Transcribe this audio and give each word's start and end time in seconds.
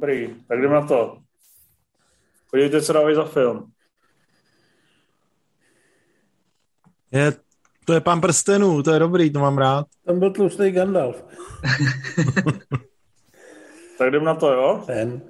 Dobrý, 0.00 0.34
tak 0.48 0.60
jdeme 0.60 0.74
na 0.74 0.86
to. 0.86 1.18
Podívejte, 2.50 2.82
co 2.82 2.92
dávají 2.92 3.16
za 3.16 3.24
film. 3.24 3.72
Je, 7.10 7.32
to 7.84 7.92
je 7.92 8.00
pán 8.00 8.20
prstenů, 8.20 8.82
to 8.82 8.90
je 8.90 8.98
dobrý, 8.98 9.32
to 9.32 9.38
mám 9.38 9.58
rád. 9.58 9.86
Tam 10.06 10.18
byl 10.18 10.30
tlustý 10.30 10.70
Gandalf. 10.70 11.24
tak 13.98 14.08
jdem 14.08 14.24
na 14.24 14.34
to, 14.34 14.52
jo? 14.52 14.82
Ten. 14.86 15.20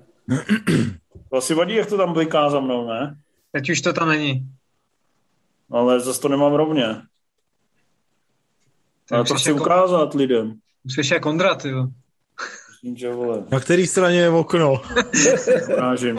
To 1.30 1.36
asi 1.36 1.54
vadí, 1.54 1.74
jak 1.74 1.88
to 1.88 1.96
tam 1.96 2.12
bliká 2.12 2.50
za 2.50 2.60
mnou, 2.60 2.88
ne? 2.88 3.18
Teď 3.52 3.70
už 3.70 3.80
to 3.80 3.92
tam 3.92 4.08
není. 4.08 4.50
Ale 5.70 6.00
zase 6.00 6.20
to 6.20 6.28
nemám 6.28 6.52
rovně. 6.52 7.02
Ale 9.10 9.24
to 9.24 9.34
chci 9.34 9.50
jako... 9.50 9.60
ukázat 9.60 10.14
lidem. 10.14 10.58
Musíš 10.84 11.10
jak 11.10 11.26
Ondra, 11.26 11.54
ty 11.54 11.68
jo. 11.68 11.86
Že 12.94 13.10
vole. 13.10 13.44
Na 13.50 13.60
který 13.60 13.86
straně 13.86 14.18
je 14.18 14.28
okno? 14.28 14.82
Ukážím. 15.72 16.16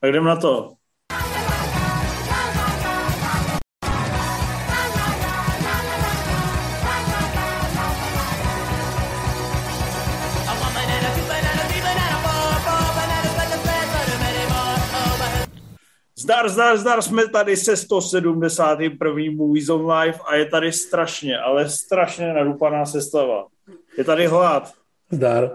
tak 0.00 0.10
jdem 0.10 0.24
na 0.24 0.36
to. 0.36 0.72
Zdar, 16.18 16.48
zdar, 16.48 16.78
zdar, 16.78 17.02
jsme 17.02 17.28
tady 17.28 17.56
se 17.56 17.76
171. 17.76 19.22
Movie 19.36 19.64
Zone 19.64 19.94
Live 19.94 20.18
a 20.26 20.34
je 20.34 20.44
tady 20.44 20.72
strašně, 20.72 21.38
ale 21.38 21.68
strašně 21.68 22.32
nadupaná 22.32 22.86
sestava. 22.86 23.46
Je 23.98 24.04
tady 24.04 24.26
Hlad. 24.26 24.72
Zdar. 25.10 25.50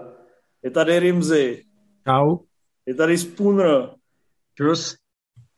Je 0.62 0.70
tady 0.70 0.98
Rimzy. 0.98 1.64
Čau. 2.08 2.38
Je 2.86 2.94
tady 2.94 3.18
Spooner. 3.18 3.88
Čus. 4.54 4.96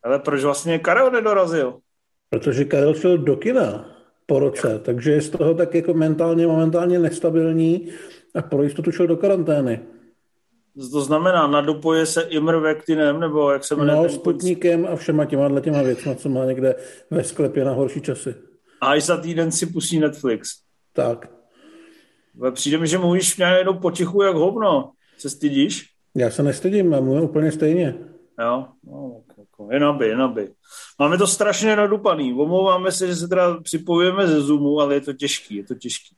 Ale 0.03 0.19
proč 0.19 0.43
vlastně 0.45 0.78
Karel 0.78 1.11
nedorazil? 1.11 1.78
Protože 2.31 2.65
Karel 2.65 2.95
šel 2.95 3.19
do 3.19 3.37
kina 3.37 3.97
po 4.27 4.39
roce, 4.39 4.78
takže 4.78 5.12
je 5.12 5.23
z 5.23 5.31
toho 5.31 5.55
tak 5.55 5.75
jako 5.75 5.95
mentálně, 5.95 6.47
momentálně 6.47 6.98
nestabilní 6.98 7.89
a 8.34 8.43
pro 8.43 8.62
jistotu 8.62 8.93
šel 8.93 9.06
do 9.06 9.17
karantény. 9.17 9.81
To 10.93 11.00
znamená, 11.00 11.47
nadopoje 11.47 12.06
se 12.06 12.23
Imrvektinem, 12.23 13.21
nebo 13.21 13.50
jak 13.50 13.65
se 13.65 13.77
jmenuje? 13.77 13.97
No, 13.97 14.09
Sputnikem 14.09 14.87
a 14.87 14.97
všema 14.97 15.25
těma 15.25 15.61
těma 15.61 15.83
věcma, 15.83 16.15
co 16.15 16.28
má 16.28 16.45
někde 16.45 16.75
ve 17.11 17.25
sklepě 17.25 17.65
na 17.65 17.73
horší 17.73 18.00
časy. 18.00 18.34
A 18.81 18.97
i 18.97 19.00
za 19.00 19.17
týden 19.17 19.53
si 19.53 19.67
pustí 19.67 19.98
Netflix. 19.98 20.48
Tak. 20.93 21.36
Přijde 22.51 22.79
mi, 22.79 22.87
že 22.87 22.98
mluvíš 22.98 23.37
mě 23.37 23.47
jenom 23.47 23.79
potichu 23.79 24.23
jak 24.23 24.37
hovno. 24.37 24.91
Se 25.19 25.31
stydíš? 25.31 25.91
Já 26.15 26.31
se 26.31 26.43
nestydím, 26.43 26.93
já 26.93 27.01
mluvím 27.01 27.25
úplně 27.25 27.53
stejně. 27.53 27.95
Jo, 28.41 28.67
no, 28.84 29.20
jako, 29.39 29.69
jen 29.73 29.84
aby, 29.84 30.09
jen 30.09 30.23
aby. 30.23 30.48
Máme 30.98 31.19
to 31.19 31.27
strašně 31.27 31.77
nadupaný. 31.77 32.34
Omlouváme 32.34 32.93
se, 32.93 33.06
že 33.06 33.17
se 33.17 33.28
teda 33.28 33.61
připojujeme 33.61 34.27
ze 34.27 34.41
Zoomu, 34.41 34.81
ale 34.81 34.95
je 34.95 35.01
to 35.01 35.12
těžký, 35.12 35.56
je 35.56 35.65
to 35.65 35.75
těžký. 35.75 36.17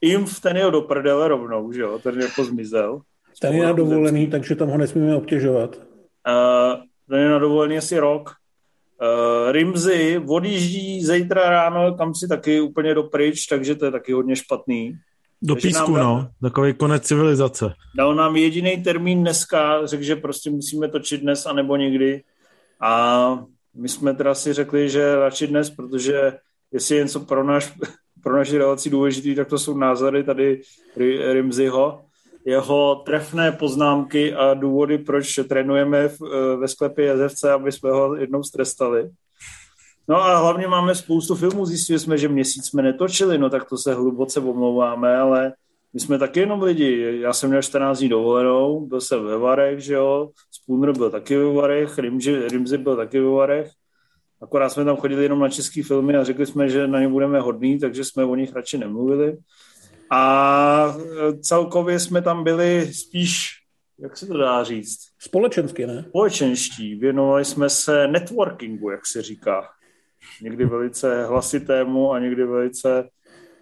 Imf, 0.00 0.40
ten 0.40 0.56
je 0.56 0.70
do 0.70 0.80
prdele 0.80 1.28
rovnou, 1.28 1.72
že 1.72 1.80
jo, 1.80 1.98
ten 1.98 2.20
jako 2.20 2.44
zmizel. 2.44 3.00
Ten 3.40 3.54
je 3.54 3.64
na 3.64 3.72
dovolený, 3.72 4.26
takže 4.26 4.56
tam 4.56 4.68
ho 4.68 4.78
nesmíme 4.78 5.16
obtěžovat. 5.16 5.76
Uh, 5.76 6.82
ten 7.08 7.18
je 7.18 7.28
na 7.28 7.38
dovolený 7.38 7.78
asi 7.78 7.98
rok. 7.98 8.30
Uh, 9.02 9.52
Rimzy 9.52 10.22
odjíždí 10.28 11.04
zítra 11.04 11.50
ráno, 11.50 11.94
kam 11.94 12.14
si 12.14 12.28
taky 12.28 12.60
úplně 12.60 12.94
dopryč, 12.94 13.46
takže 13.46 13.74
to 13.74 13.84
je 13.84 13.90
taky 13.90 14.12
hodně 14.12 14.36
špatný. 14.36 14.98
Do 15.42 15.54
takže 15.54 15.68
písku, 15.68 15.94
dal, 15.94 16.04
no. 16.04 16.28
Takový 16.42 16.74
konec 16.74 17.02
civilizace. 17.02 17.74
Dal 17.96 18.14
nám 18.14 18.36
jediný 18.36 18.82
termín 18.82 19.20
dneska, 19.20 19.86
řekl, 19.86 20.02
že 20.02 20.16
prostě 20.16 20.50
musíme 20.50 20.88
točit 20.88 21.20
dnes 21.20 21.46
anebo 21.46 21.76
někdy. 21.76 22.22
A 22.80 23.44
my 23.74 23.88
jsme 23.88 24.14
teda 24.14 24.34
si 24.34 24.52
řekli, 24.52 24.90
že 24.90 25.16
radši 25.16 25.46
dnes, 25.46 25.70
protože 25.70 26.32
jestli 26.72 26.96
je 26.96 27.02
něco 27.02 27.20
pro, 27.20 27.44
naš, 27.44 27.72
pro 28.22 28.36
naši 28.36 28.58
relaci 28.58 28.90
důležitý, 28.90 29.34
tak 29.34 29.48
to 29.48 29.58
jsou 29.58 29.76
názory 29.78 30.24
tady 30.24 30.60
Rimzyho 31.32 32.04
jeho 32.44 33.02
trefné 33.06 33.52
poznámky 33.52 34.34
a 34.34 34.54
důvody, 34.54 34.98
proč 34.98 35.40
trénujeme 35.48 36.08
v, 36.08 36.18
eh, 36.22 36.56
ve 36.56 36.68
sklepě 36.68 37.04
Jezevce, 37.04 37.52
aby 37.52 37.72
jsme 37.72 37.90
ho 37.90 38.14
jednou 38.14 38.42
strestali. 38.42 39.10
No 40.08 40.16
a 40.16 40.38
hlavně 40.38 40.68
máme 40.68 40.94
spoustu 40.94 41.34
filmů, 41.34 41.66
zjistili 41.66 41.98
jsme, 41.98 42.18
že 42.18 42.28
měsíc 42.28 42.66
jsme 42.66 42.82
netočili, 42.82 43.38
no 43.38 43.50
tak 43.50 43.68
to 43.68 43.78
se 43.78 43.94
hluboce 43.94 44.40
omlouváme, 44.40 45.16
ale 45.16 45.52
my 45.92 46.00
jsme 46.00 46.18
taky 46.18 46.40
jenom 46.40 46.62
lidi. 46.62 47.18
Já 47.20 47.32
jsem 47.32 47.50
měl 47.50 47.62
14 47.62 47.98
dní 47.98 48.08
dovolenou, 48.08 48.86
byl 48.86 49.00
jsem 49.00 49.24
ve 49.24 49.38
Varech, 49.38 49.80
že 49.80 49.94
jo, 49.94 50.30
Spooner 50.50 50.92
byl 50.92 51.10
taky 51.10 51.36
ve 51.36 51.52
Varech, 51.52 51.98
Rimzi, 51.98 52.48
Rimzi 52.48 52.78
byl 52.78 52.96
taky 52.96 53.20
ve 53.20 53.30
Varech. 53.30 53.70
Akorát 54.42 54.68
jsme 54.68 54.84
tam 54.84 54.96
chodili 54.96 55.22
jenom 55.22 55.40
na 55.40 55.48
české 55.48 55.82
filmy 55.82 56.16
a 56.16 56.24
řekli 56.24 56.46
jsme, 56.46 56.68
že 56.68 56.86
na 56.86 57.00
ně 57.00 57.08
budeme 57.08 57.40
hodní, 57.40 57.78
takže 57.78 58.04
jsme 58.04 58.24
o 58.24 58.34
nich 58.34 58.54
radši 58.54 58.78
nemluvili. 58.78 59.36
A 60.10 60.96
celkově 61.40 62.00
jsme 62.00 62.22
tam 62.22 62.44
byli 62.44 62.90
spíš, 62.94 63.48
jak 63.98 64.16
se 64.16 64.26
to 64.26 64.36
dá 64.36 64.64
říct? 64.64 64.98
Společensky, 65.18 65.86
ne? 65.86 66.04
Společenští. 66.08 66.94
Věnovali 66.94 67.44
jsme 67.44 67.70
se 67.70 68.08
networkingu, 68.08 68.90
jak 68.90 69.06
se 69.06 69.22
říká. 69.22 69.68
Někdy 70.42 70.64
velice 70.64 71.26
hlasitému 71.26 72.12
a 72.12 72.18
někdy 72.18 72.44
velice, 72.44 73.08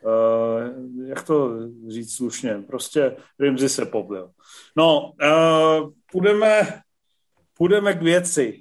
uh, 0.02 1.08
jak 1.08 1.22
to 1.22 1.50
říct 1.88 2.16
slušně, 2.16 2.62
prostě 2.66 3.16
Rimzi 3.38 3.68
se 3.68 3.86
poblil. 3.86 4.30
No, 4.76 5.12
uh, 5.22 5.90
půjdeme, 6.12 6.80
půjdeme 7.58 7.94
k 7.94 8.02
věci. 8.02 8.60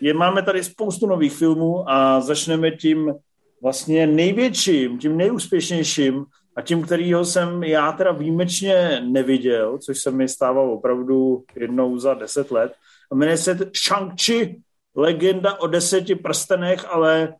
Je, 0.00 0.14
máme 0.14 0.42
tady 0.42 0.64
spoustu 0.64 1.06
nových 1.06 1.32
filmů 1.32 1.90
a 1.90 2.20
začneme 2.20 2.70
tím 2.70 3.14
vlastně 3.62 4.06
největším, 4.06 4.98
tím 4.98 5.16
nejúspěšnějším 5.16 6.24
a 6.56 6.62
tím, 6.62 6.82
kterýho 6.82 7.24
jsem 7.24 7.62
já 7.62 7.92
teda 7.92 8.12
výjimečně 8.12 9.00
neviděl, 9.00 9.78
což 9.78 9.98
se 9.98 10.10
mi 10.10 10.28
stávalo 10.28 10.72
opravdu 10.72 11.44
jednou 11.56 11.98
za 11.98 12.14
deset 12.14 12.50
let, 12.50 12.72
a 13.12 13.14
jmenuje 13.14 13.36
se 13.36 13.54
Shang-Chi, 13.54 14.60
legenda 15.00 15.60
o 15.60 15.66
deseti 15.66 16.14
prstenech, 16.14 16.84
ale 16.88 17.34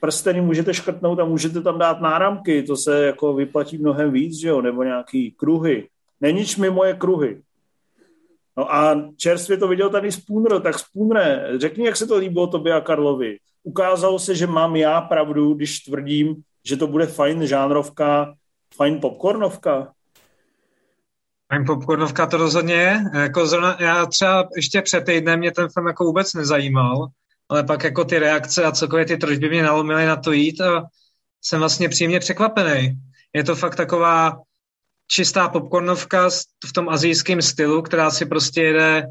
prsteny 0.00 0.40
můžete 0.40 0.74
škrtnout 0.74 1.20
a 1.20 1.24
můžete 1.24 1.60
tam 1.60 1.78
dát 1.78 2.00
náramky, 2.00 2.62
to 2.62 2.76
se 2.76 3.04
jako 3.04 3.34
vyplatí 3.34 3.78
mnohem 3.78 4.12
víc, 4.12 4.40
že 4.40 4.48
jo, 4.48 4.62
nebo 4.62 4.82
nějaký 4.82 5.30
kruhy. 5.30 5.88
Nenič 6.20 6.56
mi 6.56 6.70
moje 6.70 6.94
kruhy. 6.94 7.42
No 8.56 8.74
a 8.74 9.10
čerstvě 9.16 9.56
to 9.56 9.68
viděl 9.68 9.90
tady 9.90 10.12
Spooner, 10.12 10.60
tak 10.60 10.78
Spooner, 10.78 11.52
řekni, 11.56 11.86
jak 11.86 11.96
se 11.96 12.06
to 12.06 12.16
líbilo 12.16 12.46
tobě 12.46 12.74
a 12.74 12.80
Karlovi. 12.80 13.38
Ukázalo 13.62 14.18
se, 14.18 14.34
že 14.34 14.46
mám 14.46 14.76
já 14.76 15.00
pravdu, 15.00 15.54
když 15.54 15.78
tvrdím, 15.78 16.42
že 16.64 16.76
to 16.76 16.86
bude 16.86 17.06
fajn 17.06 17.46
žánrovka, 17.46 18.34
fajn 18.74 19.00
popcornovka? 19.00 19.92
Fajn 21.52 21.64
popcornovka 21.64 22.26
to 22.26 22.36
rozhodně 22.36 22.74
je. 22.74 23.04
Jako 23.14 23.46
zrovna, 23.46 23.76
já 23.80 24.06
třeba 24.06 24.48
ještě 24.56 24.82
před 24.82 25.04
týdnem 25.04 25.38
mě 25.38 25.52
ten 25.52 25.68
film 25.68 25.86
jako 25.86 26.04
vůbec 26.04 26.34
nezajímal, 26.34 27.06
ale 27.48 27.64
pak 27.64 27.84
jako 27.84 28.04
ty 28.04 28.18
reakce 28.18 28.64
a 28.64 28.72
celkově 28.72 29.04
ty 29.04 29.16
trošku 29.16 29.46
mě 29.48 29.62
nalomily 29.62 30.06
na 30.06 30.16
to 30.16 30.32
jít 30.32 30.60
a 30.60 30.82
jsem 31.42 31.60
vlastně 31.60 31.88
příjemně 31.88 32.20
překvapený. 32.20 33.00
Je 33.32 33.44
to 33.44 33.54
fakt 33.56 33.76
taková 33.76 34.40
čistá 35.10 35.48
popcornovka 35.48 36.28
v 36.66 36.72
tom 36.72 36.88
azijském 36.88 37.42
stylu, 37.42 37.82
která 37.82 38.10
si 38.10 38.26
prostě 38.26 38.62
jede 38.62 39.06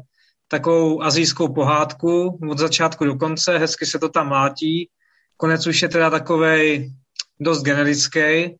takovou 0.48 1.02
azijskou 1.02 1.54
pohádku 1.54 2.38
od 2.50 2.58
začátku 2.58 3.04
do 3.04 3.16
konce, 3.16 3.58
hezky 3.58 3.86
se 3.86 3.98
to 3.98 4.08
tam 4.08 4.28
mátí. 4.28 4.88
Konec 5.36 5.66
už 5.66 5.82
je 5.82 5.88
teda 5.88 6.10
takovej 6.10 6.92
dost 7.40 7.62
generický. 7.62 8.56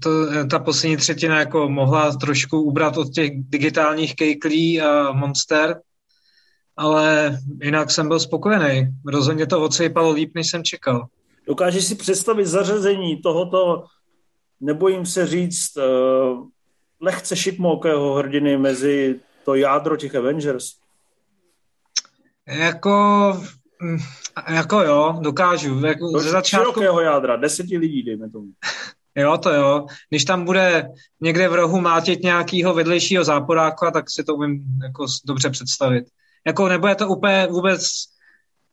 To, 0.00 0.10
ta 0.50 0.58
poslední 0.58 0.96
třetina 0.96 1.38
jako 1.38 1.68
mohla 1.68 2.16
trošku 2.16 2.62
ubrat 2.62 2.96
od 2.96 3.12
těch 3.14 3.30
digitálních 3.34 4.16
kejklí 4.16 4.80
a 4.80 5.12
monster, 5.12 5.80
ale 6.76 7.38
jinak 7.62 7.90
jsem 7.90 8.08
byl 8.08 8.20
spokojený. 8.20 8.88
Rozhodně 9.06 9.46
to 9.46 9.62
odsejpalo 9.62 10.10
líp, 10.10 10.32
než 10.34 10.50
jsem 10.50 10.64
čekal. 10.64 11.06
Dokážeš 11.46 11.84
si 11.84 11.94
představit 11.94 12.46
zařazení 12.46 13.22
tohoto, 13.22 13.84
nebojím 14.60 15.06
se 15.06 15.26
říct, 15.26 15.76
uh, 15.76 16.46
lehce 17.00 17.36
šikmokého 17.36 18.14
hrdiny 18.14 18.58
mezi 18.58 19.20
to 19.44 19.54
jádro 19.54 19.96
těch 19.96 20.14
Avengers? 20.14 20.72
Jako 22.46 23.36
Mm, 23.82 23.98
jako 24.48 24.80
jo, 24.80 25.18
dokážu. 25.20 25.86
Jako 25.86 26.18
ze 26.18 26.30
začátku... 26.30 26.72
Širokého 26.72 27.00
jádra, 27.00 27.36
deseti 27.36 27.78
lidí, 27.78 28.02
dejme 28.02 28.30
tomu. 28.30 28.48
Jo, 29.16 29.38
to 29.38 29.50
jo. 29.50 29.86
Když 30.08 30.24
tam 30.24 30.44
bude 30.44 30.88
někde 31.20 31.48
v 31.48 31.54
rohu 31.54 31.80
mátit 31.80 32.22
nějakého 32.22 32.74
vedlejšího 32.74 33.24
záporáka, 33.24 33.90
tak 33.90 34.10
si 34.10 34.24
to 34.24 34.34
umím 34.34 34.64
jako 34.82 35.06
dobře 35.26 35.50
představit. 35.50 36.04
Jako 36.46 36.68
nebude 36.68 36.94
to 36.94 37.08
úplně 37.08 37.46
vůbec, 37.50 37.88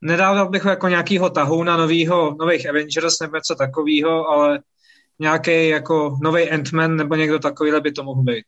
nedával 0.01 0.49
bych 0.49 0.65
jako 0.65 0.87
nějakýho 0.87 1.29
tahouna 1.29 1.77
novýho, 1.77 2.35
nových 2.39 2.69
Avengers 2.69 3.19
nebo 3.19 3.37
něco 3.37 3.55
takového, 3.55 4.27
ale 4.27 4.59
nějaký 5.19 5.67
jako 5.67 6.17
nový 6.21 6.51
Ant-Man 6.51 6.95
nebo 6.95 7.15
někdo 7.15 7.39
takovýhle 7.39 7.81
by 7.81 7.91
to 7.91 8.03
mohl 8.03 8.23
být. 8.23 8.45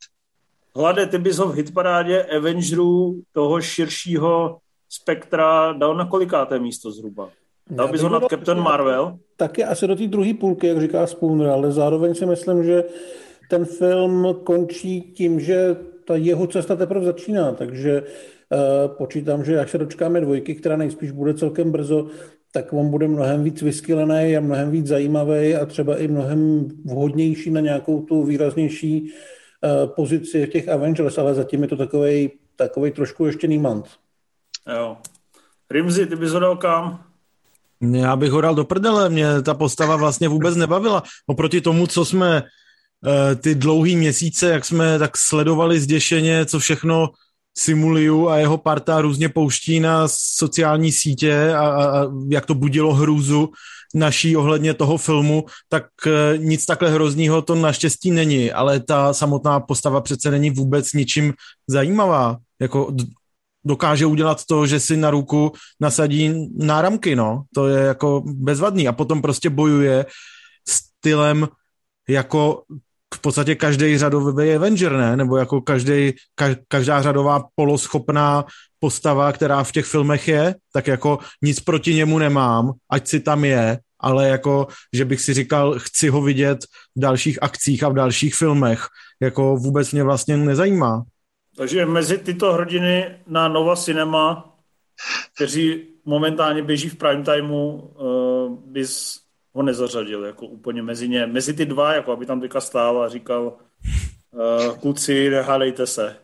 Hlade, 0.76 1.06
ty 1.08 1.18
bys 1.18 1.38
ho 1.38 1.48
v 1.48 1.56
hitparádě 1.56 2.24
Avengerů 2.24 3.22
toho 3.32 3.62
širšího 3.62 4.58
spektra 4.90 5.74
dal 5.74 5.96
na 5.96 6.06
kolikáté 6.06 6.60
místo 6.60 6.92
zhruba? 6.92 7.30
Dal 7.72 7.88
bys 7.88 8.02
ho 8.02 8.10
nad 8.10 8.24
Captain 8.30 8.60
Marvel? 8.60 9.18
Taky 9.38 9.64
asi 9.64 9.88
do 9.88 9.96
té 9.96 10.08
druhé 10.08 10.34
půlky, 10.34 10.68
jak 10.68 10.82
říká 10.82 11.08
Spooner, 11.08 11.48
ale 11.48 11.72
zároveň 11.72 12.16
si 12.16 12.26
myslím, 12.26 12.64
že 12.64 12.84
ten 13.50 13.66
film 13.66 14.36
končí 14.44 15.02
tím, 15.02 15.40
že 15.40 15.76
ta 16.06 16.16
jeho 16.16 16.48
cesta 16.48 16.76
teprve 16.76 17.06
začíná, 17.06 17.52
takže 17.52 18.02
uh, 18.02 18.96
počítám, 18.98 19.44
že 19.44 19.60
až 19.60 19.72
se 19.72 19.78
dočkáme 19.78 20.22
dvojky, 20.22 20.56
která 20.56 20.78
nejspíš 20.78 21.12
bude 21.12 21.34
celkem 21.34 21.72
brzo, 21.72 22.08
tak 22.52 22.74
on 22.74 22.90
bude 22.90 23.08
mnohem 23.08 23.44
víc 23.44 23.62
vyskylený 23.62 24.38
a 24.38 24.40
mnohem 24.40 24.72
víc 24.72 24.88
zajímavý 24.88 25.56
a 25.56 25.66
třeba 25.66 25.98
i 25.98 26.08
mnohem 26.08 26.68
vhodnější 26.86 27.52
na 27.52 27.62
nějakou 27.62 28.02
tu 28.02 28.24
výraznější 28.24 29.02
uh, 29.02 29.94
pozici 29.96 30.46
v 30.46 30.50
těch 30.50 30.70
Avengers, 30.70 31.18
ale 31.18 31.34
zatím 31.34 31.62
je 31.62 31.68
to 31.68 31.78
takový 31.78 32.32
takovej 32.56 32.92
trošku 32.92 33.26
ještě 33.26 33.48
nímant. 33.48 33.86
Jo. 34.76 34.98
Rimzi, 35.72 36.06
ty 36.06 36.16
bys 36.16 36.32
ho 36.32 36.40
dal 36.40 36.58
kam? 36.58 37.11
Já 37.82 38.16
bych 38.16 38.32
ho 38.32 38.42
dal 38.42 38.56
do 38.56 38.66
prdele, 38.66 39.10
mě 39.10 39.42
ta 39.42 39.54
postava 39.54 39.96
vlastně 39.96 40.28
vůbec 40.28 40.56
nebavila. 40.56 41.04
Oproti 41.28 41.62
tomu, 41.62 41.88
co 41.88 42.06
jsme 42.06 42.42
uh, 42.42 43.42
ty 43.42 43.56
dlouhý 43.56 43.96
měsíce, 43.96 44.50
jak 44.50 44.66
jsme 44.66 45.00
tak 45.00 45.18
sledovali 45.18 45.80
zděšeně, 45.80 46.46
co 46.46 46.60
všechno 46.60 47.10
Simuliu 47.58 48.30
a 48.30 48.38
jeho 48.38 48.58
parta 48.58 49.02
různě 49.02 49.30
pouští 49.30 49.80
na 49.80 50.08
sociální 50.08 50.92
sítě 50.92 51.54
a, 51.54 51.68
a, 51.68 51.86
a 51.86 52.08
jak 52.30 52.46
to 52.46 52.56
budilo 52.56 52.94
hrůzu 52.94 53.50
naší 53.96 54.36
ohledně 54.36 54.74
toho 54.74 54.98
filmu, 54.98 55.46
tak 55.70 55.86
e, 56.08 56.38
nic 56.38 56.66
takhle 56.66 56.90
hroznýho 56.90 57.42
to 57.42 57.56
naštěstí 57.56 58.12
není, 58.12 58.52
ale 58.52 58.80
ta 58.80 59.14
samotná 59.14 59.60
postava 59.60 60.02
přece 60.02 60.32
není 60.32 60.50
vůbec 60.50 60.94
ničím 60.94 61.34
zajímavá. 61.68 62.38
Jako 62.62 62.94
dokáže 63.66 64.06
udělat 64.06 64.46
to, 64.46 64.68
že 64.68 64.80
si 64.80 64.98
na 64.98 65.10
ruku 65.10 65.52
nasadí 65.80 66.50
náramky, 66.58 67.16
no. 67.16 67.44
To 67.56 67.68
je 67.68 67.84
jako 67.84 68.24
bezvadný. 68.26 68.88
A 68.88 68.92
potom 68.94 69.22
prostě 69.22 69.50
bojuje 69.50 70.06
stylem 70.70 71.48
jako 72.10 72.64
v 73.16 73.20
podstatě 73.20 73.56
každý 73.56 73.98
řadový 73.98 74.56
Avenger, 74.56 74.92
ne? 74.92 75.18
Nebo 75.18 75.38
jako 75.38 75.62
každý, 75.62 76.14
ka, 76.36 76.48
každá 76.68 77.02
řadová 77.02 77.44
poloschopná 77.56 78.46
postava, 78.80 79.32
která 79.32 79.64
v 79.64 79.72
těch 79.72 79.86
filmech 79.86 80.28
je, 80.28 80.56
tak 80.74 80.88
jako 80.88 81.20
nic 81.42 81.60
proti 81.60 81.96
němu 81.96 82.20
nemám, 82.20 82.72
ať 82.90 83.08
si 83.08 83.20
tam 83.20 83.46
je, 83.46 83.80
ale 84.00 84.30
jako, 84.30 84.68
že 84.94 85.06
bych 85.06 85.22
si 85.22 85.34
říkal, 85.34 85.76
chci 85.80 86.10
ho 86.10 86.22
vidět 86.22 86.60
v 86.96 87.00
dalších 87.00 87.44
akcích 87.44 87.84
a 87.84 87.90
v 87.90 87.94
dalších 87.94 88.36
filmech, 88.36 88.88
jako 89.22 89.56
vůbec 89.56 89.92
mě 89.92 90.04
vlastně 90.04 90.38
nezajímá. 90.38 91.04
Takže 91.58 91.86
mezi 91.86 92.18
tyto 92.18 92.54
hrdiny 92.54 93.20
na 93.28 93.48
Nova 93.48 93.76
Cinema, 93.76 94.56
kteří 95.36 95.88
momentálně 96.06 96.64
běží 96.64 96.90
v 96.90 96.96
prime 96.96 97.24
timeu, 97.24 97.76
uh, 97.76 98.60
bys 98.72 99.20
ho 99.54 99.64
nezařadil 99.64 100.26
jako 100.26 100.46
úplně 100.46 100.82
mezi 100.82 101.10
ně. 101.10 101.26
Mezi 101.26 101.54
ty 101.54 101.66
dva, 101.66 101.94
jako 101.94 102.12
aby 102.12 102.26
tam 102.26 102.42
teďka 102.42 102.62
stál 102.62 103.04
a 103.04 103.10
říkal 103.10 103.58
uh, 104.32 104.78
kluci, 104.78 105.30
nehádejte 105.30 105.88
se. 105.88 106.16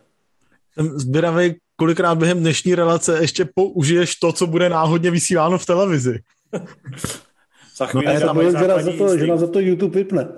Jsem 0.74 0.98
zběravý, 0.98 1.54
kolikrát 1.76 2.14
během 2.14 2.40
dnešní 2.40 2.74
relace 2.74 3.18
ještě 3.20 3.48
použiješ 3.54 4.14
to, 4.14 4.32
co 4.32 4.46
bude 4.46 4.68
náhodně 4.68 5.10
vysíláno 5.10 5.58
v 5.58 5.66
televizi. 5.66 6.18
Za 7.76 7.86
chvíli 7.86 8.14
no, 8.14 8.28
to 8.28 8.34
bylo, 8.34 8.50
že, 8.50 8.82
za 8.82 8.92
to, 8.98 9.18
že 9.18 9.26
nás 9.26 9.40
za 9.40 9.46
to 9.46 9.60
YouTube 9.60 9.98
vypne. 9.98 10.28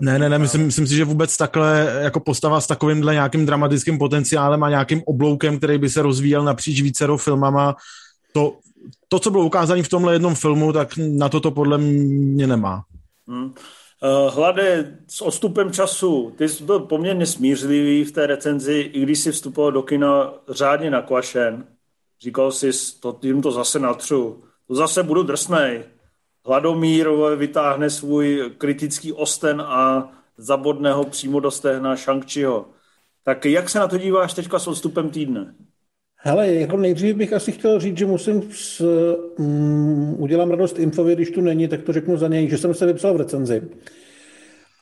Ne, 0.00 0.18
ne, 0.18 0.28
ne, 0.28 0.38
myslím, 0.38 0.66
myslím 0.66 0.86
si, 0.86 0.96
že 0.96 1.04
vůbec 1.04 1.36
takhle 1.36 1.98
jako 2.00 2.20
postava 2.20 2.60
s 2.60 2.66
takovýmhle 2.66 3.12
nějakým 3.14 3.46
dramatickým 3.46 3.98
potenciálem 3.98 4.62
a 4.62 4.70
nějakým 4.70 5.02
obloukem, 5.06 5.58
který 5.58 5.78
by 5.78 5.90
se 5.90 6.02
rozvíjel 6.02 6.44
napříč 6.44 6.82
vícero 6.82 7.16
filmama, 7.16 7.76
to, 8.32 8.58
to, 9.08 9.18
co 9.18 9.30
bylo 9.30 9.44
ukázané 9.44 9.82
v 9.82 9.88
tomhle 9.88 10.12
jednom 10.12 10.34
filmu, 10.34 10.72
tak 10.72 10.88
na 10.96 11.28
to 11.28 11.40
to 11.40 11.50
podle 11.50 11.78
mě 11.78 12.46
nemá. 12.46 12.84
Hmm. 13.28 13.44
Uh, 13.44 14.34
Hlade, 14.34 14.98
s 15.08 15.20
odstupem 15.20 15.72
času, 15.72 16.32
ty 16.36 16.48
jsi 16.48 16.64
byl 16.64 16.80
poměrně 16.80 17.26
smířlivý 17.26 18.04
v 18.04 18.12
té 18.12 18.26
recenzi, 18.26 18.90
i 18.92 19.02
když 19.02 19.18
jsi 19.18 19.32
vstupoval 19.32 19.72
do 19.72 19.82
kina 19.82 20.32
řádně 20.48 20.90
nakvašen. 20.90 21.64
Říkal 22.22 22.52
jsi, 22.52 22.70
to, 23.00 23.18
tím 23.20 23.42
to 23.42 23.52
zase 23.52 23.78
natřu, 23.78 24.42
to 24.68 24.74
zase 24.74 25.02
budu 25.02 25.22
drsnej. 25.22 25.84
Hladomír 26.46 27.08
vytáhne 27.36 27.90
svůj 27.90 28.52
kritický 28.58 29.12
osten 29.12 29.60
a 29.60 30.12
zabodne 30.36 30.92
ho 30.92 31.04
přímo 31.04 31.40
do 31.40 31.50
stehna 31.50 31.94
Shang-Chiho. 31.94 32.64
Tak 33.24 33.44
jak 33.44 33.68
se 33.68 33.78
na 33.78 33.88
to 33.88 33.98
díváš 33.98 34.34
teďka 34.34 34.58
s 34.58 34.66
odstupem 34.66 35.10
týdne? 35.10 35.54
Hele, 36.16 36.54
jako 36.54 36.76
nejdřív 36.76 37.16
bych 37.16 37.32
asi 37.32 37.52
chtěl 37.52 37.80
říct, 37.80 37.98
že 37.98 38.06
musím 38.06 38.42
s, 38.52 38.80
um, 39.38 40.22
udělám 40.22 40.50
radost 40.50 40.78
Infovi, 40.78 41.14
když 41.14 41.30
tu 41.30 41.40
není, 41.40 41.68
tak 41.68 41.82
to 41.82 41.92
řeknu 41.92 42.16
za 42.16 42.28
něj, 42.28 42.48
že 42.48 42.58
jsem 42.58 42.74
se 42.74 42.86
vypsal 42.86 43.14
v 43.14 43.16
recenzi. 43.16 43.62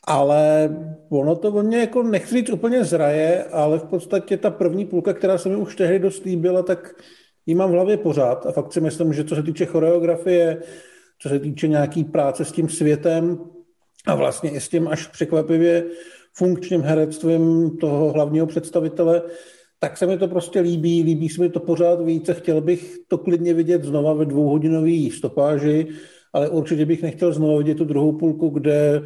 Ale 0.05 0.71
ono 1.09 1.37
to 1.37 1.49
o 1.49 1.63
mě 1.63 1.79
jako 1.79 2.03
nechci 2.03 2.35
říct 2.35 2.51
úplně 2.51 2.85
zraje, 2.85 3.45
ale 3.45 3.79
v 3.79 3.85
podstatě 3.85 4.37
ta 4.37 4.51
první 4.51 4.87
půlka, 4.87 5.13
která 5.13 5.39
se 5.39 5.49
mi 5.49 5.57
už 5.57 5.77
tehdy 5.77 5.99
dost 5.99 6.25
líbila, 6.25 6.63
tak 6.63 6.95
ji 7.47 7.55
mám 7.55 7.71
v 7.71 7.73
hlavě 7.73 7.97
pořád. 7.97 8.47
A 8.47 8.53
fakt 8.53 8.73
si 8.73 8.81
myslím, 8.81 9.13
že 9.13 9.25
co 9.25 9.35
se 9.35 9.43
týče 9.43 9.67
choreografie, 9.67 10.63
co 11.19 11.29
se 11.29 11.39
týče 11.39 11.69
nějaký 11.69 12.05
práce 12.05 12.45
s 12.45 12.53
tím 12.53 12.69
světem 12.69 13.39
a 14.07 14.15
vlastně 14.15 14.51
i 14.51 14.61
s 14.61 14.69
tím 14.69 14.89
až 14.89 15.07
překvapivě 15.07 15.85
funkčním 16.33 16.83
herectvím 16.83 17.77
toho 17.77 18.13
hlavního 18.13 18.47
představitele, 18.47 19.23
tak 19.79 19.97
se 19.97 20.07
mi 20.07 20.19
to 20.19 20.29
prostě 20.29 20.61
líbí, 20.61 21.03
líbí 21.03 21.29
se 21.29 21.41
mi 21.41 21.49
to 21.51 21.61
pořád 21.61 22.01
více, 22.01 22.35
chtěl 22.35 22.61
bych 22.61 22.97
to 23.09 23.19
klidně 23.19 23.55
vidět 23.55 23.85
znova 23.85 24.13
ve 24.13 24.25
dvouhodinové 24.25 25.11
stopáži, 25.17 25.87
ale 26.33 26.49
určitě 26.49 26.87
bych 26.87 27.03
nechtěl 27.03 27.33
znova 27.33 27.59
vidět 27.59 27.75
tu 27.75 27.85
druhou 27.85 28.13
půlku, 28.13 28.49
kde 28.49 29.03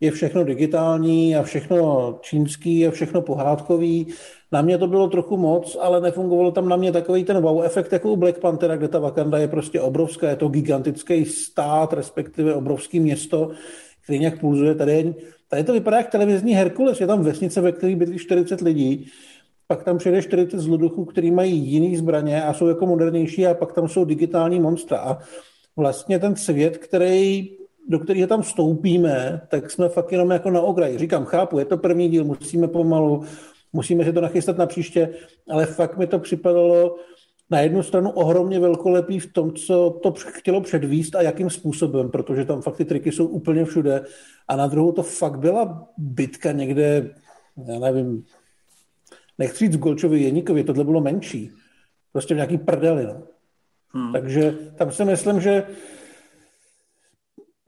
je 0.00 0.10
všechno 0.10 0.44
digitální 0.44 1.36
a 1.36 1.42
všechno 1.42 2.18
čínský 2.22 2.86
a 2.86 2.90
všechno 2.90 3.22
pohádkový. 3.22 4.06
Na 4.52 4.62
mě 4.62 4.78
to 4.78 4.86
bylo 4.86 5.08
trochu 5.08 5.36
moc, 5.36 5.76
ale 5.80 6.00
nefungovalo 6.00 6.50
tam 6.50 6.68
na 6.68 6.76
mě 6.76 6.92
takový 6.92 7.24
ten 7.24 7.42
wow 7.42 7.64
efekt 7.64 7.92
jako 7.92 8.12
u 8.12 8.16
Black 8.16 8.38
Panthera, 8.38 8.76
kde 8.76 8.88
ta 8.88 8.98
Wakanda 8.98 9.38
je 9.38 9.48
prostě 9.48 9.80
obrovská, 9.80 10.28
je 10.28 10.36
to 10.36 10.48
gigantický 10.48 11.24
stát, 11.24 11.92
respektive 11.92 12.54
obrovský 12.54 13.00
město, 13.00 13.50
který 14.04 14.18
nějak 14.18 14.40
pulzuje. 14.40 14.74
Tady, 14.74 15.14
tady 15.48 15.64
to 15.64 15.72
vypadá 15.72 15.96
jak 15.96 16.10
televizní 16.10 16.54
Herkules, 16.54 17.00
je 17.00 17.06
tam 17.06 17.22
vesnice, 17.22 17.60
ve 17.60 17.72
které 17.72 17.96
bydlí 17.96 18.18
40 18.18 18.60
lidí, 18.60 19.10
pak 19.66 19.84
tam 19.84 19.98
přijde 19.98 20.22
40 20.22 20.60
zloduchů, 20.60 21.04
který 21.04 21.30
mají 21.30 21.56
jiný 21.56 21.96
zbraně 21.96 22.42
a 22.42 22.52
jsou 22.52 22.68
jako 22.68 22.86
modernější 22.86 23.46
a 23.46 23.54
pak 23.54 23.72
tam 23.72 23.88
jsou 23.88 24.04
digitální 24.04 24.60
monstra. 24.60 24.98
A 24.98 25.18
vlastně 25.76 26.18
ten 26.18 26.36
svět, 26.36 26.78
který 26.78 27.50
do 27.88 27.98
kterého 27.98 28.26
tam 28.26 28.42
vstoupíme, 28.42 29.40
tak 29.48 29.70
jsme 29.70 29.88
fakt 29.88 30.12
jenom 30.12 30.30
jako 30.30 30.50
na 30.50 30.60
okraji. 30.60 30.98
Říkám, 30.98 31.24
chápu, 31.24 31.58
je 31.58 31.64
to 31.64 31.76
první 31.76 32.08
díl, 32.08 32.24
musíme 32.24 32.68
pomalu, 32.68 33.24
musíme 33.76 34.04
si 34.04 34.12
to 34.12 34.20
nachystat 34.20 34.58
na 34.58 34.66
příště, 34.66 35.08
ale 35.50 35.66
fakt 35.66 35.96
mi 35.96 36.06
to 36.06 36.18
připadalo 36.18 36.96
na 37.50 37.60
jednu 37.60 37.82
stranu 37.82 38.10
ohromně 38.10 38.60
velkolepý 38.60 39.18
v 39.18 39.32
tom, 39.32 39.52
co 39.52 40.00
to 40.02 40.12
chtělo 40.16 40.60
předvíst 40.60 41.14
a 41.14 41.22
jakým 41.22 41.50
způsobem, 41.50 42.10
protože 42.10 42.44
tam 42.44 42.62
fakt 42.62 42.76
ty 42.76 42.84
triky 42.84 43.12
jsou 43.12 43.26
úplně 43.26 43.64
všude. 43.64 44.04
A 44.48 44.56
na 44.56 44.66
druhou 44.66 44.92
to 44.92 45.02
fakt 45.02 45.38
byla 45.38 45.88
bitka 45.98 46.52
někde, 46.52 47.14
já 47.68 47.78
nevím, 47.78 48.24
nechci 49.38 49.58
říct 49.58 49.76
Golčovi 49.76 50.20
Jeníkovi, 50.20 50.64
tohle 50.64 50.84
bylo 50.84 51.00
menší. 51.00 51.50
Prostě 52.12 52.34
v 52.34 52.36
nějaký 52.36 52.58
prdeli. 52.58 53.04
No. 53.04 53.22
Hmm. 53.92 54.12
Takže 54.12 54.54
tam 54.76 54.92
si 54.92 55.04
myslím, 55.04 55.40
že 55.40 55.66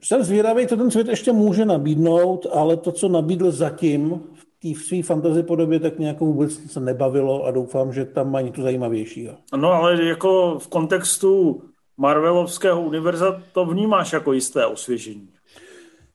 jsem 0.01 0.23
zvědavý, 0.23 0.67
co 0.67 0.77
ten 0.77 0.91
svět 0.91 1.07
ještě 1.07 1.31
může 1.31 1.65
nabídnout, 1.65 2.47
ale 2.51 2.77
to, 2.77 2.91
co 2.91 3.07
nabídl 3.07 3.51
zatím 3.51 4.23
té 4.61 4.79
své 4.87 5.03
fantasy 5.03 5.43
podobě, 5.43 5.79
tak 5.79 5.99
nějakou 5.99 6.25
vůbec 6.25 6.71
se 6.71 6.79
nebavilo 6.79 7.45
a 7.45 7.51
doufám, 7.51 7.93
že 7.93 8.05
tam 8.05 8.31
mají 8.31 8.45
něco 8.45 8.61
zajímavějšího. 8.61 9.35
No 9.55 9.71
ale 9.71 10.05
jako 10.05 10.59
v 10.59 10.67
kontextu 10.67 11.61
Marvelovského 11.97 12.81
univerza 12.81 13.43
to 13.51 13.65
vnímáš 13.65 14.13
jako 14.13 14.33
jisté 14.33 14.65
osvěžení. 14.65 15.29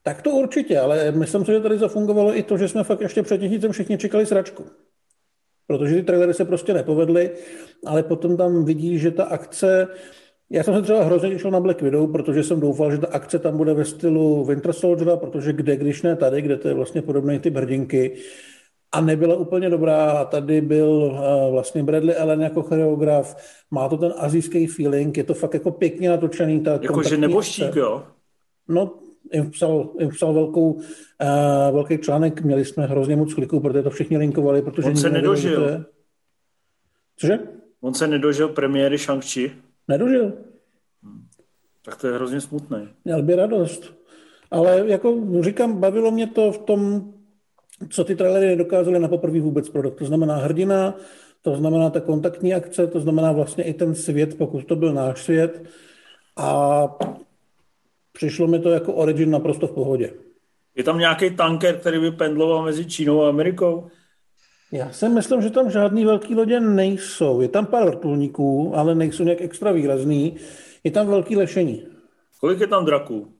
Tak 0.03 0.21
to 0.21 0.29
určitě, 0.29 0.79
ale 0.79 1.11
myslím 1.11 1.45
si, 1.45 1.51
že 1.51 1.59
tady 1.59 1.77
zafungovalo 1.77 2.37
i 2.37 2.43
to, 2.43 2.57
že 2.57 2.67
jsme 2.67 2.83
fakt 2.83 3.01
ještě 3.01 3.23
před 3.23 3.39
měsícem 3.39 3.71
všichni 3.71 3.97
čekali 3.97 4.25
sračku. 4.25 4.65
Protože 5.67 5.95
ty 5.95 6.03
trailery 6.03 6.33
se 6.33 6.45
prostě 6.45 6.73
nepovedly, 6.73 7.31
ale 7.85 8.03
potom 8.03 8.37
tam 8.37 8.65
vidí, 8.65 8.99
že 8.99 9.11
ta 9.11 9.23
akce 9.23 9.87
já 10.49 10.63
jsem 10.63 10.73
se 10.73 10.81
třeba 10.81 11.03
hrozně 11.03 11.29
těšil 11.29 11.51
na 11.51 11.59
Black 11.59 11.81
Widow, 11.81 12.11
protože 12.11 12.43
jsem 12.43 12.59
doufal, 12.59 12.91
že 12.91 12.97
ta 12.97 13.07
akce 13.07 13.39
tam 13.39 13.57
bude 13.57 13.73
ve 13.73 13.85
stylu 13.85 14.45
Winter 14.45 14.73
Soldiera, 14.73 15.17
protože 15.17 15.53
kde, 15.53 15.75
když 15.75 16.01
ne 16.01 16.15
tady, 16.15 16.41
kde 16.41 16.57
to 16.57 16.67
je 16.67 16.73
vlastně 16.73 17.01
podobné 17.01 17.39
ty 17.39 17.49
hrdinky, 17.49 18.17
a 18.91 19.01
nebyla 19.01 19.35
úplně 19.35 19.69
dobrá. 19.69 20.11
A 20.11 20.25
tady 20.25 20.61
byl 20.61 20.87
uh, 20.87 21.51
vlastně 21.51 21.83
Bradley 21.83 22.17
Allen 22.17 22.41
jako 22.41 22.61
choreograf, 22.61 23.37
má 23.71 23.89
to 23.89 23.97
ten 23.97 24.13
azijský 24.17 24.67
feeling, 24.67 25.17
je 25.17 25.23
to 25.23 25.33
fakt 25.33 25.53
jako 25.53 25.71
pěkně 25.71 26.09
natočený. 26.09 26.59
Ta 26.59 26.79
Jakože 26.81 27.17
neboštík, 27.17 27.75
jo? 27.75 28.03
No, 28.67 28.93
jim 29.33 29.51
psal, 29.51 29.89
jim 29.99 30.09
psal 30.09 30.33
velkou, 30.33 30.71
uh, 30.71 30.81
velký 31.71 31.97
článek, 31.97 32.41
měli 32.41 32.65
jsme 32.65 32.85
hrozně 32.85 33.15
moc 33.15 33.33
kliků, 33.33 33.59
protože 33.59 33.83
to 33.83 33.89
všichni 33.89 34.17
linkovali, 34.17 34.61
protože... 34.61 34.87
On 34.87 34.95
se 34.95 35.09
nedožil. 35.09 35.51
Nevěděli, 35.51 35.79
je... 35.79 35.85
Cože? 37.19 37.39
On 37.81 37.93
se 37.93 38.07
nedožil 38.07 38.49
premiéry 38.49 38.95
Shang-Chi. 38.95 39.51
Nedožil. 39.87 40.33
Tak 41.85 42.01
to 42.01 42.07
je 42.07 42.13
hrozně 42.13 42.41
smutné. 42.41 42.87
Měl 43.05 43.23
by 43.23 43.35
radost. 43.35 43.93
Ale 44.51 44.83
jako 44.87 45.23
říkám, 45.41 45.79
bavilo 45.79 46.11
mě 46.11 46.27
to 46.27 46.51
v 46.51 46.57
tom, 46.57 47.13
co 47.89 48.03
ty 48.03 48.15
trailery 48.15 48.47
nedokázaly 48.47 48.99
na 48.99 49.07
poprvé 49.07 49.39
vůbec 49.39 49.69
prodat. 49.69 49.95
To 49.95 50.05
znamená 50.05 50.35
hrdina, 50.35 50.95
to 51.41 51.55
znamená 51.55 51.89
ta 51.89 51.99
kontaktní 51.99 52.53
akce, 52.53 52.87
to 52.87 52.99
znamená 52.99 53.31
vlastně 53.31 53.63
i 53.63 53.73
ten 53.73 53.95
svět, 53.95 54.37
pokud 54.37 54.65
to 54.65 54.75
byl 54.75 54.93
náš 54.93 55.23
svět. 55.23 55.63
A 56.37 56.87
přišlo 58.11 58.47
mi 58.47 58.59
to 58.59 58.69
jako 58.69 58.93
Origin 58.93 59.31
naprosto 59.31 59.67
v 59.67 59.71
pohodě. 59.71 60.13
Je 60.75 60.83
tam 60.83 60.99
nějaký 60.99 61.35
tanker, 61.35 61.79
který 61.79 61.99
by 61.99 62.11
pendloval 62.11 62.63
mezi 62.63 62.85
Čínou 62.85 63.23
a 63.23 63.29
Amerikou? 63.29 63.87
Já 64.71 64.91
si 64.91 65.09
myslím, 65.09 65.41
že 65.41 65.49
tam 65.49 65.71
žádný 65.71 66.05
velký 66.05 66.35
lodě 66.35 66.59
nejsou. 66.59 67.41
Je 67.41 67.47
tam 67.47 67.65
pár 67.65 67.85
vrtulníků, 67.85 68.73
ale 68.75 68.95
nejsou 68.95 69.23
nějak 69.23 69.41
extra 69.41 69.71
výrazný. 69.71 70.35
Je 70.83 70.91
tam 70.91 71.07
velký 71.07 71.35
lešení. 71.35 71.83
Kolik 72.39 72.59
je 72.59 72.67
tam 72.67 72.85
draků? 72.85 73.33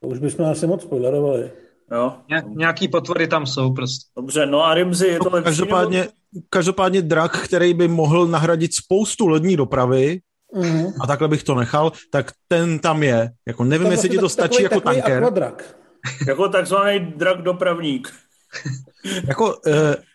To 0.00 0.08
už 0.08 0.18
bychom 0.18 0.44
asi 0.46 0.66
moc 0.66 0.82
spoilerovali. 0.82 1.50
Jo. 1.92 2.12
Ně, 2.30 2.42
nějaký 2.48 2.88
potvory 2.88 3.28
tam 3.28 3.46
jsou 3.46 3.72
prostě. 3.72 4.04
Dobře, 4.16 4.46
no 4.46 4.64
a 4.64 4.74
Rimzy 4.74 5.06
je 5.06 5.18
to 5.18 5.28
lepší? 5.32 5.44
Každopádně, 5.44 5.98
nebo... 5.98 6.10
každopádně 6.50 7.02
drak, 7.02 7.38
který 7.44 7.74
by 7.74 7.88
mohl 7.88 8.26
nahradit 8.26 8.74
spoustu 8.74 9.26
lodní 9.26 9.56
dopravy, 9.56 10.20
Mhm. 10.54 10.86
a 11.00 11.06
takhle 11.06 11.28
bych 11.28 11.42
to 11.42 11.54
nechal, 11.54 11.92
tak 12.10 12.32
ten 12.48 12.78
tam 12.78 13.02
je. 13.02 13.30
Jako 13.46 13.64
nevím, 13.64 13.90
jestli 13.90 14.08
ti 14.08 14.14
to 14.14 14.20
vlastně 14.20 14.44
stačí 14.44 14.62
jako 14.62 14.74
takový 14.80 14.96
tanker. 14.96 15.22
Aquadrak. 15.22 15.76
Jako 16.28 16.48
takzvaný 16.48 16.98
drak 17.16 17.42
dopravník. 17.42 18.12
Jako, 19.26 19.46
uh, 19.46 19.72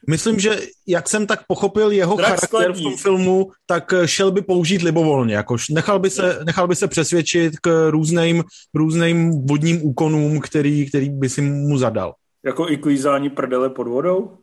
myslím, 0.09 0.39
že 0.39 0.59
jak 0.87 1.09
jsem 1.09 1.27
tak 1.27 1.47
pochopil 1.47 1.91
jeho 1.91 2.15
Drak 2.15 2.27
charakter 2.29 2.73
v 2.73 2.81
tom 2.81 2.97
filmu, 2.97 3.51
tak 3.65 3.93
eh, 3.93 4.07
šel 4.07 4.31
by 4.31 4.41
použít 4.41 4.81
libovolně. 4.81 5.35
Jako 5.35 5.55
nechal, 5.71 5.99
by 5.99 6.09
se, 6.09 6.39
nechal 6.45 6.67
by 6.67 6.75
se 6.75 6.87
přesvědčit 6.87 7.59
k 7.59 7.89
různým, 7.89 8.43
různým 8.73 9.45
vodním 9.45 9.85
úkonům, 9.85 10.39
který, 10.39 10.89
který 10.89 11.09
by 11.09 11.29
si 11.29 11.41
mu 11.41 11.77
zadal. 11.77 12.13
Jako 12.45 12.69
i 12.69 12.77
klízání 12.77 13.29
prdele 13.29 13.69
pod 13.69 13.87
vodou? 13.87 14.37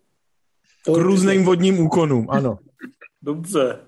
K 0.84 0.88
různým 0.88 1.44
vodním 1.44 1.80
úkonům, 1.80 2.26
ano. 2.30 2.58
Dobře. 3.22 3.78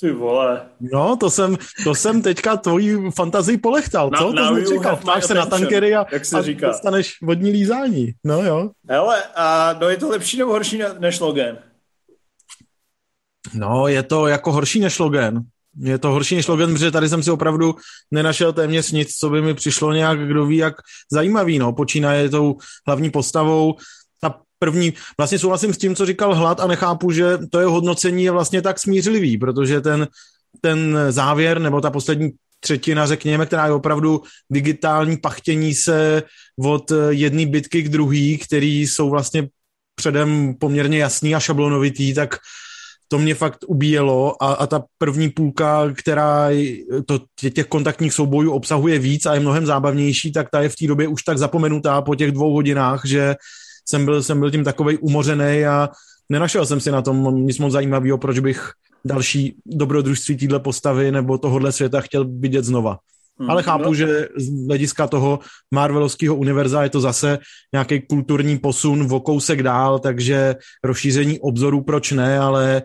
Ty 0.00 0.12
vole. 0.12 0.68
No, 0.80 1.16
to 1.16 1.30
jsem, 1.30 1.56
to 1.84 1.94
jsem 1.94 2.22
teďka 2.22 2.56
tvojí 2.56 3.10
fantazii 3.14 3.58
polechtal, 3.58 4.10
Na- 4.10 4.18
co? 4.18 4.32
now 4.32 4.48
To 4.48 4.54
jsi 4.56 4.60
you 4.62 4.78
čekal, 4.78 4.96
ptáš 4.96 5.24
se 5.24 5.34
na 5.34 5.46
tankery 5.46 5.94
a, 5.94 6.06
jak 6.12 6.24
se 6.24 6.38
a 6.38 6.42
říká. 6.42 6.66
dostaneš 6.68 7.16
vodní 7.22 7.50
lízání. 7.50 8.12
No 8.24 8.42
jo. 8.42 8.70
Hele, 8.88 9.22
a 9.36 9.74
no 9.80 9.88
je 9.88 9.96
to 9.96 10.08
lepší 10.08 10.38
nebo 10.38 10.50
horší 10.52 10.78
ne- 10.78 10.94
než 10.98 11.20
Logan? 11.20 11.58
No, 13.54 13.88
je 13.88 14.02
to 14.02 14.26
jako 14.26 14.52
horší 14.52 14.80
než 14.80 14.98
Logan. 14.98 15.40
Je 15.80 15.98
to 15.98 16.08
horší 16.10 16.36
než 16.36 16.46
Logan, 16.48 16.72
protože 16.72 16.90
tady 16.90 17.08
jsem 17.08 17.22
si 17.22 17.30
opravdu 17.30 17.74
nenašel 18.10 18.52
téměř 18.52 18.90
nic, 18.92 19.16
co 19.16 19.30
by 19.30 19.42
mi 19.42 19.54
přišlo 19.54 19.92
nějak, 19.92 20.26
kdo 20.26 20.46
ví, 20.46 20.56
jak 20.56 20.74
zajímavý. 21.12 21.58
No. 21.58 21.72
Počínaje 21.72 22.28
tou 22.28 22.56
hlavní 22.86 23.10
postavou. 23.10 23.74
První, 24.58 24.94
vlastně 25.18 25.38
souhlasím 25.38 25.74
s 25.74 25.78
tím, 25.78 25.94
co 25.94 26.06
říkal 26.06 26.34
Hlad 26.34 26.60
a 26.60 26.66
nechápu, 26.66 27.10
že 27.12 27.38
to 27.50 27.60
jeho 27.60 27.72
hodnocení 27.72 28.24
je 28.24 28.30
vlastně 28.30 28.62
tak 28.62 28.78
smířlivý, 28.78 29.38
protože 29.38 29.80
ten, 29.80 30.08
ten 30.60 30.98
závěr, 31.10 31.60
nebo 31.60 31.80
ta 31.80 31.90
poslední 31.90 32.30
třetina, 32.60 33.06
řekněme, 33.06 33.46
která 33.46 33.66
je 33.66 33.72
opravdu 33.72 34.22
digitální 34.52 35.16
pachtění 35.16 35.74
se 35.74 36.22
od 36.58 36.92
jedné 37.08 37.46
bitky 37.46 37.82
k 37.82 37.88
druhý, 37.88 38.38
který 38.38 38.86
jsou 38.86 39.10
vlastně 39.10 39.48
předem 39.94 40.54
poměrně 40.60 40.98
jasný 40.98 41.34
a 41.34 41.40
šablonovitý, 41.40 42.14
tak 42.14 42.36
to 43.08 43.18
mě 43.18 43.34
fakt 43.34 43.58
ubíjelo 43.66 44.42
a, 44.42 44.52
a 44.52 44.66
ta 44.66 44.84
první 44.98 45.30
půlka, 45.30 45.92
která 45.94 46.48
to, 47.06 47.20
těch 47.52 47.66
kontaktních 47.66 48.14
soubojů 48.14 48.52
obsahuje 48.52 48.98
víc 48.98 49.26
a 49.26 49.34
je 49.34 49.40
mnohem 49.40 49.66
zábavnější, 49.66 50.32
tak 50.32 50.50
ta 50.50 50.60
je 50.60 50.68
v 50.68 50.76
té 50.76 50.86
době 50.86 51.08
už 51.08 51.22
tak 51.22 51.38
zapomenutá 51.38 52.02
po 52.02 52.14
těch 52.14 52.32
dvou 52.32 52.52
hodinách, 52.52 53.02
že 53.06 53.34
jsem 53.88 54.04
byl, 54.04 54.22
jsem 54.22 54.40
byl 54.40 54.50
tím 54.50 54.64
takovej 54.64 54.98
umořený 55.00 55.64
a 55.66 55.88
nenašel 56.28 56.66
jsem 56.66 56.80
si 56.80 56.90
na 56.90 57.02
tom 57.02 57.46
nic 57.46 57.58
moc 57.58 57.72
zajímavého, 57.72 58.18
proč 58.18 58.38
bych 58.38 58.70
další 59.04 59.56
dobrodružství 59.66 60.36
téhle 60.36 60.60
postavy 60.60 61.12
nebo 61.12 61.38
tohohle 61.38 61.72
světa 61.72 62.00
chtěl 62.00 62.24
vidět 62.28 62.64
znova. 62.64 62.98
Hmm. 63.38 63.50
Ale 63.50 63.62
chápu, 63.62 63.84
No, 63.84 63.94
že 63.94 64.28
z 64.36 64.66
hlediska 64.66 65.06
toho 65.06 65.38
Marvelovského 65.74 66.36
univerza 66.36 66.82
je 66.82 66.90
to 66.90 67.00
zase 67.00 67.38
nějaký 67.72 68.00
kulturní 68.00 68.58
posun 68.58 69.08
o 69.12 69.20
kousek 69.20 69.62
dál, 69.62 69.98
takže 69.98 70.54
rozšíření 70.84 71.40
obzorů 71.40 71.82
proč 71.82 72.12
ne, 72.12 72.38
ale 72.38 72.82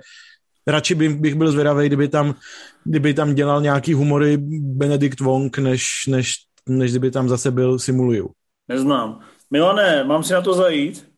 radši 0.68 0.96
by, 0.96 1.10
bych 1.10 1.36
byl 1.36 1.52
zvědavý, 1.52 1.88
kdyby 1.88 2.08
tam, 2.08 2.36
kdyby 2.84 3.14
tam 3.14 3.36
dělal 3.36 3.62
nějaký 3.62 3.94
humory 3.94 4.38
Benedict 4.62 5.20
Wong, 5.20 5.58
než, 5.58 5.84
než, 6.08 6.34
než 6.70 6.92
kdyby 6.92 7.12
tam 7.12 7.30
zase 7.30 7.52
byl 7.52 7.80
Simuliu. 7.80 8.30
Neznám. 8.68 9.20
Milane, 9.52 10.04
mám 10.04 10.24
si 10.24 10.34
na 10.34 10.42
to 10.42 10.54
zajít? 10.54 11.12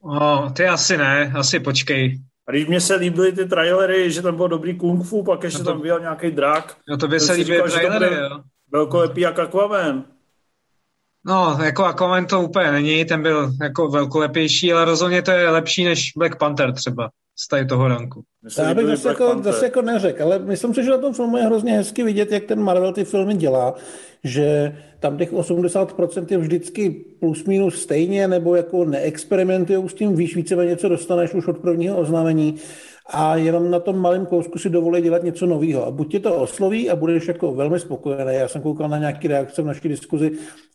O, 0.00 0.50
ty 0.50 0.66
asi 0.66 0.96
ne, 0.96 1.32
asi 1.36 1.60
počkej. 1.60 2.20
A 2.48 2.50
když 2.50 2.66
mě 2.66 2.80
se 2.80 2.94
líbily 2.94 3.32
ty 3.32 3.44
trailery, 3.44 4.10
že 4.12 4.22
tam 4.22 4.36
bylo 4.36 4.48
dobrý 4.48 4.78
kung 4.78 5.06
fu, 5.06 5.24
pak 5.24 5.42
ještě 5.44 5.58
No 5.58 5.64
to- 5.64 5.70
tam 5.70 5.80
byl 5.80 6.00
nějaký 6.00 6.30
drak, 6.30 6.76
No 6.88 6.96
to 6.96 7.08
by 7.08 7.20
se 7.20 7.36
to 7.36 7.44
trailery, 7.44 8.14
jo. 8.16 8.40
velkolepý 8.72 9.20
jak 9.20 9.38
Aquaman. 9.38 10.04
No, 11.26 11.58
jako 11.64 11.84
Aquaman 11.84 12.26
to 12.26 12.40
úplně 12.40 12.72
není, 12.72 13.04
ten 13.04 13.22
byl 13.22 13.52
jako 13.62 13.88
velkolepější, 13.88 14.72
ale 14.72 14.84
rozhodně 14.84 15.22
to 15.22 15.30
je 15.30 15.50
lepší 15.50 15.84
než 15.84 16.12
Black 16.16 16.38
Panther 16.38 16.72
třeba 16.74 17.10
z 17.40 17.48
tady 17.48 17.66
toho 17.66 17.88
ranku. 17.88 18.22
Já 18.58 18.74
bych 18.74 18.86
zase 18.86 19.08
jako, 19.08 19.40
zase 19.42 19.64
jako 19.64 19.82
neřekl, 19.82 20.22
ale 20.22 20.38
myslím 20.38 20.74
si, 20.74 20.84
že 20.84 20.90
na 20.90 20.98
tom 20.98 21.14
filmu 21.14 21.36
je 21.36 21.42
hrozně 21.42 21.72
hezky 21.72 22.02
vidět, 22.02 22.32
jak 22.32 22.44
ten 22.44 22.62
Marvel 22.62 22.92
ty 22.92 23.04
filmy 23.04 23.34
dělá, 23.34 23.74
že 24.24 24.76
tam 25.00 25.18
těch 25.18 25.32
80% 25.32 26.26
je 26.30 26.38
vždycky 26.38 27.04
plus 27.20 27.44
minus 27.44 27.82
stejně, 27.82 28.28
nebo 28.28 28.54
jako 28.54 28.84
neexperimentují 28.84 29.88
s 29.88 29.94
tím, 29.94 30.16
víš 30.16 30.36
víceméně, 30.36 30.76
co 30.76 30.88
dostaneš 30.88 31.34
už 31.34 31.48
od 31.48 31.58
prvního 31.58 31.96
oznámení 31.96 32.56
a 33.10 33.36
jenom 33.36 33.70
na 33.70 33.80
tom 33.80 33.98
malém 33.98 34.26
kousku 34.26 34.58
si 34.58 34.70
dovolí 34.70 35.02
dělat 35.02 35.22
něco 35.22 35.46
nového. 35.46 35.86
A 35.86 35.90
buď 35.90 36.10
tě 36.10 36.20
to 36.20 36.36
osloví 36.36 36.90
a 36.90 36.96
budeš 36.96 37.28
jako 37.28 37.54
velmi 37.54 37.80
spokojený. 37.80 38.34
Já 38.34 38.48
jsem 38.48 38.62
koukal 38.62 38.88
na 38.88 38.98
nějaké 38.98 39.28
reakce 39.28 39.62
v 39.62 39.66
naší 39.66 39.88
diskuzi, 39.88 40.30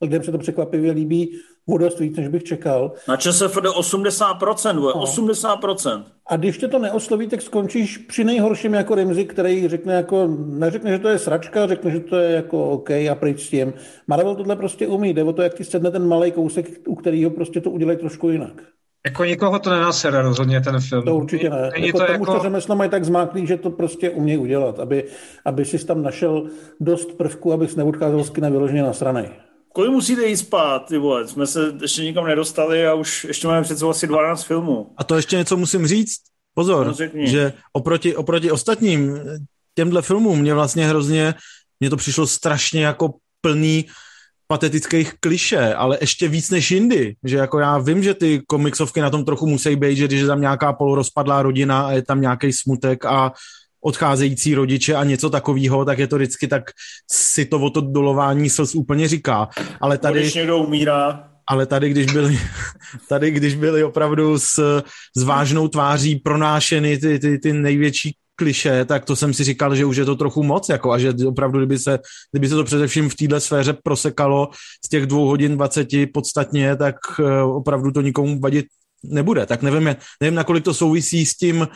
kde 0.05 0.23
se 0.23 0.31
to 0.31 0.37
překvapivě 0.37 0.91
líbí 0.91 1.39
o 1.67 1.77
dost 1.77 1.99
víc, 1.99 2.17
než 2.17 2.27
bych 2.27 2.43
čekal. 2.43 2.91
Na 3.07 3.17
ČSFD 3.17 3.57
80%, 3.57 4.79
vole, 4.79 4.93
80%. 4.93 6.03
A 6.27 6.35
když 6.35 6.57
tě 6.57 6.67
to 6.67 6.79
neosloví, 6.79 7.27
tak 7.27 7.41
skončíš 7.41 7.97
při 7.97 8.23
nejhorším 8.23 8.73
jako 8.73 8.95
Rimzi, 8.95 9.25
který 9.25 9.67
řekne 9.67 9.93
jako, 9.93 10.27
neřekne, 10.47 10.91
že 10.91 10.99
to 10.99 11.09
je 11.09 11.19
sračka, 11.19 11.67
řekne, 11.67 11.91
že 11.91 11.99
to 11.99 12.15
je 12.15 12.31
jako 12.31 12.69
OK 12.69 12.89
a 12.91 13.15
pryč 13.19 13.45
s 13.45 13.49
tím. 13.49 13.73
Marvel 14.07 14.35
tohle 14.35 14.55
prostě 14.55 14.87
umí, 14.87 15.13
jde 15.13 15.23
o 15.23 15.33
to, 15.33 15.41
jak 15.41 15.53
ti 15.53 15.63
sedne 15.63 15.91
ten 15.91 16.07
malý 16.07 16.31
kousek, 16.31 16.87
u 16.87 16.95
kterého 16.95 17.31
prostě 17.31 17.61
to 17.61 17.71
udělají 17.71 17.97
trošku 17.97 18.29
jinak. 18.29 18.61
Jako 19.05 19.23
nikoho 19.23 19.59
to 19.59 19.69
nenasere 19.69 20.21
rozhodně 20.21 20.61
ten 20.61 20.79
film. 20.79 21.03
To 21.03 21.15
určitě 21.15 21.49
ne. 21.49 21.69
Není 21.73 21.87
Jako 21.87 21.99
to 21.99 22.05
tam 22.05 22.21
už 22.21 22.25
to 22.27 22.31
jako, 22.33 22.43
řemeslo 22.43 22.75
mají 22.75 22.89
tak 22.89 23.05
zmáklý, 23.05 23.47
že 23.47 23.57
to 23.57 23.69
prostě 23.69 24.09
umějí 24.09 24.37
udělat, 24.37 24.79
aby, 24.79 25.03
aby 25.45 25.65
si 25.65 25.85
tam 25.85 26.03
našel 26.03 26.47
dost 26.79 27.17
prvků, 27.17 27.53
abys 27.53 27.75
neodcházel 27.75 28.23
z 28.23 28.29
kina 28.29 28.49
vyloženě 28.49 28.83
na 28.83 28.93
straně. 28.93 29.29
Kolik 29.73 29.91
musíte 29.91 30.25
jít 30.25 30.37
spát, 30.37 30.79
ty 30.79 30.97
vole? 30.97 31.27
Jsme 31.27 31.47
se 31.47 31.73
ještě 31.81 32.03
nikam 32.03 32.25
nedostali 32.25 32.87
a 32.87 32.93
už 32.93 33.23
ještě 33.23 33.47
máme 33.47 33.61
před 33.61 33.77
sebou 33.77 33.91
asi 33.91 34.07
12 34.07 34.43
filmů. 34.43 34.91
A 34.97 35.03
to 35.03 35.15
ještě 35.15 35.35
něco 35.37 35.57
musím 35.57 35.87
říct. 35.87 36.17
Pozor, 36.55 36.87
No, 36.87 37.07
že 37.15 37.53
oproti, 37.73 38.15
oproti 38.15 38.51
ostatním 38.51 39.19
těmhle 39.75 40.01
filmům 40.01 40.39
mě 40.39 40.53
vlastně 40.53 40.87
hrozně, 40.87 41.33
mně 41.79 41.89
to 41.89 41.97
přišlo 41.97 42.27
strašně 42.27 42.85
jako 42.85 43.13
plný 43.41 43.85
patetických 44.47 45.13
kliše, 45.19 45.73
ale 45.73 45.97
ještě 46.01 46.27
víc 46.27 46.49
než 46.49 46.71
jindy, 46.71 47.15
že 47.23 47.37
jako 47.37 47.59
já 47.59 47.77
vím, 47.77 48.03
že 48.03 48.13
ty 48.13 48.41
komiksovky 48.47 49.01
na 49.01 49.09
tom 49.09 49.25
trochu 49.25 49.47
musí 49.47 49.75
být, 49.75 49.97
že 49.97 50.07
když 50.07 50.21
je 50.21 50.27
tam 50.27 50.41
nějaká 50.41 50.73
polorozpadlá 50.73 51.41
rodina 51.41 51.81
a 51.81 51.91
je 51.91 52.01
tam 52.01 52.21
nějaký 52.21 52.53
smutek 52.53 53.05
a 53.05 53.31
odcházející 53.83 54.55
rodiče 54.55 54.95
a 54.95 55.03
něco 55.03 55.29
takového, 55.29 55.85
tak 55.85 55.99
je 55.99 56.07
to 56.07 56.15
vždycky 56.15 56.47
tak 56.47 56.63
si 57.11 57.45
to 57.45 57.59
o 57.59 57.69
to 57.69 57.81
dolování 57.81 58.49
slz 58.49 58.75
úplně 58.75 59.07
říká. 59.07 59.49
Ale 59.81 59.97
Tady... 59.97 60.19
Když 60.19 60.33
někdo 60.33 60.57
umírá, 60.57 61.29
ale 61.47 61.65
tady, 61.65 61.89
když 61.89 62.05
byli, 62.13 62.39
tady, 63.09 63.31
když 63.31 63.55
byli 63.55 63.83
opravdu 63.83 64.39
s, 64.39 64.81
s 65.17 65.23
vážnou 65.23 65.67
tváří 65.67 66.15
pronášeny 66.15 66.97
ty, 66.97 67.19
ty, 67.19 67.39
ty 67.39 67.53
největší 67.53 68.15
kliše, 68.35 68.85
tak 68.85 69.05
to 69.05 69.15
jsem 69.15 69.33
si 69.33 69.43
říkal, 69.43 69.75
že 69.75 69.85
už 69.85 69.97
je 69.97 70.05
to 70.05 70.15
trochu 70.15 70.43
moc, 70.43 70.69
jako 70.69 70.91
a 70.91 70.99
že 70.99 71.13
opravdu, 71.27 71.59
kdyby 71.59 71.79
se, 71.79 71.99
kdyby 72.31 72.49
se 72.49 72.55
to 72.55 72.63
především 72.63 73.09
v 73.09 73.15
téhle 73.15 73.39
sféře 73.39 73.73
prosekalo 73.83 74.49
z 74.85 74.89
těch 74.89 75.05
dvou 75.05 75.25
hodin 75.25 75.55
20 75.55 75.87
podstatně, 76.13 76.75
tak 76.75 76.95
eh, 77.19 77.41
opravdu 77.41 77.91
to 77.91 78.01
nikomu 78.01 78.39
vadit 78.39 78.65
nebude. 79.03 79.45
Tak 79.45 79.61
nevím, 79.61 79.95
nevím, 80.21 80.35
nakolik 80.35 80.63
to 80.63 80.73
souvisí 80.73 81.25
s 81.25 81.37
tím, 81.37 81.67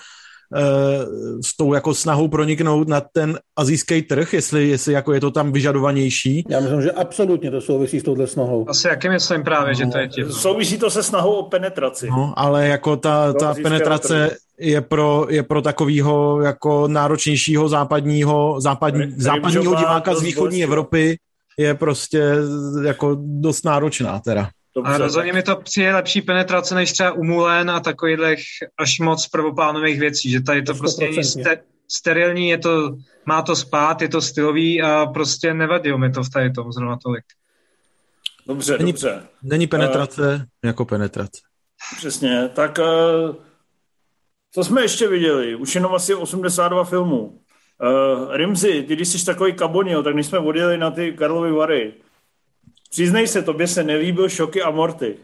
s 1.46 1.58
tou 1.58 1.74
jako 1.74 1.94
snahou 1.94 2.28
proniknout 2.28 2.88
na 2.88 3.02
ten 3.02 3.40
azijský 3.56 4.02
trh, 4.02 4.34
jestli, 4.34 4.70
jestli 4.70 4.94
jako 4.94 5.14
je 5.14 5.20
to 5.20 5.32
tam 5.32 5.52
vyžadovanější. 5.52 6.44
Já 6.50 6.60
myslím, 6.60 6.82
že 6.82 6.92
absolutně 6.92 7.52
to 7.52 7.62
souvisí 7.62 8.00
s 8.00 8.04
touhle 8.04 8.28
snahou. 8.28 8.70
Asi 8.70 8.88
jakým 8.88 9.12
myslím 9.12 9.44
právě, 9.44 9.68
no, 9.68 9.74
že 9.74 9.86
to 9.86 9.98
je 9.98 10.08
tím. 10.08 10.32
Souvisí 10.32 10.78
to 10.78 10.90
se 10.90 11.04
snahou 11.04 11.34
o 11.34 11.44
penetraci. 11.44 12.08
No, 12.10 12.34
ale 12.38 12.68
jako 12.68 12.98
ta, 12.98 13.34
ta 13.34 13.54
penetrace 13.54 14.38
je 14.60 14.82
pro, 14.82 15.28
je 15.30 15.44
pro 15.44 15.62
takového 15.62 16.42
jako 16.42 16.88
náročnějšího 16.88 17.70
západního, 17.70 18.62
západní, 18.62 19.14
západního 19.18 19.76
diváka 19.76 20.16
z 20.16 20.22
východní 20.22 20.64
Evropy 20.64 21.20
je 21.58 21.74
prostě 21.76 22.24
jako 22.84 23.18
dost 23.20 23.66
náročná 23.66 24.20
teda. 24.20 24.50
Dobře, 24.76 24.94
a 24.94 24.98
rozhodně 24.98 25.34
mi 25.34 25.44
to 25.44 25.56
přijde 25.56 25.96
lepší 25.96 26.22
penetrace 26.22 26.76
než 26.76 26.92
třeba 26.92 27.12
umulen 27.12 27.70
a 27.72 27.80
takových 27.80 28.20
až 28.78 29.00
moc 29.00 29.28
prvoplánových 29.28 30.00
věcí, 30.00 30.32
že 30.32 30.42
tady 30.42 30.62
to 30.62 30.74
prostě 30.74 31.06
není 31.06 31.24
ster, 31.24 31.60
sterilní, 31.92 32.50
je 32.50 32.58
to, 32.58 32.98
má 33.26 33.42
to 33.42 33.56
spát, 33.56 34.02
je 34.02 34.10
to 34.10 34.22
stylový 34.22 34.82
a 34.82 35.06
prostě 35.06 35.54
nevadilo 35.54 35.98
mi 35.98 36.12
to 36.12 36.24
v 36.24 36.30
tady 36.30 36.52
tom 36.52 36.72
zrovna 36.72 36.98
tolik. 37.04 37.24
Dobře, 38.48 38.78
není, 38.78 38.92
dobře. 38.92 39.24
Není 39.44 39.68
penetrace 39.68 40.36
uh, 40.36 40.42
jako 40.64 40.86
penetrace. 40.86 41.42
Přesně, 41.98 42.50
tak 42.54 42.78
uh, 42.78 43.36
co 44.58 44.64
jsme 44.64 44.82
ještě 44.82 45.08
viděli? 45.08 45.56
Už 45.56 45.76
jenom 45.76 45.96
asi 45.96 46.16
82 46.16 46.84
filmů. 46.84 47.20
Uh, 47.22 48.36
Rimzi, 48.36 48.84
ty 48.84 48.96
když 48.96 49.08
jsi 49.08 49.26
takový 49.26 49.54
kabonil, 49.54 50.04
tak 50.04 50.14
když 50.14 50.26
jsme 50.26 50.40
odjeli 50.40 50.78
na 50.78 50.92
ty 50.92 51.14
Karlovy 51.14 51.52
Vary, 51.52 51.94
Přiznej 52.90 53.28
se, 53.28 53.42
tobě 53.42 53.68
se 53.68 53.84
nelíbil 53.84 54.30
šoky 54.30 54.62
a 54.62 54.72
morty. 54.72 55.18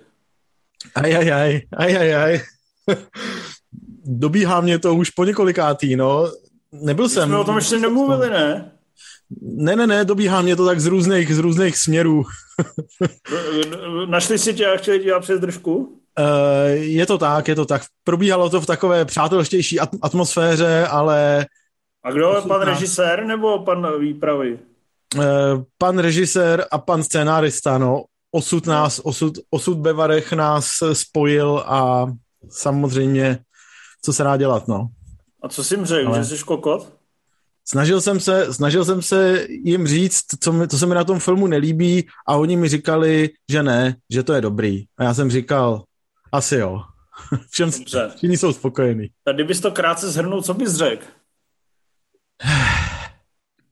Ajajaj, 0.95 1.61
ajajaj. 1.77 2.41
Dobíhá 4.05 4.61
mě 4.61 4.79
to 4.79 4.95
už 4.95 5.09
po 5.09 5.25
několikátý, 5.25 5.95
no. 5.95 6.31
Nebyl 6.71 7.09
jsem. 7.09 7.29
Jsme 7.29 7.37
o 7.37 7.43
tom 7.43 7.55
ještě 7.55 7.79
nemluvili, 7.79 8.29
ne? 8.29 8.71
Ne, 9.41 9.75
ne, 9.75 9.87
ne, 9.87 10.05
dobíhá 10.05 10.41
mě 10.41 10.55
to 10.55 10.65
tak 10.65 10.79
z 10.79 10.85
různých, 10.85 11.35
z 11.35 11.39
různých 11.39 11.77
směrů. 11.77 12.23
Našli 14.05 14.39
si 14.39 14.53
tě 14.53 14.67
a 14.67 14.77
chtěli 14.77 14.99
dělat 14.99 15.19
přes 15.19 15.39
držku? 15.39 16.02
Uh, 16.19 16.71
je 16.73 17.05
to 17.05 17.17
tak, 17.17 17.47
je 17.47 17.55
to 17.55 17.65
tak. 17.65 17.81
Probíhalo 18.03 18.49
to 18.49 18.61
v 18.61 18.65
takové 18.65 19.05
přátelštější 19.05 19.79
atmosféře, 19.79 20.87
ale... 20.87 21.45
A 22.03 22.11
kdo, 22.11 22.43
pan 22.47 22.61
režisér 22.61 23.25
nebo 23.25 23.59
pan 23.59 23.99
výpravy? 23.99 24.59
Eh, 25.19 25.63
pan 25.77 25.99
režisér 25.99 26.65
a 26.71 26.77
pan 26.77 27.03
scénárista, 27.03 27.77
no, 27.77 28.03
osud 28.31 28.67
nás, 28.67 28.99
osud, 29.03 29.33
osud 29.49 29.77
Bevarech 29.77 30.33
nás 30.33 30.69
spojil 30.93 31.63
a 31.65 32.07
samozřejmě, 32.49 33.39
co 34.01 34.13
se 34.13 34.23
dá 34.23 34.37
dělat, 34.37 34.67
no. 34.67 34.87
A 35.41 35.49
co 35.49 35.63
jsi 35.63 35.75
jim 35.75 35.85
řekl, 35.85 36.07
Ale... 36.07 36.23
že 36.23 36.37
jsi 36.37 36.43
kokot? 36.43 36.93
Snažil 37.65 38.01
jsem 38.01 38.19
se, 38.19 38.53
snažil 38.53 38.85
jsem 38.85 39.01
se 39.01 39.47
jim 39.49 39.87
říct, 39.87 40.25
co, 40.39 40.53
mi, 40.53 40.67
co 40.67 40.77
se 40.77 40.85
mi 40.85 40.95
na 40.95 41.03
tom 41.03 41.19
filmu 41.19 41.47
nelíbí 41.47 42.07
a 42.27 42.35
oni 42.35 42.55
mi 42.55 42.69
říkali, 42.69 43.29
že 43.51 43.63
ne, 43.63 43.95
že 44.09 44.23
to 44.23 44.33
je 44.33 44.41
dobrý. 44.41 44.83
A 44.97 45.03
já 45.03 45.13
jsem 45.13 45.31
říkal, 45.31 45.83
asi 46.33 46.55
jo. 46.55 46.81
Všem, 47.49 47.71
všichni 48.15 48.37
jsou 48.37 48.53
spokojení. 48.53 49.07
A 49.27 49.31
kdybys 49.31 49.61
to 49.61 49.71
krátce 49.71 50.11
zhrnul, 50.11 50.41
co 50.41 50.53
bys 50.53 50.75
řekl? 50.75 51.05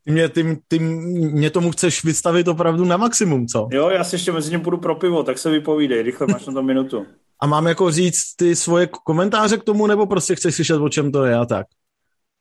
Ty 0.05 0.11
mě, 0.11 0.29
ty, 0.29 0.61
ty 0.67 0.79
mě 0.79 1.49
tomu 1.49 1.71
chceš 1.71 2.03
vystavit 2.03 2.47
opravdu 2.47 2.85
na 2.85 2.97
maximum, 2.97 3.47
co? 3.47 3.67
Jo, 3.71 3.89
já 3.89 4.03
si 4.03 4.15
ještě 4.15 4.31
mezi 4.31 4.51
ním 4.51 4.61
půjdu 4.61 4.77
pro 4.77 4.95
pivo, 4.95 5.23
tak 5.23 5.37
se 5.37 5.49
vypovídej, 5.49 6.01
rychle 6.01 6.27
máš 6.27 6.45
na 6.45 6.53
to 6.53 6.63
minutu. 6.63 7.05
A 7.39 7.47
mám 7.47 7.67
jako 7.67 7.91
říct 7.91 8.35
ty 8.35 8.55
svoje 8.55 8.87
komentáře 8.87 9.57
k 9.57 9.63
tomu, 9.63 9.87
nebo 9.87 10.05
prostě 10.05 10.35
chceš 10.35 10.55
slyšet, 10.55 10.75
o 10.77 10.89
čem 10.89 11.11
to 11.11 11.25
je 11.25 11.35
a 11.35 11.45
tak? 11.45 11.67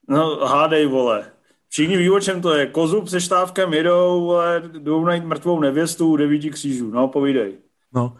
No, 0.08 0.46
hádej, 0.46 0.86
vole. 0.86 1.32
Všichni 1.68 1.96
ví, 1.96 2.10
o 2.10 2.20
čem 2.20 2.42
to 2.42 2.54
je. 2.54 2.66
Kozu 2.66 3.06
se 3.06 3.20
štávkem 3.20 3.74
jedou, 3.74 4.24
vole, 4.24 4.62
jdou 4.78 5.04
najít 5.04 5.24
mrtvou 5.24 5.60
nevěstu 5.60 6.06
u 6.06 6.16
devíti 6.16 6.50
křížů. 6.50 6.90
No, 6.90 7.08
povídej. 7.08 7.58
No, 7.94 8.16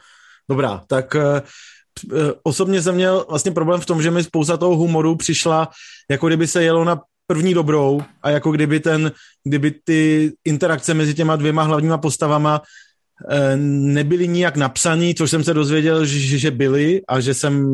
dobrá, 0.49 0.83
tak 0.87 1.15
uh, 1.15 1.41
osobně 2.43 2.83
jsem 2.83 2.95
měl 2.95 3.27
vlastně 3.29 3.53
problém 3.53 3.81
v 3.81 3.87
tom, 3.87 4.03
že 4.03 4.11
mi 4.11 4.25
spousta 4.25 4.57
toho 4.57 4.77
humoru 4.77 5.17
přišla, 5.17 5.69
jako 6.11 6.27
kdyby 6.27 6.47
se 6.47 6.63
jelo 6.63 6.85
na 6.85 7.01
první 7.27 7.55
dobrou 7.55 8.03
a 8.23 8.31
jako 8.31 8.53
kdyby 8.53 8.81
ten, 8.81 9.13
kdyby 9.45 9.75
ty 9.85 10.33
interakce 10.45 10.95
mezi 10.95 11.15
těma 11.15 11.37
dvěma 11.37 11.63
hlavníma 11.63 11.99
postavama 11.99 12.63
eh, 13.31 13.57
nebyly 13.97 14.29
nijak 14.29 14.57
napsaný, 14.57 15.15
což 15.15 15.31
jsem 15.31 15.45
se 15.45 15.55
dozvěděl, 15.55 16.05
že, 16.07 16.39
že 16.39 16.51
byly 16.51 17.01
a 17.09 17.21
že 17.21 17.35
jsem 17.35 17.67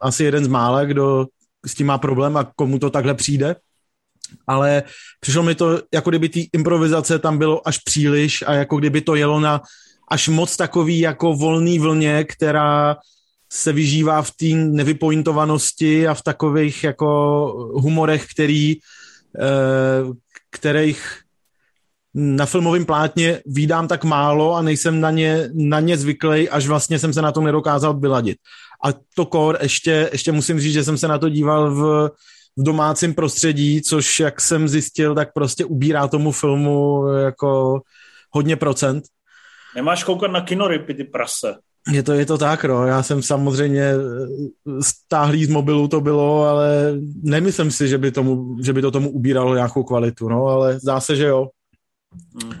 asi 0.00 0.24
jeden 0.24 0.44
z 0.44 0.48
mála, 0.48 0.84
kdo 0.84 1.26
s 1.66 1.74
tím 1.74 1.86
má 1.86 1.98
problém 1.98 2.36
a 2.36 2.50
komu 2.56 2.78
to 2.78 2.90
takhle 2.90 3.14
přijde. 3.14 3.56
Ale 4.46 4.82
přišlo 5.20 5.42
mi 5.42 5.54
to, 5.54 5.82
jako 5.94 6.10
kdyby 6.10 6.28
ty 6.28 6.48
improvizace 6.52 7.18
tam 7.18 7.38
bylo 7.38 7.68
až 7.68 7.78
příliš 7.78 8.44
a 8.46 8.52
jako 8.52 8.76
kdyby 8.76 9.00
to 9.00 9.14
jelo 9.14 9.40
na 9.40 9.62
až 10.10 10.28
moc 10.28 10.56
takový 10.56 10.98
jako 10.98 11.34
volný 11.34 11.78
vlně, 11.78 12.24
která 12.24 12.96
se 13.54 13.72
vyžívá 13.72 14.22
v 14.22 14.30
té 14.30 14.46
nevypointovanosti 14.54 16.08
a 16.08 16.14
v 16.14 16.22
takových 16.22 16.84
jako 16.84 17.10
humorech, 17.74 18.26
který 18.26 18.76
Eh, 19.40 20.12
kterých 20.50 21.20
na 22.14 22.46
filmovém 22.46 22.86
plátně 22.86 23.40
výdám 23.46 23.88
tak 23.88 24.04
málo 24.04 24.54
a 24.54 24.62
nejsem 24.62 25.00
na 25.00 25.10
ně, 25.10 25.50
na 25.54 25.80
ně 25.80 25.96
zvyklý, 25.96 26.48
až 26.48 26.66
vlastně 26.66 26.98
jsem 26.98 27.12
se 27.12 27.22
na 27.22 27.32
to 27.32 27.40
nedokázal 27.40 28.00
vyladit. 28.00 28.38
A 28.84 28.88
to 29.14 29.26
kor, 29.26 29.58
ještě, 29.62 30.08
ještě 30.12 30.32
musím 30.32 30.60
říct, 30.60 30.72
že 30.72 30.84
jsem 30.84 30.98
se 30.98 31.08
na 31.08 31.18
to 31.18 31.28
díval 31.28 31.74
v, 31.74 32.10
v 32.56 32.62
domácím 32.62 33.14
prostředí, 33.14 33.82
což 33.82 34.20
jak 34.20 34.40
jsem 34.40 34.68
zjistil, 34.68 35.14
tak 35.14 35.32
prostě 35.32 35.64
ubírá 35.64 36.08
tomu 36.08 36.32
filmu 36.32 37.08
jako 37.08 37.80
hodně 38.30 38.56
procent. 38.56 39.04
Nemáš 39.74 40.04
koukat 40.04 40.30
na 40.30 40.40
kinoripy, 40.40 40.94
ty 40.94 41.04
prase. 41.04 41.54
Je 41.92 42.02
to, 42.02 42.12
je 42.12 42.26
to 42.26 42.38
tak, 42.38 42.64
no. 42.64 42.86
Já 42.86 43.02
jsem 43.02 43.22
samozřejmě 43.22 43.82
eh, 43.82 44.82
stáhlý 44.82 45.44
z 45.44 45.48
mobilu 45.48 45.88
to 45.88 46.00
bylo, 46.00 46.44
ale 46.44 46.94
nemyslím 47.22 47.70
si, 47.70 47.88
že 47.88 47.98
by, 47.98 48.10
tomu, 48.10 48.56
že 48.62 48.72
by 48.72 48.82
to 48.82 48.90
tomu 48.90 49.10
ubíralo 49.10 49.54
nějakou 49.54 49.82
kvalitu, 49.82 50.28
no, 50.28 50.46
ale 50.46 50.78
zdá 50.78 51.00
se, 51.00 51.16
že 51.16 51.26
jo. 51.26 51.48
Hmm. 52.42 52.52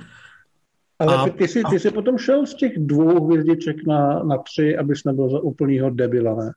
Ale 0.98 1.16
a, 1.16 1.28
ty, 1.28 1.48
jsi, 1.48 1.62
ty 1.70 1.80
jsi 1.80 1.90
potom 1.90 2.18
šel 2.18 2.46
z 2.46 2.54
těch 2.54 2.72
dvou 2.78 3.26
hvězdiček 3.26 3.76
na, 3.86 4.22
na 4.22 4.38
tři, 4.38 4.76
abys 4.76 5.04
nebyl 5.04 5.30
za 5.30 5.40
úplnýho 5.40 5.90
debila, 5.90 6.34
ne? 6.34 6.52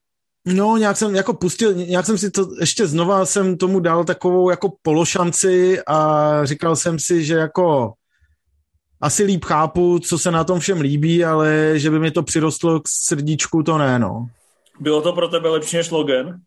No, 0.53 0.77
nějak 0.77 0.97
jsem 0.97 1.15
jako 1.15 1.34
pustil, 1.34 1.73
nějak 1.73 2.06
jsem 2.06 2.17
si 2.17 2.32
to, 2.32 2.47
ještě 2.60 2.88
znova 2.88 3.25
jsem 3.25 3.58
tomu 3.58 3.80
dal 3.80 4.03
takovou 4.03 4.49
jako 4.49 4.73
pološanci 4.82 5.80
a 5.88 6.30
říkal 6.45 6.75
jsem 6.75 6.99
si, 6.99 7.23
že 7.23 7.34
jako 7.34 7.93
asi 9.01 9.23
líp 9.23 9.45
chápu, 9.45 9.99
co 9.99 10.19
se 10.19 10.31
na 10.31 10.43
tom 10.43 10.60
všem 10.60 10.81
líbí, 10.81 11.25
ale 11.25 11.73
že 11.75 11.89
by 11.89 11.99
mi 11.99 12.12
to 12.12 12.23
přirostlo 12.23 12.79
k 12.79 12.88
srdíčku, 12.88 13.63
to 13.63 13.77
ne, 13.77 13.99
no. 13.99 14.27
Bylo 14.79 15.01
to 15.01 15.13
pro 15.13 15.27
tebe 15.27 15.49
lepší 15.49 15.77
než 15.77 15.91
Logan? 15.91 16.39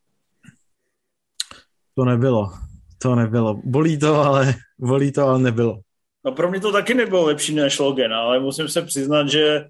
To 1.95 2.05
nebylo. 2.05 2.53
To 2.99 3.15
nebylo. 3.15 3.61
Bolí 3.65 3.99
to, 3.99 4.15
ale 4.15 4.55
bolí 4.79 5.13
to, 5.13 5.23
ale 5.23 5.39
nebylo. 5.39 5.81
No 6.25 6.33
pro 6.33 6.51
mě 6.51 6.61
to 6.61 6.73
taky 6.73 6.95
nebylo 6.95 7.25
lepší 7.25 7.55
než 7.55 7.79
Logan, 7.79 8.15
ale 8.15 8.41
musím 8.41 8.69
se 8.69 8.83
přiznat, 8.83 9.29
že 9.29 9.65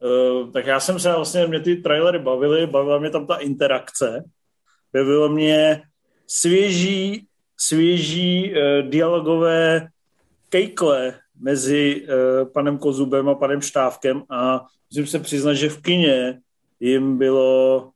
uh, 0.00 0.50
tak 0.52 0.66
já 0.66 0.80
jsem 0.80 0.98
se 0.98 1.12
vlastně, 1.12 1.46
mě 1.46 1.60
ty 1.60 1.76
trailery 1.76 2.18
bavily, 2.18 2.66
bavila 2.66 2.98
mě 2.98 3.10
tam 3.10 3.26
ta 3.26 3.36
interakce, 3.36 4.24
bavilo 4.94 5.28
mě 5.28 5.82
svěží, 6.26 7.26
svěží 7.56 8.52
uh, 8.52 8.90
dialogové 8.90 9.88
kejkle 10.48 11.14
mezi 11.40 12.06
uh, 12.06 12.48
panem 12.48 12.78
Kozubem 12.78 13.28
a 13.28 13.34
panem 13.34 13.60
Štávkem 13.60 14.22
a 14.30 14.64
musím 14.90 15.06
se 15.06 15.18
přiznat, 15.18 15.54
že 15.54 15.68
v 15.68 15.82
kině 15.82 16.40
jim 16.80 17.18
bylo, 17.18 17.90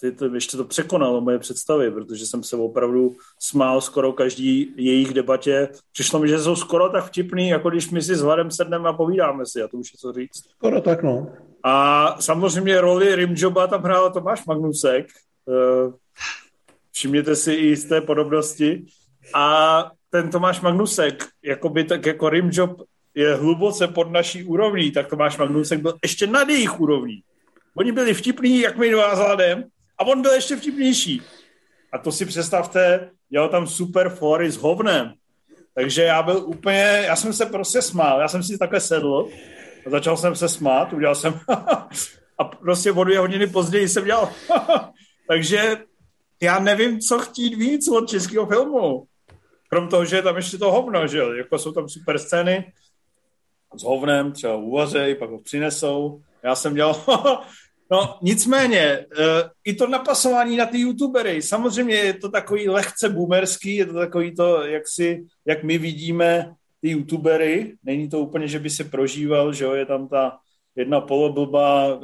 ty 0.00 0.12
to, 0.12 0.34
ještě 0.34 0.56
to 0.56 0.64
překonalo 0.64 1.20
moje 1.20 1.38
představy, 1.38 1.90
protože 1.90 2.26
jsem 2.26 2.42
se 2.42 2.56
opravdu 2.56 3.16
smál 3.38 3.80
skoro 3.80 4.12
každý 4.12 4.72
jejich 4.76 5.14
debatě. 5.14 5.68
Přišlo 5.92 6.20
mi, 6.20 6.28
že 6.28 6.38
jsou 6.38 6.56
skoro 6.56 6.88
tak 6.88 7.04
vtipný, 7.04 7.48
jako 7.48 7.70
když 7.70 7.90
my 7.90 8.02
si 8.02 8.14
s 8.14 8.22
Vladem 8.22 8.50
sedneme 8.50 8.88
a 8.88 8.92
povídáme 8.92 9.46
si, 9.46 9.62
a 9.62 9.68
to 9.68 9.76
už 9.76 9.92
je 9.92 9.98
co 9.98 10.12
říct. 10.12 10.50
Skoro 10.50 10.80
tak, 10.80 11.02
no. 11.02 11.32
A 11.62 12.16
samozřejmě 12.20 12.80
roli 12.80 13.14
Rimjoba 13.14 13.66
tam 13.66 13.82
hrál 13.82 14.12
Tomáš 14.12 14.46
Magnusek. 14.46 15.06
Uh, 15.46 15.94
všimněte 16.92 17.36
si 17.36 17.52
i 17.52 17.76
z 17.76 17.84
té 17.84 18.00
podobnosti. 18.00 18.86
A 19.34 19.90
ten 20.10 20.30
Tomáš 20.30 20.60
Magnusek, 20.60 21.24
jakoby 21.42 21.84
tak 21.84 22.06
jako 22.06 22.28
rimjob 22.28 22.82
je 23.14 23.34
hluboce 23.34 23.88
pod 23.88 24.10
naší 24.10 24.44
úrovní, 24.44 24.90
tak 24.90 25.08
Tomáš 25.08 25.38
Magnusek 25.38 25.80
byl 25.80 25.94
ještě 26.02 26.26
nad 26.26 26.48
jejich 26.48 26.80
úrovní. 26.80 27.22
Oni 27.74 27.92
byli 27.92 28.14
vtipní, 28.14 28.60
jak 28.60 28.76
my 28.76 28.90
dva 28.90 29.16
zádem, 29.16 29.64
a 29.98 30.04
on 30.04 30.22
byl 30.22 30.32
ještě 30.32 30.56
vtipnější. 30.56 31.22
A 31.92 31.98
to 31.98 32.12
si 32.12 32.26
představte, 32.26 33.10
dělal 33.28 33.48
tam 33.48 33.66
super 33.66 34.08
fory 34.08 34.50
s 34.50 34.56
hovnem. 34.56 35.12
Takže 35.74 36.02
já 36.02 36.22
byl 36.22 36.44
úplně, 36.46 37.02
já 37.06 37.16
jsem 37.16 37.32
se 37.32 37.46
prostě 37.46 37.82
smál, 37.82 38.20
já 38.20 38.28
jsem 38.28 38.42
si 38.42 38.58
takhle 38.58 38.80
sedl 38.80 39.28
a 39.86 39.90
začal 39.90 40.16
jsem 40.16 40.36
se 40.36 40.48
smát, 40.48 40.92
udělal 40.92 41.14
jsem 41.14 41.40
a 42.38 42.44
prostě 42.44 42.92
o 42.92 43.04
dvě 43.04 43.18
hodiny 43.18 43.46
později 43.46 43.88
jsem 43.88 44.04
dělal 44.04 44.32
Takže 45.28 45.76
já 46.42 46.58
nevím, 46.58 47.00
co 47.00 47.18
chtít 47.18 47.54
víc 47.54 47.88
od 47.88 48.08
českého 48.08 48.46
filmu. 48.46 49.06
Krom 49.68 49.88
toho, 49.88 50.04
že 50.04 50.16
je 50.16 50.22
tam 50.22 50.36
ještě 50.36 50.58
to 50.58 50.72
hovno, 50.72 51.06
že 51.06 51.18
jo? 51.18 51.32
Jako 51.32 51.58
jsou 51.58 51.72
tam 51.72 51.88
super 51.88 52.18
scény 52.18 52.72
s 53.76 53.82
hovnem, 53.82 54.32
třeba 54.32 54.56
uvařej, 54.56 55.14
pak 55.14 55.30
ho 55.30 55.38
přinesou. 55.38 56.22
Já 56.42 56.54
jsem 56.54 56.74
dělal... 56.74 57.04
no, 57.90 58.18
nicméně, 58.22 58.80
eh, 58.80 59.06
i 59.64 59.74
to 59.74 59.86
napasování 59.86 60.56
na 60.56 60.66
ty 60.66 60.78
youtubery, 60.78 61.42
samozřejmě 61.42 61.94
je 61.94 62.14
to 62.14 62.28
takový 62.28 62.68
lehce 62.68 63.08
boomerský, 63.08 63.76
je 63.76 63.86
to 63.86 63.94
takový 63.94 64.34
to, 64.34 64.62
jak, 64.62 64.82
si, 64.88 65.26
jak 65.46 65.62
my 65.62 65.78
vidíme 65.78 66.54
ty 66.80 66.90
youtubery, 66.90 67.76
není 67.82 68.08
to 68.08 68.18
úplně, 68.18 68.48
že 68.48 68.58
by 68.58 68.70
se 68.70 68.84
prožíval, 68.84 69.52
že 69.52 69.64
jo, 69.64 69.72
je 69.72 69.86
tam 69.86 70.08
ta 70.08 70.38
jedna 70.78 71.00
poloblbá 71.00 71.86
uh, 71.86 72.02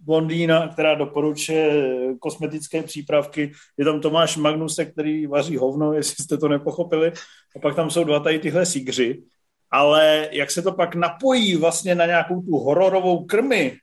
blondýna, 0.00 0.68
která 0.68 0.94
doporučuje 0.94 1.84
kosmetické 2.18 2.82
přípravky. 2.82 3.52
Je 3.76 3.84
tam 3.84 4.00
Tomáš 4.00 4.36
Magnusek, 4.36 4.92
který 4.92 5.26
vaří 5.26 5.56
hovno, 5.56 5.92
jestli 5.92 6.24
jste 6.24 6.38
to 6.38 6.48
nepochopili. 6.48 7.12
A 7.56 7.58
pak 7.58 7.76
tam 7.76 7.90
jsou 7.90 8.04
dva 8.04 8.20
tady 8.20 8.38
tyhle 8.38 8.66
sígři. 8.66 9.22
Ale 9.70 10.28
jak 10.30 10.50
se 10.50 10.62
to 10.62 10.72
pak 10.72 10.94
napojí 10.94 11.56
vlastně 11.56 11.94
na 11.94 12.06
nějakou 12.06 12.42
tu 12.42 12.58
hororovou 12.58 13.24
krmi, 13.24 13.76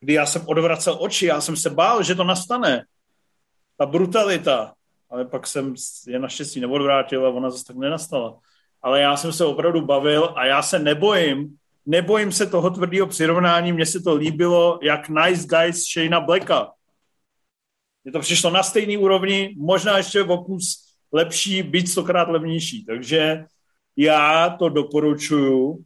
kdy 0.00 0.12
já 0.12 0.26
jsem 0.26 0.42
odvracel 0.46 0.96
oči, 1.00 1.26
já 1.26 1.40
jsem 1.40 1.56
se 1.56 1.70
bál, 1.70 2.02
že 2.02 2.14
to 2.14 2.24
nastane. 2.24 2.84
Ta 3.78 3.86
brutalita. 3.86 4.72
Ale 5.10 5.24
pak 5.24 5.46
jsem 5.46 5.74
je 6.06 6.18
naštěstí 6.18 6.60
neodvrátil 6.60 7.26
a 7.26 7.30
ona 7.30 7.50
zase 7.50 7.64
tak 7.64 7.76
nenastala. 7.76 8.38
Ale 8.82 9.00
já 9.00 9.16
jsem 9.16 9.32
se 9.32 9.44
opravdu 9.44 9.80
bavil 9.86 10.32
a 10.36 10.46
já 10.46 10.62
se 10.62 10.78
nebojím, 10.78 11.56
nebojím 11.86 12.32
se 12.32 12.46
toho 12.46 12.70
tvrdého 12.70 13.06
přirovnání, 13.06 13.72
mně 13.72 13.86
se 13.86 14.00
to 14.00 14.14
líbilo, 14.14 14.78
jak 14.82 15.08
Nice 15.08 15.46
Guys 15.46 15.84
Shayna 15.92 16.20
Blacka. 16.20 16.72
Mně 18.04 18.12
to 18.12 18.20
přišlo 18.20 18.50
na 18.50 18.62
stejný 18.62 18.96
úrovni, 18.96 19.54
možná 19.58 19.96
ještě 19.96 20.22
v 20.22 20.30
okus 20.30 20.94
lepší, 21.12 21.62
byť 21.62 21.88
stokrát 21.88 22.28
levnější. 22.28 22.84
Takže 22.84 23.44
já 23.96 24.50
to 24.58 24.68
doporučuju 24.68 25.84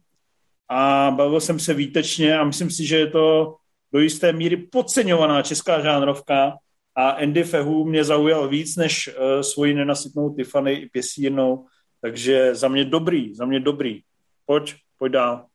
a 0.69 1.11
bavil 1.11 1.41
jsem 1.41 1.59
se 1.59 1.73
výtečně 1.73 2.37
a 2.37 2.43
myslím 2.43 2.71
si, 2.71 2.85
že 2.85 2.97
je 2.97 3.07
to 3.07 3.55
do 3.93 3.99
jisté 3.99 4.33
míry 4.33 4.57
podceňovaná 4.57 5.41
česká 5.41 5.81
žánrovka 5.81 6.57
a 6.95 7.09
Andy 7.09 7.43
Fehu 7.43 7.85
mě 7.85 8.03
zaujal 8.03 8.47
víc 8.47 8.75
než 8.75 9.07
uh, 9.07 9.41
svoji 9.41 9.73
nenasytnou 9.73 10.35
Tiffany 10.35 10.73
i 10.73 10.89
pěsírnou, 10.89 11.65
takže 12.01 12.55
za 12.55 12.67
mě 12.67 12.85
dobrý, 12.85 13.35
za 13.35 13.45
mě 13.45 13.59
dobrý. 13.59 14.01
Pojď, 14.45 14.75
pojď 14.97 15.11
dál. 15.11 15.45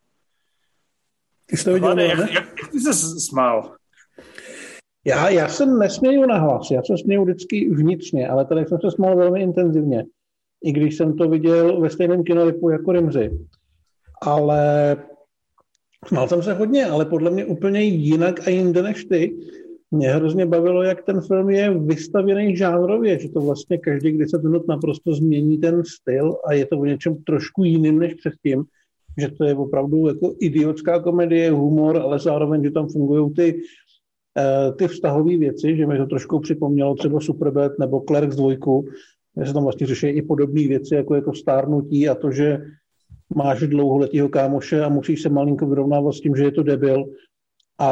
Ty 1.50 1.56
jsi 1.56 1.64
to 1.64 1.72
viděl, 1.72 1.86
Vlade, 1.86 2.04
jak, 2.04 2.18
jak, 2.18 2.30
jak 2.32 2.70
ty 2.72 2.80
se 2.80 2.92
smál? 3.20 3.74
Já, 5.04 5.28
já 5.28 5.48
se 5.48 5.66
nesměju 5.66 6.26
na 6.26 6.38
hlas, 6.38 6.70
já 6.70 6.82
se 6.82 6.98
směju 6.98 7.24
vždycky 7.24 7.70
vnitřně, 7.70 8.28
ale 8.28 8.44
tady 8.44 8.66
jsem 8.66 8.78
se 8.80 8.90
smál 8.90 9.16
velmi 9.16 9.42
intenzivně, 9.42 10.04
i 10.64 10.72
když 10.72 10.96
jsem 10.96 11.16
to 11.16 11.28
viděl 11.28 11.80
ve 11.80 11.90
stejném 11.90 12.24
kinolipu 12.24 12.70
jako 12.70 12.92
Rimzy. 12.92 13.30
Ale 14.22 14.96
smál 16.06 16.28
jsem 16.28 16.42
se 16.42 16.52
hodně, 16.52 16.86
ale 16.86 17.04
podle 17.04 17.30
mě 17.30 17.44
úplně 17.44 17.80
jinak 17.82 18.46
a 18.46 18.50
jinde 18.50 18.82
než 18.82 19.04
ty. 19.04 19.36
Mě 19.90 20.08
hrozně 20.08 20.46
bavilo, 20.46 20.82
jak 20.82 21.02
ten 21.02 21.20
film 21.20 21.50
je 21.50 21.78
vystavěný 21.78 22.56
žánrově, 22.56 23.18
že 23.18 23.28
to 23.28 23.40
vlastně 23.40 23.78
každý 23.78 24.12
když 24.12 24.30
se 24.30 24.38
minut 24.38 24.68
naprosto 24.68 25.14
změní 25.14 25.58
ten 25.58 25.84
styl 25.84 26.36
a 26.46 26.52
je 26.52 26.66
to 26.66 26.78
o 26.78 26.84
něčem 26.84 27.22
trošku 27.24 27.64
jiným 27.64 27.98
než 27.98 28.14
předtím 28.14 28.64
že 29.20 29.30
to 29.30 29.44
je 29.44 29.54
opravdu 29.54 30.06
jako 30.06 30.34
idiotská 30.40 31.00
komedie, 31.00 31.50
humor, 31.50 31.96
ale 31.96 32.18
zároveň, 32.18 32.64
že 32.64 32.70
tam 32.70 32.88
fungují 32.88 33.34
ty, 33.34 33.60
eh, 34.38 34.72
ty 34.72 34.88
vztahové 34.88 35.36
věci, 35.36 35.76
že 35.76 35.86
mi 35.86 35.98
to 35.98 36.06
trošku 36.06 36.40
připomnělo 36.40 36.94
třeba 36.94 37.20
Superbad 37.20 37.72
nebo 37.78 38.00
Clerks 38.00 38.36
dvojku, 38.36 38.86
že 39.40 39.46
se 39.46 39.52
tam 39.54 39.62
vlastně 39.62 39.86
řeší 39.86 40.06
i 40.06 40.22
podobné 40.22 40.68
věci, 40.68 40.94
jako 40.94 41.14
je 41.14 41.22
to 41.22 41.32
stárnutí 41.34 42.08
a 42.08 42.14
to, 42.14 42.30
že 42.30 42.58
máš 43.34 43.60
dlouholetého 43.60 44.28
kámoše 44.28 44.84
a 44.84 44.88
musíš 44.88 45.22
se 45.22 45.28
malinko 45.28 45.66
vyrovnávat 45.66 46.12
s 46.12 46.20
tím, 46.20 46.36
že 46.36 46.44
je 46.44 46.52
to 46.52 46.62
debil. 46.62 47.04
A 47.78 47.90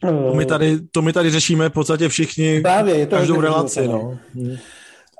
to 0.00 0.34
my 0.34 0.46
tady, 0.46 0.78
to 0.90 1.02
my 1.02 1.12
tady 1.12 1.30
řešíme 1.30 1.68
v 1.68 1.72
podstatě 1.72 2.08
všichni 2.08 2.60
Právě, 2.60 2.98
je 2.98 3.06
to 3.06 3.16
každou 3.16 3.40
relaci. 3.40 3.88
No. 3.88 4.18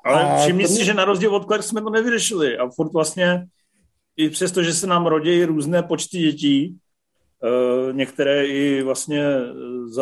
Ale 0.05 0.43
všimni 0.43 0.69
si, 0.69 0.85
že 0.85 0.95
na 0.95 1.05
rozdíl 1.05 1.35
od 1.35 1.45
Claire 1.45 1.63
jsme 1.63 1.83
to 1.83 1.91
nevyřešili 1.91 2.59
a 2.59 2.69
furt 2.69 2.93
vlastně 2.93 3.47
i 4.21 4.31
přesto, 4.31 4.63
že 4.63 4.75
se 4.75 4.87
nám 4.87 5.07
rodí 5.07 5.45
různé 5.45 5.83
počty 5.83 6.19
dětí, 6.19 6.79
uh, 7.43 7.93
některé 7.97 8.47
i 8.47 8.83
vlastně 8.83 9.25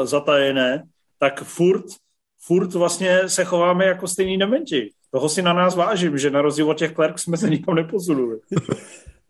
zatajené, 0.04 0.82
tak 1.18 1.42
furt, 1.42 1.84
furt 2.46 2.72
vlastně 2.72 3.28
se 3.28 3.44
chováme 3.44 3.84
jako 3.84 4.08
stejní 4.08 4.38
dementi. 4.38 4.90
Toho 5.10 5.28
si 5.28 5.42
na 5.42 5.52
nás 5.52 5.76
vážím, 5.76 6.18
že 6.18 6.30
na 6.30 6.42
rozdíl 6.42 6.70
od 6.70 6.78
těch 6.78 6.92
klerk 6.92 7.18
jsme 7.18 7.36
se 7.36 7.50
nikam 7.50 7.74
neposunuli. 7.74 8.38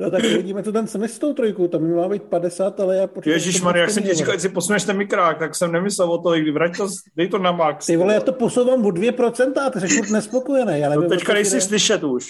No 0.01 0.11
tak 0.11 0.23
vidíme 0.23 0.63
to 0.63 0.73
ten 0.73 0.87
jsem 0.87 1.05
s 1.05 1.19
tou 1.19 1.33
trojkou, 1.33 1.69
tam 1.69 1.95
má 1.97 2.09
být 2.09 2.23
50, 2.23 2.81
ale 2.81 2.97
já 2.97 3.07
počkej. 3.07 3.33
Ježíš 3.33 3.61
Maria, 3.61 3.83
jak 3.83 3.91
jsem 3.91 4.03
ti 4.03 4.15
říkal, 4.15 4.39
si 4.39 4.49
posuneš 4.49 4.85
ten 4.85 4.97
mikrák, 4.97 5.39
tak 5.39 5.55
jsem 5.55 5.73
nemyslel 5.73 6.13
o 6.13 6.19
to, 6.19 6.31
vrať 6.53 6.77
to, 6.77 6.89
dej 7.17 7.29
to 7.29 7.39
na 7.39 7.53
max. 7.53 7.87
Ty 7.87 7.97
vole, 7.97 8.15
já 8.15 8.21
to 8.21 8.33
posouvám 8.33 8.87
o 8.87 8.89
2%, 8.89 9.67
a 9.67 9.71
ty 9.71 9.81
jsi 9.81 9.97
furt 9.97 10.11
nespokojený. 10.11 10.81
Nevím, 10.81 11.01
no 11.01 11.09
teďka 11.09 11.33
nejsi 11.33 11.61
slyšet 11.61 12.05
už. 12.05 12.27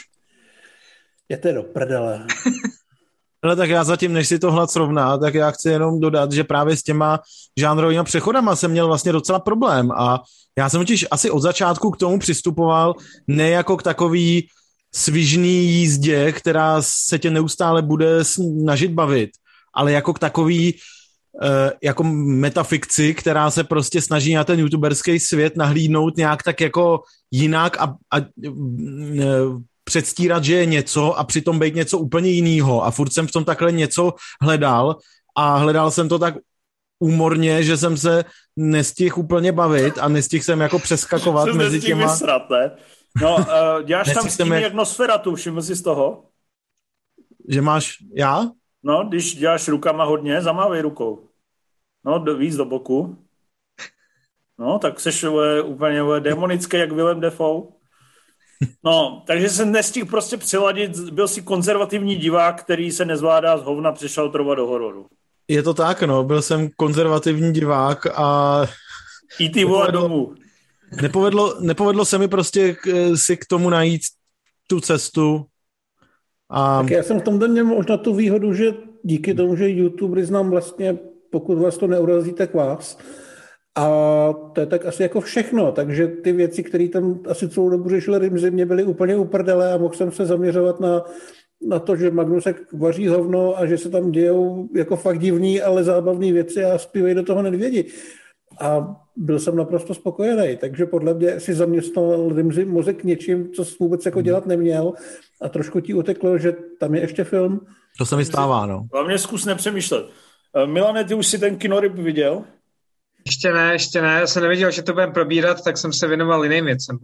Je 1.29 1.37
to 1.37 1.53
do 1.53 1.63
prdele. 1.63 2.27
Ale 3.43 3.57
tak 3.57 3.71
já 3.71 3.85
zatím, 3.85 4.13
než 4.13 4.29
si 4.29 4.39
to 4.39 4.53
hlad 4.53 4.71
srovná, 4.71 5.19
tak 5.19 5.35
já 5.35 5.51
chci 5.51 5.69
jenom 5.69 6.01
dodat, 6.01 6.33
že 6.33 6.45
právě 6.45 6.77
s 6.77 6.83
těma 6.83 7.21
žánrovými 7.59 8.05
přechodama 8.05 8.57
jsem 8.57 8.71
měl 8.71 8.87
vlastně 8.87 9.13
docela 9.13 9.39
problém 9.39 9.91
a 9.91 10.23
já 10.59 10.69
jsem 10.69 10.81
totiž 10.81 11.07
asi 11.11 11.31
od 11.31 11.41
začátku 11.41 11.91
k 11.91 11.97
tomu 11.97 12.19
přistupoval 12.19 12.95
ne 13.27 13.51
jako 13.51 13.77
k 13.77 13.83
takový 13.83 14.49
svižný 14.95 15.67
jízdě, 15.67 16.33
která 16.33 16.83
se 16.83 17.19
tě 17.19 17.31
neustále 17.31 17.83
bude 17.83 18.25
snažit 18.25 18.91
bavit, 18.91 19.31
ale 19.75 19.93
jako 19.93 20.13
k 20.15 20.19
takový 20.19 20.75
uh, 20.75 21.71
jako 21.83 22.05
metafikci, 22.05 23.15
která 23.15 23.51
se 23.51 23.65
prostě 23.65 24.03
snaží 24.03 24.35
na 24.35 24.45
ten 24.45 24.61
youtuberský 24.61 25.21
svět 25.21 25.57
nahlídnout 25.57 26.17
nějak 26.17 26.43
tak 26.43 26.61
jako 26.61 27.01
jinak 27.31 27.77
a, 27.81 27.97
a 28.13 28.17
uh, 28.49 29.63
předstírat, 29.89 30.45
že 30.45 30.55
je 30.55 30.67
něco 30.67 31.19
a 31.19 31.25
přitom 31.25 31.59
být 31.59 31.75
něco 31.75 31.99
úplně 31.99 32.31
jiného. 32.31 32.85
A 32.85 32.91
furt 32.91 33.13
jsem 33.13 33.27
v 33.27 33.33
tom 33.33 33.45
takhle 33.45 33.73
něco 33.73 34.13
hledal 34.43 34.97
a 35.37 35.57
hledal 35.57 35.91
jsem 35.91 36.09
to 36.09 36.19
tak 36.19 36.35
úmorně, 37.01 37.63
že 37.63 37.77
jsem 37.77 37.97
se 37.97 38.25
nestihl 38.57 39.17
úplně 39.19 39.53
bavit 39.53 39.99
a 39.99 40.09
nestihl 40.09 40.45
jsem 40.45 40.61
jako 40.61 40.79
přeskakovat 40.79 41.45
jsem 41.49 41.57
mezi 41.57 41.81
těma... 41.81 42.13
Vysrat, 42.13 42.51
ne? 42.51 42.71
No, 43.23 43.37
uh, 43.37 43.83
děláš 43.85 44.15
tam 44.15 44.29
s 44.31 44.37
tím 44.37 44.53
jak... 44.53 44.63
jednosferatu, 44.63 45.35
všiml 45.35 45.63
si 45.63 45.75
z 45.75 45.83
toho? 45.83 46.25
Že 47.49 47.63
máš, 47.63 47.97
já? 48.15 48.51
No, 48.83 49.05
když 49.09 49.37
děláš 49.37 49.69
rukama 49.69 50.05
hodně, 50.05 50.43
zamávej 50.43 50.83
rukou. 50.83 51.29
No, 52.05 52.19
do, 52.19 52.37
víc 52.37 52.57
do 52.57 52.65
boku. 52.65 53.17
No, 54.59 54.79
tak 54.79 55.01
seš 55.01 55.25
úplně 55.65 56.03
demonický, 56.21 56.77
jak 56.77 56.93
Willem 56.93 57.21
Defoe. 57.21 57.78
No, 58.85 59.23
takže 59.27 59.49
jsem 59.49 59.73
nestihl 59.73 60.07
prostě 60.07 60.37
přiladit, 60.37 60.99
byl 60.99 61.29
si 61.29 61.43
konzervativní 61.43 62.17
divák, 62.17 62.63
který 62.63 62.93
se 62.93 63.05
nezvládá 63.05 63.59
z 63.59 63.63
hovna 63.63 63.93
přešaltrovat 63.93 64.59
do 64.59 64.67
hororu. 64.67 65.07
Je 65.49 65.63
to 65.63 65.75
tak, 65.75 66.03
no, 66.03 66.25
byl 66.25 66.43
jsem 66.43 66.69
konzervativní 66.77 67.53
divák 67.53 68.07
a... 68.15 68.67
I 69.39 69.49
ty 69.49 69.65
vole 69.65 69.93
domů. 69.93 70.35
Nepovedlo, 71.03 71.61
nepovedlo 71.61 72.05
se 72.05 72.19
mi 72.19 72.29
prostě 72.29 72.75
k, 72.75 73.17
si 73.17 73.37
k 73.37 73.47
tomu 73.47 73.71
najít 73.71 74.03
tu 74.67 74.81
cestu. 74.81 75.45
A... 76.51 76.83
Tak 76.83 76.91
já 76.91 77.03
jsem 77.03 77.21
v 77.21 77.23
tom 77.23 77.51
měl 77.51 77.65
možná 77.65 77.97
tu 77.97 78.15
výhodu, 78.15 78.55
že 78.55 78.75
díky 79.03 79.35
tomu, 79.35 79.57
že 79.57 79.69
youtubery 79.69 80.25
znám 80.25 80.51
vlastně, 80.51 80.99
pokud 81.31 81.59
vás 81.59 81.79
to 81.79 81.87
neurazí, 81.87 82.33
tak 82.33 82.55
vás, 82.55 82.99
a 83.79 84.33
to 84.53 84.61
je 84.61 84.67
tak 84.67 84.87
asi 84.87 85.03
jako 85.03 85.21
všechno, 85.21 85.73
takže 85.73 86.07
ty 86.07 86.33
věci, 86.33 86.63
které 86.63 86.89
tam 86.89 87.21
asi 87.29 87.49
celou 87.49 87.69
dobu 87.69 87.89
řešili 87.89 88.19
Rimzy, 88.19 88.51
mě 88.51 88.67
byly 88.67 88.85
úplně 88.85 89.17
uprdele 89.17 89.73
a 89.73 89.77
mohl 89.77 89.95
jsem 89.95 90.13
se 90.13 90.27
zaměřovat 90.27 90.81
na, 90.81 91.05
na 91.69 91.79
to, 91.79 91.97
že 91.97 92.11
Magnusek 92.11 92.73
vaří 92.73 93.09
hovno 93.09 93.59
a 93.59 93.67
že 93.67 93.79
se 93.79 93.91
tam 93.91 94.11
dějou 94.11 94.69
jako 94.75 94.97
fakt 94.97 95.19
divný, 95.19 95.63
ale 95.63 95.85
zábavné 95.85 96.33
věci 96.33 96.65
a 96.65 96.79
zpívají 96.79 97.15
do 97.15 97.23
toho 97.23 97.43
nedvědi. 97.43 97.85
A 98.61 98.97
byl 99.17 99.39
jsem 99.39 99.57
naprosto 99.57 99.95
spokojený, 99.95 100.57
takže 100.57 100.87
podle 100.87 101.15
mě 101.15 101.41
si 101.41 101.55
zaměstnal 101.55 102.33
Rimzy 102.35 102.65
mozek 102.65 103.05
něčím, 103.05 103.53
co 103.53 103.65
vůbec 103.81 104.07
jako 104.07 104.23
dělat 104.23 104.47
neměl 104.47 104.93
a 105.43 105.49
trošku 105.49 105.81
ti 105.81 105.95
uteklo, 105.95 106.39
že 106.39 106.53
tam 106.81 106.95
je 106.95 107.01
ještě 107.01 107.25
film. 107.25 107.61
To 107.99 108.07
se 108.07 108.17
mi 108.17 108.25
stává, 108.25 108.67
no. 108.67 108.87
Hlavně 108.93 109.19
zkus 109.19 109.45
nepřemýšlet. 109.45 110.07
Milane, 110.67 111.05
ty 111.05 111.15
už 111.15 111.27
si 111.27 111.39
ten 111.39 111.57
kinoryb 111.57 111.95
viděl? 111.95 112.45
Ještě 113.29 113.53
ne, 113.53 113.73
ještě 113.73 114.03
ne. 114.03 114.19
Já 114.21 114.27
jsem 114.27 114.43
nevěděl, 114.43 114.71
že 114.71 114.83
to 114.83 114.93
budeme 114.93 115.13
probírat, 115.13 115.65
tak 115.65 115.79
jsem 115.79 115.93
se 115.93 116.09
věnoval 116.09 116.45
jiným 116.45 116.65
věcem. 116.65 116.99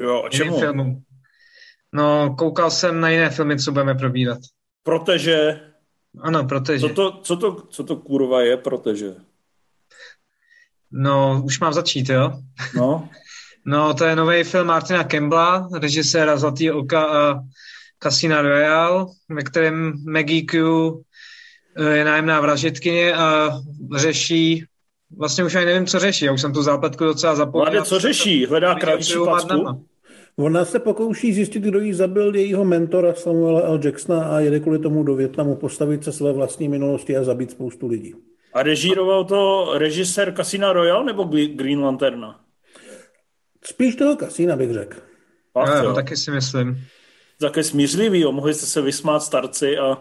Jo, 0.00 0.22
a 0.26 0.28
čemu? 0.28 0.58
Filmům. 0.58 1.02
No, 1.92 2.34
koukal 2.38 2.70
jsem 2.70 3.00
na 3.00 3.08
jiné 3.08 3.30
filmy, 3.30 3.58
co 3.58 3.72
budeme 3.72 3.94
probírat. 3.94 4.38
Protože? 4.82 5.60
Ano, 6.20 6.44
protože. 6.44 6.80
Co 6.80 6.88
to, 6.88 7.20
co 7.22 7.36
to, 7.36 7.62
co 7.70 7.84
to 7.84 7.96
kurva 7.96 8.42
je, 8.42 8.56
protože? 8.56 9.14
No, 10.90 11.42
už 11.44 11.60
mám 11.60 11.72
začít, 11.72 12.08
jo? 12.08 12.32
No. 12.74 13.08
no, 13.64 13.94
to 13.94 14.04
je 14.04 14.16
nový 14.16 14.44
film 14.44 14.66
Martina 14.66 15.04
Kembla, 15.04 15.68
režiséra 15.80 16.36
Zlatý 16.36 16.70
oka 16.70 17.04
a 17.04 17.40
Casino 18.02 18.42
Royale, 18.42 19.06
ve 19.28 19.42
kterém 19.42 20.04
Maggie 20.04 20.42
Q 20.42 20.58
eh, 21.76 21.96
je 21.96 22.04
nájemná 22.04 22.40
vražitkyně 22.40 23.14
a 23.14 23.50
řeší 23.96 24.64
Vlastně 25.16 25.44
už 25.44 25.54
ani 25.54 25.66
nevím, 25.66 25.86
co 25.86 25.98
řeší. 25.98 26.24
Já 26.24 26.32
už 26.32 26.40
jsem 26.40 26.52
tu 26.52 26.62
zápletku 26.62 27.04
docela 27.04 27.34
zapomněl. 27.34 27.72
Mladě, 27.72 27.88
co 27.88 27.98
řeší? 27.98 28.46
Hledá 28.46 28.74
krající 28.74 29.14
packu? 29.24 29.84
Ona 30.36 30.64
se 30.64 30.78
pokouší 30.78 31.32
zjistit, 31.32 31.62
kdo 31.62 31.80
jí 31.80 31.92
zabil 31.92 32.34
jejího 32.34 32.64
mentora 32.64 33.14
Samuela 33.14 33.60
L. 33.60 33.80
Jacksona 33.84 34.24
a 34.24 34.40
jede 34.40 34.60
kvůli 34.60 34.78
tomu 34.78 35.02
do 35.02 35.14
Větnamu 35.14 35.56
postavit 35.56 36.04
se 36.04 36.12
své 36.12 36.32
vlastní 36.32 36.68
minulosti 36.68 37.16
a 37.16 37.24
zabít 37.24 37.50
spoustu 37.50 37.86
lidí. 37.86 38.14
A 38.52 38.62
režíroval 38.62 39.24
to 39.24 39.72
režisér 39.78 40.34
Casino 40.36 40.72
Royale 40.72 41.04
nebo 41.04 41.24
Green 41.54 41.80
Lanterna? 41.80 42.40
Spíš 43.64 43.96
toho 43.96 44.16
Casina 44.16 44.56
bych 44.56 44.72
řekl. 44.72 44.96
Já, 45.66 45.82
jo. 45.82 45.94
taky 45.94 46.16
si 46.16 46.30
myslím. 46.30 46.78
Také 47.40 47.64
smířlivý, 47.64 48.20
jo. 48.20 48.32
mohli 48.32 48.54
jste 48.54 48.66
se 48.66 48.82
vysmát 48.82 49.22
starci 49.22 49.78
a... 49.78 49.98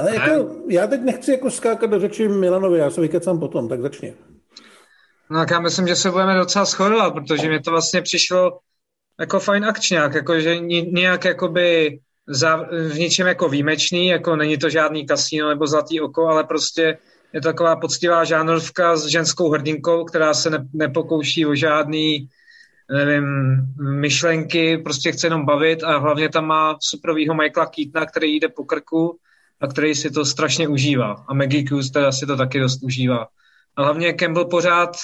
Ale 0.00 0.14
jako, 0.14 0.56
já 0.68 0.86
teď 0.86 1.00
nechci 1.00 1.30
jako 1.30 1.50
skákat 1.50 1.90
do 1.90 2.00
řeči 2.00 2.28
Milanovi, 2.28 2.78
já 2.78 2.90
se 2.90 3.00
vykecám 3.00 3.40
potom, 3.40 3.68
tak 3.68 3.80
začni. 3.80 4.14
No 5.32 5.38
tak 5.38 5.50
já 5.50 5.60
myslím, 5.60 5.88
že 5.88 5.96
se 5.96 6.10
budeme 6.10 6.34
docela 6.34 6.64
shodovat, 6.64 7.14
protože 7.14 7.48
mi 7.48 7.60
to 7.60 7.70
vlastně 7.70 8.02
přišlo 8.02 8.58
jako 9.20 9.40
fajn 9.40 9.64
akčňák, 9.64 10.14
jako 10.14 10.40
že 10.40 10.58
nějak 10.58 11.24
jakoby 11.24 11.98
za, 12.28 12.56
v 12.92 12.98
ničem 12.98 13.26
jako 13.26 13.48
výjimečný, 13.48 14.06
jako 14.06 14.36
není 14.36 14.58
to 14.58 14.70
žádný 14.70 15.06
kasíno 15.06 15.48
nebo 15.48 15.66
zlatý 15.66 16.00
oko, 16.00 16.26
ale 16.26 16.44
prostě 16.44 16.98
je 17.32 17.40
to 17.40 17.48
taková 17.48 17.76
poctivá 17.76 18.24
žánrovka 18.24 18.96
s 18.96 19.06
ženskou 19.06 19.50
hrdinkou, 19.50 20.04
která 20.04 20.34
se 20.34 20.50
ne, 20.50 20.66
nepokouší 20.72 21.46
o 21.46 21.54
žádný 21.54 22.28
nevím, 22.92 23.26
myšlenky, 24.00 24.78
prostě 24.78 25.12
chce 25.12 25.26
jenom 25.26 25.46
bavit 25.46 25.84
a 25.84 25.98
hlavně 25.98 26.28
tam 26.28 26.46
má 26.46 26.76
superovýho 26.80 27.34
Michaela 27.34 27.70
Keatona, 27.70 28.06
který 28.06 28.36
jde 28.36 28.48
po 28.48 28.64
krku 28.64 29.18
a 29.60 29.66
který 29.66 29.94
si 29.94 30.10
to 30.10 30.24
strašně 30.24 30.68
užívá. 30.68 31.24
A 31.28 31.34
Maggie 31.34 31.62
Q 31.62 31.90
teda 31.92 32.12
si 32.12 32.26
to 32.26 32.36
taky 32.36 32.60
dost 32.60 32.82
užívá. 32.82 33.26
A 33.76 33.82
hlavně 33.82 34.14
Campbell 34.14 34.44
pořád 34.44 34.96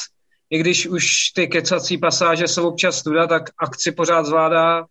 i 0.50 0.58
když 0.58 0.87
už 0.87 1.30
ty 1.34 1.46
kecací 1.46 1.98
pasáže 1.98 2.48
jsou 2.48 2.68
občas 2.68 2.98
studa, 2.98 3.26
tak 3.26 3.50
akci 3.58 3.92
pořád 3.92 4.26
zvládá 4.26 4.87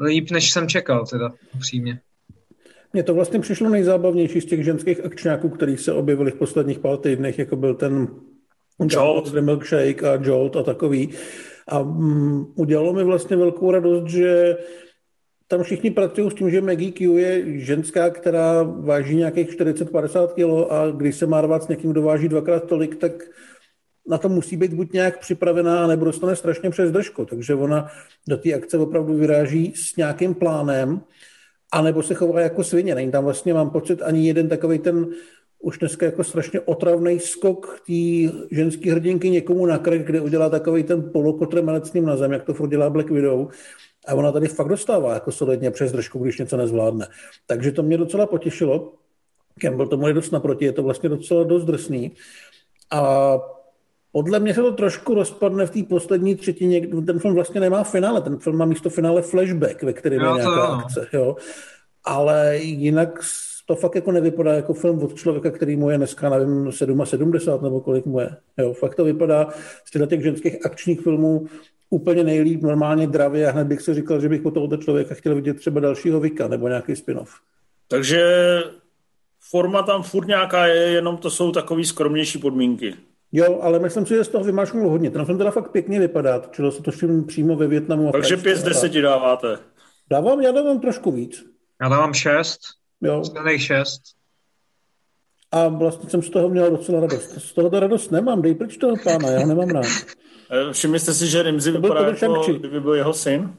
líp, 0.00 0.30
než 0.30 0.50
jsem 0.50 0.68
čekal, 0.68 1.06
teda 1.06 1.32
upřímně. 1.54 2.00
Mně 2.92 3.02
to 3.02 3.14
vlastně 3.14 3.40
přišlo 3.40 3.68
nejzábavnější 3.68 4.40
z 4.40 4.44
těch 4.44 4.64
ženských 4.64 5.04
akčňáků, 5.04 5.48
který 5.48 5.76
se 5.76 5.92
objevili 5.92 6.30
v 6.30 6.34
posledních 6.34 6.78
pár 6.78 6.96
týdnech, 6.96 7.38
jako 7.38 7.56
byl 7.56 7.74
ten 7.74 8.08
Jolt. 8.90 9.32
The 9.32 9.40
Milkshake 9.40 10.04
a 10.04 10.18
Jolt 10.22 10.56
a 10.56 10.62
takový. 10.62 11.10
A 11.68 11.78
um, 11.78 12.52
udělalo 12.56 12.92
mi 12.92 13.04
vlastně 13.04 13.36
velkou 13.36 13.70
radost, 13.70 14.06
že 14.10 14.56
tam 15.48 15.62
všichni 15.62 15.90
pracují 15.90 16.30
s 16.30 16.34
tím, 16.34 16.50
že 16.50 16.60
Maggie 16.60 16.92
Q 16.92 17.18
je 17.18 17.60
ženská, 17.60 18.10
která 18.10 18.62
váží 18.62 19.16
nějakých 19.16 19.50
40-50 19.50 20.28
kg 20.28 20.72
a 20.72 20.90
když 20.90 21.16
se 21.16 21.26
má 21.26 21.40
rvát 21.40 21.62
s 21.62 21.68
někým, 21.68 21.90
kdo 21.90 22.02
váží 22.02 22.28
dvakrát 22.28 22.66
tolik, 22.66 22.96
tak 22.96 23.12
na 24.08 24.18
to 24.18 24.28
musí 24.28 24.56
být 24.56 24.74
buď 24.74 24.92
nějak 24.92 25.20
připravená, 25.20 25.86
nebo 25.86 26.04
dostane 26.04 26.36
strašně 26.36 26.70
přes 26.70 26.92
držku. 26.92 27.24
Takže 27.24 27.54
ona 27.54 27.88
do 28.28 28.36
té 28.36 28.54
akce 28.54 28.78
opravdu 28.78 29.14
vyráží 29.14 29.72
s 29.76 29.96
nějakým 29.96 30.34
plánem, 30.34 31.00
anebo 31.72 32.02
se 32.02 32.14
chová 32.14 32.40
jako 32.40 32.64
svině. 32.64 32.94
Není 32.94 33.10
tam 33.10 33.24
vlastně, 33.24 33.54
mám 33.54 33.70
pocit, 33.70 34.02
ani 34.02 34.26
jeden 34.26 34.48
takový 34.48 34.78
ten 34.78 35.06
už 35.60 35.78
dneska 35.78 36.06
jako 36.06 36.24
strašně 36.24 36.60
otravný 36.60 37.20
skok 37.20 37.82
té 37.86 38.32
ženské 38.50 38.92
hrdinky 38.92 39.30
někomu 39.30 39.66
na 39.66 39.78
krk, 39.78 40.06
kde 40.06 40.20
udělá 40.20 40.48
takový 40.48 40.82
ten 40.82 41.10
polokotremelec 41.12 41.88
s 41.88 41.92
ním 41.92 42.04
na 42.04 42.16
zem, 42.16 42.32
jak 42.32 42.44
to 42.44 42.54
furt 42.54 42.68
dělá 42.68 42.90
Black 42.90 43.10
Widow. 43.10 43.48
A 44.06 44.14
ona 44.14 44.32
tady 44.32 44.48
fakt 44.48 44.68
dostává 44.68 45.14
jako 45.14 45.32
solidně 45.32 45.70
přes 45.70 45.92
držku, 45.92 46.18
když 46.18 46.38
něco 46.38 46.56
nezvládne. 46.56 47.06
Takže 47.46 47.72
to 47.72 47.82
mě 47.82 47.96
docela 47.96 48.26
potěšilo. 48.26 48.92
Campbell 49.60 49.88
tomu 49.88 50.08
je 50.08 50.14
dost 50.14 50.30
naproti, 50.30 50.64
je 50.64 50.72
to 50.72 50.82
vlastně 50.82 51.08
docela 51.08 51.44
dost 51.44 51.64
drsný. 51.64 52.12
A 52.90 53.36
podle 54.12 54.40
mě 54.40 54.54
se 54.54 54.60
to 54.60 54.72
trošku 54.72 55.14
rozpadne 55.14 55.66
v 55.66 55.70
té 55.70 55.82
poslední 55.82 56.34
třetině. 56.34 56.86
Ten 57.06 57.18
film 57.18 57.34
vlastně 57.34 57.60
nemá 57.60 57.84
finále, 57.84 58.20
ten 58.20 58.38
film 58.38 58.56
má 58.56 58.64
místo 58.64 58.90
finále 58.90 59.22
flashback, 59.22 59.82
ve 59.82 59.92
kterém 59.92 60.20
je 60.20 60.26
nějaká 60.26 60.66
to, 60.66 60.72
akce. 60.72 61.06
Jo. 61.12 61.36
Ale 62.04 62.56
jinak 62.58 63.20
to 63.66 63.76
fakt 63.76 63.94
jako 63.94 64.12
nevypadá 64.12 64.52
jako 64.52 64.74
film 64.74 65.02
od 65.02 65.14
člověka, 65.14 65.50
který 65.50 65.76
mu 65.76 65.90
je 65.90 65.96
dneska, 65.96 66.28
nevím, 66.28 66.72
77 66.72 67.64
nebo 67.64 67.80
kolik 67.80 68.06
mu 68.06 68.20
je. 68.20 68.36
Jo, 68.58 68.72
fakt 68.72 68.94
to 68.94 69.04
vypadá 69.04 69.48
z 69.84 70.06
těch 70.08 70.22
ženských 70.22 70.66
akčních 70.66 71.00
filmů 71.00 71.46
úplně 71.90 72.24
nejlíp, 72.24 72.62
normálně 72.62 73.06
dravě 73.06 73.48
a 73.48 73.50
hned 73.50 73.66
bych 73.66 73.80
si 73.80 73.94
říkal, 73.94 74.20
že 74.20 74.28
bych 74.28 74.42
po 74.42 74.50
tohoto 74.50 74.76
člověka 74.76 75.14
chtěl 75.14 75.34
vidět 75.34 75.54
třeba 75.54 75.80
dalšího 75.80 76.20
Vika 76.20 76.48
nebo 76.48 76.68
nějaký 76.68 76.96
spin-off. 76.96 77.30
Takže 77.88 78.22
forma 79.50 79.82
tam 79.82 80.02
furt 80.02 80.26
nějaká 80.26 80.66
je, 80.66 80.82
jenom 80.82 81.16
to 81.16 81.30
jsou 81.30 81.52
takové 81.52 81.84
skromnější 81.84 82.38
podmínky. 82.38 82.94
Jo, 83.32 83.58
ale 83.62 83.78
myslím 83.78 84.06
si, 84.06 84.14
že 84.14 84.24
z 84.24 84.28
toho 84.28 84.44
vymášnul 84.44 84.90
hodně. 84.90 85.10
Ten 85.10 85.24
film 85.24 85.38
teda 85.38 85.50
fakt 85.50 85.70
pěkně 85.70 86.00
vypadá. 86.00 86.42
Čilo 86.50 86.72
se 86.72 86.82
to 86.82 86.90
film 86.90 87.26
přímo 87.26 87.56
ve 87.56 87.66
Větnamu. 87.66 88.12
Takže 88.12 88.36
pět 88.36 88.56
z 88.56 88.62
deseti 88.62 89.00
dáváte. 89.02 89.58
Dávám, 90.10 90.40
já 90.40 90.52
dávám 90.52 90.80
trošku 90.80 91.10
víc. 91.10 91.44
Já 91.82 91.88
dávám 91.88 92.14
šest. 92.14 92.60
Jo. 93.00 93.24
Skvělých 93.24 93.62
šest. 93.62 94.02
A 95.52 95.68
vlastně 95.68 96.10
jsem 96.10 96.22
z 96.22 96.30
toho 96.30 96.48
měl 96.48 96.70
docela 96.70 97.00
radost. 97.00 97.30
Z 97.38 97.52
toho 97.52 97.70
to 97.70 97.80
radost 97.80 98.10
nemám, 98.10 98.42
dej 98.42 98.54
pryč 98.54 98.76
toho 98.76 98.94
pána, 99.04 99.30
já 99.30 99.40
ho 99.40 99.46
nemám 99.46 99.68
rád. 99.68 99.86
Eh, 100.52 100.72
všimli 100.72 101.00
jste 101.00 101.14
si, 101.14 101.26
že 101.26 101.42
Rimzi 101.42 101.70
vypadá 101.70 102.08
jako, 102.08 102.42
kdyby 102.58 102.80
byl 102.80 102.94
jeho 102.94 103.12
syn? 103.12 103.54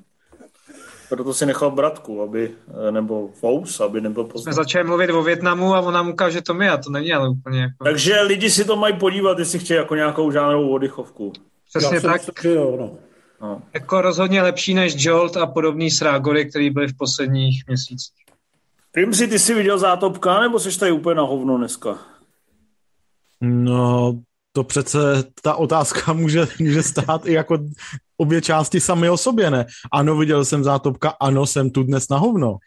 Proto 1.11 1.33
si 1.33 1.45
nechal 1.45 1.71
bratku, 1.71 2.21
aby, 2.21 2.51
eh, 2.87 2.91
nebo 2.91 3.29
Fous, 3.33 3.79
aby 3.79 4.01
nebyl 4.01 4.23
poznat. 4.23 4.43
Jsme 4.43 4.63
začali 4.63 4.87
mluvit 4.87 5.09
o 5.09 5.23
Větnamu 5.23 5.75
a 5.75 5.79
ona 5.79 6.03
mu 6.03 6.13
ukáže 6.13 6.41
to 6.41 6.53
my 6.53 6.69
a 6.69 6.77
to 6.77 6.89
není 6.89 7.13
ale 7.13 7.29
úplně 7.29 7.61
jako... 7.61 7.83
Takže 7.83 8.21
lidi 8.21 8.49
si 8.49 8.65
to 8.65 8.75
mají 8.75 8.97
podívat, 8.97 9.39
jestli 9.39 9.59
chtějí 9.59 9.77
jako 9.77 9.95
nějakou 9.95 10.31
žánrovou 10.31 10.69
oddychovku. 10.69 11.33
Přesně 11.69 11.95
Já 11.95 12.01
tak. 12.01 12.21
Myslím, 12.27 12.51
jo, 12.51 12.77
no. 12.79 12.97
No. 13.41 13.61
Jako 13.73 14.01
rozhodně 14.01 14.41
lepší 14.41 14.73
než 14.73 14.95
Jolt 14.97 15.37
a 15.37 15.45
podobný 15.47 15.91
srágory, 15.91 16.49
který 16.49 16.69
byly 16.69 16.87
v 16.87 16.97
posledních 16.97 17.63
měsících. 17.67 18.25
si 19.11 19.27
ty 19.27 19.39
jsi 19.39 19.53
viděl 19.53 19.77
zátopka, 19.77 20.41
nebo 20.41 20.59
jsi 20.59 20.79
tady 20.79 20.91
úplně 20.91 21.15
na 21.15 21.23
hovno 21.23 21.57
dneska? 21.57 21.97
No, 23.41 24.13
to 24.51 24.63
přece 24.63 25.23
ta 25.41 25.55
otázka 25.55 26.13
může, 26.13 26.47
může 26.59 26.83
stát 26.83 27.25
i 27.25 27.33
jako 27.33 27.57
obě 28.17 28.41
části 28.41 28.79
sami 28.79 29.09
o 29.09 29.17
sobě, 29.17 29.51
ne? 29.51 29.65
Ano, 29.93 30.17
viděl 30.17 30.45
jsem 30.45 30.63
zátopka, 30.63 31.09
ano, 31.19 31.45
jsem 31.45 31.69
tu 31.69 31.83
dnes 31.83 32.09
na 32.09 32.17
hovno. 32.17 32.57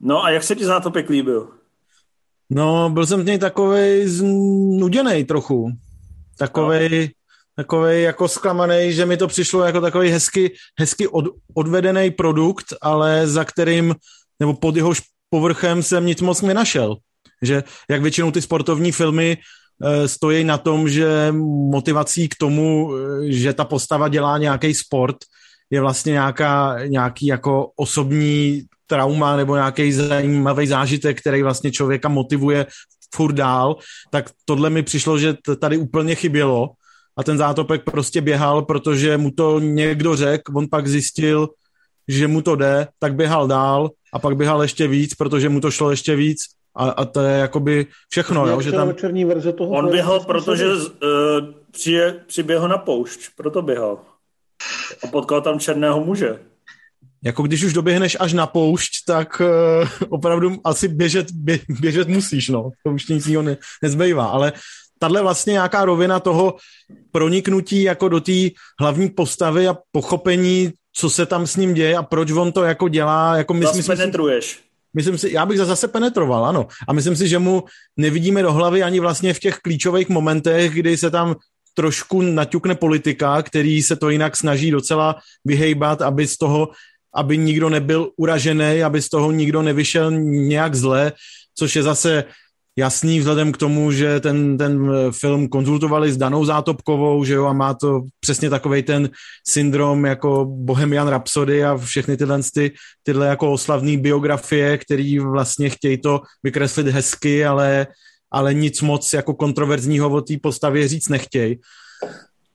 No 0.00 0.24
a 0.24 0.30
jak 0.30 0.42
se 0.42 0.56
ti 0.56 0.64
zátopek 0.64 1.10
líbil? 1.10 1.48
No, 2.50 2.90
byl 2.90 3.06
jsem 3.06 3.22
z 3.22 3.24
něj 3.24 3.38
takovej 3.38 4.08
znuděnej 4.08 5.24
trochu. 5.24 5.70
Takovej, 6.38 7.00
no. 7.00 7.08
takovej 7.56 8.02
jako 8.02 8.28
zklamaný, 8.28 8.92
že 8.92 9.06
mi 9.06 9.16
to 9.16 9.28
přišlo 9.28 9.62
jako 9.62 9.80
takový 9.80 10.08
hezky, 10.08 10.54
hezky 10.78 11.08
od, 11.08 11.24
odvedený 11.54 12.10
produkt, 12.10 12.74
ale 12.82 13.28
za 13.28 13.44
kterým, 13.44 13.94
nebo 14.40 14.54
pod 14.54 14.76
jehož 14.76 15.02
povrchem 15.30 15.82
jsem 15.82 16.06
nic 16.06 16.20
moc 16.20 16.42
nenašel. 16.42 16.96
Že 17.42 17.64
jak 17.90 18.02
většinou 18.02 18.30
ty 18.30 18.42
sportovní 18.42 18.92
filmy 18.92 19.38
stojí 20.06 20.44
na 20.44 20.58
tom, 20.58 20.88
že 20.88 21.32
motivací 21.70 22.28
k 22.28 22.34
tomu, 22.34 22.92
eh, 22.96 23.32
že 23.32 23.52
ta 23.52 23.64
postava 23.64 24.08
dělá 24.08 24.38
nějaký 24.38 24.74
sport, 24.74 25.16
je 25.70 25.80
vlastně 25.80 26.12
nějaká, 26.12 26.78
nějaký 26.86 27.26
jako 27.26 27.70
osobní 27.76 28.62
trauma 28.86 29.36
nebo 29.36 29.54
nějaký 29.54 29.92
zajímavý 29.92 30.66
zážitek, 30.66 31.20
který 31.20 31.42
vlastně 31.42 31.70
člověka 31.70 32.08
motivuje 32.08 32.66
furt 33.14 33.32
dál, 33.32 33.76
tak 34.10 34.30
tohle 34.44 34.70
mi 34.70 34.82
přišlo, 34.82 35.18
že 35.18 35.34
tady 35.60 35.78
úplně 35.78 36.14
chybělo 36.14 36.70
a 37.16 37.24
ten 37.24 37.38
zátopek 37.38 37.84
prostě 37.84 38.20
běhal, 38.20 38.62
protože 38.62 39.16
mu 39.16 39.30
to 39.30 39.60
někdo 39.60 40.16
řekl, 40.16 40.52
on 40.54 40.68
pak 40.70 40.88
zjistil, 40.88 41.48
že 42.08 42.28
mu 42.28 42.42
to 42.42 42.56
jde, 42.56 42.88
tak 42.98 43.14
běhal 43.14 43.48
dál 43.48 43.90
a 44.12 44.18
pak 44.18 44.36
běhal 44.36 44.62
ještě 44.62 44.88
víc, 44.88 45.14
protože 45.14 45.48
mu 45.48 45.60
to 45.60 45.70
šlo 45.70 45.90
ještě 45.90 46.16
víc 46.16 46.59
a, 46.74 46.90
a 46.90 47.04
to 47.04 47.20
je 47.20 47.38
jakoby 47.38 47.86
všechno, 48.08 48.46
jo, 48.46 48.60
že 48.60 48.72
tam... 48.72 48.94
Černý 48.94 49.24
verze 49.24 49.52
toho 49.52 49.70
On 49.70 49.90
běhal, 49.90 50.20
protože 50.20 50.66
uh, 50.66 50.80
přije, 51.70 52.20
přiběhl 52.26 52.68
na 52.68 52.78
poušť, 52.78 53.20
proto 53.36 53.62
běhal. 53.62 53.98
A 55.04 55.06
potkal 55.06 55.40
tam 55.40 55.58
černého 55.58 56.04
muže. 56.04 56.38
Jako 57.24 57.42
když 57.42 57.64
už 57.64 57.72
doběhneš 57.72 58.16
až 58.20 58.32
na 58.32 58.46
poušť, 58.46 58.92
tak 59.06 59.40
uh, 59.40 59.88
opravdu 60.08 60.56
asi 60.64 60.88
běžet, 60.88 61.30
bě, 61.30 61.58
běžet 61.80 62.08
musíš, 62.08 62.48
no. 62.48 62.70
To 62.84 62.92
už 62.92 63.08
nic 63.08 63.26
jiného 63.26 63.42
ne, 63.42 63.56
nezbývá, 63.82 64.26
ale 64.26 64.52
tahle 64.98 65.22
vlastně 65.22 65.52
nějaká 65.52 65.84
rovina 65.84 66.20
toho 66.20 66.56
proniknutí 67.12 67.82
jako 67.82 68.08
do 68.08 68.20
té 68.20 68.32
hlavní 68.80 69.10
postavy 69.10 69.68
a 69.68 69.76
pochopení, 69.92 70.72
co 70.92 71.10
se 71.10 71.26
tam 71.26 71.46
s 71.46 71.56
ním 71.56 71.74
děje 71.74 71.96
a 71.96 72.02
proč 72.02 72.30
on 72.30 72.52
to 72.52 72.64
jako 72.64 72.88
dělá. 72.88 73.36
Jako 73.36 73.54
my, 73.54 73.66
Zas 73.66 73.86
penetruješ. 73.86 74.69
Myslím 74.94 75.18
si, 75.18 75.32
já 75.32 75.46
bych 75.46 75.58
zase 75.58 75.88
penetroval, 75.88 76.46
ano. 76.46 76.66
A 76.88 76.92
myslím 76.92 77.16
si, 77.16 77.28
že 77.28 77.38
mu 77.38 77.64
nevidíme 77.96 78.42
do 78.42 78.52
hlavy 78.52 78.82
ani 78.82 79.00
vlastně 79.00 79.34
v 79.34 79.38
těch 79.38 79.58
klíčových 79.58 80.08
momentech, 80.08 80.74
kdy 80.74 80.96
se 80.96 81.10
tam 81.10 81.36
trošku 81.74 82.22
naťukne 82.22 82.74
politika, 82.74 83.42
který 83.42 83.82
se 83.82 83.96
to 83.96 84.10
jinak 84.10 84.36
snaží 84.36 84.70
docela 84.70 85.16
vyhejbat, 85.44 86.02
aby 86.02 86.26
z 86.26 86.36
toho, 86.36 86.68
aby 87.14 87.38
nikdo 87.38 87.68
nebyl 87.68 88.10
uražený, 88.16 88.82
aby 88.82 89.02
z 89.02 89.08
toho 89.08 89.30
nikdo 89.30 89.62
nevyšel 89.62 90.10
nějak 90.20 90.74
zle, 90.74 91.12
což 91.54 91.76
je 91.76 91.82
zase 91.82 92.24
jasný 92.80 93.20
vzhledem 93.20 93.52
k 93.52 93.56
tomu, 93.56 93.92
že 93.92 94.20
ten, 94.20 94.58
ten 94.58 94.92
film 95.10 95.48
konzultovali 95.48 96.12
s 96.12 96.16
Danou 96.16 96.44
Zátopkovou, 96.44 97.24
že 97.24 97.34
jo, 97.34 97.46
a 97.46 97.52
má 97.52 97.74
to 97.74 98.02
přesně 98.20 98.50
takový 98.50 98.82
ten 98.82 99.10
syndrom 99.48 100.04
jako 100.04 100.44
Bohemian 100.48 101.08
Rhapsody 101.08 101.64
a 101.64 101.76
všechny 101.76 102.16
tyhle, 102.16 102.40
ty, 102.54 102.72
tyhle 103.02 103.26
jako 103.26 103.52
oslavné 103.52 103.96
biografie, 103.96 104.78
který 104.78 105.18
vlastně 105.18 105.70
chtějí 105.70 105.98
to 106.00 106.20
vykreslit 106.42 106.86
hezky, 106.86 107.44
ale, 107.44 107.86
ale 108.32 108.54
nic 108.54 108.80
moc 108.80 109.12
jako 109.12 109.34
kontroverzního 109.34 110.10
o 110.10 110.20
té 110.20 110.34
postavě 110.42 110.88
říct 110.88 111.08
nechtějí. 111.08 111.60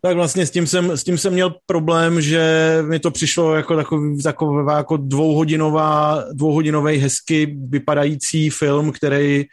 Tak 0.02 0.16
vlastně 0.16 0.46
s 0.46 0.52
tím, 0.52 0.68
jsem, 0.68 0.92
s 0.92 1.04
tím 1.04 1.18
jsem 1.18 1.34
měl 1.34 1.56
problém, 1.66 2.22
že 2.22 2.78
mi 2.82 3.00
to 3.00 3.12
přišlo 3.12 3.56
jako 3.56 3.76
takový, 3.76 4.24
taková 4.24 4.78
jako 4.78 4.98
dvouhodinová, 4.98 6.24
dvouhodinový 6.34 6.98
hezky 6.98 7.58
vypadající 7.70 8.50
film, 8.50 8.92
který 8.92 9.46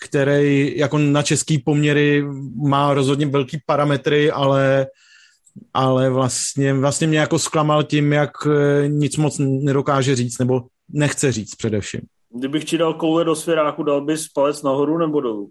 který 0.00 0.78
jako 0.78 0.98
na 0.98 1.22
český 1.22 1.58
poměry 1.58 2.24
má 2.56 2.94
rozhodně 2.94 3.26
velký 3.26 3.58
parametry, 3.66 4.30
ale, 4.30 4.86
ale 5.74 6.10
vlastně, 6.10 6.74
vlastně 6.74 7.06
mě 7.06 7.18
jako 7.18 7.38
zklamal 7.38 7.82
tím, 7.82 8.12
jak 8.12 8.30
eh, 8.46 8.88
nic 8.88 9.16
moc 9.16 9.38
nedokáže 9.38 10.16
říct, 10.16 10.38
nebo 10.38 10.62
nechce 10.88 11.32
říct 11.32 11.54
především. 11.54 12.00
Kdybych 12.30 12.64
ti 12.64 12.78
dal 12.78 12.94
koule 12.94 13.24
do 13.24 13.34
svěráku, 13.36 13.82
dal 13.82 14.04
bys 14.04 14.28
palec 14.28 14.62
nahoru 14.62 14.98
nebo 14.98 15.20
dolů? 15.20 15.50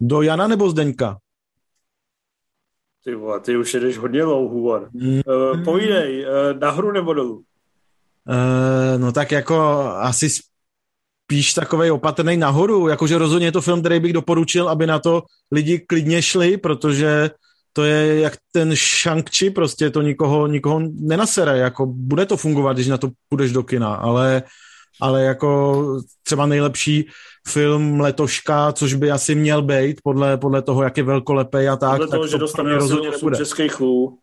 Do 0.00 0.22
Jana 0.22 0.46
nebo 0.46 0.70
Zdeňka? 0.70 1.18
Ty 3.04 3.14
vole, 3.14 3.40
ty 3.40 3.56
už 3.56 3.74
jedeš 3.74 3.98
hodně 3.98 4.22
dlouhů. 4.22 4.80
Mm. 4.92 5.20
Uh, 5.26 5.64
povídej, 5.64 6.26
uh, 6.26 6.60
nahoru 6.60 6.92
nebo 6.92 7.14
dolů? 7.14 7.36
Uh, 7.36 9.00
no 9.00 9.12
tak 9.12 9.32
jako 9.32 9.60
asi 9.96 10.28
spíš 11.28 11.54
takový 11.54 11.90
opatrný 11.90 12.36
nahoru, 12.36 12.88
jakože 12.88 13.18
rozhodně 13.18 13.46
je 13.46 13.52
to 13.52 13.60
film, 13.60 13.80
který 13.80 14.00
bych 14.00 14.12
doporučil, 14.12 14.68
aby 14.68 14.86
na 14.86 14.98
to 14.98 15.22
lidi 15.52 15.78
klidně 15.78 16.22
šli, 16.22 16.56
protože 16.56 17.30
to 17.72 17.84
je 17.84 18.20
jak 18.20 18.36
ten 18.52 18.74
shang 18.76 19.30
prostě 19.54 19.90
to 19.90 20.02
nikoho, 20.02 20.46
nikoho 20.46 20.80
nenasere, 21.00 21.58
jako 21.58 21.86
bude 21.86 22.26
to 22.26 22.36
fungovat, 22.36 22.72
když 22.72 22.88
na 22.88 22.98
to 22.98 23.10
půjdeš 23.28 23.52
do 23.52 23.62
kina, 23.62 23.94
ale, 23.94 24.42
ale 25.00 25.22
jako 25.22 25.84
třeba 26.22 26.46
nejlepší 26.46 27.08
film 27.48 28.00
letoška, 28.00 28.72
což 28.72 28.94
by 28.94 29.10
asi 29.10 29.34
měl 29.34 29.62
být 29.62 30.00
podle, 30.04 30.36
podle 30.36 30.62
toho, 30.62 30.82
jak 30.82 30.96
je 30.96 31.02
velkolepej 31.02 31.68
a 31.68 31.76
tak. 31.76 31.90
Podle 31.90 32.08
toho, 32.08 32.22
tak 32.22 32.30
že 32.30 32.36
to 32.36 32.38
dostane 32.38 32.74
rozhodně 32.74 33.10
českých 33.36 33.80
lů 33.80 34.18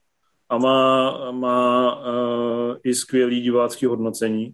a 0.50 0.58
má, 0.58 1.32
má 1.32 1.96
uh, 1.96 2.76
i 2.84 2.96
skvělý 2.96 3.42
divácký 3.42 3.86
hodnocení. 3.86 4.54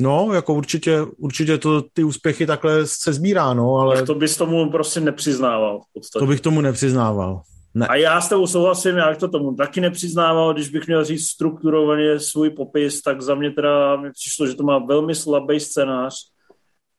No, 0.00 0.28
jako 0.32 0.54
určitě, 0.54 1.02
určitě 1.18 1.58
to 1.58 1.82
ty 1.82 2.04
úspěchy 2.04 2.46
takhle 2.46 2.86
se 2.86 3.12
sbírá, 3.12 3.54
no, 3.54 3.74
ale... 3.74 3.96
Tak 3.96 4.06
to 4.06 4.14
bys 4.14 4.36
tomu 4.36 4.70
prostě 4.70 5.00
nepřiznával. 5.00 5.80
V 5.80 5.92
podstatě. 5.92 6.20
To 6.24 6.26
bych 6.26 6.40
tomu 6.40 6.60
nepřiznával. 6.60 7.40
Ne. 7.74 7.86
A 7.86 7.94
já 7.94 8.20
s 8.20 8.28
tebou 8.28 8.46
souhlasím, 8.46 8.96
já 8.96 9.08
bych 9.08 9.18
to 9.18 9.28
tomu 9.28 9.54
taky 9.54 9.80
nepřiznával, 9.80 10.54
když 10.54 10.68
bych 10.68 10.86
měl 10.86 11.04
říct 11.04 11.26
strukturovaně 11.26 12.20
svůj 12.20 12.50
popis, 12.50 13.02
tak 13.02 13.22
za 13.22 13.34
mě 13.34 13.50
teda 13.50 13.96
mi 13.96 14.12
přišlo, 14.12 14.46
že 14.46 14.54
to 14.54 14.62
má 14.62 14.78
velmi 14.78 15.14
slabý 15.14 15.60
scénář. 15.60 16.14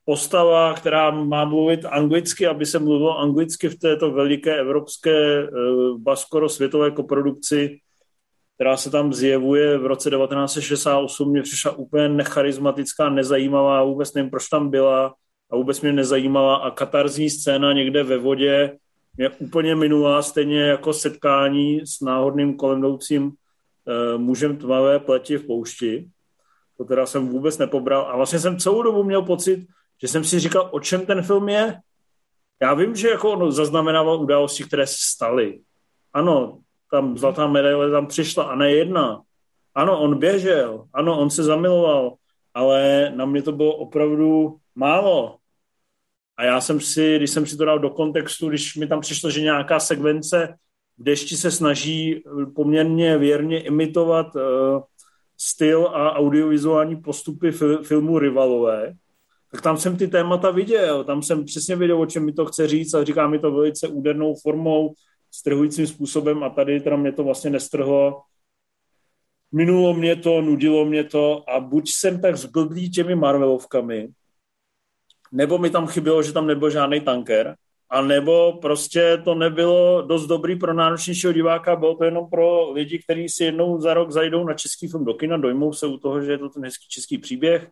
Postava, 0.05 0.73
která 0.73 1.11
má 1.11 1.45
mluvit 1.45 1.85
anglicky, 1.85 2.47
aby 2.47 2.65
se 2.65 2.79
mluvilo 2.79 3.19
anglicky 3.19 3.69
v 3.69 3.79
této 3.79 4.11
veliké 4.11 4.59
evropské, 4.59 5.49
uh, 5.49 6.13
skoro 6.13 6.49
světové 6.49 6.91
koprodukci, 6.91 7.79
která 8.57 8.77
se 8.77 8.89
tam 8.89 9.13
zjevuje 9.13 9.77
v 9.77 9.85
roce 9.85 10.09
1968, 10.09 11.31
mě 11.31 11.41
přišla 11.41 11.71
úplně 11.71 12.09
necharizmatická, 12.09 13.09
nezajímavá, 13.09 13.83
vůbec 13.83 14.13
nevím, 14.13 14.29
proč 14.29 14.47
tam 14.47 14.69
byla 14.69 15.13
a 15.51 15.55
vůbec 15.55 15.81
mě 15.81 15.93
nezajímala 15.93 16.55
a 16.55 16.71
katarzní 16.71 17.29
scéna 17.29 17.73
někde 17.73 18.03
ve 18.03 18.17
vodě 18.17 18.77
mě 19.17 19.29
úplně 19.29 19.75
minula, 19.75 20.21
stejně 20.21 20.61
jako 20.61 20.93
setkání 20.93 21.81
s 21.85 22.01
náhodným 22.01 22.57
kolem 22.57 22.79
jdoucím 22.79 23.23
uh, 23.23 24.21
mužem 24.21 24.57
tmavé 24.57 24.99
pleti 24.99 25.37
v 25.37 25.47
poušti. 25.47 26.09
To 26.77 26.85
teda 26.85 27.05
jsem 27.05 27.27
vůbec 27.27 27.57
nepobral 27.57 28.07
a 28.11 28.15
vlastně 28.15 28.39
jsem 28.39 28.57
celou 28.57 28.83
dobu 28.83 29.03
měl 29.03 29.21
pocit, 29.21 29.67
že 30.01 30.07
jsem 30.07 30.23
si 30.23 30.39
říkal, 30.39 30.69
o 30.71 30.79
čem 30.79 31.05
ten 31.05 31.21
film 31.21 31.49
je. 31.49 31.79
Já 32.61 32.73
vím, 32.73 32.95
že 32.95 33.09
jako 33.09 33.31
on 33.31 33.51
zaznamenával 33.51 34.21
události, 34.21 34.63
které 34.63 34.87
se 34.87 34.97
staly. 34.99 35.59
Ano, 36.13 36.59
tam 36.91 37.17
zlatá 37.17 37.47
medaile 37.47 37.91
tam 37.91 38.07
přišla 38.07 38.43
a 38.43 38.55
ne 38.55 38.71
jedna. 38.71 39.21
Ano, 39.75 40.01
on 40.01 40.19
běžel, 40.19 40.87
ano, 40.93 41.19
on 41.19 41.29
se 41.29 41.43
zamiloval, 41.43 42.15
ale 42.53 43.11
na 43.15 43.25
mě 43.25 43.41
to 43.41 43.51
bylo 43.51 43.75
opravdu 43.75 44.57
málo. 44.75 45.37
A 46.37 46.43
já 46.43 46.61
jsem 46.61 46.79
si, 46.79 47.17
když 47.17 47.29
jsem 47.29 47.45
si 47.45 47.57
to 47.57 47.65
dal 47.65 47.79
do 47.79 47.89
kontextu, 47.89 48.49
když 48.49 48.75
mi 48.75 48.87
tam 48.87 49.01
přišlo, 49.01 49.29
že 49.29 49.41
nějaká 49.41 49.79
sekvence 49.79 50.55
v 50.97 51.03
dešti 51.03 51.37
se 51.37 51.51
snaží 51.51 52.23
poměrně 52.55 53.17
věrně 53.17 53.63
imitovat 53.63 54.35
uh, 54.35 54.41
styl 55.37 55.87
a 55.87 56.11
audiovizuální 56.13 56.95
postupy 56.95 57.51
fil- 57.51 57.83
filmu 57.83 58.19
Rivalové, 58.19 58.93
tak 59.51 59.61
tam 59.61 59.77
jsem 59.77 59.97
ty 59.97 60.07
témata 60.07 60.51
viděl, 60.51 61.03
tam 61.03 61.23
jsem 61.23 61.45
přesně 61.45 61.75
viděl, 61.75 62.01
o 62.01 62.05
čem 62.05 62.25
mi 62.25 62.33
to 62.33 62.45
chce 62.45 62.67
říct 62.67 62.93
a 62.93 63.03
říká 63.03 63.27
mi 63.27 63.39
to 63.39 63.51
velice 63.51 63.87
údernou 63.87 64.35
formou, 64.35 64.93
strhujícím 65.31 65.87
způsobem 65.87 66.43
a 66.43 66.49
tady 66.49 66.79
teda 66.79 66.95
mě 66.95 67.11
to 67.11 67.23
vlastně 67.23 67.49
nestrhlo. 67.49 68.21
Minulo 69.51 69.93
mě 69.93 70.15
to, 70.15 70.41
nudilo 70.41 70.85
mě 70.85 71.03
to 71.03 71.49
a 71.49 71.59
buď 71.59 71.89
jsem 71.89 72.21
tak 72.21 72.37
zblblý 72.37 72.91
těmi 72.91 73.15
Marvelovkami, 73.15 74.09
nebo 75.31 75.57
mi 75.57 75.69
tam 75.69 75.87
chybělo, 75.87 76.23
že 76.23 76.33
tam 76.33 76.47
nebyl 76.47 76.69
žádný 76.69 77.01
tanker, 77.01 77.55
a 77.89 78.01
nebo 78.01 78.59
prostě 78.61 79.21
to 79.23 79.35
nebylo 79.35 80.01
dost 80.01 80.27
dobrý 80.27 80.55
pro 80.55 80.73
náročnějšího 80.73 81.33
diváka, 81.33 81.75
bylo 81.75 81.95
to 81.95 82.03
jenom 82.03 82.29
pro 82.29 82.71
lidi, 82.71 82.99
kteří 82.99 83.29
si 83.29 83.43
jednou 83.43 83.81
za 83.81 83.93
rok 83.93 84.11
zajdou 84.11 84.45
na 84.45 84.53
český 84.53 84.87
film 84.87 85.05
do 85.05 85.13
kina, 85.13 85.37
dojmou 85.37 85.73
se 85.73 85.87
u 85.87 85.97
toho, 85.97 86.21
že 86.21 86.31
je 86.31 86.37
to 86.37 86.49
ten 86.49 86.63
hezký 86.63 86.85
český 86.89 87.17
příběh. 87.17 87.69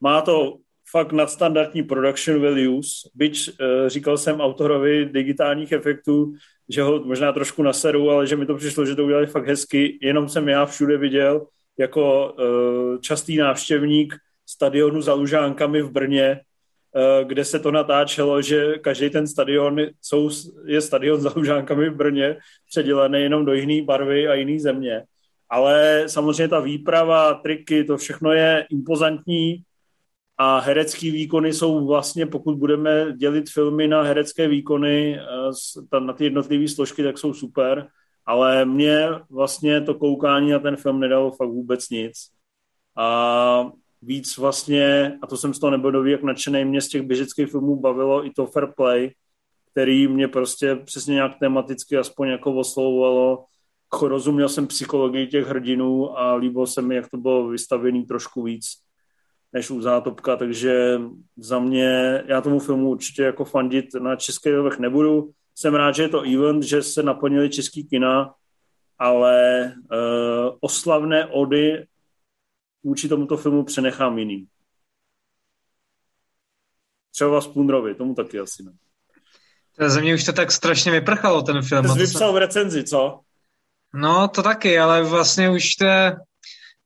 Má 0.00 0.22
to 0.22 0.58
fakt 0.90 1.12
nadstandardní 1.12 1.82
production 1.82 2.40
values, 2.42 3.10
byť 3.14 3.50
uh, 3.50 3.88
říkal 3.88 4.18
jsem 4.18 4.40
autorovi 4.40 5.06
digitálních 5.06 5.72
efektů, 5.72 6.32
že 6.68 6.82
ho 6.82 7.04
možná 7.04 7.32
trošku 7.32 7.62
naseru, 7.62 8.10
ale 8.10 8.26
že 8.26 8.36
mi 8.36 8.46
to 8.46 8.56
přišlo, 8.56 8.86
že 8.86 8.94
to 8.94 9.04
udělali 9.04 9.26
fakt 9.26 9.46
hezky, 9.46 9.98
jenom 10.02 10.28
jsem 10.28 10.48
já 10.48 10.66
všude 10.66 10.98
viděl 10.98 11.46
jako 11.78 12.34
uh, 12.38 13.00
častý 13.00 13.36
návštěvník 13.36 14.14
stadionu 14.46 15.02
za 15.02 15.14
Lužánkami 15.14 15.82
v 15.82 15.90
Brně, 15.90 16.40
uh, 16.96 17.28
kde 17.28 17.44
se 17.44 17.58
to 17.58 17.70
natáčelo, 17.70 18.42
že 18.42 18.78
každý 18.78 19.10
ten 19.10 19.26
stadion 19.26 19.80
jsou, 20.02 20.30
je 20.66 20.80
stadion 20.80 21.20
za 21.20 21.32
Lužánkami 21.36 21.90
v 21.90 21.94
Brně, 21.94 22.36
předělený 22.70 23.22
jenom 23.22 23.44
do 23.44 23.52
jiné 23.52 23.84
barvy 23.84 24.28
a 24.28 24.34
jiné 24.34 24.60
země. 24.60 25.02
Ale 25.50 26.04
samozřejmě 26.06 26.48
ta 26.48 26.60
výprava, 26.60 27.34
triky, 27.34 27.84
to 27.84 27.96
všechno 27.96 28.32
je 28.32 28.66
impozantní, 28.70 29.62
a 30.38 30.58
herecké 30.58 31.10
výkony 31.10 31.52
jsou 31.52 31.86
vlastně, 31.86 32.26
pokud 32.26 32.58
budeme 32.58 33.12
dělit 33.12 33.50
filmy 33.50 33.88
na 33.88 34.02
herecké 34.02 34.48
výkony, 34.48 35.20
eh, 35.94 36.00
na 36.00 36.12
ty 36.12 36.24
jednotlivé 36.24 36.68
složky, 36.68 37.02
tak 37.02 37.18
jsou 37.18 37.34
super, 37.34 37.88
ale 38.26 38.64
mě 38.64 39.08
vlastně 39.30 39.80
to 39.80 39.94
koukání 39.94 40.50
na 40.50 40.58
ten 40.58 40.76
film 40.76 41.00
nedalo 41.00 41.30
fakt 41.30 41.48
vůbec 41.48 41.90
nic. 41.90 42.30
A 42.96 43.70
víc 44.02 44.38
vlastně, 44.38 45.18
a 45.22 45.26
to 45.26 45.36
jsem 45.36 45.54
z 45.54 45.58
toho 45.58 45.70
nebyl 45.70 45.92
doví, 45.92 46.10
jak 46.10 46.22
nadšený, 46.22 46.64
mě 46.64 46.80
z 46.80 46.88
těch 46.88 47.02
běžeckých 47.02 47.50
filmů 47.50 47.76
bavilo 47.76 48.26
i 48.26 48.30
to 48.30 48.46
fair 48.46 48.66
play, 48.76 49.10
který 49.70 50.08
mě 50.08 50.28
prostě 50.28 50.76
přesně 50.76 51.14
nějak 51.14 51.38
tematicky 51.40 51.96
aspoň 51.96 52.28
jako 52.28 52.54
oslovovalo. 52.54 53.44
Rozuměl 54.02 54.48
jsem 54.48 54.66
psychologii 54.66 55.26
těch 55.26 55.46
hrdinů 55.46 56.18
a 56.18 56.34
líbilo 56.34 56.66
se 56.66 56.82
mi, 56.82 56.94
jak 56.94 57.10
to 57.10 57.16
bylo 57.16 57.48
vystavený 57.48 58.04
trošku 58.04 58.42
víc 58.42 58.85
než 59.56 59.70
u 59.70 59.80
Zátopka, 59.80 60.36
takže 60.36 61.00
za 61.36 61.58
mě, 61.58 62.22
já 62.26 62.40
tomu 62.40 62.58
filmu 62.58 62.90
určitě 62.90 63.22
jako 63.22 63.44
fandit 63.44 63.94
na 63.94 64.16
český 64.16 64.50
webech 64.50 64.78
nebudu. 64.78 65.30
Jsem 65.54 65.74
rád, 65.74 65.94
že 65.94 66.02
je 66.02 66.08
to 66.08 66.22
event, 66.22 66.62
že 66.62 66.82
se 66.82 67.02
naplnili 67.02 67.50
český 67.50 67.88
kina, 67.88 68.34
ale 68.98 69.64
uh, 69.76 70.56
oslavné 70.60 71.26
ody 71.26 71.86
vůči 72.84 73.08
tomuto 73.08 73.36
filmu 73.36 73.64
přenechám 73.64 74.18
jiným. 74.18 74.46
Třeba 77.14 77.40
Spundrovi, 77.40 77.94
tomu 77.94 78.14
taky 78.14 78.40
asi 78.40 78.62
ne. 78.62 78.72
Za 79.88 80.00
mě 80.00 80.14
už 80.14 80.24
to 80.24 80.32
tak 80.32 80.52
strašně 80.52 80.92
vyprchalo, 80.92 81.42
ten 81.42 81.62
film. 81.62 81.88
Jsi 81.88 81.98
vypsal 81.98 82.32
v 82.32 82.36
recenzi, 82.36 82.84
co? 82.84 83.20
No, 83.94 84.28
to 84.28 84.42
taky, 84.42 84.78
ale 84.78 85.02
vlastně 85.02 85.50
už 85.50 85.74
to 85.74 85.84
je 85.84 86.16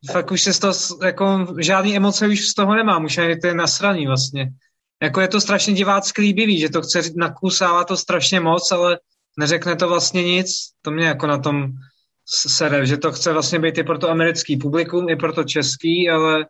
fakt 0.06 0.30
už 0.30 0.42
se 0.42 0.52
z 0.52 0.58
toho, 0.58 0.74
jako 1.04 1.46
žádný 1.58 1.96
emoce 1.96 2.28
už 2.28 2.48
z 2.48 2.54
toho 2.54 2.74
nemám, 2.74 3.04
už 3.04 3.16
je 3.16 3.38
to 3.38 3.46
je 3.46 3.54
nasraný 3.54 4.06
vlastně. 4.06 4.50
Jako 5.02 5.20
je 5.20 5.28
to 5.28 5.40
strašně 5.40 5.74
divácky 5.74 6.22
líbivý, 6.22 6.60
že 6.60 6.68
to 6.68 6.82
chce 6.82 7.02
nakusává 7.16 7.84
to 7.84 7.96
strašně 7.96 8.40
moc, 8.40 8.72
ale 8.72 8.98
neřekne 9.38 9.76
to 9.76 9.88
vlastně 9.88 10.24
nic. 10.24 10.50
To 10.82 10.90
mě 10.90 11.06
jako 11.06 11.26
na 11.26 11.38
tom 11.38 11.72
sere, 12.26 12.86
že 12.86 12.96
to 12.96 13.12
chce 13.12 13.32
vlastně 13.32 13.58
být 13.58 13.78
i 13.78 13.84
pro 13.84 13.98
to 13.98 14.10
americký 14.10 14.56
publikum, 14.56 15.08
i 15.08 15.16
pro 15.16 15.32
to 15.32 15.44
český, 15.44 16.10
ale 16.10 16.46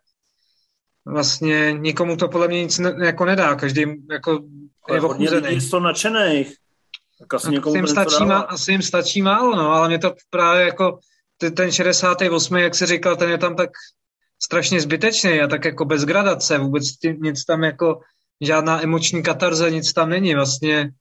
vlastně 1.05 1.73
nikomu 1.73 2.17
to 2.17 2.27
podle 2.27 2.47
mě 2.47 2.63
nic 2.63 2.79
ne, 2.79 2.95
jako 3.05 3.25
nedá. 3.25 3.55
Každý 3.55 3.85
jako 4.11 4.43
ale 4.89 4.97
je 4.97 5.01
hodně 5.01 5.29
lidí 5.29 5.61
jsou 5.61 5.79
nadšených. 5.79 6.55
Tak 7.19 7.33
asi, 7.33 7.51
no, 7.51 7.61
asi, 7.67 7.77
jim 7.77 7.87
stačí 7.87 8.25
má, 8.25 8.39
asi 8.39 8.71
jim 8.71 8.81
stačí 8.81 9.21
málo, 9.21 9.55
no, 9.55 9.71
ale 9.71 9.87
mě 9.87 9.99
to 9.99 10.13
právě 10.29 10.65
jako 10.65 10.99
ten 11.49 11.71
68. 11.71 12.55
jak 12.55 12.75
se 12.75 12.85
říkal, 12.85 13.15
ten 13.15 13.29
je 13.29 13.37
tam 13.37 13.55
tak 13.55 13.69
strašně 14.43 14.81
zbytečný 14.81 15.41
a 15.41 15.47
tak 15.47 15.65
jako 15.65 15.85
bez 15.85 16.05
gradace, 16.05 16.57
vůbec 16.57 16.83
nic 17.19 17.45
tam 17.45 17.63
jako, 17.63 17.99
žádná 18.41 18.83
emoční 18.83 19.23
katarze, 19.23 19.71
nic 19.71 19.93
tam 19.93 20.09
není. 20.09 20.35
Vlastně 20.35 20.91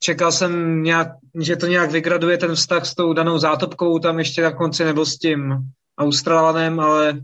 čekal 0.00 0.32
jsem, 0.32 0.82
nějak, 0.82 1.08
že 1.40 1.56
to 1.56 1.66
nějak 1.66 1.90
vygraduje 1.90 2.38
ten 2.38 2.54
vztah 2.54 2.86
s 2.86 2.94
tou 2.94 3.12
danou 3.12 3.38
zátopkou 3.38 3.98
tam 3.98 4.18
ještě 4.18 4.42
na 4.42 4.52
konci 4.52 4.84
nebo 4.84 5.06
s 5.06 5.18
tím 5.18 5.54
Australanem, 5.98 6.80
ale 6.80 7.20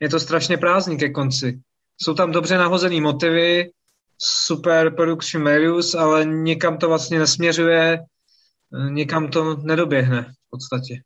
je 0.00 0.08
to 0.08 0.20
strašně 0.20 0.56
prázdný 0.56 0.98
ke 0.98 1.10
konci. 1.10 1.60
Jsou 2.02 2.14
tam 2.14 2.32
dobře 2.32 2.58
nahozený 2.58 3.00
motivy, 3.00 3.70
super 4.18 4.94
production 4.94 5.44
values, 5.44 5.94
ale 5.94 6.24
nikam 6.24 6.78
to 6.78 6.88
vlastně 6.88 7.18
nesměřuje, 7.18 7.98
nikam 8.88 9.28
to 9.28 9.56
nedoběhne 9.56 10.22
v 10.22 10.50
podstatě. 10.50 11.02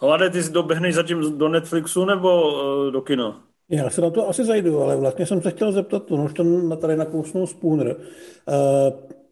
Hlade, 0.00 0.30
ty 0.30 0.38
doběhneš 0.52 0.94
zatím 0.94 1.38
do 1.38 1.48
Netflixu 1.48 2.04
nebo 2.04 2.42
uh, 2.42 2.92
do 2.92 3.00
kina? 3.00 3.44
Já 3.70 3.90
se 3.90 4.00
na 4.00 4.10
to 4.10 4.28
asi 4.28 4.44
zajdu, 4.44 4.82
ale 4.82 4.96
vlastně 4.96 5.26
jsem 5.26 5.42
se 5.42 5.50
chtěl 5.50 5.72
zeptat, 5.72 6.10
no 6.10 6.24
už 6.24 6.34
tam 6.34 6.76
tady 6.80 6.96
nakousnul 6.96 7.46
Spooner. 7.46 7.96
Uh, 7.96 8.54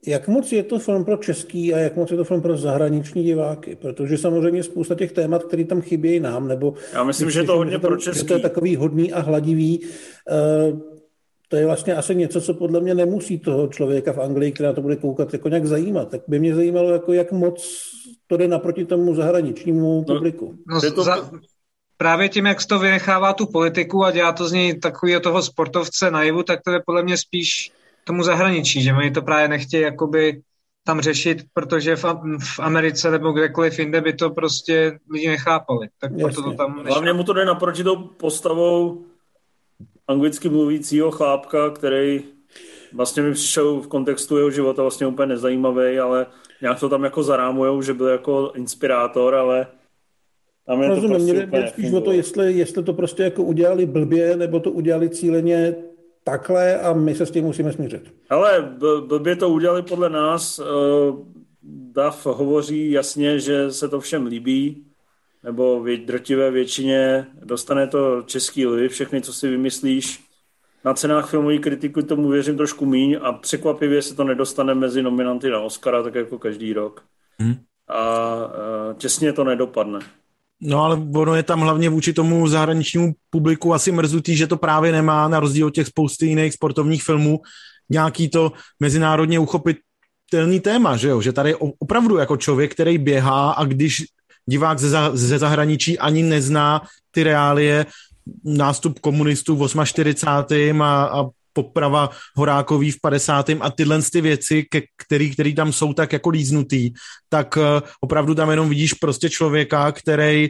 jak 0.07 0.29
moc 0.29 0.53
je 0.53 0.62
to 0.62 0.79
film 0.79 1.05
pro 1.05 1.17
český 1.17 1.75
a 1.75 1.79
jak 1.79 1.97
moc 1.97 2.11
je 2.11 2.17
to 2.17 2.25
film 2.25 2.43
pro 2.43 2.57
zahraniční 2.57 3.25
diváky? 3.25 3.77
Protože 3.77 4.19
samozřejmě 4.19 4.62
spousta 4.62 4.95
těch 4.95 5.12
témat, 5.12 5.45
které 5.45 5.64
tam 5.64 5.81
chybějí 5.81 6.21
nám, 6.21 6.49
nebo... 6.49 6.75
Já 6.93 7.05
myslím, 7.05 7.31
že 7.31 7.41
je 7.41 7.45
to 7.45 7.57
hodně 7.57 7.79
pro 7.79 7.97
český. 7.97 8.21
Že 8.21 8.27
to 8.27 8.35
je 8.35 8.41
takový 8.41 8.77
hodný 8.77 9.12
a 9.12 9.21
hladivý. 9.21 9.81
Uh, 9.81 10.79
to 11.49 11.57
je 11.57 11.67
vlastně 11.67 11.95
asi 11.95 12.14
něco, 12.14 12.41
co 12.41 12.55
podle 12.55 12.81
mě 12.81 12.95
nemusí 12.95 13.39
toho 13.39 13.69
člověka 13.69 14.12
v 14.12 14.19
Anglii, 14.19 14.53
který 14.53 14.67
na 14.67 14.73
to 14.73 14.83
bude 14.83 14.97
koukat, 14.97 15.33
jako 15.33 15.49
nějak 15.49 15.67
zajímat. 15.67 16.09
Tak 16.11 16.21
by 16.29 16.39
mě 16.39 16.55
zajímalo, 16.55 16.91
jako 16.91 17.12
jak 17.12 17.33
moc 17.33 17.83
to 18.27 18.37
jde 18.37 18.49
naproti 18.49 18.85
tomu 18.85 19.14
zahraničnímu 19.14 20.05
no, 20.09 20.14
publiku. 20.14 20.59
No, 20.66 20.81
to... 20.81 21.03
za, 21.03 21.31
právě 21.97 22.29
tím, 22.29 22.47
jak 22.47 22.64
to 22.64 22.79
vynechává 22.79 23.33
tu 23.33 23.47
politiku 23.47 24.05
a 24.05 24.11
dělá 24.11 24.33
to 24.33 24.49
z 24.49 24.53
něj 24.53 24.79
takového 24.79 25.20
toho 25.20 25.43
sportovce 25.43 26.11
naivu, 26.11 26.43
tak 26.43 26.61
to 26.64 26.70
je 26.70 26.83
podle 26.87 27.03
mě 27.03 27.16
spíš 27.16 27.72
tomu 28.05 28.22
zahraničí, 28.22 28.83
že 28.83 28.93
oni 28.93 29.11
to 29.11 29.22
právě 29.22 29.49
nechtějí 29.49 29.83
jakoby 29.83 30.43
tam 30.85 31.01
řešit, 31.01 31.45
protože 31.53 31.97
v, 31.97 32.05
v 32.39 32.59
Americe 32.61 33.11
nebo 33.11 33.33
kdekoliv 33.33 33.79
jinde 33.79 34.01
by 34.01 34.12
to 34.12 34.31
prostě 34.31 34.99
lidi 35.11 35.29
nechápali. 35.29 35.89
Tak 36.01 36.11
Jasně. 36.11 36.24
proto 36.24 36.43
to 36.43 36.57
tam 36.57 36.77
nešlo. 36.77 36.93
Hlavně 36.93 37.12
mu 37.12 37.24
to 37.24 37.33
jde 37.33 37.45
naproti 37.45 37.85
tou 37.85 37.97
postavou 37.97 39.05
anglicky 40.09 40.49
mluvícího 40.49 41.11
chlápka, 41.11 41.70
který 41.70 42.24
vlastně 42.93 43.22
mi 43.22 43.33
přišel 43.33 43.81
v 43.81 43.89
kontextu 43.89 44.37
jeho 44.37 44.51
života 44.51 44.83
vlastně 44.83 45.07
úplně 45.07 45.27
nezajímavý, 45.27 45.99
ale 45.99 46.27
nějak 46.61 46.81
to 46.81 46.89
tam 46.89 47.05
jako 47.05 47.23
zarámujou, 47.23 47.83
že 47.83 47.95
byl 47.95 48.07
jako 48.07 48.53
inspirátor, 48.55 49.35
ale 49.35 49.67
tam 50.67 50.83
je 50.83 50.89
Rozumím, 50.89 51.11
to 51.11 51.17
prostě 51.17 51.47
mě 51.47 51.69
spíš 51.69 51.93
o 51.93 52.01
to, 52.01 52.13
jestli, 52.13 52.53
jestli 52.53 52.83
to 52.83 52.93
prostě 52.93 53.23
jako 53.23 53.43
udělali 53.43 53.87
blbě, 53.87 54.37
nebo 54.37 54.61
to 54.61 54.71
udělali 54.71 55.09
cíleně 55.09 55.75
takhle 56.25 56.81
a 56.81 56.93
my 56.93 57.15
se 57.15 57.27
s 57.27 57.31
tím 57.31 57.45
musíme 57.45 57.73
smířit. 57.73 58.15
Ale 58.31 58.77
blbě 59.01 59.37
to 59.37 59.49
udělali 59.49 59.83
podle 59.83 60.11
nás. 60.11 60.59
Eh, 60.59 60.63
DAF 61.93 62.27
hovoří 62.27 62.91
jasně, 62.91 63.41
že 63.41 63.73
se 63.73 63.89
to 63.89 64.01
všem 64.01 64.27
líbí, 64.27 64.87
nebo 65.45 65.85
drtivé 66.05 66.51
většině 66.51 67.27
dostane 67.45 67.87
to 67.87 68.23
český 68.23 68.67
lid, 68.67 68.93
všechny, 68.93 69.23
co 69.23 69.33
si 69.33 69.49
vymyslíš. 69.49 70.26
Na 70.87 70.95
cenách 70.95 71.30
filmové 71.30 71.59
kritiky 71.59 72.03
tomu 72.03 72.28
věřím 72.28 72.57
trošku 72.57 72.87
míň 72.87 73.18
a 73.22 73.32
překvapivě 73.32 74.03
se 74.03 74.14
to 74.14 74.24
nedostane 74.24 74.74
mezi 74.74 75.03
nominanty 75.03 75.51
na 75.51 75.61
Oscara, 75.61 76.03
tak 76.03 76.14
jako 76.14 76.39
každý 76.39 76.72
rok. 76.72 77.03
Hmm. 77.39 77.55
A, 77.89 77.99
a 77.99 78.49
těsně 78.99 79.32
to 79.32 79.45
nedopadne. 79.45 79.99
No 80.61 80.84
ale 80.84 80.97
ono 81.14 81.34
je 81.34 81.43
tam 81.43 81.61
hlavně 81.61 81.89
vůči 81.89 82.12
tomu 82.12 82.49
zahraničnímu 82.49 83.12
publiku 83.30 83.74
asi 83.74 83.93
mrzutý, 83.93 84.37
že 84.37 84.47
to 84.47 84.57
právě 84.57 84.93
nemá, 84.93 85.28
na 85.28 85.41
rozdíl 85.41 85.66
od 85.66 85.74
těch 85.74 85.87
spousty 85.87 86.26
jiných 86.26 86.55
sportovních 86.55 87.03
filmů, 87.03 87.41
nějaký 87.91 88.28
to 88.28 88.53
mezinárodně 88.80 89.39
uchopitelný 89.39 90.61
téma, 90.61 90.97
že 90.97 91.09
jo? 91.09 91.20
Že 91.20 91.32
tady 91.32 91.55
opravdu 91.55 92.16
jako 92.16 92.37
člověk, 92.37 92.72
který 92.72 92.99
běhá 92.99 93.51
a 93.51 93.64
když 93.64 94.05
divák 94.47 94.78
ze, 94.78 94.99
ze 95.12 95.39
zahraničí 95.39 95.99
ani 95.99 96.22
nezná 96.22 96.82
ty 97.11 97.22
reálie, 97.22 97.87
nástup 98.45 98.99
komunistů 98.99 99.57
v 99.57 99.85
48. 99.85 100.83
a, 100.83 101.05
a 101.05 101.24
poprava 101.53 102.11
Horákový 102.37 102.91
v 102.91 103.01
50. 103.01 103.51
a 103.61 103.70
tyhle 103.70 104.03
ty 104.12 104.20
věci, 104.20 104.62
ke, 104.70 104.83
který, 105.07 105.33
který 105.33 105.55
tam 105.55 105.72
jsou 105.72 105.93
tak 105.93 106.12
jako 106.12 106.29
líznutý, 106.29 106.93
tak 107.29 107.57
uh, 107.57 107.64
opravdu 108.01 108.35
tam 108.35 108.51
jenom 108.51 108.68
vidíš 108.68 108.93
prostě 108.93 109.31
člověka, 109.31 109.93
který 109.93 110.49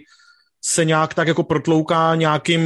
se 0.65 0.85
nějak 0.85 1.15
tak 1.15 1.29
jako 1.29 1.43
protlouká 1.43 2.15
nějakým, 2.15 2.61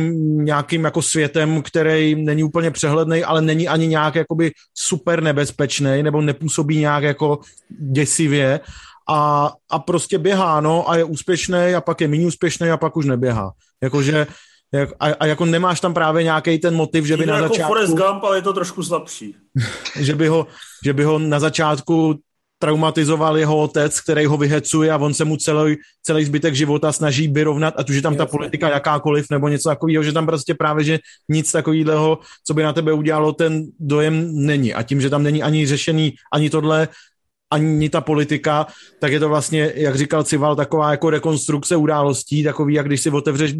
nějakým 0.44 0.84
jako 0.84 1.02
světem, 1.02 1.62
který 1.62 2.14
není 2.14 2.44
úplně 2.44 2.70
přehledný, 2.70 3.24
ale 3.24 3.42
není 3.42 3.68
ani 3.68 3.86
nějak 3.86 4.14
jakoby 4.14 4.52
super 4.74 5.22
nebezpečný 5.22 6.02
nebo 6.02 6.20
nepůsobí 6.20 6.78
nějak 6.78 7.02
jako 7.02 7.38
děsivě 7.68 8.61
a, 9.08 9.52
a 9.70 9.78
prostě 9.78 10.18
běhá, 10.18 10.61
no, 10.61 10.90
a 10.90 10.96
je 10.96 11.04
úspěšný 11.04 11.74
a 11.76 11.80
pak 11.80 12.00
je 12.00 12.08
méně 12.08 12.26
úspěšný 12.26 12.70
a 12.70 12.76
pak 12.76 12.96
už 12.96 13.06
neběhá. 13.06 13.52
Jakože 13.82 14.26
jak, 14.72 14.90
a, 15.00 15.06
a 15.06 15.26
jako 15.26 15.44
nemáš 15.44 15.80
tam 15.80 15.94
právě 15.94 16.22
nějaký 16.22 16.58
ten 16.58 16.74
motiv, 16.74 17.04
že 17.04 17.16
by 17.16 17.26
Jde 17.26 17.32
na 17.32 17.38
jako 17.38 17.48
začátku... 17.48 17.72
Forrest 17.72 17.94
Gump, 17.94 18.24
ale 18.24 18.38
je 18.38 18.42
to 18.42 18.52
trošku 18.52 18.82
slabší. 18.82 19.34
že, 20.00 20.14
by 20.14 20.28
ho, 20.28 20.46
že 20.84 20.92
by 20.92 21.04
ho 21.04 21.18
na 21.18 21.40
začátku 21.40 22.18
traumatizoval 22.62 23.38
jeho 23.38 23.58
otec, 23.58 24.00
který 24.00 24.26
ho 24.26 24.36
vyhecuje 24.36 24.92
a 24.92 24.96
on 24.96 25.14
se 25.14 25.24
mu 25.24 25.36
celý, 25.36 25.76
celý 26.02 26.24
zbytek 26.24 26.54
života 26.54 26.92
snaží 26.92 27.28
vyrovnat, 27.28 27.74
a 27.76 27.84
tu, 27.84 27.92
že 27.92 28.02
tam 28.02 28.16
ta 28.16 28.26
politika 28.26 28.68
jakákoliv 28.68 29.26
nebo 29.30 29.48
něco 29.48 29.68
takového, 29.68 30.02
že 30.02 30.12
tam 30.12 30.26
prostě 30.26 30.54
právě, 30.54 30.84
že 30.84 30.98
nic 31.28 31.52
takového, 31.52 32.18
co 32.46 32.54
by 32.54 32.62
na 32.62 32.72
tebe 32.72 32.92
udělalo, 32.92 33.32
ten 33.32 33.64
dojem 33.80 34.28
není. 34.46 34.74
A 34.74 34.82
tím, 34.82 35.00
že 35.00 35.10
tam 35.10 35.22
není 35.22 35.42
ani 35.42 35.66
řešený 35.66 36.14
ani 36.32 36.50
tohle, 36.50 36.88
ani 37.51 37.90
ta 37.90 38.01
politika, 38.01 38.66
tak 39.01 39.12
je 39.12 39.20
to 39.20 39.28
vlastně, 39.28 39.72
jak 39.74 39.96
říkal 39.96 40.24
Cival, 40.24 40.57
taková 40.57 40.90
jako 40.90 41.11
rekonstrukce 41.11 41.76
událostí, 41.76 42.44
takový, 42.44 42.74
jak 42.74 42.86
když 42.86 43.01
si 43.01 43.11
otevřeš 43.11 43.55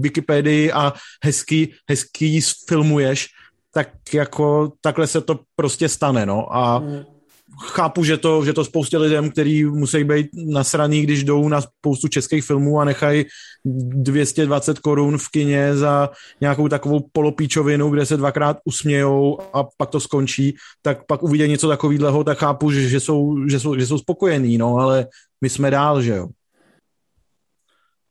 Wikipedii 0.00 0.72
a 0.72 0.92
hezky, 1.24 1.72
hezky 1.88 2.40
filmuješ, 2.68 3.28
tak 3.74 3.88
jako 4.14 4.72
takhle 4.80 5.06
se 5.06 5.20
to 5.20 5.40
prostě 5.56 5.88
stane, 5.88 6.26
no. 6.26 6.56
A 6.56 6.78
mm 6.78 7.11
chápu, 7.60 8.04
že 8.04 8.16
to, 8.16 8.44
že 8.44 8.52
to 8.52 8.64
spoustě 8.64 8.98
lidem, 8.98 9.30
kteří 9.30 9.64
musí 9.64 10.04
být 10.04 10.26
nasraný, 10.34 11.02
když 11.02 11.24
jdou 11.24 11.48
na 11.48 11.60
spoustu 11.60 12.08
českých 12.08 12.44
filmů 12.44 12.80
a 12.80 12.84
nechají 12.84 13.24
220 13.64 14.78
korun 14.78 15.18
v 15.18 15.28
kině 15.30 15.76
za 15.76 16.10
nějakou 16.40 16.68
takovou 16.68 17.06
polopíčovinu, 17.12 17.90
kde 17.90 18.06
se 18.06 18.16
dvakrát 18.16 18.58
usmějou 18.64 19.38
a 19.52 19.64
pak 19.76 19.90
to 19.90 20.00
skončí, 20.00 20.56
tak 20.82 21.06
pak 21.06 21.22
uvidí 21.22 21.48
něco 21.48 21.68
takového, 21.68 22.24
tak 22.24 22.38
chápu, 22.38 22.70
že, 22.70 22.88
že, 22.88 23.00
jsou, 23.00 23.48
že, 23.48 23.60
jsou, 23.60 23.76
že 23.76 23.86
jsou 23.86 23.98
spokojení, 23.98 24.58
no, 24.58 24.76
ale 24.76 25.06
my 25.40 25.48
jsme 25.48 25.70
dál, 25.70 26.02
že 26.02 26.12
jo. 26.12 26.28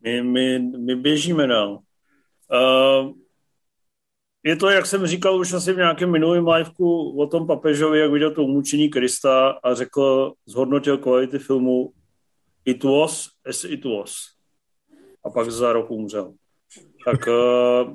My, 0.03 0.23
my, 0.23 0.59
my 0.59 0.95
běžíme 0.95 1.47
dál. 1.47 1.79
Uh, 2.51 3.11
je 4.43 4.55
to, 4.55 4.69
jak 4.69 4.85
jsem 4.85 5.07
říkal 5.07 5.39
už 5.39 5.53
asi 5.53 5.73
v 5.73 5.77
nějakém 5.77 6.11
minulém 6.11 6.47
liveku 6.47 7.21
o 7.21 7.27
tom 7.27 7.47
papežovi, 7.47 7.99
jak 7.99 8.11
viděl 8.11 8.31
to 8.31 8.43
umučení 8.43 8.89
Krista 8.89 9.49
a 9.49 9.73
řekl, 9.73 10.33
zhodnotil 10.45 10.97
kvality 10.97 11.39
filmu 11.39 11.93
It 12.65 12.83
was 12.83 13.29
as 13.45 13.63
it 13.63 13.85
was. 13.85 14.13
A 15.25 15.29
pak 15.29 15.51
za 15.51 15.73
rok 15.73 15.91
umřel. 15.91 16.33
Tak 17.05 17.27
uh, 17.27 17.93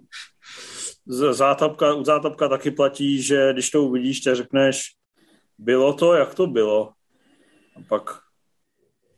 zátapka, 1.33 1.95
u 1.95 2.05
zátapka 2.05 2.49
taky 2.49 2.71
platí, 2.71 3.23
že 3.23 3.53
když 3.53 3.71
to 3.71 3.83
uvidíš, 3.83 4.21
tak 4.21 4.37
řekneš, 4.37 4.83
bylo 5.59 5.93
to, 5.93 6.15
jak 6.15 6.35
to 6.35 6.47
bylo. 6.47 6.93
A 7.77 7.81
pak, 7.89 8.21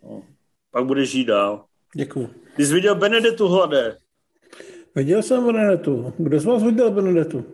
no, 0.02 0.22
pak 0.70 0.84
budeš 0.84 1.10
žít 1.10 1.24
dál. 1.24 1.64
Děkuji. 1.94 2.34
Ty 2.56 2.66
jsi 2.66 2.74
viděl 2.74 2.94
Benedetu 2.94 3.48
Hladé. 3.48 3.98
Viděl 4.98 5.22
jsem 5.22 5.46
Benedetu. 5.46 6.12
Kdo 6.18 6.40
z 6.40 6.44
vás 6.44 6.62
viděl 6.62 6.90
Benedetu? 6.90 7.44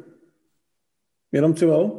Jenom 1.33 1.55
Cival? 1.55 1.91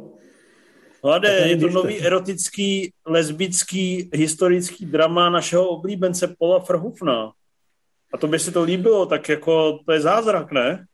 Mladé, 1.02 1.28
je 1.28 1.56
to 1.56 1.68
nový 1.68 2.00
erotický, 2.00 2.92
lesbický, 3.06 4.10
historický 4.14 4.86
drama 4.86 5.30
našeho 5.30 5.68
oblíbence 5.68 6.34
Paula 6.38 6.60
Frhufna. 6.60 7.32
A 8.14 8.18
to 8.18 8.26
by 8.26 8.38
si 8.38 8.52
to 8.52 8.62
líbilo, 8.62 9.06
tak 9.06 9.28
jako 9.28 9.78
to 9.86 9.92
je 9.92 10.00
zázrak, 10.00 10.52
ne? 10.52 10.86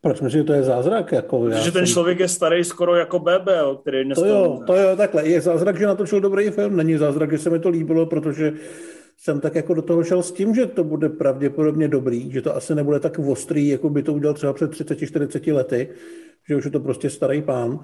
Proč 0.00 0.20
myslím, 0.20 0.40
že 0.40 0.46
to 0.46 0.52
je 0.52 0.62
zázrak? 0.62 1.12
Jako 1.12 1.40
Protože 1.40 1.72
ten 1.72 1.86
jsem... 1.86 1.92
člověk 1.92 2.18
je 2.18 2.28
starý 2.28 2.64
skoro 2.64 2.94
jako 2.94 3.18
Bebe, 3.18 3.60
který 3.80 4.04
dnes 4.04 4.18
To 4.18 4.26
jo, 4.26 4.60
to 4.66 4.74
jo, 4.74 4.96
takhle. 4.96 5.28
Je 5.28 5.40
zázrak, 5.40 5.78
že 5.78 5.86
natočil 5.86 6.20
dobrý 6.20 6.50
film. 6.50 6.76
Není 6.76 6.96
zázrak, 6.96 7.32
že 7.32 7.38
se 7.38 7.50
mi 7.50 7.58
to 7.58 7.68
líbilo, 7.68 8.06
protože 8.06 8.52
jsem 9.20 9.40
tak 9.40 9.54
jako 9.54 9.74
do 9.74 9.82
toho 9.82 10.04
šel 10.04 10.22
s 10.22 10.32
tím, 10.32 10.54
že 10.54 10.66
to 10.66 10.84
bude 10.84 11.08
pravděpodobně 11.08 11.88
dobrý, 11.88 12.32
že 12.32 12.42
to 12.42 12.56
asi 12.56 12.74
nebude 12.74 13.00
tak 13.00 13.18
ostrý, 13.18 13.68
jako 13.68 13.90
by 13.90 14.02
to 14.02 14.12
udělal 14.12 14.34
třeba 14.34 14.52
před 14.52 14.70
30-40 14.70 15.54
lety, 15.54 15.88
že 16.48 16.56
už 16.56 16.64
je 16.64 16.70
to 16.70 16.80
prostě 16.80 17.10
starý 17.10 17.42
pán. 17.42 17.80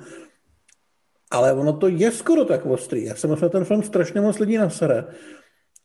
Ale 1.30 1.52
ono 1.52 1.72
to 1.72 1.88
je 1.88 2.10
skoro 2.10 2.44
tak 2.44 2.66
ostrý. 2.66 3.04
Já 3.04 3.14
jsem 3.14 3.30
na 3.30 3.48
ten 3.48 3.64
film 3.64 3.82
strašně 3.82 4.20
moc 4.20 4.38
lidí 4.38 4.56
na 4.56 4.70
sere. 4.70 5.04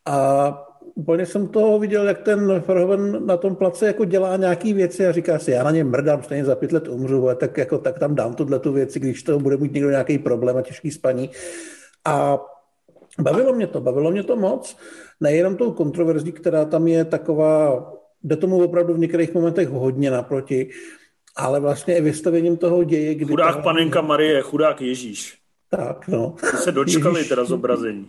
A 0.06 0.66
úplně 0.94 1.26
jsem 1.26 1.48
to 1.48 1.78
viděl, 1.78 2.08
jak 2.08 2.22
ten 2.22 2.60
Verhoeven 2.60 3.26
na 3.26 3.36
tom 3.36 3.56
place 3.56 3.86
jako 3.86 4.04
dělá 4.04 4.36
nějaký 4.36 4.72
věci 4.72 5.06
a 5.06 5.12
říká 5.12 5.38
si, 5.38 5.50
já 5.50 5.62
na 5.62 5.70
ně 5.70 5.84
mrdám, 5.84 6.22
stejně 6.22 6.44
za 6.44 6.54
pět 6.54 6.72
let 6.72 6.88
umřu, 6.88 7.28
a 7.28 7.34
tak, 7.34 7.58
jako, 7.58 7.78
tak 7.78 7.98
tam 7.98 8.14
dám 8.14 8.34
tuhle 8.34 8.58
tu 8.58 8.72
věci, 8.72 9.00
když 9.00 9.22
to 9.22 9.38
bude 9.38 9.56
mít 9.56 9.72
někdo 9.72 9.90
nějaký 9.90 10.18
problém 10.18 10.56
a 10.56 10.62
těžký 10.62 10.90
spaní. 10.90 11.30
A 12.04 12.38
bavilo 13.18 13.52
mě 13.52 13.66
to, 13.66 13.80
bavilo 13.80 14.10
mě 14.10 14.22
to 14.22 14.36
moc. 14.36 14.76
Nejenom 15.20 15.56
tou 15.56 15.72
kontroverzí, 15.72 16.32
která 16.32 16.64
tam 16.64 16.88
je 16.88 17.04
taková, 17.04 17.92
jde 18.22 18.36
tomu 18.36 18.64
opravdu 18.64 18.94
v 18.94 18.98
některých 18.98 19.34
momentech 19.34 19.68
hodně 19.68 20.10
naproti, 20.10 20.70
ale 21.36 21.60
vlastně 21.60 21.96
i 21.96 22.00
vystavením 22.00 22.56
toho 22.56 22.84
děje. 22.84 23.14
Kdy 23.14 23.24
chudák 23.24 23.56
ta... 23.56 23.62
panenka 23.62 24.00
Marie, 24.00 24.42
chudák 24.42 24.80
Ježíš. 24.80 25.38
Tak, 25.68 26.08
no. 26.08 26.36
Ty 26.50 26.56
se 26.56 26.72
dočkali 26.72 27.18
Ježíš... 27.18 27.28
teda 27.28 27.44
zobrazení. 27.44 28.08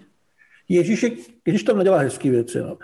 Ježíšek, 0.70 1.14
Ježíš 1.46 1.64
tam 1.64 1.78
nedělá 1.78 1.98
hezký 1.98 2.30
věci, 2.30 2.60
no. 2.60 2.78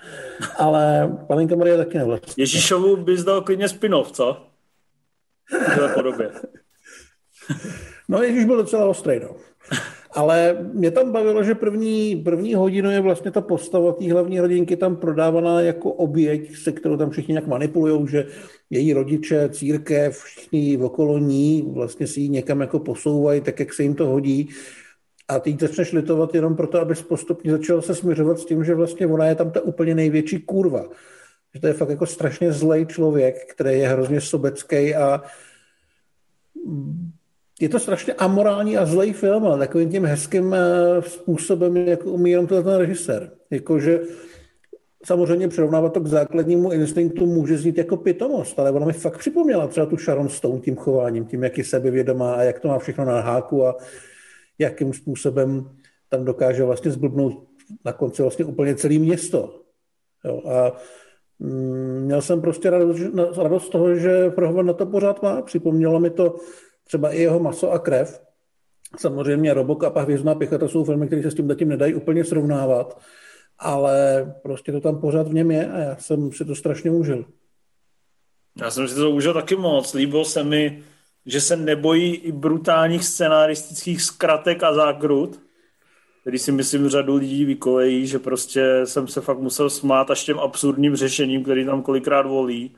ale 0.58 1.12
panenka 1.28 1.56
Marie 1.56 1.78
taky 1.78 1.98
nevlastní. 1.98 2.34
Ježíšovu 2.38 2.96
bys 2.96 3.24
dal 3.24 3.42
klidně 3.42 3.70
spinov, 3.70 4.12
co? 4.12 4.48
V 5.50 5.94
podobě. 5.94 6.32
no 8.10 8.24
Ježíš 8.24 8.46
byl 8.46 8.58
docela 8.58 8.86
ostrý, 8.86 9.20
no. 9.20 9.36
Ale 10.18 10.58
mě 10.74 10.92
tam 10.92 11.12
bavilo, 11.12 11.44
že 11.44 11.56
první, 11.56 12.16
první 12.16 12.56
hodinu 12.56 12.92
je 12.92 13.02
vlastně 13.02 13.32
ta 13.32 13.42
postava 13.42 13.94
té 13.94 14.12
hlavní 14.12 14.40
rodinky 14.40 14.78
tam 14.78 14.96
prodávaná 14.96 15.62
jako 15.62 15.92
oběť, 15.92 16.56
se 16.56 16.72
kterou 16.72 16.98
tam 16.98 17.10
všichni 17.10 17.32
nějak 17.32 17.48
manipulují, 17.48 18.08
že 18.08 18.26
její 18.70 18.94
rodiče, 18.94 19.50
církev, 19.50 20.18
všichni 20.18 20.78
okolo 20.78 21.18
ní 21.20 21.70
vlastně 21.74 22.08
si 22.08 22.20
ji 22.20 22.30
někam 22.30 22.62
jako 22.62 22.80
posouvají, 22.80 23.42
tak 23.42 23.60
jak 23.60 23.74
se 23.74 23.84
jim 23.84 23.96
to 23.96 24.08
hodí. 24.08 24.50
A 25.28 25.40
ty 25.40 25.58
začneš 25.62 25.94
litovat 25.94 26.36
jenom 26.36 26.56
proto, 26.56 26.80
abys 26.80 27.02
postupně 27.02 27.52
začal 27.52 27.82
se 27.82 27.96
směřovat 27.96 28.40
s 28.40 28.46
tím, 28.46 28.64
že 28.64 28.76
vlastně 28.76 29.08
ona 29.08 29.26
je 29.26 29.36
tam 29.36 29.52
ta 29.52 29.62
úplně 29.62 29.96
největší 29.96 30.40
kurva. 30.40 30.90
Že 31.54 31.62
to 31.62 31.68
je 31.68 31.74
fakt 31.74 31.90
jako 31.90 32.06
strašně 32.06 32.52
zlej 32.52 32.86
člověk, 32.86 33.54
který 33.54 33.80
je 33.80 33.88
hrozně 33.88 34.22
sobecký 34.22 34.96
a 34.96 35.24
je 37.62 37.70
to 37.70 37.80
strašně 37.80 38.14
amorální 38.14 38.78
a 38.78 38.86
zlej 38.86 39.14
film, 39.14 39.46
ale 39.46 39.60
takovým 39.60 39.90
tím 39.90 40.06
hezkým 40.06 40.54
eh, 40.54 41.02
způsobem, 41.02 41.78
jak 41.78 42.06
umí 42.06 42.32
jenom 42.32 42.48
ten 42.48 42.68
režisér. 42.68 43.32
Jakože 43.50 44.00
samozřejmě 45.06 45.48
přirovnávat 45.48 45.94
to 45.94 46.00
k 46.00 46.08
základnímu 46.08 46.72
instinktu 46.72 47.26
může 47.26 47.58
znít 47.58 47.78
jako 47.78 47.98
pitomost, 47.98 48.60
ale 48.60 48.72
ona 48.72 48.86
mi 48.86 48.94
fakt 48.94 49.18
připomněla 49.18 49.68
třeba 49.68 49.86
tu 49.86 49.98
Sharon 49.98 50.30
Stone 50.30 50.60
tím 50.60 50.76
chováním, 50.76 51.26
tím, 51.26 51.44
jak 51.44 51.58
je 51.58 51.64
sebevědomá 51.64 52.34
a 52.34 52.42
jak 52.42 52.60
to 52.60 52.68
má 52.68 52.80
všechno 52.80 53.06
na 53.06 53.22
háku 53.22 53.68
a 53.68 53.76
jakým 54.60 54.94
způsobem 54.94 55.70
tam 56.10 56.26
dokáže 56.26 56.64
vlastně 56.64 56.92
zblbnout 56.92 57.48
na 57.86 57.94
konci 57.94 58.22
vlastně 58.22 58.46
úplně 58.46 58.76
celé 58.76 59.00
město. 59.00 59.62
Jo, 60.26 60.42
a 60.46 60.74
mm, 61.40 62.02
měl 62.06 62.22
jsem 62.22 62.42
prostě 62.42 62.70
radost, 62.70 63.02
radost 63.38 63.70
toho, 63.70 63.96
že 63.96 64.30
Prohovan 64.30 64.66
na 64.66 64.74
to 64.74 64.86
pořád 64.86 65.24
má. 65.24 65.42
Připomnělo 65.42 66.00
mi 66.00 66.10
to 66.10 66.36
třeba 66.88 67.12
i 67.12 67.22
jeho 67.22 67.40
maso 67.40 67.72
a 67.72 67.80
krev. 67.80 68.22
Samozřejmě 68.98 69.54
Robocop 69.54 69.98
a 69.98 70.02
Hvězdná 70.02 70.36
pěchota 70.36 70.68
jsou 70.68 70.84
filmy, 70.84 71.08
které 71.08 71.24
se 71.24 71.32
s 71.32 71.36
tím 71.36 71.48
zatím 71.48 71.70
nedají 71.70 71.94
úplně 71.94 72.26
srovnávat, 72.26 73.02
ale 73.60 74.26
prostě 74.44 74.72
to 74.72 74.82
tam 74.82 75.02
pořád 75.02 75.28
v 75.28 75.34
něm 75.34 75.52
je 75.52 75.72
a 75.72 75.78
já 75.78 75.96
jsem 75.96 76.32
si 76.32 76.46
to 76.46 76.56
strašně 76.56 76.92
užil. 76.92 77.26
Já 78.62 78.72
jsem 78.72 78.88
si 78.88 78.96
to 78.96 79.12
užil 79.12 79.34
taky 79.34 79.56
moc. 79.56 79.94
Líbilo 79.94 80.26
se 80.26 80.44
mi, 80.44 80.84
že 81.26 81.42
se 81.42 81.56
nebojí 81.56 82.16
i 82.16 82.32
brutálních 82.32 83.06
scenaristických 83.06 84.02
zkratek 84.02 84.64
a 84.64 84.74
zákrut, 84.74 85.40
který 86.22 86.40
si 86.40 86.52
myslím 86.52 86.90
řadu 86.90 87.16
lidí 87.16 87.46
vykolejí, 87.46 88.08
že 88.08 88.20
prostě 88.20 88.82
jsem 88.86 89.08
se 89.08 89.22
fakt 89.22 89.40
musel 89.40 89.70
smát 89.70 90.12
až 90.12 90.24
těm 90.24 90.40
absurdním 90.40 90.96
řešením, 90.96 91.44
který 91.44 91.66
tam 91.66 91.82
kolikrát 91.82 92.26
volí 92.26 92.76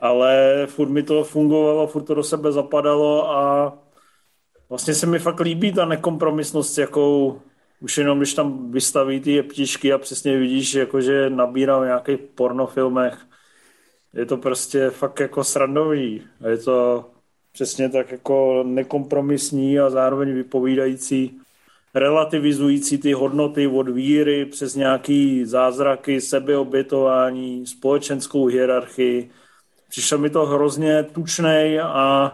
ale 0.00 0.62
furt 0.66 0.88
mi 0.88 1.02
to 1.02 1.24
fungovalo, 1.24 1.86
furt 1.86 2.02
to 2.02 2.14
do 2.14 2.22
sebe 2.22 2.52
zapadalo 2.52 3.30
a 3.30 3.72
vlastně 4.68 4.94
se 4.94 5.06
mi 5.06 5.18
fakt 5.18 5.40
líbí 5.40 5.72
ta 5.72 5.84
nekompromisnost, 5.84 6.78
jakou 6.78 7.40
už 7.80 7.98
jenom 7.98 8.18
když 8.18 8.34
tam 8.34 8.72
vystaví 8.72 9.20
ty 9.20 9.32
jeptišky 9.32 9.92
a 9.92 9.98
přesně 9.98 10.38
vidíš, 10.38 10.74
jakože 10.74 11.30
nabírá 11.30 11.80
v 11.80 11.84
nějakých 11.84 12.18
pornofilmech. 12.20 13.18
Je 14.14 14.26
to 14.26 14.36
prostě 14.36 14.90
fakt 14.90 15.20
jako 15.20 15.44
srandový. 15.44 16.22
Je 16.50 16.58
to 16.58 17.04
přesně 17.52 17.88
tak 17.88 18.12
jako 18.12 18.62
nekompromisní 18.66 19.80
a 19.80 19.90
zároveň 19.90 20.34
vypovídající, 20.34 21.40
relativizující 21.94 22.98
ty 22.98 23.12
hodnoty 23.12 23.66
od 23.66 23.88
víry 23.88 24.44
přes 24.44 24.74
nějaký 24.74 25.44
zázraky, 25.44 26.20
sebeobětování, 26.20 27.66
společenskou 27.66 28.46
hierarchii, 28.46 29.30
Přišel 29.88 30.18
mi 30.18 30.30
to 30.30 30.46
hrozně 30.46 31.02
tučný 31.02 31.78
a 31.82 32.32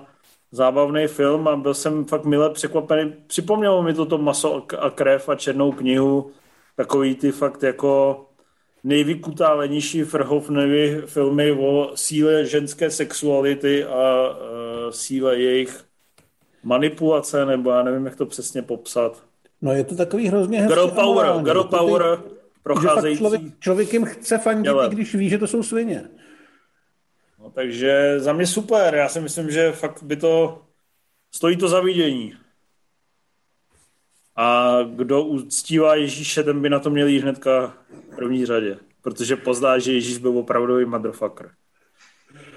zábavný 0.52 1.06
film 1.06 1.48
a 1.48 1.56
byl 1.56 1.74
jsem 1.74 2.04
fakt 2.04 2.24
milé 2.24 2.50
překvapený. 2.50 3.12
Připomnělo 3.26 3.82
mi 3.82 3.94
to 3.94 4.06
to 4.06 4.18
maso 4.18 4.62
a 4.78 4.90
krev 4.90 5.28
a 5.28 5.34
černou 5.34 5.72
knihu, 5.72 6.30
takový 6.76 7.14
ty 7.14 7.32
fakt 7.32 7.62
jako 7.62 8.24
nejvykutálenější 8.84 10.02
Verhoevenovy 10.02 11.02
filmy 11.06 11.52
o 11.52 11.92
síle 11.94 12.44
ženské 12.44 12.90
sexuality 12.90 13.84
a 13.84 14.30
uh, 14.30 14.90
síle 14.90 15.38
jejich 15.38 15.84
manipulace, 16.64 17.46
nebo 17.46 17.70
já 17.70 17.82
nevím, 17.82 18.06
jak 18.06 18.16
to 18.16 18.26
přesně 18.26 18.62
popsat. 18.62 19.22
No 19.62 19.72
je 19.72 19.84
to 19.84 19.96
takový 19.96 20.28
hrozně 20.28 20.60
hezký. 20.60 20.74
Girl 20.74 20.88
power, 20.88 21.42
girl 21.42 21.64
power, 21.64 22.18
procházející. 22.62 23.18
Člověk, 23.18 23.42
člověk 23.60 23.92
jim 23.92 24.04
chce 24.04 24.38
fandit, 24.38 24.72
i 24.86 24.94
když 24.94 25.14
ví, 25.14 25.28
že 25.28 25.38
to 25.38 25.46
jsou 25.46 25.62
svině. 25.62 26.04
Takže 27.54 28.20
za 28.20 28.32
mě 28.32 28.46
super. 28.46 28.94
Já 28.94 29.08
si 29.08 29.20
myslím, 29.20 29.50
že 29.50 29.72
fakt 29.72 30.02
by 30.02 30.16
to 30.16 30.62
stojí 31.34 31.56
to 31.56 31.68
za 31.68 31.80
vidění. 31.80 32.34
A 34.36 34.78
kdo 34.82 35.24
uctívá 35.24 35.94
Ježíše, 35.94 36.42
ten 36.42 36.62
by 36.62 36.70
na 36.70 36.80
to 36.80 36.90
měl 36.90 37.06
jít 37.06 37.20
hnedka 37.20 37.74
v 38.12 38.16
první 38.16 38.46
řadě. 38.46 38.78
Protože 39.02 39.36
pozná, 39.36 39.78
že 39.78 39.92
Ježíš 39.92 40.18
byl 40.18 40.38
opravdový 40.38 40.84
motherfucker. 40.84 41.50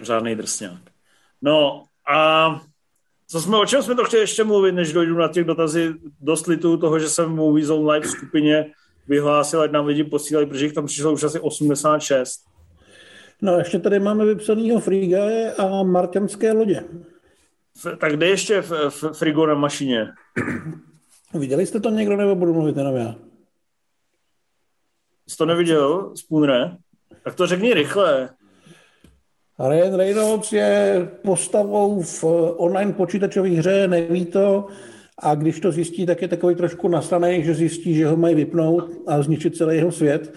Žádný 0.02 0.36
drsňák. 0.36 0.82
No 1.42 1.84
a 2.10 2.62
co 3.28 3.42
jsme, 3.42 3.58
o 3.58 3.66
čem 3.66 3.84
jsme 3.84 3.96
to 3.96 4.04
chtěli 4.04 4.24
ještě 4.24 4.44
mluvit, 4.44 4.72
než 4.72 4.94
dojdu 4.94 5.18
na 5.18 5.28
těch 5.28 5.46
dotazy. 5.46 5.94
Dost 6.22 6.48
litu 6.48 6.78
toho, 6.78 7.00
že 7.00 7.10
jsem 7.10 7.26
v 7.26 7.36
Movie 7.36 7.72
Live 7.72 8.08
skupině 8.08 8.72
vyhlásil, 9.08 9.62
ať 9.62 9.72
nám 9.72 9.86
lidi 9.86 10.04
posílají, 10.04 10.48
protože 10.48 10.66
jich 10.66 10.74
tam 10.74 10.86
přišlo 10.86 11.12
už 11.14 11.24
asi 11.24 11.40
86. 11.40 12.47
No 13.42 13.58
ještě 13.58 13.80
tady 13.80 14.00
máme 14.00 14.26
vypsanýho 14.26 14.80
Frigaje 14.80 15.54
a 15.54 15.84
Marťanské 15.84 16.52
lodě. 16.52 16.84
Tak 17.98 18.14
kde 18.14 18.28
ještě 18.28 18.62
v, 18.62 18.72
v 18.90 19.04
Frigo 19.14 19.46
na 19.46 19.54
mašině? 19.54 20.08
Viděli 21.34 21.66
jste 21.66 21.80
to 21.80 21.90
někdo, 21.90 22.18
nebo 22.18 22.36
budu 22.36 22.54
mluvit 22.54 22.78
jenom 22.78 22.96
já? 22.96 23.16
Jsi 25.28 25.38
to 25.38 25.46
neviděl, 25.46 26.12
Spoonre? 26.16 26.72
Tak 27.24 27.36
to 27.36 27.48
řekni 27.48 27.74
rychle. 27.74 28.30
Ryan 29.70 29.96
Reynolds 29.96 30.54
je 30.54 31.10
postavou 31.24 32.02
v 32.02 32.24
online 32.58 32.94
počítačové 32.94 33.50
hře, 33.50 33.88
neví 33.88 34.26
to, 34.26 34.68
a 35.20 35.36
když 35.36 35.60
to 35.60 35.72
zjistí, 35.72 36.06
tak 36.06 36.22
je 36.22 36.28
takový 36.28 36.56
trošku 36.56 36.88
nasraný, 36.88 37.44
že 37.44 37.54
zjistí, 37.54 37.96
že 37.96 38.08
ho 38.08 38.18
mají 38.18 38.36
vypnout 38.36 38.92
a 39.08 39.22
zničit 39.22 39.56
celý 39.56 39.76
jeho 39.76 39.92
svět. 39.92 40.34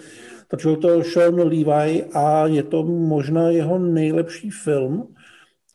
Točil 0.51 0.75
to 0.75 1.03
Sean 1.03 1.35
Levi 1.35 2.03
a 2.13 2.47
je 2.47 2.63
to 2.63 2.83
možná 2.83 3.49
jeho 3.49 3.79
nejlepší 3.79 4.49
film, 4.49 5.07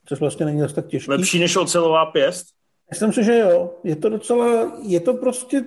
což 0.05 0.20
vlastně 0.20 0.47
není 0.47 0.61
zase 0.61 0.74
tak 0.74 0.87
těžký. 0.87 1.11
Lepší 1.11 1.39
než 1.39 1.57
ocelová 1.57 2.07
pěst? 2.07 2.47
Myslím 2.91 3.12
si, 3.12 3.24
že 3.24 3.39
jo. 3.39 3.70
Je 3.85 3.97
to 3.97 4.09
docela, 4.09 4.72
je 4.83 5.01
to 5.01 5.14
prostě 5.14 5.64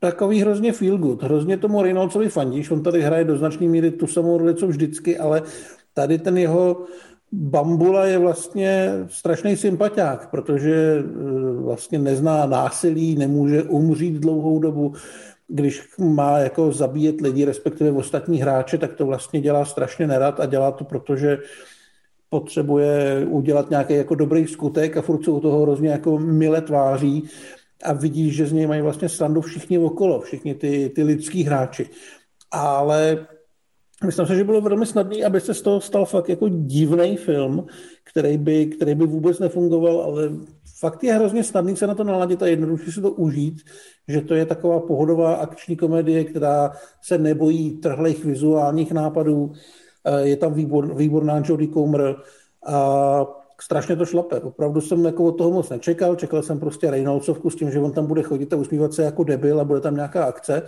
takový 0.00 0.40
hrozně 0.40 0.72
feel 0.72 0.98
good. 0.98 1.22
Hrozně 1.22 1.56
tomu 1.56 1.82
Reynoldsovi 1.82 2.28
fandíš. 2.28 2.70
On 2.70 2.82
tady 2.82 3.02
hraje 3.02 3.24
do 3.24 3.36
značné 3.36 3.66
míry 3.66 3.90
tu 3.90 4.06
samou 4.06 4.38
roli, 4.38 4.54
co 4.54 4.66
vždycky, 4.66 5.18
ale 5.18 5.42
tady 5.94 6.18
ten 6.18 6.38
jeho 6.38 6.86
Bambula 7.32 8.06
je 8.06 8.18
vlastně 8.18 8.90
strašný 9.06 9.56
sympatiák, 9.56 10.30
protože 10.30 10.74
eh, 10.98 11.62
vlastně 11.62 11.98
nezná 11.98 12.46
násilí, 12.46 13.14
nemůže 13.14 13.62
umřít 13.62 14.14
dlouhou 14.14 14.58
dobu, 14.58 14.94
když 15.52 15.82
má 15.98 16.38
jako 16.38 16.72
zabíjet 16.72 17.20
lidi, 17.20 17.44
respektive 17.44 17.92
ostatní 17.92 18.38
hráče, 18.42 18.78
tak 18.78 18.94
to 18.94 19.06
vlastně 19.06 19.40
dělá 19.40 19.64
strašně 19.64 20.06
nerad 20.06 20.40
a 20.40 20.46
dělá 20.46 20.72
to, 20.72 20.84
protože 20.84 21.38
potřebuje 22.28 23.26
udělat 23.28 23.70
nějaký 23.70 23.94
jako 23.94 24.14
dobrý 24.14 24.46
skutek 24.46 24.96
a 24.96 25.02
furt 25.02 25.24
se 25.24 25.30
u 25.30 25.40
toho 25.40 25.62
hrozně 25.62 25.88
jako 25.88 26.18
mile 26.18 26.60
tváří 26.60 27.28
a 27.84 27.92
vidí, 27.92 28.30
že 28.30 28.46
z 28.46 28.52
něj 28.52 28.66
mají 28.66 28.82
vlastně 28.82 29.08
srandu 29.08 29.40
všichni 29.40 29.78
okolo, 29.78 30.20
všichni 30.20 30.54
ty, 30.54 30.92
ty 30.94 31.02
lidský 31.02 31.42
hráči. 31.42 31.86
Ale 32.50 33.26
myslím 34.04 34.26
si, 34.26 34.36
že 34.36 34.44
bylo 34.44 34.60
velmi 34.60 34.86
snadné, 34.86 35.24
aby 35.24 35.40
se 35.40 35.54
z 35.54 35.62
toho 35.62 35.80
stal 35.80 36.04
fakt 36.04 36.28
jako 36.28 36.48
divný 36.48 37.16
film, 37.16 37.66
který 38.04 38.38
by, 38.38 38.66
který 38.66 38.94
by 38.94 39.06
vůbec 39.06 39.38
nefungoval, 39.38 40.00
ale 40.00 40.30
fakt 40.82 41.04
je 41.04 41.14
hrozně 41.14 41.44
snadný 41.44 41.76
se 41.76 41.86
na 41.86 41.94
to 41.94 42.04
naladit 42.04 42.42
a 42.42 42.46
jednoduše 42.46 42.92
si 42.92 43.00
to 43.00 43.10
užít, 43.10 43.62
že 44.08 44.20
to 44.20 44.34
je 44.34 44.46
taková 44.46 44.80
pohodová 44.80 45.34
akční 45.34 45.76
komedie, 45.76 46.24
která 46.24 46.72
se 47.02 47.18
nebojí 47.18 47.78
trhlých 47.78 48.24
vizuálních 48.24 48.92
nápadů. 48.92 49.52
Eh, 50.04 50.20
je 50.28 50.36
tam 50.36 50.54
výbor, 50.54 50.94
výborná 50.94 51.42
Jodie 51.44 51.70
Comer 51.70 52.16
a 52.66 52.76
strašně 53.60 53.96
to 53.96 54.06
šlape. 54.06 54.40
Opravdu 54.40 54.80
jsem 54.80 55.04
jako 55.04 55.24
od 55.24 55.38
toho 55.38 55.50
moc 55.50 55.70
nečekal. 55.70 56.16
Čekal 56.16 56.42
jsem 56.42 56.60
prostě 56.60 56.90
Reynoldsovku 56.90 57.50
s 57.50 57.56
tím, 57.56 57.70
že 57.70 57.78
on 57.78 57.92
tam 57.92 58.06
bude 58.06 58.22
chodit 58.22 58.52
a 58.52 58.56
usmívat 58.56 58.92
se 58.92 59.02
jako 59.02 59.24
debil 59.24 59.60
a 59.60 59.64
bude 59.64 59.80
tam 59.80 59.94
nějaká 59.94 60.24
akce. 60.24 60.62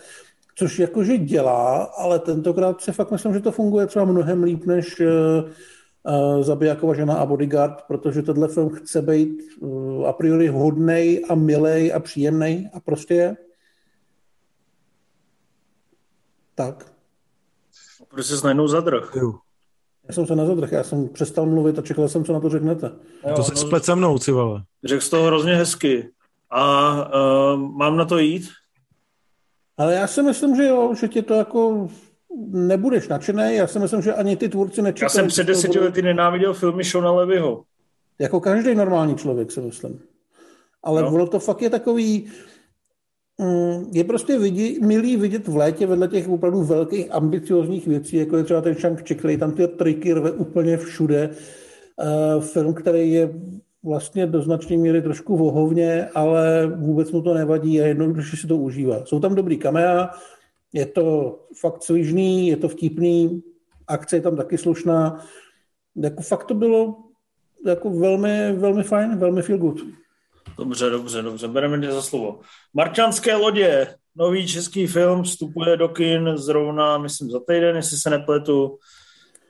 Což 0.54 0.78
jakože 0.78 1.18
dělá, 1.18 1.82
ale 1.82 2.18
tentokrát 2.18 2.80
se 2.80 2.92
fakt 2.92 3.10
myslím, 3.10 3.34
že 3.34 3.40
to 3.40 3.52
funguje 3.52 3.86
třeba 3.86 4.04
mnohem 4.04 4.42
líp 4.42 4.66
než 4.66 5.02
uh, 6.04 6.36
uh, 6.36 6.42
Zabijakova 6.42 6.94
žena 6.94 7.14
a 7.14 7.26
Bodyguard, 7.26 7.82
protože 7.82 8.22
tenhle 8.22 8.48
film 8.48 8.70
chce 8.70 9.02
být 9.02 9.42
uh, 9.60 10.06
a 10.06 10.12
priori 10.12 10.48
hodnej 10.48 11.24
a 11.28 11.34
milej 11.34 11.92
a 11.94 12.00
příjemný 12.00 12.68
a 12.74 12.80
prostě 12.80 13.14
je. 13.14 13.36
Tak. 16.54 16.92
Proč 18.08 18.26
jsi 18.26 18.44
najednou 18.44 18.68
zadrh? 18.68 19.16
Já 20.08 20.14
jsem 20.14 20.26
se 20.26 20.36
nezadrh, 20.36 20.72
já 20.72 20.82
jsem 20.82 21.08
přestal 21.08 21.46
mluvit 21.46 21.78
a 21.78 21.82
čekal 21.82 22.08
jsem, 22.08 22.24
co 22.24 22.32
na 22.32 22.40
to 22.40 22.48
řeknete. 22.48 22.90
Jo, 23.28 23.34
to 23.36 23.42
se 23.42 23.50
no, 23.50 23.56
splet 23.56 23.84
se 23.84 23.94
mnou, 23.94 24.18
vole. 24.32 24.62
Řekl 24.84 25.02
jsi 25.02 25.10
to 25.10 25.22
hrozně 25.22 25.56
hezky. 25.56 26.10
A 26.50 26.92
uh, 26.94 27.60
mám 27.60 27.96
na 27.96 28.04
to 28.04 28.18
jít? 28.18 28.48
Ale 29.76 29.94
já 29.94 30.06
si 30.06 30.22
myslím, 30.22 30.56
že 30.56 30.66
jo, 30.66 30.94
že 30.94 31.08
tě 31.08 31.22
to 31.22 31.34
jako 31.34 31.88
nebudeš 32.50 33.08
nadšený. 33.08 33.54
Já 33.54 33.66
si 33.66 33.78
myslím, 33.78 34.02
že 34.02 34.14
ani 34.14 34.36
ty 34.36 34.48
tvůrci 34.48 34.82
nečekají. 34.82 35.04
Já 35.04 35.08
jsem 35.08 35.28
před 35.28 35.46
deseti 35.46 35.78
lety 35.78 36.02
nenáviděl 36.02 36.54
filmy 36.54 36.84
Shona 36.84 37.12
Levyho. 37.12 37.64
Jako 38.18 38.40
každý 38.40 38.74
normální 38.74 39.14
člověk, 39.16 39.52
si 39.52 39.60
myslím. 39.60 40.00
Ale 40.82 41.02
no. 41.02 41.08
ono 41.08 41.26
to 41.26 41.38
fakt 41.38 41.62
je 41.62 41.70
takový, 41.70 42.26
mm, 43.38 43.90
je 43.92 44.04
prostě 44.04 44.38
vidí, 44.38 44.78
milý 44.80 45.16
vidět 45.16 45.48
v 45.48 45.56
létě 45.56 45.86
vedle 45.86 46.08
těch 46.08 46.28
opravdu 46.28 46.62
velkých 46.62 47.12
ambiciozních 47.12 47.86
věcí, 47.86 48.16
jako 48.16 48.36
je 48.36 48.44
třeba 48.44 48.60
ten 48.60 48.74
Shang-Chi, 48.74 49.16
který 49.16 49.36
tam 49.36 49.52
ty 49.52 49.68
triky 49.68 50.12
rve 50.12 50.32
úplně 50.32 50.76
všude. 50.76 51.30
Uh, 52.36 52.42
film, 52.42 52.74
který 52.74 53.12
je 53.12 53.30
vlastně 53.84 54.26
do 54.26 54.42
značné 54.42 54.76
míry 54.76 55.02
trošku 55.02 55.36
vohovně, 55.36 56.08
ale 56.14 56.66
vůbec 56.66 57.12
mu 57.12 57.22
to 57.22 57.34
nevadí 57.34 57.80
a 57.80 57.86
jednoduše 57.86 58.36
si 58.36 58.46
to 58.46 58.56
užívá. 58.56 59.04
Jsou 59.04 59.20
tam 59.20 59.34
dobrý 59.34 59.58
kamera, 59.58 60.10
je 60.74 60.86
to 60.86 61.38
fakt 61.60 61.82
svižný, 61.82 62.48
je 62.48 62.56
to 62.56 62.68
vtipný, 62.68 63.42
akce 63.86 64.16
je 64.16 64.20
tam 64.20 64.36
taky 64.36 64.58
slušná. 64.58 65.24
Jako 65.96 66.22
fakt 66.22 66.44
to 66.44 66.54
bylo 66.54 66.96
jako 67.66 67.90
velmi, 67.90 68.52
velmi 68.52 68.82
fajn, 68.82 69.18
velmi 69.18 69.42
feel 69.42 69.58
good. 69.58 69.80
Dobře, 70.58 70.90
dobře, 70.90 71.22
dobře, 71.22 71.48
bereme 71.48 71.76
mě 71.76 71.92
za 71.92 72.02
slovo. 72.02 72.40
Marčanské 72.74 73.36
lodě, 73.36 73.94
nový 74.16 74.48
český 74.48 74.86
film, 74.86 75.22
vstupuje 75.22 75.76
do 75.76 75.88
kin 75.88 76.32
zrovna, 76.36 76.98
myslím, 76.98 77.30
za 77.30 77.40
týden, 77.48 77.76
jestli 77.76 77.96
se 77.96 78.10
nepletu. 78.10 78.78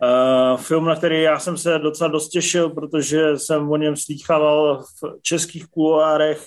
Uh, 0.03 0.61
film, 0.61 0.85
na 0.85 0.97
který 0.97 1.23
já 1.23 1.39
jsem 1.39 1.57
se 1.57 1.79
docela 1.79 2.11
dost 2.11 2.29
těšil, 2.29 2.71
protože 2.71 3.39
jsem 3.39 3.71
o 3.71 3.77
něm 3.77 3.97
slýchával 3.97 4.83
v 4.83 5.23
českých 5.23 5.67
kuloárech 5.67 6.47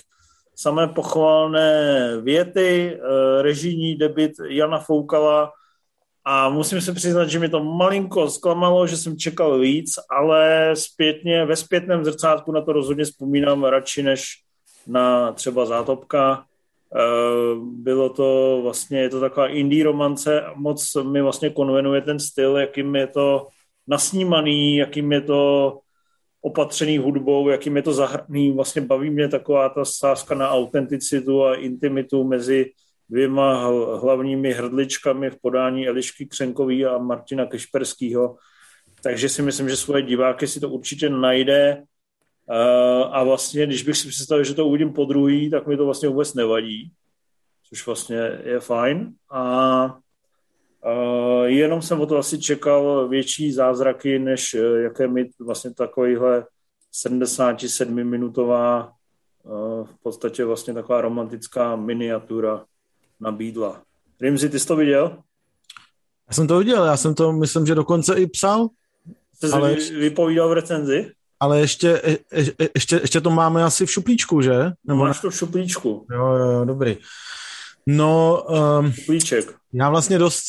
samé 0.58 0.88
pochvalné 0.88 2.12
věty, 2.20 2.98
uh, 2.98 3.42
režijní 3.42 3.94
debit 3.94 4.32
Jana 4.48 4.78
Foukala 4.78 5.52
a 6.24 6.48
musím 6.48 6.80
se 6.80 6.92
přiznat, 6.92 7.26
že 7.26 7.38
mi 7.38 7.48
to 7.48 7.64
malinko 7.64 8.30
zklamalo, 8.30 8.86
že 8.86 8.96
jsem 8.96 9.16
čekal 9.16 9.58
víc, 9.58 9.94
ale 10.10 10.70
zpětně, 10.74 11.44
ve 11.44 11.56
zpětném 11.56 12.04
zrcátku 12.04 12.52
na 12.52 12.60
to 12.60 12.72
rozhodně 12.72 13.04
vzpomínám 13.04 13.64
radši 13.64 14.02
než 14.02 14.24
na 14.86 15.32
třeba 15.32 15.66
Zátopka. 15.66 16.44
Uh, 16.94 17.64
bylo 17.64 18.08
to 18.10 18.60
vlastně, 18.62 19.00
je 19.00 19.08
to 19.08 19.20
taková 19.20 19.48
indie 19.48 19.84
romance, 19.84 20.44
moc 20.54 20.94
mi 20.94 21.22
vlastně 21.22 21.50
konvenuje 21.50 22.00
ten 22.00 22.18
styl, 22.18 22.56
jakým 22.56 22.96
je 22.96 23.06
to 23.06 23.46
nasnímaný, 23.86 24.76
jakým 24.76 25.12
je 25.12 25.20
to 25.20 25.72
opatřený 26.40 26.98
hudbou, 26.98 27.48
jakým 27.48 27.76
je 27.76 27.82
to 27.82 27.92
zahrný. 27.92 28.52
Vlastně 28.52 28.82
baví 28.82 29.10
mě 29.10 29.28
taková 29.28 29.68
ta 29.68 29.84
sázka 29.84 30.34
na 30.34 30.50
autenticitu 30.50 31.44
a 31.44 31.54
intimitu 31.54 32.24
mezi 32.24 32.72
dvěma 33.08 33.66
hlavními 33.96 34.52
hrdličkami 34.52 35.30
v 35.30 35.40
podání 35.40 35.88
Elišky 35.88 36.26
Křenkový 36.26 36.86
a 36.86 36.98
Martina 36.98 37.46
Kešperského. 37.46 38.36
Takže 39.02 39.28
si 39.28 39.42
myslím, 39.42 39.68
že 39.68 39.76
svoje 39.76 40.02
diváky 40.02 40.46
si 40.46 40.60
to 40.60 40.68
určitě 40.68 41.08
najde. 41.08 41.82
Uh, 42.50 43.14
a 43.16 43.24
vlastně, 43.24 43.66
když 43.66 43.82
bych 43.82 43.96
si 43.96 44.08
představil, 44.08 44.44
že 44.44 44.54
to 44.54 44.66
uvidím 44.66 44.92
po 44.92 45.04
druhý, 45.04 45.50
tak 45.50 45.66
mi 45.66 45.76
to 45.76 45.84
vlastně 45.84 46.08
vůbec 46.08 46.34
nevadí, 46.34 46.92
což 47.68 47.86
vlastně 47.86 48.40
je 48.44 48.60
fajn. 48.60 49.12
A 49.30 49.98
jenom 51.44 51.82
jsem 51.82 52.00
o 52.00 52.06
to 52.06 52.18
asi 52.18 52.38
čekal 52.38 53.08
větší 53.08 53.52
zázraky, 53.52 54.18
než 54.18 54.54
uh, 54.54 54.76
jaké 54.76 55.08
mi 55.08 55.30
vlastně 55.40 55.74
takovýhle 55.74 56.46
77-minutová 57.06 58.90
v 59.84 60.02
podstatě 60.02 60.44
vlastně 60.44 60.74
taková 60.74 61.00
romantická 61.00 61.76
miniatura 61.76 62.64
nabídla. 63.20 63.82
Rimzi, 64.20 64.48
ty 64.48 64.60
jsi 64.60 64.66
to 64.66 64.76
viděl? 64.76 65.18
Já 66.28 66.34
jsem 66.34 66.46
to 66.46 66.58
viděl, 66.58 66.84
já 66.84 66.96
jsem 66.96 67.14
to, 67.14 67.32
myslím, 67.32 67.66
že 67.66 67.74
dokonce 67.74 68.14
i 68.14 68.26
psal. 68.26 68.68
Jsi 69.34 69.52
ale... 69.52 69.74
vypovídal 69.74 70.48
v 70.48 70.52
recenzi? 70.52 71.12
ale 71.40 71.60
ještě, 71.60 72.02
je, 72.04 72.18
je, 72.32 72.68
ještě, 72.74 72.96
ještě 72.96 73.20
to 73.20 73.30
máme 73.30 73.64
asi 73.64 73.86
v 73.86 73.90
šuplíčku, 73.90 74.42
že? 74.42 74.72
Nebo 74.84 75.00
Máš 75.00 75.20
to 75.20 75.30
v 75.30 75.36
šuplíčku. 75.36 76.06
Jo, 76.10 76.26
jo, 76.26 76.64
dobrý. 76.64 76.96
No, 77.90 78.44
um. 78.48 78.92
Já 79.72 79.90
vlastně 79.90 80.18
dost, 80.18 80.42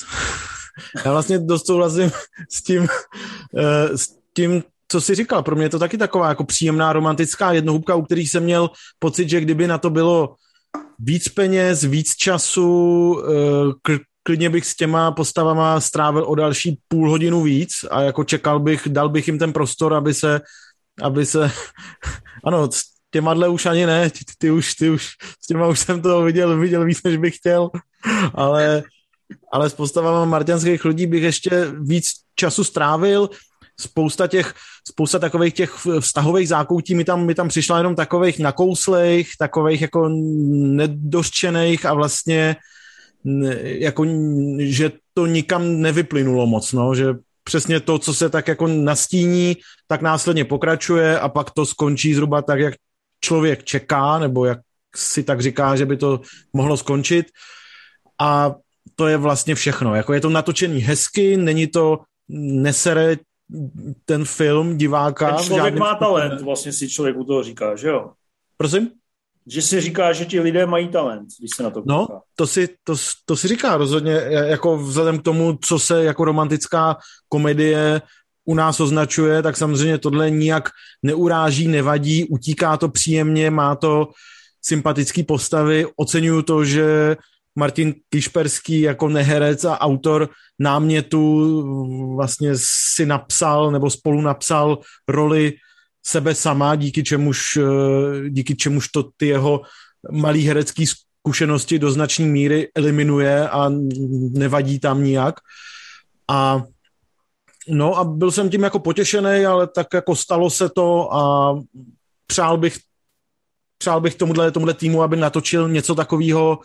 já 1.05 1.11
vlastně 1.11 1.39
dost 1.39 1.65
souhlasím 1.65 2.11
s 2.51 2.63
tím, 2.63 2.81
uh, 2.81 3.95
s 3.95 4.07
tím, 4.35 4.63
co 4.87 5.01
jsi 5.01 5.15
říkal. 5.15 5.43
Pro 5.43 5.55
mě 5.55 5.65
je 5.65 5.69
to 5.69 5.79
taky 5.79 5.97
taková 5.97 6.29
jako 6.29 6.43
příjemná 6.43 6.93
romantická 6.93 7.51
jednohubka, 7.51 7.95
u 7.95 8.01
kterých 8.01 8.29
jsem 8.29 8.43
měl 8.43 8.69
pocit, 8.99 9.29
že 9.29 9.41
kdyby 9.41 9.67
na 9.67 9.77
to 9.77 9.89
bylo 9.89 10.35
víc 10.99 11.29
peněz, 11.29 11.83
víc 11.83 12.15
času, 12.15 13.11
uh, 13.11 13.97
klidně 14.23 14.49
bych 14.49 14.65
s 14.65 14.75
těma 14.75 15.11
postavama 15.11 15.81
strávil 15.81 16.23
o 16.27 16.35
další 16.35 16.79
půl 16.87 17.09
hodinu 17.09 17.43
víc 17.43 17.71
a 17.91 18.01
jako 18.01 18.23
čekal 18.23 18.59
bych, 18.59 18.87
dal 18.87 19.09
bych 19.09 19.27
jim 19.27 19.39
ten 19.39 19.53
prostor, 19.53 19.93
aby 19.93 20.13
se 20.13 20.41
aby 21.01 21.25
se, 21.25 21.51
ano, 22.45 22.69
s 23.09 23.11
těma 23.11 23.47
už 23.47 23.65
ani 23.65 23.85
ne, 23.85 24.09
ty, 24.09 24.19
ty, 24.37 24.51
už, 24.51 24.73
ty 24.73 24.89
už, 24.89 25.07
s 25.41 25.47
těma 25.47 25.67
už 25.67 25.79
jsem 25.79 26.01
to 26.01 26.23
viděl, 26.23 26.59
viděl 26.59 26.85
víc, 26.85 27.03
než 27.03 27.17
bych 27.17 27.35
chtěl, 27.35 27.69
ale, 28.33 28.83
ale 29.51 29.69
s 29.69 29.73
postavama 29.73 30.25
marťanských 30.25 30.85
lidí 30.85 31.07
bych 31.07 31.23
ještě 31.23 31.71
víc 31.81 32.05
času 32.35 32.63
strávil, 32.63 33.29
spousta 33.79 34.27
těch, 34.27 34.53
spousta 34.87 35.19
takových 35.19 35.53
těch 35.53 35.73
vztahových 35.99 36.47
zákoutí 36.47 36.95
mi 36.95 37.03
tam, 37.03 37.25
mi 37.25 37.35
tam 37.35 37.47
přišla 37.47 37.77
jenom 37.77 37.95
takových 37.95 38.39
nakouslejch, 38.39 39.27
takových 39.39 39.81
jako 39.81 40.09
nedořčených 40.77 41.85
a 41.85 41.93
vlastně 41.93 42.55
jako, 43.63 44.05
že 44.59 44.91
to 45.13 45.25
nikam 45.25 45.81
nevyplynulo 45.81 46.47
moc, 46.47 46.73
no, 46.73 46.95
že 46.95 47.05
přesně 47.43 47.79
to, 47.79 47.99
co 47.99 48.13
se 48.13 48.29
tak 48.29 48.47
jako 48.47 48.67
nastíní, 48.67 49.57
tak 49.87 50.01
následně 50.01 50.45
pokračuje 50.45 51.19
a 51.19 51.29
pak 51.29 51.51
to 51.51 51.65
skončí 51.65 52.13
zhruba 52.13 52.41
tak, 52.41 52.59
jak 52.59 52.73
člověk 53.21 53.63
čeká, 53.63 54.19
nebo 54.19 54.45
jak 54.45 54.59
si 54.95 55.23
tak 55.23 55.41
říká, 55.41 55.75
že 55.75 55.85
by 55.85 55.97
to 55.97 56.21
mohlo 56.53 56.77
skončit. 56.77 57.25
A 58.21 58.55
to 58.95 59.07
je 59.07 59.17
vlastně 59.17 59.55
všechno. 59.55 59.95
Jako 59.95 60.13
je 60.13 60.21
to 60.21 60.29
natočený 60.29 60.79
hezky, 60.79 61.37
není 61.37 61.67
to 61.67 61.99
nesere 62.29 63.17
ten 64.05 64.25
film 64.25 64.77
diváka. 64.77 65.31
Ten 65.31 65.45
člověk 65.45 65.75
má 65.75 65.95
talent, 65.95 66.41
vlastně 66.41 66.73
si 66.73 66.89
člověk 66.89 67.17
u 67.17 67.23
toho 67.23 67.43
říká, 67.43 67.75
že 67.75 67.87
jo? 67.87 68.11
Prosím? 68.57 68.91
že 69.49 69.61
si 69.61 69.81
říká, 69.81 70.13
že 70.13 70.25
ti 70.25 70.39
lidé 70.39 70.65
mají 70.65 70.87
talent, 70.87 71.27
když 71.39 71.51
se 71.55 71.63
na 71.63 71.69
to 71.69 71.83
No, 71.85 72.07
to 72.35 72.47
si, 72.47 72.69
to, 72.83 72.95
to 73.25 73.35
si 73.35 73.47
říká 73.47 73.77
rozhodně, 73.77 74.11
jako 74.29 74.77
vzhledem 74.77 75.19
k 75.19 75.23
tomu, 75.23 75.57
co 75.65 75.79
se 75.79 76.03
jako 76.03 76.25
romantická 76.25 76.97
komedie 77.29 78.01
u 78.49 78.55
nás 78.55 78.79
označuje, 78.79 79.43
tak 79.43 79.57
samozřejmě 79.57 79.97
tohle 79.97 80.31
nijak 80.31 80.69
neuráží, 81.03 81.67
nevadí, 81.67 82.25
utíká 82.25 82.77
to 82.77 82.89
příjemně, 82.89 83.51
má 83.51 83.75
to 83.75 84.09
sympatický 84.61 85.23
postavy, 85.23 85.85
oceňuju 85.95 86.41
to, 86.41 86.65
že 86.65 87.15
Martin 87.55 87.93
Kišperský 88.09 88.81
jako 88.81 89.09
neherec 89.09 89.65
a 89.65 89.81
autor 89.81 90.29
námětu 90.59 91.31
vlastně 92.15 92.51
si 92.95 93.05
napsal 93.05 93.71
nebo 93.71 93.89
spolu 93.89 94.21
napsal 94.21 94.77
roli 95.07 95.53
sebe 96.05 96.35
sama, 96.35 96.75
díky 96.75 97.03
čemuž, 97.03 97.57
eh, 97.57 98.29
díky 98.29 98.55
čemuž 98.55 98.87
to 98.87 99.03
ty 99.17 99.27
jeho 99.27 99.61
malý 100.11 100.47
herecký 100.47 100.85
zkušenosti 100.87 101.79
do 101.79 101.91
značné 101.91 102.25
míry 102.25 102.67
eliminuje 102.75 103.49
a 103.49 103.69
nevadí 104.33 104.79
tam 104.79 105.03
nijak. 105.03 105.35
A 106.27 106.63
no 107.69 107.97
a 107.97 108.03
byl 108.03 108.31
jsem 108.31 108.49
tím 108.49 108.63
jako 108.63 108.79
potěšený, 108.79 109.45
ale 109.45 109.67
tak 109.67 109.87
jako 109.93 110.15
stalo 110.15 110.49
se 110.49 110.69
to 110.69 111.13
a 111.13 111.53
přál 112.27 112.57
bych 112.57 112.77
přál 113.77 114.01
bych 114.01 114.15
tomuhle, 114.15 114.51
tomuhle 114.51 114.73
týmu, 114.73 115.03
aby 115.03 115.17
natočil 115.17 115.69
něco 115.69 115.95
takového 115.95 116.59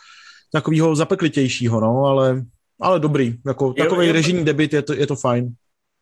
takového 0.54 0.96
zapeklitějšího, 0.96 1.80
no, 1.80 2.04
ale, 2.04 2.42
ale 2.80 3.00
dobrý, 3.00 3.34
jako 3.46 3.72
takový 3.72 4.12
režijní 4.12 4.44
debit, 4.44 4.72
je 4.72 4.82
to, 4.82 4.92
je 4.92 5.06
to 5.06 5.16
fajn. 5.16 5.54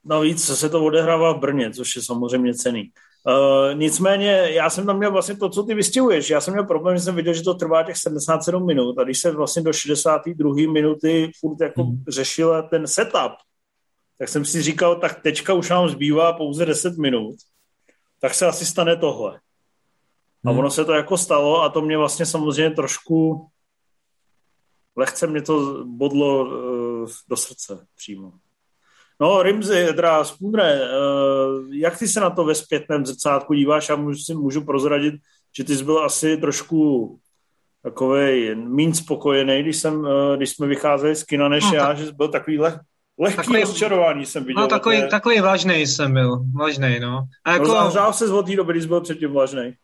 Navíc 0.04 0.44
se 0.44 0.68
to 0.68 0.84
odehrává 0.84 1.32
v 1.32 1.40
Brně, 1.40 1.70
což 1.70 1.96
je 1.96 2.02
samozřejmě 2.02 2.54
cený. 2.54 2.90
Uh, 3.28 3.78
nicméně 3.78 4.48
já 4.50 4.70
jsem 4.70 4.86
tam 4.86 4.98
měl 4.98 5.10
vlastně 5.10 5.36
to, 5.36 5.48
co 5.48 5.62
ty 5.62 5.74
vystihuješ. 5.74 6.30
Já 6.30 6.40
jsem 6.40 6.54
měl 6.54 6.64
problém, 6.64 6.96
že 6.96 7.02
jsem 7.02 7.16
viděl, 7.16 7.34
že 7.34 7.42
to 7.42 7.54
trvá 7.54 7.82
těch 7.82 7.96
77 7.96 8.66
minut 8.66 8.98
a 8.98 9.04
když 9.04 9.18
se 9.18 9.30
vlastně 9.30 9.62
do 9.62 9.72
62. 9.72 10.72
minuty 10.72 11.30
furt 11.40 11.60
jako 11.60 11.84
hmm. 11.84 12.04
řešil 12.08 12.62
ten 12.70 12.86
setup, 12.86 13.32
tak 14.18 14.28
jsem 14.28 14.44
si 14.44 14.62
říkal, 14.62 14.96
tak 14.96 15.22
teďka 15.22 15.54
už 15.54 15.70
nám 15.70 15.88
zbývá 15.88 16.32
pouze 16.32 16.66
10 16.66 16.98
minut, 16.98 17.36
tak 18.20 18.34
se 18.34 18.46
asi 18.46 18.66
stane 18.66 18.96
tohle. 18.96 19.40
A 20.44 20.50
hmm. 20.50 20.58
ono 20.58 20.70
se 20.70 20.84
to 20.84 20.92
jako 20.92 21.18
stalo 21.18 21.62
a 21.62 21.68
to 21.68 21.82
mě 21.82 21.98
vlastně 21.98 22.26
samozřejmě 22.26 22.70
trošku 22.70 23.46
lehce 24.96 25.26
mě 25.26 25.42
to 25.42 25.84
bodlo 25.84 26.44
uh, 26.44 27.08
do 27.28 27.36
srdce 27.36 27.86
přímo. 27.96 28.32
No, 29.20 29.42
Rimzy, 29.42 29.86
teda 29.86 30.24
Spůdre, 30.24 30.80
uh, 30.80 31.74
jak 31.74 31.98
ty 31.98 32.08
se 32.08 32.20
na 32.20 32.30
to 32.30 32.44
ve 32.44 32.54
zpětném 32.54 33.06
zrcátku 33.06 33.54
díváš? 33.54 33.88
Já 33.88 33.96
můžu, 33.96 34.18
si 34.18 34.34
můžu 34.34 34.64
prozradit, 34.64 35.14
že 35.56 35.64
ty 35.64 35.76
jsi 35.76 35.84
byl 35.84 36.04
asi 36.04 36.36
trošku 36.36 37.18
takový 37.82 38.54
méně 38.54 38.94
spokojený, 38.94 39.62
když, 39.62 39.76
jsem, 39.76 40.00
uh, 40.00 40.36
když 40.36 40.50
jsme 40.50 40.66
vycházeli 40.66 41.16
z 41.16 41.24
kina, 41.24 41.48
než 41.48 41.64
no, 41.64 41.74
já, 41.74 41.94
že 41.94 42.06
jsi 42.06 42.12
byl 42.12 42.28
takový 42.28 42.58
leh, 42.58 42.80
lehký 43.18 43.36
takový, 43.36 43.60
rozčarování 43.60 44.26
jsem 44.26 44.44
viděl. 44.44 44.62
No, 44.62 44.68
takový, 44.68 44.96
je... 44.96 45.06
takový 45.06 45.40
vážný 45.40 45.86
jsem 45.86 46.12
byl, 46.12 46.44
vážný, 46.54 47.00
no. 47.00 47.24
A 47.44 47.52
jako... 47.52 47.66
No, 47.66 48.12
se 48.12 48.28
z 48.28 48.30
od 48.30 48.46
té 48.46 48.56
doby, 48.56 48.72
když 48.72 48.86
byl 48.86 49.00
předtím 49.00 49.32
vážný 49.32 49.74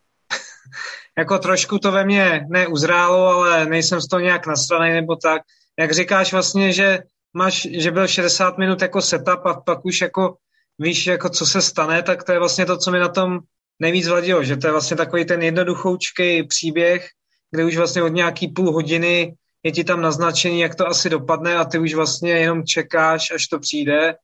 jako 1.18 1.38
trošku 1.38 1.78
to 1.78 1.92
ve 1.92 2.04
mně 2.04 2.46
neuzrálo, 2.48 3.28
ale 3.28 3.66
nejsem 3.66 4.00
z 4.00 4.08
toho 4.08 4.20
nějak 4.20 4.46
nastraný 4.46 4.92
nebo 4.92 5.16
tak. 5.16 5.42
Jak 5.78 5.92
říkáš 5.92 6.32
vlastně, 6.32 6.72
že 6.72 6.98
máš, 7.32 7.68
že 7.70 7.90
byl 7.90 8.06
60 8.06 8.58
minut 8.58 8.82
jako 8.82 9.02
setup 9.02 9.46
a 9.46 9.60
pak 9.60 9.84
už 9.84 10.00
jako 10.00 10.36
víš, 10.78 11.06
jako 11.06 11.28
co 11.28 11.46
se 11.46 11.62
stane, 11.62 12.02
tak 12.02 12.24
to 12.24 12.32
je 12.32 12.38
vlastně 12.38 12.66
to, 12.66 12.76
co 12.76 12.90
mi 12.90 12.98
na 12.98 13.08
tom 13.08 13.38
nejvíc 13.78 14.08
vadilo, 14.08 14.44
že 14.44 14.56
to 14.56 14.66
je 14.66 14.72
vlastně 14.72 14.96
takový 14.96 15.24
ten 15.24 15.42
jednoduchoučký 15.42 16.42
příběh, 16.42 17.08
kde 17.50 17.64
už 17.64 17.76
vlastně 17.76 18.02
od 18.02 18.08
nějaký 18.08 18.48
půl 18.48 18.72
hodiny 18.72 19.34
je 19.62 19.72
ti 19.72 19.84
tam 19.84 20.00
naznačený, 20.00 20.60
jak 20.60 20.74
to 20.74 20.86
asi 20.86 21.10
dopadne 21.10 21.56
a 21.56 21.64
ty 21.64 21.78
už 21.78 21.94
vlastně 21.94 22.30
jenom 22.30 22.64
čekáš, 22.64 23.30
až 23.30 23.46
to 23.46 23.58
přijde 23.58 24.14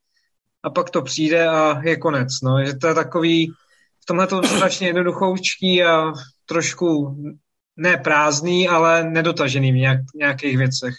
a 0.62 0.70
pak 0.70 0.91
to 0.91 1.03
přijde 1.03 1.49
a 1.49 1.80
je 1.85 1.97
konec. 1.97 2.28
No. 2.43 2.64
Že 2.66 2.74
to 2.74 2.87
je 2.87 2.95
takový, 2.95 3.53
v 4.03 4.07
tomhle 4.07 4.26
to 4.26 4.43
strašně 4.43 4.87
jednoduchoučký 4.87 5.85
a 5.85 6.12
trošku 6.47 7.16
ne 7.76 7.97
prázdný, 7.97 8.68
ale 8.68 9.05
nedotažený 9.05 9.72
v 9.72 9.74
nějak, 9.74 10.01
nějakých 10.14 10.59
věcech. 10.59 10.95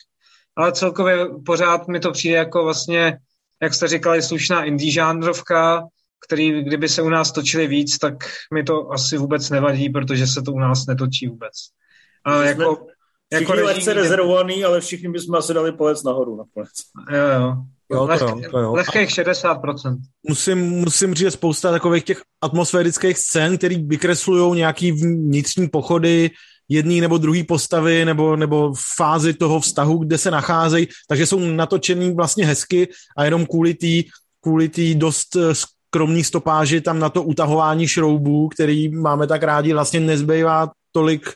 Ale 0.55 0.71
celkově 0.71 1.25
pořád 1.45 1.87
mi 1.87 1.99
to 1.99 2.11
přijde 2.11 2.35
jako 2.35 2.63
vlastně, 2.63 3.17
jak 3.61 3.73
jste 3.73 3.87
říkali, 3.87 4.21
slušná 4.21 4.63
indie 4.63 4.91
žánrovka, 4.91 5.87
který 6.27 6.63
kdyby 6.63 6.89
se 6.89 7.01
u 7.01 7.09
nás 7.09 7.31
točili 7.31 7.67
víc, 7.67 7.97
tak 7.97 8.13
mi 8.53 8.63
to 8.63 8.91
asi 8.91 9.17
vůbec 9.17 9.49
nevadí, 9.49 9.89
protože 9.89 10.27
se 10.27 10.41
to 10.41 10.51
u 10.51 10.59
nás 10.59 10.85
netočí 10.85 11.27
vůbec. 11.27 11.53
A 12.25 12.43
jako, 12.43 12.87
jako 13.33 13.45
všichni 13.45 13.61
lehce 13.61 13.93
rezervovaný, 13.93 14.63
ale 14.63 14.81
všichni 14.81 15.09
bychom 15.09 15.35
asi 15.35 15.53
dali 15.53 15.71
palec 15.71 16.03
nahoru 16.03 16.37
nakonec. 16.37 16.71
Jo, 17.11 17.41
jo. 17.41 17.55
Jo, 17.91 18.05
Lehk, 18.05 18.19
to, 18.19 18.41
to 18.51 18.59
jo. 18.59 18.73
Lehkých 18.73 19.09
60%. 19.09 19.97
Musím, 20.29 20.69
musím 20.69 21.13
říct, 21.13 21.33
spousta 21.33 21.71
takových 21.71 22.03
těch 22.03 22.21
atmosférických 22.41 23.17
scén, 23.17 23.57
které 23.57 23.75
vykreslují 23.77 24.55
nějaký 24.57 24.91
vnitřní 24.91 25.69
pochody, 25.69 26.31
jedný 26.69 27.01
nebo 27.01 27.17
druhý 27.17 27.43
postavy 27.43 28.05
nebo, 28.05 28.35
nebo 28.35 28.73
fázi 28.95 29.33
toho 29.33 29.59
vztahu, 29.59 29.97
kde 29.97 30.17
se 30.17 30.31
nacházejí, 30.31 30.87
takže 31.07 31.25
jsou 31.25 31.39
natočený 31.39 32.13
vlastně 32.13 32.45
hezky 32.45 32.87
a 33.17 33.25
jenom 33.25 33.45
kvůli 33.45 33.73
té 33.73 34.09
kvůli 34.41 34.69
tý 34.69 34.95
dost 34.95 35.35
eh, 35.35 35.55
skromný 35.55 36.23
stopáži 36.23 36.81
tam 36.81 36.99
na 36.99 37.09
to 37.09 37.23
utahování 37.23 37.87
šroubů, 37.87 38.49
který 38.49 38.89
máme 38.89 39.27
tak 39.27 39.43
rádi, 39.43 39.73
vlastně 39.73 39.99
nezbývá 39.99 40.71
tolik 40.91 41.33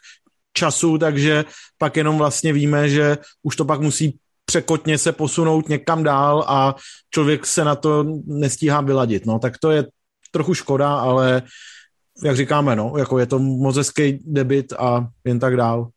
času, 0.54 0.98
takže 0.98 1.46
pak 1.78 1.98
jenom 1.98 2.18
vlastně 2.18 2.54
víme, 2.54 2.90
že 2.90 3.18
už 3.44 3.56
to 3.56 3.66
pak 3.66 3.82
musí 3.82 4.20
překotně 4.46 4.98
se 4.98 5.12
posunout 5.12 5.70
někam 5.70 6.04
dál 6.04 6.46
a 6.48 6.76
člověk 7.14 7.46
se 7.46 7.64
na 7.64 7.76
to 7.76 8.06
nestíhá 8.26 8.82
vyladit. 8.82 9.26
No, 9.26 9.40
tak 9.40 9.58
to 9.58 9.72
je 9.72 9.86
trochu 10.32 10.54
škoda, 10.54 10.96
ale 10.96 11.42
jak 12.24 12.36
říkáme, 12.36 12.76
no, 12.76 12.94
jako 12.98 13.20
je 13.20 13.26
to 13.26 13.40
moc 13.40 13.78
hezký 13.78 14.20
debit 14.26 14.74
a 14.74 15.08
jen 15.26 15.40
tak 15.40 15.56
dál. 15.56 15.90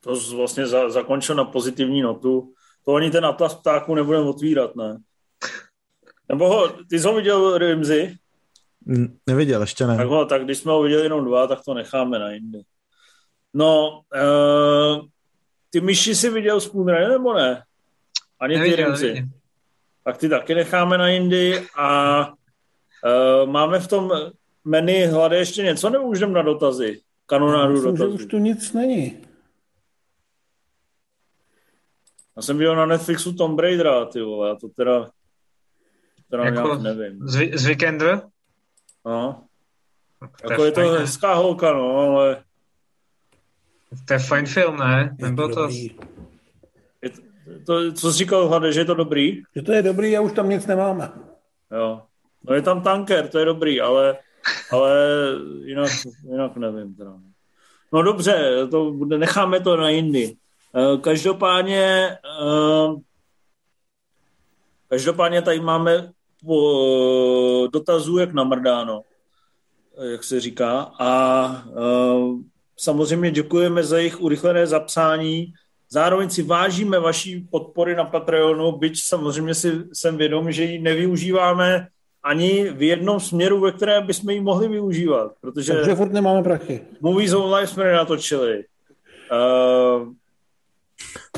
To 0.00 0.16
vlastně 0.36 0.66
za, 0.66 0.90
zakončil 0.90 1.34
na 1.34 1.44
pozitivní 1.44 2.02
notu. 2.02 2.52
To 2.84 2.94
ani 2.94 3.10
ten 3.10 3.24
atlas 3.24 3.54
ptáků 3.54 3.94
nebudeme 3.94 4.28
otvírat, 4.28 4.76
ne? 4.76 4.98
Nebo 6.28 6.48
ho, 6.48 6.68
ty 6.90 6.98
jsi 6.98 7.06
ho 7.06 7.14
viděl, 7.14 7.58
Rimzy? 7.58 8.14
Neviděl, 9.26 9.60
ještě 9.60 9.86
ne. 9.86 9.96
Tak, 9.96 10.06
ho, 10.06 10.24
tak 10.24 10.44
když 10.44 10.58
jsme 10.58 10.72
ho 10.72 10.82
viděli 10.82 11.02
jenom 11.02 11.24
dva, 11.24 11.46
tak 11.46 11.58
to 11.64 11.74
necháme 11.74 12.18
na 12.18 12.30
jindy. 12.30 12.58
No, 13.54 14.00
uh, 14.14 15.06
ty 15.70 15.80
myši 15.80 16.14
si 16.14 16.30
viděl 16.30 16.60
Spoonrunner 16.60 17.08
nebo 17.08 17.34
ne? 17.34 17.62
Ani 18.40 18.54
ty 18.54 18.60
neviděl, 18.60 18.86
Rimzy. 18.86 19.28
Tak 20.04 20.16
ty 20.18 20.28
taky 20.28 20.54
necháme 20.54 20.98
na 20.98 21.08
jindy 21.08 21.66
a 21.76 22.18
uh, 22.28 23.50
máme 23.50 23.80
v 23.80 23.88
tom 23.88 24.10
menu 24.64 25.10
hlady 25.10 25.36
ještě 25.36 25.62
něco, 25.62 25.90
nebo 25.90 26.04
už 26.04 26.18
jdem 26.18 26.32
na 26.32 26.42
dotazy? 26.42 27.00
Kanonádu 27.26 27.72
Myslím, 27.72 27.92
dotazů. 27.92 28.10
že 28.10 28.24
už 28.24 28.30
tu 28.30 28.38
nic 28.38 28.72
není. 28.72 29.22
Já 32.36 32.42
jsem 32.42 32.58
viděl 32.58 32.76
na 32.76 32.86
Netflixu 32.86 33.32
Tom 33.32 33.58
Raidera, 33.58 34.04
ty 34.04 34.22
vole, 34.22 34.48
já 34.48 34.54
to 34.54 34.68
teda, 34.68 35.10
teda 36.30 36.44
jako 36.44 36.74
nevím. 36.74 37.28
Z, 37.28 37.54
z 37.54 37.66
Weekender? 37.66 38.22
No. 39.04 39.44
Jako 40.50 40.64
je 40.64 40.72
to 40.72 40.80
hezká 40.80 41.34
holka, 41.34 41.72
no, 41.72 41.96
ale 41.96 42.44
to 44.04 44.12
je 44.12 44.18
fajn 44.18 44.46
film, 44.46 44.76
ne? 44.76 45.16
Nebyl 45.18 45.54
to... 45.54 45.68
Je 47.02 47.10
to, 47.10 47.20
to, 47.66 47.92
co 47.92 48.12
jsi 48.12 48.18
říkal, 48.18 48.48
Hlade, 48.48 48.72
že 48.72 48.80
je 48.80 48.84
to 48.84 48.94
dobrý? 48.94 49.42
Že 49.56 49.62
to 49.62 49.72
je 49.72 49.82
dobrý 49.82 50.16
a 50.16 50.20
už 50.20 50.32
tam 50.32 50.48
nic 50.48 50.66
nemáme. 50.66 51.12
Jo. 51.70 52.02
No 52.48 52.54
je 52.54 52.62
tam 52.62 52.82
tanker, 52.82 53.28
to 53.28 53.38
je 53.38 53.44
dobrý, 53.44 53.80
ale, 53.80 54.18
ale 54.70 54.96
jinak, 55.64 55.90
jinak 56.30 56.56
nevím. 56.56 56.94
Teda. 56.94 57.12
No 57.92 58.02
dobře, 58.02 58.66
to 58.70 58.90
bude, 58.90 59.18
necháme 59.18 59.60
to 59.60 59.76
na 59.76 59.88
jindy. 59.88 60.36
Eh, 60.74 60.98
každopádně 60.98 62.18
eh, 62.42 62.94
každopádně 64.88 65.42
tady 65.42 65.60
máme 65.60 66.12
dotazů 67.72 68.18
jak 68.18 68.32
namrdáno, 68.32 69.02
jak 70.10 70.24
se 70.24 70.40
říká, 70.40 70.92
a 70.98 71.62
eh, 71.68 72.57
Samozřejmě 72.80 73.30
děkujeme 73.30 73.82
za 73.82 73.98
jejich 73.98 74.20
urychlené 74.20 74.66
zapsání. 74.66 75.52
Zároveň 75.90 76.30
si 76.30 76.42
vážíme 76.42 76.98
vaší 77.00 77.40
podpory 77.50 77.96
na 77.96 78.04
Patreonu, 78.04 78.72
byť 78.72 79.02
samozřejmě 79.04 79.54
si 79.54 79.72
jsem 79.92 80.16
vědom, 80.16 80.52
že 80.52 80.64
ji 80.64 80.78
nevyužíváme 80.78 81.88
ani 82.22 82.70
v 82.70 82.82
jednom 82.82 83.20
směru, 83.20 83.60
ve 83.60 83.72
kterém 83.72 84.06
bychom 84.06 84.30
ji 84.30 84.40
mohli 84.40 84.68
využívat. 84.68 85.32
Protože 85.40 85.72
Takže 85.72 85.94
furt 85.94 86.12
nemáme 86.12 86.42
prachy. 86.42 86.80
Movies 87.00 87.32
on 87.32 87.54
Live 87.54 87.66
jsme 87.66 87.84
nenatočili. 87.84 88.64
Uh, 89.32 90.12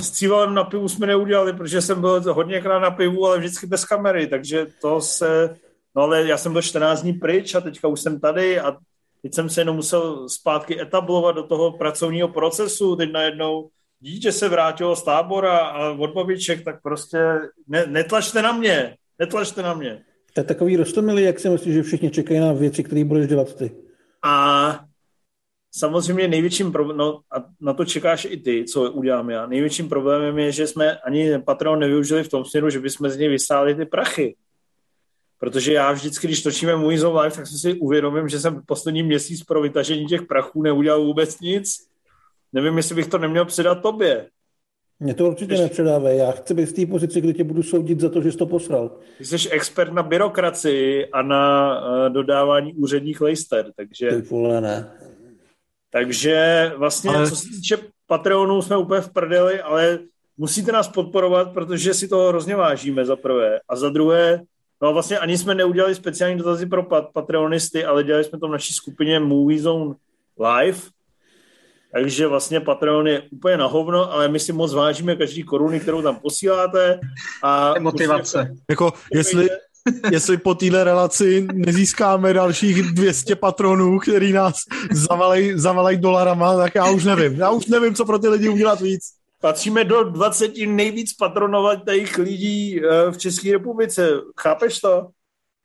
s 0.01 0.11
cívalem 0.11 0.55
na 0.55 0.65
pivu 0.65 0.89
jsme 0.89 1.07
neudělali, 1.07 1.53
protože 1.53 1.83
jsem 1.83 2.01
byl 2.01 2.35
hodněkrát 2.35 2.83
na 2.83 2.91
pivu, 2.91 3.27
ale 3.27 3.39
vždycky 3.39 3.67
bez 3.67 3.85
kamery, 3.85 4.27
takže 4.27 4.67
to 4.81 5.01
se... 5.01 5.57
No 5.97 6.03
ale 6.03 6.27
já 6.27 6.37
jsem 6.37 6.53
byl 6.53 6.63
14 6.63 7.03
dní 7.03 7.13
pryč 7.13 7.55
a 7.55 7.61
teďka 7.61 7.89
už 7.89 8.01
jsem 8.01 8.21
tady 8.21 8.61
a 8.61 8.77
teď 9.23 9.35
jsem 9.35 9.49
se 9.49 9.61
jenom 9.61 9.77
musel 9.77 10.29
zpátky 10.29 10.81
etablovat 10.81 11.35
do 11.35 11.43
toho 11.43 11.73
pracovního 11.73 12.29
procesu, 12.29 12.97
teď 12.97 13.13
najednou 13.13 13.69
dítě 14.01 14.33
se 14.33 14.49
vrátilo 14.49 14.97
z 14.97 15.03
tábora 15.03 15.59
a 15.59 15.91
od 15.91 16.11
babiček, 16.11 16.65
tak 16.65 16.83
prostě 16.83 17.19
ne, 17.69 17.87
netlačte 17.87 18.43
na 18.43 18.53
mě, 18.53 18.97
netlačte 19.19 19.63
na 19.63 19.75
mě. 19.75 20.03
To 20.35 20.41
je 20.41 20.45
takový 20.45 20.77
rostomilý, 20.77 21.23
jak 21.23 21.41
si 21.41 21.49
myslíš, 21.49 21.75
že 21.75 21.83
všichni 21.83 22.11
čekají 22.11 22.41
na 22.41 22.53
věci, 22.53 22.85
které 22.85 23.05
budeš 23.05 23.27
dělat 23.27 23.55
ty. 23.55 23.71
A 24.23 24.81
samozřejmě 25.73 26.29
největším 26.29 26.73
problémem, 26.73 26.99
no 26.99 27.21
a 27.37 27.45
na 27.61 27.73
to 27.73 27.85
čekáš 27.85 28.25
i 28.31 28.37
ty, 28.37 28.65
co 28.65 28.93
udělám 28.93 29.31
já, 29.31 29.47
největším 29.47 29.89
problémem 29.89 30.39
je, 30.39 30.53
že 30.53 30.67
jsme 30.67 30.99
ani 30.99 31.39
Patreon 31.39 31.79
nevyužili 31.79 32.25
v 32.25 32.29
tom 32.29 32.45
směru, 32.45 32.71
že 32.71 32.81
bychom 32.81 33.09
z 33.09 33.17
něj 33.17 33.29
vysáli 33.29 33.75
ty 33.75 33.87
prachy. 33.87 34.37
Protože 35.41 35.73
já 35.73 35.93
vždycky, 35.93 36.27
když 36.27 36.43
točíme 36.43 36.77
můj 36.77 36.99
Zone 36.99 37.21
Live, 37.21 37.37
tak 37.37 37.47
si 37.47 37.75
uvědomím, 37.75 38.29
že 38.29 38.41
jsem 38.41 38.63
poslední 38.67 39.03
měsíc 39.03 39.45
pro 39.45 39.63
vytažení 39.63 40.07
těch 40.07 40.23
prachů 40.23 40.63
neudělal 40.63 41.05
vůbec 41.05 41.41
nic. 41.41 41.87
Nevím, 42.53 42.77
jestli 42.77 42.95
bych 42.95 43.07
to 43.07 43.19
neměl 43.19 43.45
předat 43.45 43.83
tobě. 43.83 44.27
Mě 45.01 45.15
to 45.15 45.27
určitě 45.27 45.53
Ještě... 45.53 45.63
nepředávej. 45.63 46.19
Já 46.19 46.31
chci 46.31 46.55
být 46.55 46.67
v 46.67 46.73
té 46.73 46.87
pozici, 46.87 47.21
kdy 47.21 47.35
tě 47.35 47.45
budu 47.45 47.63
soudit 47.63 48.01
za 48.01 48.09
to, 48.09 48.23
že 48.23 48.33
jsi 48.33 48.39
to 48.39 48.47
posral. 48.47 48.97
Ty 49.19 49.25
jsi 49.25 49.51
expert 49.51 49.93
na 49.93 50.03
byrokracii 50.03 51.07
a 51.07 51.23
na 51.23 51.75
uh, 51.81 52.13
dodávání 52.13 52.75
úředních 52.75 53.21
lejster, 53.21 53.73
takže... 53.77 54.11
Ty 54.11 54.23
vole, 54.23 54.61
ne. 54.61 54.91
Takže 55.91 56.73
vlastně, 56.77 57.11
ale... 57.11 57.31
co 57.31 57.37
se 57.37 57.49
týče 57.49 57.79
Patreonu, 58.07 58.63
jsme 58.63 58.77
úplně 58.77 59.01
v 59.01 59.13
prdeli, 59.13 59.61
ale 59.61 59.99
musíte 60.37 60.73
nás 60.73 60.89
podporovat, 60.89 61.53
protože 61.53 61.95
si 61.95 62.09
toho 62.09 62.29
hrozně 62.29 62.57
vážíme 62.57 63.05
za 63.05 63.17
prvé. 63.17 63.61
A 63.69 63.77
za 63.77 63.89
druhé, 63.89 64.41
no 64.83 64.93
vlastně 64.93 65.19
ani 65.19 65.39
jsme 65.39 65.55
neudělali 65.55 65.95
speciální 65.95 66.39
dotazy 66.39 66.67
pro 66.67 66.83
pat- 66.83 67.13
Patreonisty, 67.13 67.85
ale 67.85 68.05
dělali 68.05 68.25
jsme 68.25 68.39
to 68.39 68.49
v 68.49 68.53
naší 68.53 68.75
skupině 68.75 69.21
Movie 69.21 69.61
Zone 69.61 69.95
Live, 70.41 70.79
takže 71.93 72.27
vlastně 72.27 72.61
Patreon 72.61 73.07
je 73.07 73.23
úplně 73.31 73.57
na 73.57 73.67
hovno, 73.67 74.13
ale 74.13 74.29
my 74.29 74.41
si 74.41 74.53
moc 74.53 74.75
vážíme 74.75 75.17
každý 75.17 75.43
koruny, 75.43 75.81
kterou 75.81 76.03
tam 76.03 76.17
posíláte. 76.17 77.01
A 77.43 77.75
motivace. 77.81 78.55
Jako, 78.71 78.93
jestli, 79.15 79.49
jestli 80.11 80.37
po 80.37 80.55
téhle 80.55 80.85
relaci 80.85 81.47
nezískáme 81.53 82.33
dalších 82.33 82.83
200 82.83 83.37
patronů, 83.37 83.99
který 83.99 84.33
nás 84.33 84.57
zavalej, 84.93 85.53
zavalej 85.59 85.97
dolarama, 85.97 86.57
tak 86.57 86.75
já 86.75 86.91
už 86.91 87.05
nevím. 87.05 87.35
Já 87.35 87.51
už 87.51 87.67
nevím, 87.67 87.95
co 87.95 88.05
pro 88.05 88.19
ty 88.19 88.29
lidi 88.29 88.49
udělat 88.49 88.81
víc. 88.81 89.20
Patříme 89.41 89.85
do 89.85 90.05
20 90.05 90.53
nejvíc 90.67 91.13
patronovatých 91.13 92.19
lidí 92.19 92.81
eh, 92.85 93.11
v 93.11 93.19
České 93.19 93.53
republice. 93.53 94.11
Chápeš 94.41 94.81
to? 94.81 95.09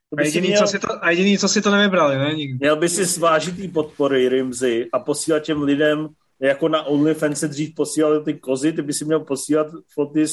to 0.09 0.19
a, 0.19 0.21
jediný, 0.21 0.47
měl, 0.47 0.59
co 0.59 0.67
si 0.67 0.80
to, 0.80 0.88
a 1.05 1.09
jediný, 1.09 1.38
co 1.38 1.47
si 1.47 1.61
to 1.61 1.71
nevybrali, 1.71 2.17
ne? 2.17 2.34
Nikdy. 2.34 2.57
Měl 2.59 2.76
by 2.76 2.89
si 2.89 3.05
zvážit 3.05 3.73
podpory 3.73 4.30
Rimzy 4.30 4.88
a 4.93 4.99
posílat 4.99 5.39
těm 5.43 5.63
lidem 5.63 6.09
jako 6.39 6.69
na 6.69 6.84
OnlyFans 6.84 7.39
se 7.39 7.47
dřív 7.47 7.76
posílali 7.76 8.23
ty 8.23 8.34
kozy, 8.34 8.73
ty 8.73 8.82
by 8.82 8.93
si 8.93 9.05
měl 9.05 9.19
posílat 9.19 9.67
foty 9.93 10.28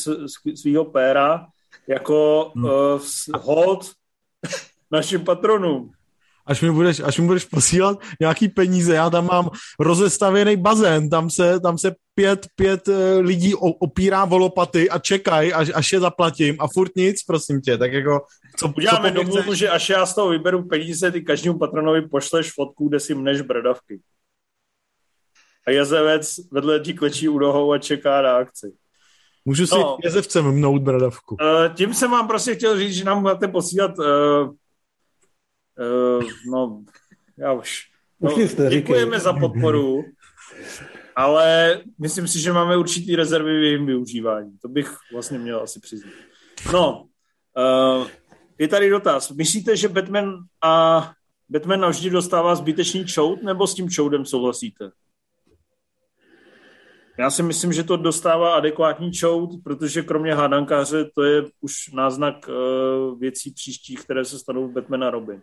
svého 0.55 0.85
péra 0.85 1.47
jako 1.89 2.51
hmm. 2.55 2.65
uh, 2.65 3.01
hold 3.35 3.91
našim 4.91 5.25
patronům. 5.25 5.91
Až 6.47 6.63
mi, 6.63 6.71
budeš, 6.71 7.01
až 7.01 7.19
mi 7.19 7.27
budeš 7.27 7.45
posílat 7.45 7.99
nějaký 8.21 8.49
peníze, 8.49 8.95
já 8.95 9.11
tam 9.11 9.27
mám 9.27 9.51
rozestavěný 9.79 10.57
bazén, 10.57 11.11
tam 11.11 11.31
se, 11.31 11.61
tam 11.61 11.79
se 11.79 11.95
pět, 12.15 12.47
pět 12.57 12.89
uh, 12.89 12.95
lidí 13.21 13.55
opírá 13.55 14.25
o 14.25 14.39
lopaty 14.39 14.91
a 14.91 14.99
čekají, 14.99 15.53
až, 15.53 15.71
až 15.75 15.93
je 15.93 16.01
zaplatím 16.01 16.57
a 16.61 16.67
furt 16.75 16.97
nic, 16.97 17.23
prosím 17.23 17.61
tě, 17.61 17.79
tak 17.79 17.93
jako 17.93 18.21
co, 18.57 18.69
Uděláme 18.77 19.09
co 19.13 19.15
domluvu, 19.15 19.55
že 19.55 19.69
až 19.69 19.89
já 19.89 20.07
z 20.07 20.15
toho 20.15 20.29
vyberu 20.29 20.69
peníze, 20.69 21.11
ty 21.11 21.23
každému 21.23 21.59
patronovi 21.59 22.09
pošleš 22.09 22.53
fotku, 22.53 22.89
kde 22.89 23.01
si 23.01 23.15
mneš 23.15 23.41
bradavky. 23.41 24.01
A 25.67 25.71
jezevec 25.71 26.35
vedle 26.53 26.81
ti 26.81 26.95
klečí 26.95 27.29
u 27.29 27.39
nohou 27.39 27.73
a 27.73 27.79
čeká 27.79 28.23
na 28.23 28.37
akci. 28.37 28.73
Můžu 29.45 29.67
si 29.67 29.75
no, 29.75 29.97
jezevcem 30.05 30.53
mnout 30.53 30.83
bradavku. 30.83 31.37
Uh, 31.41 31.75
tím 31.75 31.95
jsem 31.95 32.11
vám 32.11 32.29
prostě 32.29 32.55
chtěl 32.55 32.79
říct, 32.79 32.95
že 32.95 33.05
nám 33.05 33.23
máte 33.23 33.49
posílat 33.49 33.99
uh, 33.99 34.07
uh, 36.19 36.25
no, 36.47 36.85
já 37.37 37.53
už 37.53 37.91
no, 38.21 38.35
děkujeme 38.69 39.21
za 39.21 39.33
podporu, 39.33 40.05
ale 41.17 41.81
myslím 41.99 42.29
si, 42.29 42.41
že 42.41 42.53
máme 42.53 42.77
určitý 42.77 43.17
rezervy 43.17 43.61
v 43.61 43.63
jejím 43.63 43.87
využívání. 43.87 44.59
To 44.63 44.69
bych 44.69 44.97
vlastně 45.13 45.39
měl 45.39 45.61
asi 45.61 45.81
přiznat. 45.81 46.13
No, 46.73 47.07
uh, 47.57 48.07
je 48.59 48.69
tady 48.69 48.91
dotaz. 48.91 49.31
Myslíte, 49.31 49.77
že 49.77 49.89
Batman 49.89 50.39
a 50.63 51.13
Batman 51.49 51.81
navždy 51.81 52.11
dostává 52.11 52.55
zbytečný 52.55 53.07
čout, 53.07 53.43
nebo 53.43 53.67
s 53.67 53.75
tím 53.75 53.91
čoudem 53.91 54.27
souhlasíte? 54.27 54.91
Já 57.19 57.31
si 57.31 57.43
myslím, 57.43 57.73
že 57.73 57.85
to 57.85 57.97
dostává 57.97 58.55
adekvátní 58.55 59.13
čout, 59.13 59.51
protože 59.65 60.03
kromě 60.03 60.35
hádankáře 60.35 61.05
to 61.15 61.23
je 61.23 61.43
už 61.61 61.93
náznak 61.93 62.49
uh, 62.49 63.19
věcí 63.19 63.51
příštích, 63.51 64.01
které 64.05 64.25
se 64.25 64.39
stanou 64.39 64.69
v 64.69 64.73
Batman 64.73 65.05
a 65.05 65.11
Robin. 65.11 65.43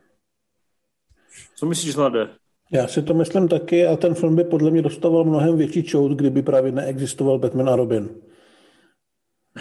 Co 1.55 1.65
myslíš, 1.65 1.95
Hlade? 1.95 2.29
Já 2.71 2.87
si 2.87 3.03
to 3.03 3.13
myslím 3.13 3.47
taky 3.47 3.87
a 3.87 3.95
ten 3.97 4.15
film 4.15 4.35
by 4.35 4.43
podle 4.43 4.71
mě 4.71 4.81
dostával 4.81 5.23
mnohem 5.23 5.57
větší 5.57 5.83
čout, 5.83 6.11
kdyby 6.11 6.41
právě 6.41 6.71
neexistoval 6.71 7.39
Batman 7.39 7.69
a 7.69 7.75
Robin. 7.75 8.09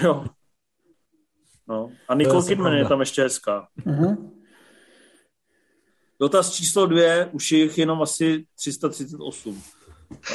Jo, 0.02 0.24
No. 1.68 1.92
A 2.08 2.14
Nicole 2.14 2.46
Kidman 2.46 2.76
je 2.76 2.88
tam 2.88 3.00
ještě 3.00 3.22
hezká. 3.22 3.68
Uh-huh. 3.86 4.30
Dotaz 6.20 6.54
číslo 6.54 6.86
dvě, 6.86 7.30
už 7.32 7.52
je 7.52 7.58
jich 7.58 7.78
jenom 7.78 8.02
asi 8.02 8.46
338. 8.54 9.54
Uh, 9.54 9.62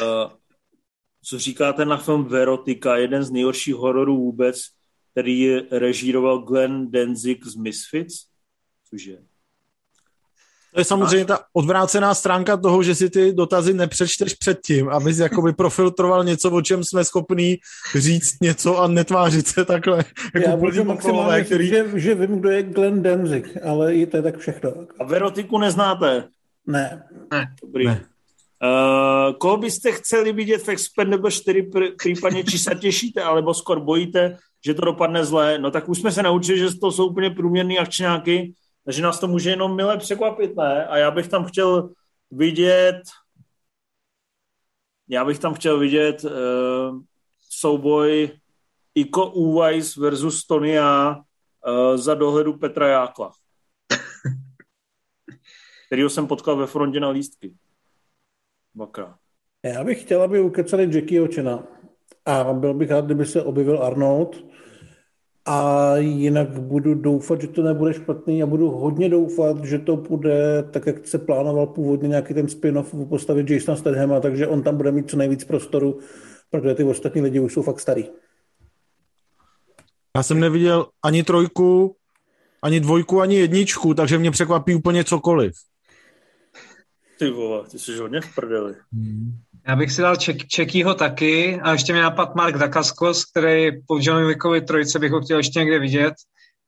eh, 0.02 0.30
co 1.24 1.40
říkáte 1.40 1.86
na 1.86 1.98
film 1.98 2.26
Verotika, 2.26 2.98
jeden 2.98 3.24
z 3.24 3.32
nejhorších 3.32 3.76
hororů 3.76 4.18
vůbec, 4.18 4.62
který 5.12 5.60
režíroval 5.60 6.40
Glenn 6.40 6.92
Danzig 6.92 7.46
z 7.46 7.56
Misfits? 7.56 8.26
Cože? 8.90 9.18
To 10.74 10.80
je 10.80 10.86
samozřejmě 10.86 11.26
ta 11.26 11.40
odvrácená 11.54 12.14
stránka 12.14 12.58
toho, 12.58 12.84
že 12.84 12.96
si 12.96 13.10
ty 13.10 13.34
dotazy 13.34 13.74
nepřečteš 13.74 14.34
předtím, 14.34 14.90
abys 14.90 15.20
jakoby 15.20 15.54
profiltroval 15.54 16.24
něco, 16.24 16.52
o 16.52 16.62
čem 16.62 16.84
jsme 16.84 17.06
schopní 17.06 17.58
říct 17.96 18.42
něco 18.42 18.80
a 18.80 18.88
netvářit 18.88 19.48
se 19.48 19.66
takhle. 19.66 19.98
Jako 20.36 20.50
Já 20.50 20.58
budu 20.58 20.84
maximálně 20.84 21.44
který... 21.44 21.68
že, 21.68 21.86
že 21.96 22.16
vím, 22.16 22.40
kdo 22.40 22.50
je 22.50 22.64
Glenn 22.64 23.02
Danzig, 23.02 23.58
ale 23.66 23.96
i 23.96 24.06
to 24.06 24.18
je 24.18 24.24
tak 24.24 24.38
všechno. 24.38 24.72
A 25.00 25.04
Verotiku 25.04 25.58
neznáte? 25.58 26.24
Ne. 26.68 27.04
ne. 27.32 27.56
Dobrý. 27.62 27.86
Ne. 27.86 28.06
Uh, 28.64 29.34
koho 29.38 29.58
byste 29.58 29.92
chceli 29.92 30.34
vidět 30.34 30.64
v 30.64 30.70
Expendable 30.70 31.32
4, 31.32 31.70
případně 31.98 32.44
či 32.44 32.60
se 32.60 32.76
těšíte, 32.76 33.22
alebo 33.22 33.54
skoro 33.54 33.82
bojíte, 33.82 34.38
že 34.66 34.74
to 34.74 34.86
dopadne 34.86 35.26
zlé? 35.26 35.58
No 35.58 35.72
tak 35.72 35.90
už 35.90 36.00
jsme 36.00 36.12
se 36.12 36.24
naučili, 36.24 36.60
že 36.60 36.80
to 36.82 36.92
jsou 36.92 37.08
úplně 37.08 37.30
průměrný 37.30 37.80
akčňáky, 37.80 38.54
takže 38.86 39.02
nás 39.02 39.20
to 39.20 39.28
může 39.28 39.50
jenom 39.50 39.76
milé 39.76 39.98
překvapit, 39.98 40.56
ne? 40.56 40.88
A 40.88 40.98
já 40.98 41.12
bych 41.12 41.28
tam 41.28 41.46
chtěl 41.46 41.90
vidět 42.32 43.02
já 45.10 45.26
bych 45.26 45.40
tam 45.40 45.54
chtěl 45.54 45.80
vidět 45.80 46.24
uh, 46.24 46.32
souboj 47.50 48.32
Iko 48.96 49.32
Uwais 49.32 49.96
versus 49.98 50.46
Tonia 50.46 51.16
uh, 51.16 51.98
za 51.98 52.14
dohledu 52.14 52.58
Petra 52.58 52.88
Jákla, 52.88 53.32
kterýho 55.88 56.10
jsem 56.10 56.28
potkal 56.28 56.58
ve 56.58 56.68
frontě 56.68 57.00
na 57.00 57.10
lístky. 57.10 57.54
Dvakrát. 58.76 59.16
Já 59.64 59.84
bych 59.84 60.02
chtěl, 60.02 60.22
aby 60.22 60.42
ukecali 60.42 60.96
Jackie 60.96 61.22
Očena. 61.22 61.64
A 62.26 62.54
byl 62.54 62.74
bych 62.74 62.92
rád, 62.92 63.06
kdyby 63.06 63.26
se 63.26 63.44
objevil 63.44 63.84
Arnold 63.84 64.46
a 65.46 65.98
jinak 65.98 66.50
budu 66.50 66.96
doufat, 66.96 67.42
že 67.42 67.48
to 67.48 67.64
nebude 67.64 67.94
špatný 67.94 68.44
a 68.44 68.46
budu 68.46 68.70
hodně 68.70 69.10
doufat, 69.10 69.66
že 69.66 69.80
to 69.80 69.98
bude 69.98 70.64
tak, 70.72 70.86
jak 70.86 71.08
se 71.08 71.18
plánoval 71.18 71.68
původně 71.68 72.08
nějaký 72.08 72.34
ten 72.34 72.48
spin-off 72.48 72.94
v 72.94 73.10
postavě 73.10 73.54
Jasona 73.54 73.78
Stathama, 73.78 74.20
takže 74.20 74.48
on 74.48 74.64
tam 74.64 74.78
bude 74.78 74.92
mít 74.92 75.10
co 75.10 75.18
nejvíc 75.18 75.44
prostoru, 75.44 76.00
protože 76.50 76.76
ty 76.76 76.84
ostatní 76.84 77.22
lidi 77.22 77.40
už 77.40 77.54
jsou 77.54 77.62
fakt 77.62 77.80
starý. 77.80 78.06
Já 80.18 80.24
jsem 80.24 80.40
neviděl 80.40 80.88
ani 81.04 81.24
trojku, 81.24 81.96
ani 82.62 82.80
dvojku, 82.80 83.22
ani 83.22 83.36
jedničku, 83.36 83.94
takže 83.94 84.18
mě 84.18 84.32
překvapí 84.32 84.76
úplně 84.76 85.04
cokoliv. 85.04 85.54
Ty 87.20 87.30
vole, 87.30 87.64
ty 87.72 87.80
jsi 87.80 87.98
hodně 87.98 88.22
v 88.22 88.36
prdeli. 88.36 88.76
Hmm. 88.94 89.34
Já 89.68 89.76
bych 89.76 89.92
si 89.92 90.02
dal 90.02 90.16
ček, 90.16 90.48
Čekýho 90.48 90.94
taky 90.94 91.60
a 91.62 91.72
ještě 91.72 91.94
mě 91.94 92.02
napad 92.02 92.36
Mark 92.36 92.58
Dakaskos, 92.58 93.26
který 93.26 93.72
po 93.88 93.96
Wickovi 93.96 94.62
trojce 94.62 95.00
bych 95.00 95.12
ho 95.12 95.22
chtěl 95.22 95.38
ještě 95.38 95.60
někde 95.60 95.80
vidět. 95.80 96.14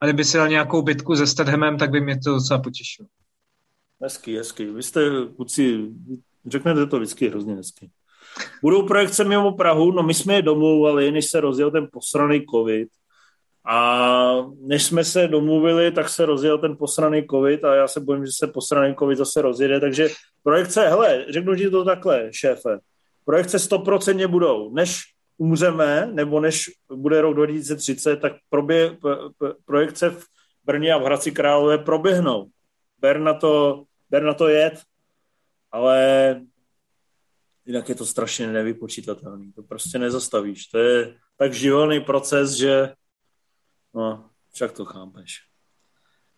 A 0.00 0.06
kdyby 0.06 0.24
si 0.24 0.36
dal 0.36 0.48
nějakou 0.48 0.82
bitku 0.82 1.16
se 1.16 1.26
Stedhamem, 1.26 1.78
tak 1.78 1.90
by 1.90 2.00
mě 2.00 2.18
to 2.18 2.30
docela 2.30 2.60
potěšilo. 2.60 3.08
Hezký, 4.02 4.36
hezký. 4.36 4.64
Vy 4.64 4.82
jste, 4.82 5.10
kluci, 5.36 5.88
řeknete 6.46 6.86
to 6.86 6.96
vždycky 6.96 7.28
hrozně 7.28 7.54
hezky. 7.54 7.90
Budou 8.62 8.86
projekce 8.86 9.24
mimo 9.24 9.52
Prahu, 9.52 9.92
no 9.92 10.02
my 10.02 10.14
jsme 10.14 10.34
je 10.34 10.42
domlouvali, 10.42 11.12
než 11.12 11.26
se 11.26 11.40
rozjel 11.40 11.70
ten 11.70 11.88
posraný 11.92 12.44
covid. 12.50 12.88
A 13.68 14.46
než 14.60 14.84
jsme 14.84 15.04
se 15.04 15.28
domluvili, 15.28 15.90
tak 15.90 16.08
se 16.08 16.26
rozjel 16.26 16.58
ten 16.58 16.76
posraný 16.76 17.26
covid 17.30 17.64
a 17.64 17.74
já 17.74 17.88
se 17.88 18.00
bojím, 18.00 18.26
že 18.26 18.32
se 18.32 18.46
posraný 18.46 18.94
covid 18.94 19.18
zase 19.18 19.42
rozjede, 19.42 19.80
takže 19.80 20.08
projekce, 20.42 20.88
hele, 20.88 21.24
řeknu 21.28 21.56
ti 21.56 21.70
to 21.70 21.84
takhle, 21.84 22.28
šéfe, 22.30 22.78
projekce 23.24 23.58
stoprocentně 23.58 24.26
budou. 24.26 24.74
Než 24.74 25.02
umřeme, 25.38 26.10
nebo 26.12 26.40
než 26.40 26.64
bude 26.94 27.20
rok 27.20 27.34
2030, 27.34 28.16
tak 28.16 28.32
probě, 28.48 28.96
projekce 29.64 30.10
v 30.10 30.24
Brně 30.64 30.92
a 30.92 30.98
v 30.98 31.02
Hradci 31.02 31.32
Králové 31.32 31.78
proběhnou. 31.78 32.46
Ber 32.98 33.20
na 33.20 33.34
to, 33.34 33.84
ber 34.10 34.22
na 34.22 34.34
to 34.34 34.48
jet, 34.48 34.82
ale 35.72 36.40
jinak 37.66 37.88
je 37.88 37.94
to 37.94 38.06
strašně 38.06 38.46
nevypočítatelný. 38.46 39.52
To 39.52 39.62
prostě 39.62 39.98
nezastavíš. 39.98 40.66
To 40.66 40.78
je 40.78 41.14
tak 41.36 41.52
živelný 41.52 42.00
proces, 42.00 42.50
že 42.50 42.92
no, 43.96 44.24
však 44.52 44.72
to 44.72 44.84
chápeš. 44.84 45.40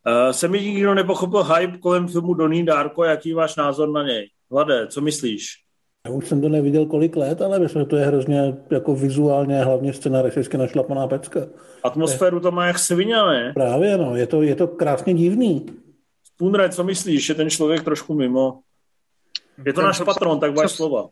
Uh, 0.07 0.33
se 0.33 0.49
mi 0.49 0.61
nikdo 0.61 0.95
nepochopil 0.95 1.45
hype 1.45 1.79
kolem 1.79 2.09
filmu 2.09 2.35
Donnie 2.35 2.65
Darko, 2.65 3.05
jaký 3.05 3.33
váš 3.33 3.57
názor 3.57 3.89
na 3.91 4.03
něj? 4.03 4.31
Vlade, 4.51 4.87
co 4.87 5.01
myslíš? 5.01 5.47
Já 6.07 6.13
už 6.13 6.29
jsem 6.29 6.41
to 6.41 6.49
neviděl 6.49 6.87
kolik 6.87 7.17
let, 7.17 7.43
ale 7.43 7.59
myslím, 7.59 7.83
že 7.83 7.87
to 7.87 7.97
je 7.97 8.07
hrozně 8.07 8.57
jako 8.71 8.95
vizuálně, 8.95 9.65
hlavně 9.65 9.93
scenaristicky 9.93 10.59
našlapaná 10.59 11.07
pecka. 11.07 11.41
Atmosféru 11.83 12.41
to 12.41 12.51
má 12.51 12.67
jak 12.67 12.79
svině, 12.79 13.17
ne? 13.17 13.53
Právě, 13.55 13.99
no, 13.99 14.17
je 14.17 14.27
to, 14.27 14.43
je 14.43 14.55
to 14.55 14.69
krásně 14.69 15.15
divný. 15.15 15.67
Spunre, 16.25 16.69
co 16.69 16.85
myslíš? 16.85 17.29
Je 17.29 17.35
ten 17.35 17.51
člověk 17.51 17.85
trošku 17.85 18.15
mimo? 18.15 18.61
Je 19.67 19.73
to 19.73 19.83
náš 19.83 20.01
patron, 20.01 20.41
tak 20.41 20.55
máš 20.55 20.73
slova. 20.73 21.09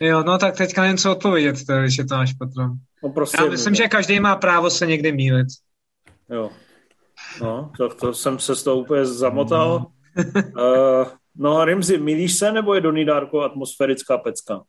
Jo, 0.00 0.22
no 0.22 0.38
tak 0.38 0.56
teďka 0.56 0.86
něco 0.86 1.12
odpovědět, 1.12 1.56
když 1.82 1.98
je 1.98 2.06
to 2.06 2.14
náš 2.14 2.32
patron. 2.32 2.70
No 3.02 3.10
prostě 3.10 3.38
Já 3.40 3.50
myslím, 3.50 3.74
že 3.74 3.88
každý 3.88 4.20
má 4.20 4.36
právo 4.36 4.70
se 4.70 4.86
někdy 4.86 5.12
mílit. 5.12 5.46
Jo. 6.30 6.50
No, 7.40 7.72
to, 7.76 7.88
to 7.88 8.14
jsem 8.14 8.38
se 8.38 8.56
s 8.56 8.62
toho 8.62 8.76
úplně 8.76 9.06
zamotal. 9.06 9.86
uh, 10.36 11.08
no, 11.36 11.64
Rimzi, 11.64 11.98
milíš 11.98 12.34
se, 12.34 12.52
nebo 12.52 12.74
je 12.74 12.80
Donnie 12.80 13.06
Darko 13.06 13.40
atmosférická 13.40 14.18
pecka? 14.18 14.62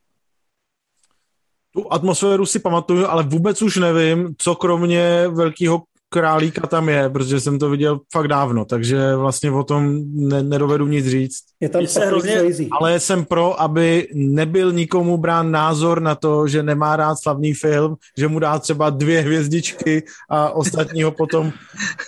Tu 1.74 1.94
atmosféru 1.94 2.46
si 2.46 2.60
pamatuju, 2.60 3.08
ale 3.08 3.24
vůbec 3.24 3.62
už 3.62 3.78
nevím, 3.78 4.36
co 4.38 4.56
kromě 4.56 5.28
velkého 5.28 5.84
králíka 6.10 6.68
tam 6.68 6.89
je, 6.89 7.10
protože 7.10 7.39
jsem 7.39 7.60
to 7.60 7.70
viděl 7.70 7.99
fakt 8.14 8.28
dávno, 8.28 8.66
takže 8.66 9.16
vlastně 9.16 9.51
o 9.51 9.64
tom 9.64 10.01
ne, 10.14 10.43
nedovedu 10.43 10.88
nic 10.88 11.07
říct. 11.07 11.43
Je 11.60 11.70
tam 11.70 11.88
se 11.88 12.05
hrozně... 12.05 12.41
Ale 12.72 12.99
jsem 12.99 13.26
pro, 13.26 13.62
aby 13.62 14.07
nebyl 14.14 14.72
nikomu 14.72 15.18
brán 15.18 15.51
názor 15.51 16.01
na 16.01 16.16
to, 16.16 16.47
že 16.47 16.64
nemá 16.64 16.95
rád 16.95 17.16
slavný 17.16 17.53
film, 17.53 17.95
že 18.18 18.28
mu 18.28 18.39
dá 18.39 18.60
třeba 18.60 18.89
dvě 18.89 19.22
hvězdičky 19.22 20.03
a 20.30 20.49
ostatní 20.49 21.03
ho 21.03 21.12
potom 21.12 21.51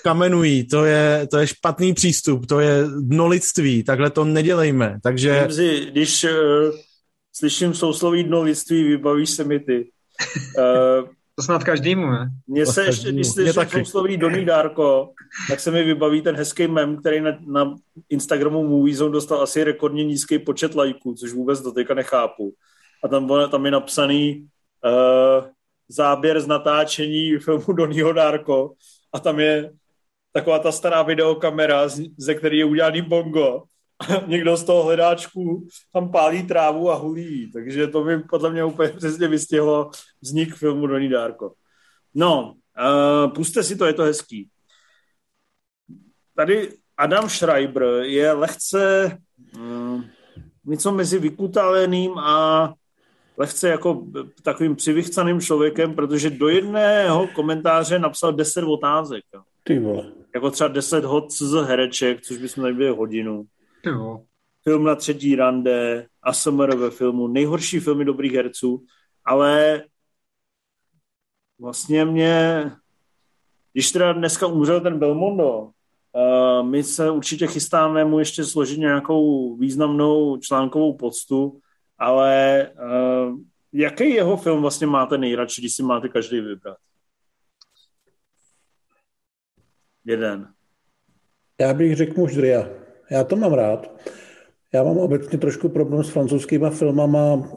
kamenují. 0.04 0.68
To 0.68 0.86
je, 0.86 1.28
to 1.32 1.38
je 1.38 1.48
špatný 1.48 1.94
přístup, 1.94 2.46
to 2.46 2.60
je 2.60 2.84
dnolidství, 3.00 3.84
takhle 3.84 4.10
to 4.10 4.26
nedělejme. 4.26 5.00
Takže... 5.04 5.48
Když 5.92 6.24
uh, 6.24 6.30
slyším 7.34 7.74
sousloví 7.74 8.24
dnolidství, 8.24 8.84
vybavíš 8.84 9.30
se 9.30 9.44
mi 9.44 9.60
ty. 9.60 9.90
Uh, 10.58 11.10
to 11.42 11.46
snad 11.46 11.64
každému, 11.64 12.08
ne? 12.12 12.30
Mně 12.48 12.66
se 12.66 12.86
ještě, 12.86 13.12
když 13.12 13.28
slyším 13.28 13.86
sloví 13.86 14.18
Donny 14.18 14.46
Dárko, 14.46 15.10
tak 15.50 15.60
se 15.60 15.72
mi 15.72 15.84
vybaví 15.84 16.22
ten 16.22 16.36
hezký 16.36 16.68
mem, 16.68 16.98
který 16.98 17.22
na, 17.22 17.32
na 17.48 17.76
Instagramu 18.10 18.68
Movie 18.68 18.96
Zone 18.96 19.12
dostal 19.12 19.42
asi 19.42 19.64
rekordně 19.64 20.04
nízký 20.04 20.40
počet 20.40 20.76
lajků, 20.76 21.14
což 21.14 21.34
vůbec 21.34 21.62
do 21.62 21.72
teďka 21.72 21.94
nechápu. 21.94 22.54
A 23.04 23.08
tam, 23.08 23.50
tam 23.52 23.66
je 23.66 23.72
napsaný 23.72 24.48
uh, 24.86 25.46
záběr 25.90 26.42
z 26.42 26.48
natáčení 26.48 27.38
filmu 27.38 27.74
Donnyho 27.74 28.14
Dárko 28.14 28.74
a 29.14 29.20
tam 29.20 29.40
je 29.40 29.72
taková 30.34 30.60
ta 30.60 30.72
stará 30.72 31.02
videokamera, 31.02 31.90
ze 32.18 32.36
které 32.36 32.56
je 32.56 32.66
udělaný 32.66 33.02
bongo 33.02 33.64
někdo 34.28 34.58
z 34.58 34.64
toho 34.64 34.84
hledáčku 34.84 35.68
tam 35.94 36.12
pálí 36.12 36.44
trávu 36.44 36.92
a 36.92 36.96
hulí. 36.96 37.52
Takže 37.52 37.88
to 37.88 38.04
by 38.04 38.20
podle 38.20 38.52
mě 38.52 38.64
úplně 38.64 38.90
přesně 38.90 39.28
vystihlo 39.28 39.92
vznik 40.22 40.56
filmu 40.56 40.88
Donnie 40.88 41.12
Darko. 41.12 41.54
No, 42.14 42.54
uh, 43.24 43.34
puste 43.34 43.64
si 43.64 43.76
to, 43.76 43.86
je 43.86 43.94
to 43.94 44.04
hezký. 44.04 44.50
Tady 46.36 46.70
Adam 46.98 47.30
Schreiber 47.30 47.84
je 48.02 48.32
lehce 48.32 49.18
uh, 49.56 50.02
něco 50.66 50.92
mezi 50.92 51.20
vykutáleným 51.20 52.18
a 52.18 52.74
lehce 53.38 53.70
jako 53.70 54.06
takovým 54.44 54.76
přivychcaným 54.76 55.42
člověkem, 55.42 55.96
protože 55.96 56.30
do 56.30 56.50
jedného 56.50 57.28
komentáře 57.28 58.00
napsal 58.00 58.34
10 58.34 58.64
otázek. 58.64 59.24
Ty 59.64 59.80
vole. 59.80 60.12
Jako 60.36 60.52
třeba 60.52 60.68
10 60.68 61.06
hod 61.06 61.32
z 61.32 61.66
hereček, 61.66 62.22
což 62.22 62.38
bychom 62.38 62.64
nebyli 62.64 62.90
hodinu. 62.90 63.46
Jo. 63.86 64.26
Film 64.64 64.84
na 64.84 64.96
třetí 64.96 65.36
rande, 65.36 66.08
ASMR 66.24 66.76
ve 66.76 66.92
filmu, 66.92 67.28
nejhorší 67.28 67.80
filmy 67.80 68.06
dobrých 68.06 68.34
herců, 68.34 68.86
ale 69.26 69.84
vlastně 71.60 72.06
mě, 72.06 72.66
když 73.74 73.92
teda 73.92 74.14
dneska 74.14 74.48
umřel 74.48 74.82
ten 74.82 75.00
Belmondo, 75.00 75.60
uh, 75.60 76.68
my 76.68 76.84
se 76.84 77.12
určitě 77.12 77.48
chystáme 77.48 78.06
mu 78.06 78.20
ještě 78.20 78.46
složit 78.46 78.80
nějakou 78.80 79.56
významnou 79.56 80.38
článkovou 80.38 80.98
poctu, 80.98 81.60
ale 81.98 82.68
uh, 82.72 83.40
jaký 83.74 84.10
jeho 84.10 84.38
film 84.38 84.62
vlastně 84.62 84.88
máte 84.88 85.18
nejradši, 85.18 85.62
když 85.62 85.76
si 85.76 85.84
máte 85.84 86.10
každý 86.10 86.40
vybrat? 86.40 86.78
Jeden. 90.06 90.54
Já 91.60 91.74
bych 91.74 91.96
řekl 91.96 92.20
muž 92.20 92.36
Dria. 92.36 92.81
Já 93.12 93.24
to 93.24 93.36
mám 93.36 93.54
rád. 93.54 94.02
Já 94.74 94.84
mám 94.84 94.98
obecně 94.98 95.38
trošku 95.38 95.70
problém 95.70 96.04
s 96.04 96.10
francouzskýma 96.10 96.70
filmama 96.70 97.50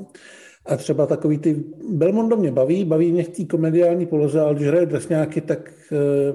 a 0.66 0.76
třeba 0.76 1.06
takový 1.06 1.38
ty... 1.38 1.64
Belmondo 1.90 2.36
mě 2.36 2.52
baví, 2.52 2.84
baví 2.84 3.12
mě 3.12 3.24
v 3.24 3.28
té 3.28 3.44
komediální 3.44 4.06
poloze, 4.06 4.40
ale 4.40 4.54
když 4.54 4.68
hraje 4.68 4.86
drsňáky, 4.86 5.40
tak 5.40 5.72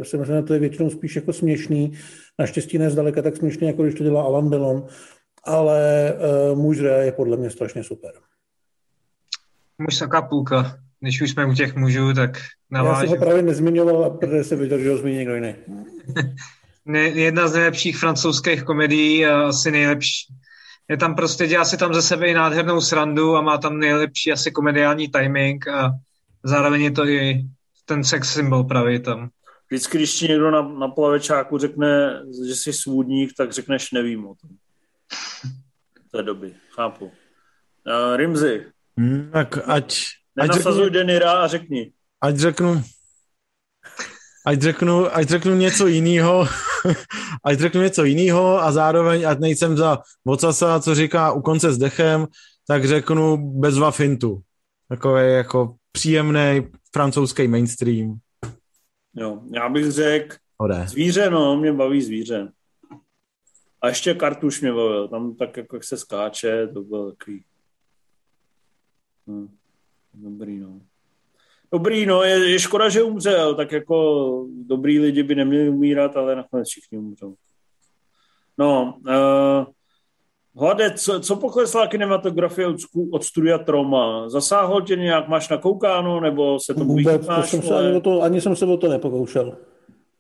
si 0.04 0.18
myslím, 0.18 0.38
že 0.38 0.42
to 0.42 0.54
je 0.54 0.60
většinou 0.60 0.90
spíš 0.90 1.16
jako 1.16 1.34
směšný. 1.34 1.94
Naštěstí 2.40 2.78
ne 2.78 2.90
zdaleka 2.90 3.22
tak 3.22 3.38
směšný, 3.38 3.68
jako 3.68 3.84
když 3.84 3.96
to 3.96 4.04
dělá 4.04 4.24
Alan 4.24 4.50
Delon, 4.50 4.86
ale 5.44 6.14
uh, 6.52 6.60
muž 6.60 6.78
je 6.78 7.12
podle 7.12 7.38
mě 7.38 7.50
strašně 7.50 7.84
super. 7.84 8.12
Muž 9.78 9.98
taká 9.98 10.22
půlka. 10.22 10.78
Když 11.00 11.22
už 11.22 11.32
jsme 11.32 11.46
u 11.46 11.54
těch 11.54 11.76
mužů, 11.76 12.14
tak 12.14 12.32
navážu. 12.72 12.96
Já 12.96 13.00
jsem 13.00 13.20
ho 13.20 13.26
právě 13.26 13.42
nezmiňoval, 13.42 14.10
protože 14.10 14.44
se 14.44 14.56
viděl, 14.56 14.80
že 14.80 14.90
ho 14.90 14.98
zmíní 14.98 15.18
někdo 15.18 15.36
jiný. 15.36 15.56
ne, 16.90 17.00
jedna 17.00 17.48
z 17.48 17.54
nejlepších 17.54 17.98
francouzských 17.98 18.64
komedií 18.64 19.26
a 19.26 19.48
asi 19.48 19.72
nejlepší. 19.72 20.34
Je 20.90 20.98
tam 20.98 21.16
prostě, 21.16 21.48
dělá 21.48 21.66
si 21.66 21.78
tam 21.78 21.94
ze 21.94 22.02
sebe 22.02 22.28
i 22.28 22.34
nádhernou 22.34 22.82
srandu 22.82 23.36
a 23.36 23.42
má 23.42 23.58
tam 23.58 23.80
nejlepší 23.80 24.32
asi 24.32 24.52
komediální 24.52 25.08
timing 25.08 25.68
a 25.68 25.92
zároveň 26.44 26.82
je 26.82 26.92
to 26.92 27.06
i 27.06 27.46
ten 27.86 28.04
sex 28.04 28.34
symbol 28.34 28.64
pravý 28.64 29.00
tam. 29.00 29.30
Vždycky, 29.68 29.98
když 29.98 30.14
ti 30.14 30.28
někdo 30.28 30.52
na, 30.52 30.62
na 30.62 30.88
plavečáku 30.88 31.58
řekne, 31.58 32.22
že 32.48 32.56
jsi 32.56 32.74
svůdník, 32.74 33.32
tak 33.38 33.52
řekneš 33.52 33.92
nevím 33.92 34.28
o 34.28 34.36
tom. 34.42 34.50
té 36.12 36.24
doby, 36.24 36.54
chápu. 36.70 37.06
Uh, 37.06 37.12
Rimzy. 38.16 38.66
Hmm, 38.98 39.30
tak 39.34 39.58
ať... 39.66 39.98
Nenasazuj 40.36 40.86
ať 40.86 40.94
Denira 40.94 41.32
a 41.32 41.48
řekni. 41.48 41.92
Ať 42.22 42.38
řeknu, 42.38 42.84
ať 44.46 44.62
řeknu, 44.62 45.16
ať 45.16 45.28
řeknu 45.28 45.56
něco 45.56 45.88
jiného, 45.88 46.48
ať 47.44 47.60
řeknu 47.60 47.82
něco 47.82 48.04
jiného 48.04 48.62
a 48.62 48.72
zároveň, 48.72 49.28
ať 49.28 49.40
nejsem 49.40 49.78
za 49.78 50.00
vocasa, 50.26 50.80
co 50.80 50.96
říká 50.96 51.32
u 51.32 51.42
konce 51.42 51.74
s 51.74 51.78
dechem, 51.78 52.28
tak 52.68 52.86
řeknu 52.86 53.38
bezva 53.60 53.92
fintu. 53.92 54.42
Takový 54.90 55.32
jako 55.32 55.76
příjemný 55.92 56.68
francouzský 56.94 57.48
mainstream. 57.48 58.20
Jo, 59.16 59.42
já 59.54 59.70
bych 59.70 59.92
řekl 59.92 60.36
zvíře, 60.86 61.30
no, 61.30 61.58
mě 61.58 61.74
baví 61.74 62.02
zvíře. 62.02 62.52
A 63.82 63.88
ještě 63.88 64.14
kartuš 64.14 64.62
mě 64.62 64.74
bavil, 64.74 65.08
tam 65.08 65.36
tak 65.36 65.58
jako 65.58 65.76
jak 65.76 65.84
se 65.84 65.98
skáče, 65.98 66.68
to 66.68 66.82
bylo 66.82 67.12
takový... 67.12 67.44
Hm, 69.28 69.48
dobrý, 70.14 70.60
no. 70.60 70.82
Dobrý, 71.72 72.06
no, 72.06 72.24
je, 72.24 72.50
je 72.50 72.60
škoda, 72.60 72.90
že 72.90 73.04
umřel, 73.04 73.56
tak 73.56 73.72
jako 73.72 74.46
dobrý 74.66 75.00
lidi 75.00 75.24
by 75.24 75.36
neměli 75.36 75.70
umírat, 75.70 76.18
ale 76.18 76.36
nakonec 76.36 76.70
všichni 76.70 76.98
umřou. 76.98 77.36
No, 78.58 78.98
uh, 79.08 79.66
Hlade, 80.60 80.94
co, 80.94 81.20
co 81.20 81.36
poklesla 81.36 81.88
kinematografie 81.88 82.68
od, 82.68 82.76
od 83.12 83.24
studia 83.24 83.58
Troma? 83.58 84.30
Zasáhlo 84.30 84.82
tě 84.82 84.96
nějak, 84.96 85.28
máš 85.28 85.50
nakoukáno, 85.50 86.20
nebo 86.20 86.60
se 86.60 86.74
to 86.74 86.84
vůbec? 86.84 87.28
To 87.28 87.44
jsem 87.44 87.62
se 87.62 87.76
ani, 87.76 87.96
o 87.96 88.02
to, 88.02 88.22
ani 88.22 88.42
jsem 88.42 88.56
se 88.56 88.66
o 88.66 88.78
to 88.78 88.88
nepokoušel. 88.88 89.58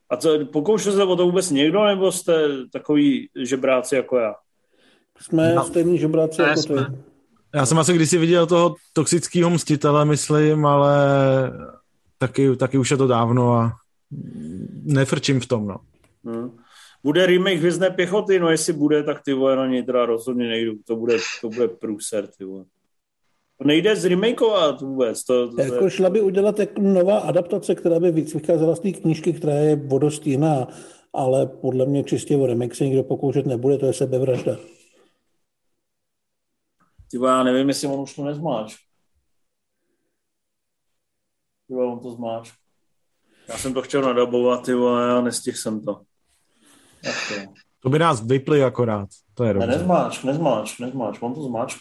A 0.10 0.18
co, 0.18 0.46
pokoušel 0.46 0.94
se 0.94 1.04
o 1.04 1.16
to 1.16 1.26
vůbec 1.26 1.52
někdo, 1.52 1.86
nebo 1.86 2.12
jste 2.12 2.48
takový 2.74 3.30
žebráci 3.44 3.96
jako 3.96 4.18
já? 4.18 4.36
Jsme 5.22 5.56
no. 5.56 5.64
stejní 5.64 5.98
žebráci 5.98 6.42
jako 6.42 6.62
ty. 6.62 6.74
Já 7.56 7.66
jsem 7.66 7.80
asi 7.80 7.94
kdysi 7.94 8.18
viděl 8.18 8.48
toho 8.48 8.76
toxického 8.94 9.50
mstitele, 9.50 10.06
myslím, 10.06 10.66
ale 10.66 10.98
taky, 12.18 12.56
taky 12.56 12.78
už 12.78 12.92
je 12.92 12.98
to 12.98 13.08
dávno 13.08 13.54
a 13.54 13.72
nefrčím 14.84 15.40
v 15.40 15.46
tom, 15.46 15.68
no. 15.68 15.78
Hmm. 16.26 16.52
Bude 17.04 17.26
remake 17.26 17.60
Hvězdné 17.60 17.90
pěchoty, 17.90 18.40
no 18.40 18.50
jestli 18.50 18.74
bude, 18.74 19.04
tak 19.04 19.22
ty 19.24 19.34
vole 19.34 19.56
na 19.56 19.68
něj 19.68 19.84
teda 19.84 20.06
rozhodně 20.06 20.48
nejdu. 20.48 20.74
To 20.88 20.96
bude, 20.96 21.18
to 21.42 21.50
bude 21.50 21.68
průser, 21.68 22.28
ty 22.28 22.44
vole. 22.44 22.66
To 23.58 23.68
nejde 23.68 23.96
zremakeovat 23.96 24.82
vůbec. 24.82 25.24
To, 25.24 25.52
to 25.52 25.62
jako 25.62 25.84
je... 25.84 25.90
šla 25.90 26.10
by 26.10 26.22
udělat 26.22 26.60
jako 26.60 26.82
nová 26.82 27.18
adaptace, 27.18 27.76
která 27.76 28.00
by 28.00 28.12
víc 28.12 28.34
vycházela 28.34 28.76
z 28.76 28.80
té 28.80 28.92
knížky, 28.92 29.34
která 29.34 29.54
je 29.54 29.76
vodost 29.76 30.28
jiná, 30.28 30.68
ale 31.14 31.46
podle 31.46 31.86
mě 31.86 32.04
čistě 32.04 32.38
o 32.38 32.46
remake 32.46 32.76
se 32.76 32.86
nikdo 32.86 33.04
pokoušet 33.04 33.46
nebude, 33.46 33.78
to 33.78 33.86
je 33.86 33.94
sebevražda. 33.94 34.58
Ty 37.12 37.18
já 37.26 37.44
nevím, 37.44 37.68
jestli 37.68 37.88
on 37.88 38.00
už 38.00 38.16
to 38.16 38.26
nezmáč. 38.26 38.76
Ty 41.68 41.74
on 41.74 42.00
to 42.00 42.12
zmáč. 42.12 42.52
Já 43.48 43.58
jsem 43.58 43.74
to 43.74 43.82
chtěl 43.82 44.02
nadabovat, 44.02 44.66
ty 44.66 44.74
vole, 44.74 45.08
já 45.08 45.22
nestihl 45.22 45.58
jsem 45.58 45.86
to. 45.86 46.02
Tak 47.04 47.16
to. 47.28 47.54
to 47.80 47.90
by 47.90 48.00
nás 48.00 48.26
vypli 48.26 48.64
akorát. 48.64 49.10
To 49.34 49.44
je 49.44 49.54
dobře. 49.54 49.68
Ne, 49.68 49.78
nezmáč, 49.78 50.24
nezmáč, 50.24 50.80
nezmáč, 50.80 51.18
on 51.22 51.34
to 51.34 51.44
zmáč. 51.44 51.78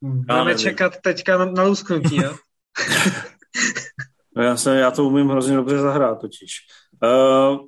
Budeme 0.00 0.58
čekat 0.58 0.96
teďka 1.02 1.38
na, 1.38 1.44
na 1.44 1.62
lusknutí, 1.62 2.16
jo? 2.16 2.36
no 4.36 4.42
já, 4.42 4.56
jsem, 4.56 4.76
já 4.76 4.90
to 4.90 5.04
umím 5.04 5.28
hrozně 5.28 5.56
dobře 5.56 5.78
zahrát 5.78 6.20
totiž. 6.20 6.52
Uh, 7.02 7.58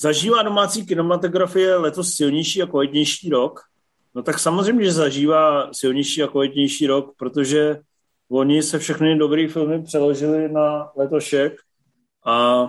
zažívá 0.00 0.42
domácí 0.42 0.86
kinematografie 0.86 1.76
letos 1.76 2.14
silnější 2.14 2.62
a 2.62 2.66
kvalitnější 2.66 3.30
rok? 3.30 3.60
No 4.16 4.22
tak 4.22 4.38
samozřejmě, 4.38 4.84
že 4.84 4.92
zažívá 4.92 5.72
silnější 5.72 6.22
a 6.22 6.26
kvalitnější 6.26 6.86
rok, 6.86 7.14
protože 7.16 7.80
oni 8.30 8.62
se 8.62 8.78
všechny 8.78 9.18
dobré 9.18 9.48
filmy 9.48 9.82
přeložili 9.82 10.52
na 10.52 10.90
letošek 10.96 11.60
a 12.26 12.68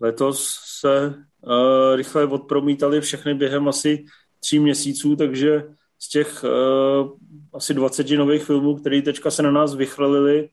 letos 0.00 0.58
se 0.80 1.14
uh, 1.40 1.96
rychle 1.96 2.26
odpromítali 2.26 3.00
všechny 3.00 3.34
během 3.34 3.68
asi 3.68 4.04
tří 4.40 4.58
měsíců, 4.58 5.16
takže 5.16 5.64
z 5.98 6.08
těch 6.08 6.44
uh, 6.44 7.10
asi 7.54 7.74
20 7.74 8.10
nových 8.10 8.44
filmů, 8.44 8.76
které 8.76 9.02
teďka 9.02 9.30
se 9.30 9.42
na 9.42 9.50
nás 9.50 9.74
vychrlili, 9.74 10.48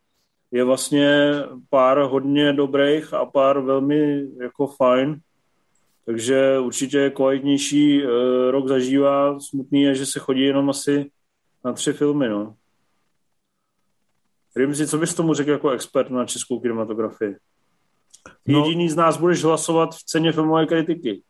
je 0.52 0.64
vlastně 0.64 1.34
pár 1.70 1.98
hodně 1.98 2.54
dobrých 2.54 3.14
a 3.14 3.26
pár 3.26 3.60
velmi 3.60 4.28
jako 4.42 4.68
fajn. 4.68 5.20
Takže 6.06 6.60
určitě 6.60 7.10
kvalitnější 7.10 8.04
uh, 8.04 8.12
rok 8.52 8.68
zažívá. 8.68 9.40
Smutný 9.40 9.82
je, 9.82 9.96
že 9.96 10.06
se 10.06 10.20
chodí 10.20 10.42
jenom 10.42 10.70
asi 10.70 11.12
na 11.66 11.74
tři 11.74 11.94
filmy. 11.94 12.30
No. 12.30 12.56
Rimzi, 14.56 14.88
co 14.88 14.98
bys 14.98 15.14
tomu 15.14 15.34
řekl 15.34 15.52
jako 15.52 15.70
expert 15.70 16.10
na 16.10 16.26
českou 16.26 16.60
kinematografii? 16.60 17.36
No. 18.48 18.66
Jediný 18.66 18.90
z 18.90 18.96
nás 18.96 19.18
budeš 19.18 19.44
hlasovat 19.44 19.96
v 19.96 20.04
ceně 20.04 20.32
filmové 20.32 20.66
kritiky. 20.66 21.22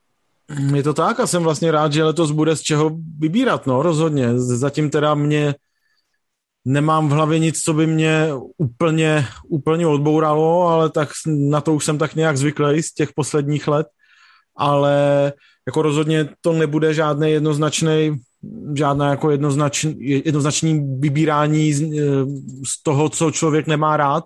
Je 0.76 0.84
to 0.84 0.93
tak 0.93 1.20
a 1.20 1.28
jsem 1.28 1.43
vlastně 1.43 1.72
rád, 1.72 1.93
že 1.93 2.03
letos 2.03 2.32
bude 2.32 2.55
z 2.55 2.61
čeho 2.61 2.91
vybírat, 3.20 3.67
no 3.67 3.82
rozhodně. 3.82 4.39
Zatím 4.39 4.89
teda 4.89 5.15
mě 5.15 5.55
nemám 6.65 7.09
v 7.09 7.11
hlavě 7.11 7.39
nic, 7.39 7.59
co 7.61 7.74
by 7.74 7.88
mě 7.88 8.30
úplně, 8.57 9.26
úplně 9.49 9.88
odbouralo, 9.88 10.67
ale 10.67 10.89
tak 10.89 11.09
na 11.26 11.61
to 11.61 11.74
už 11.74 11.86
jsem 11.86 11.97
tak 11.97 12.15
nějak 12.15 12.38
zvyklý 12.38 12.84
z 12.84 12.93
těch 12.93 13.13
posledních 13.13 13.67
let, 13.67 13.88
ale 14.60 15.34
jako 15.68 15.82
rozhodně 15.82 16.30
to 16.41 16.53
nebude 16.53 16.93
žádný 16.93 17.32
jednoznačný 17.32 18.20
žádná 18.74 19.10
jako 19.10 19.32
jednoznačný, 19.32 19.95
jednoznačný 19.99 20.97
vybírání 20.99 21.74
z, 21.74 21.82
z 22.68 22.84
toho, 22.84 23.10
co 23.10 23.32
člověk 23.32 23.68
nemá 23.68 23.97
rád 23.97 24.24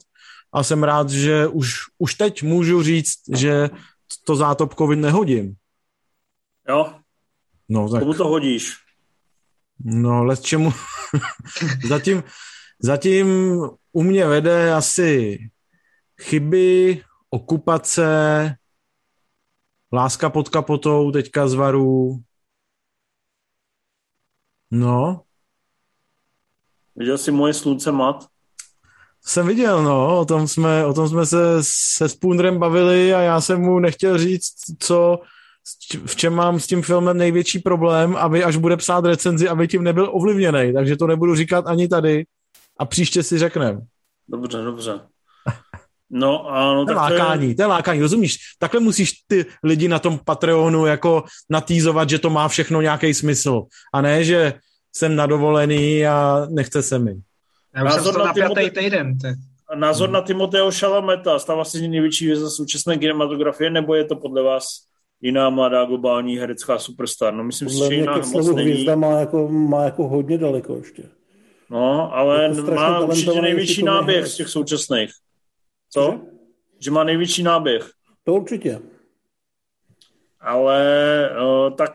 a 0.53 0.63
jsem 0.63 0.83
rád, 0.83 1.09
že 1.09 1.47
už, 1.47 1.73
už 1.97 2.15
teď 2.15 2.43
můžu 2.43 2.83
říct, 2.83 3.19
že 3.35 3.69
to 4.23 4.35
zátopkovi 4.35 4.95
nehodím. 4.95 5.55
Jo? 6.69 6.93
No, 7.69 7.89
tak... 7.89 7.99
Komu 7.99 8.13
to 8.13 8.27
hodíš? 8.27 8.73
No, 9.85 10.23
let 10.23 10.41
čemu... 10.41 10.73
zatím, 11.87 12.23
zatím 12.79 13.27
u 13.91 14.03
mě 14.03 14.27
vede 14.27 14.73
asi 14.73 15.37
chyby, 16.21 17.01
okupace, 17.29 18.55
láska 19.93 20.29
pod 20.29 20.49
kapotou, 20.49 21.11
teďka 21.11 21.47
z 21.47 21.53
varu. 21.53 22.19
No. 24.71 25.21
Viděl 26.95 27.17
jsi 27.17 27.31
moje 27.31 27.53
slunce 27.53 27.91
mat? 27.91 28.27
Jsem 29.25 29.47
viděl, 29.47 29.83
no, 29.83 30.19
o 30.19 30.25
tom 30.25 30.47
jsme, 30.47 30.85
o 30.85 30.93
tom 30.93 31.09
jsme 31.09 31.25
se 31.25 31.57
se 31.61 32.09
Spoonerem 32.09 32.59
bavili 32.59 33.13
a 33.13 33.21
já 33.21 33.41
jsem 33.41 33.61
mu 33.61 33.79
nechtěl 33.79 34.17
říct, 34.17 34.53
co, 34.79 35.19
v 36.05 36.15
čem 36.15 36.33
mám 36.33 36.59
s 36.59 36.67
tím 36.67 36.81
filmem 36.81 37.17
největší 37.17 37.59
problém, 37.59 38.15
aby 38.15 38.43
až 38.43 38.55
bude 38.55 38.77
psát 38.77 39.05
recenzi, 39.05 39.49
aby 39.49 39.67
tím 39.67 39.83
nebyl 39.83 40.09
ovlivněný, 40.11 40.73
takže 40.73 40.97
to 40.97 41.07
nebudu 41.07 41.35
říkat 41.35 41.67
ani 41.67 41.87
tady 41.87 42.25
a 42.77 42.85
příště 42.85 43.23
si 43.23 43.37
řekneme. 43.37 43.81
Dobře, 44.27 44.57
dobře. 44.57 45.12
No, 46.15 46.49
ano, 46.49 46.85
to 46.85 46.91
je 46.91 46.95
lákání, 46.95 47.55
to 47.55 47.61
je 47.61 47.65
lákání, 47.65 48.01
rozumíš? 48.01 48.37
Takhle 48.59 48.79
musíš 48.79 49.11
ty 49.27 49.45
lidi 49.63 49.87
na 49.87 49.99
tom 49.99 50.19
Patreonu 50.25 50.85
jako 50.85 51.23
natýzovat, 51.49 52.09
že 52.09 52.19
to 52.19 52.29
má 52.29 52.47
všechno 52.47 52.81
nějaký 52.81 53.13
smysl. 53.13 53.63
A 53.93 54.01
ne, 54.01 54.23
že 54.23 54.53
jsem 54.95 55.15
nadovolený 55.15 56.07
a 56.07 56.47
nechce 56.49 56.81
se 56.81 56.99
mi. 56.99 57.15
Já 57.75 57.95
už 57.95 58.03
jsem 58.03 58.15
na 58.15 58.33
Timote... 58.33 58.69
týden. 58.69 59.17
Ty. 59.17 59.27
Názor 59.75 60.07
hmm. 60.07 60.13
na 60.13 60.21
Timoteo 60.21 60.71
Šalameta, 60.71 61.39
stává 61.39 61.65
se 61.65 61.79
největší 61.79 62.25
hvězda 62.25 62.49
současné 62.49 62.97
kinematografie, 62.97 63.69
nebo 63.69 63.95
je 63.95 64.05
to 64.05 64.15
podle 64.15 64.43
vás 64.43 64.65
jiná 65.21 65.49
mladá 65.49 65.85
globální 65.85 66.37
herecká 66.37 66.79
superstar? 66.79 67.33
No 67.33 67.43
myslím 67.43 67.67
podle 67.67 67.87
si, 67.87 67.93
že 67.93 67.99
jiná 67.99 68.17
moc 68.17 68.47
hvězda 68.47 68.95
má 68.95 69.19
jako, 69.19 69.47
má 69.49 69.83
jako 69.83 70.07
hodně 70.07 70.37
daleko 70.37 70.75
ještě. 70.75 71.03
No, 71.69 72.15
ale 72.15 72.53
má 72.75 72.99
určitě 72.99 73.41
největší 73.41 73.83
náběh 73.83 74.27
z 74.27 74.35
těch 74.35 74.47
současných. 74.47 75.09
Co? 75.93 76.21
Že? 76.79 76.91
má 76.91 77.03
největší 77.03 77.43
náběh. 77.43 77.91
To 78.23 78.33
určitě. 78.33 78.79
Ale 80.39 81.29
uh, 81.41 81.75
tak 81.75 81.91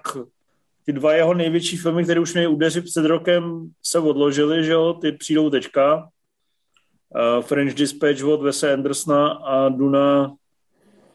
ty 0.84 0.92
dva 0.92 1.14
jeho 1.14 1.34
největší 1.34 1.76
filmy, 1.76 2.04
které 2.04 2.20
už 2.20 2.32
měly 2.32 2.46
udeřit 2.46 2.84
před 2.84 3.04
rokem, 3.04 3.70
se 3.82 3.98
odložily, 3.98 4.64
že 4.64 4.72
jo, 4.72 4.92
ty 4.92 5.12
přijdou 5.12 5.50
teďka. 5.50 5.96
Uh, 5.96 7.42
French 7.42 7.74
Dispatch 7.74 8.24
od 8.24 8.42
Wese 8.42 8.72
Andersona 8.72 9.28
a 9.28 9.68
Duna 9.68 10.34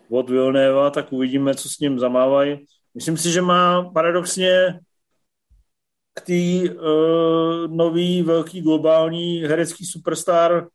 od 0.10 0.30
Vilneva, 0.30 0.90
tak 0.90 1.14
uvidíme, 1.14 1.56
co 1.56 1.70
s 1.70 1.80
ním 1.80 2.00
zamávají. 2.00 2.66
Myslím 2.96 3.18
si, 3.18 3.32
že 3.32 3.42
má 3.42 3.84
paradoxně 3.84 4.80
k 6.14 6.22
té 6.22 6.74
uh, 6.74 7.68
nový 7.68 8.22
velký 8.22 8.62
globální 8.62 9.38
herecký 9.42 9.86
superstar 9.86 10.68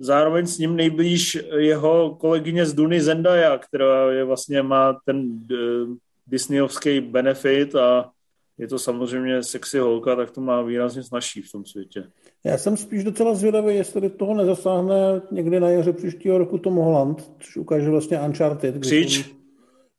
zároveň 0.00 0.46
s 0.46 0.58
ním 0.58 0.76
nejblíž 0.76 1.38
jeho 1.56 2.16
kolegyně 2.20 2.66
z 2.66 2.74
Duny 2.74 3.00
Zendaya, 3.00 3.58
která 3.58 4.12
je 4.12 4.24
vlastně 4.24 4.62
má 4.62 5.00
ten 5.06 5.18
uh, 5.20 5.96
disneyovský 6.26 7.00
benefit 7.00 7.74
a 7.74 8.10
je 8.58 8.68
to 8.68 8.78
samozřejmě 8.78 9.42
sexy 9.42 9.78
holka, 9.78 10.16
tak 10.16 10.30
to 10.30 10.40
má 10.40 10.62
výrazně 10.62 11.02
snažší 11.02 11.42
v 11.42 11.52
tom 11.52 11.64
světě. 11.64 12.04
Já 12.44 12.58
jsem 12.58 12.76
spíš 12.76 13.04
docela 13.04 13.34
zvědavý, 13.34 13.76
jestli 13.76 14.00
do 14.00 14.10
toho 14.10 14.34
nezasáhne 14.34 15.22
někdy 15.30 15.60
na 15.60 15.70
jaře 15.70 15.92
příštího 15.92 16.38
roku 16.38 16.58
Tom 16.58 16.74
Holland, 16.74 17.32
což 17.40 17.56
ukáže 17.56 17.90
vlastně 17.90 18.20
Uncharted. 18.20 18.74
Když 18.74 19.18
on, 19.18 19.36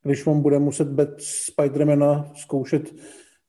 když 0.03 0.27
on 0.27 0.41
bude 0.41 0.59
muset 0.59 0.87
bez 0.87 1.07
Spidermana 1.19 2.31
zkoušet 2.35 2.95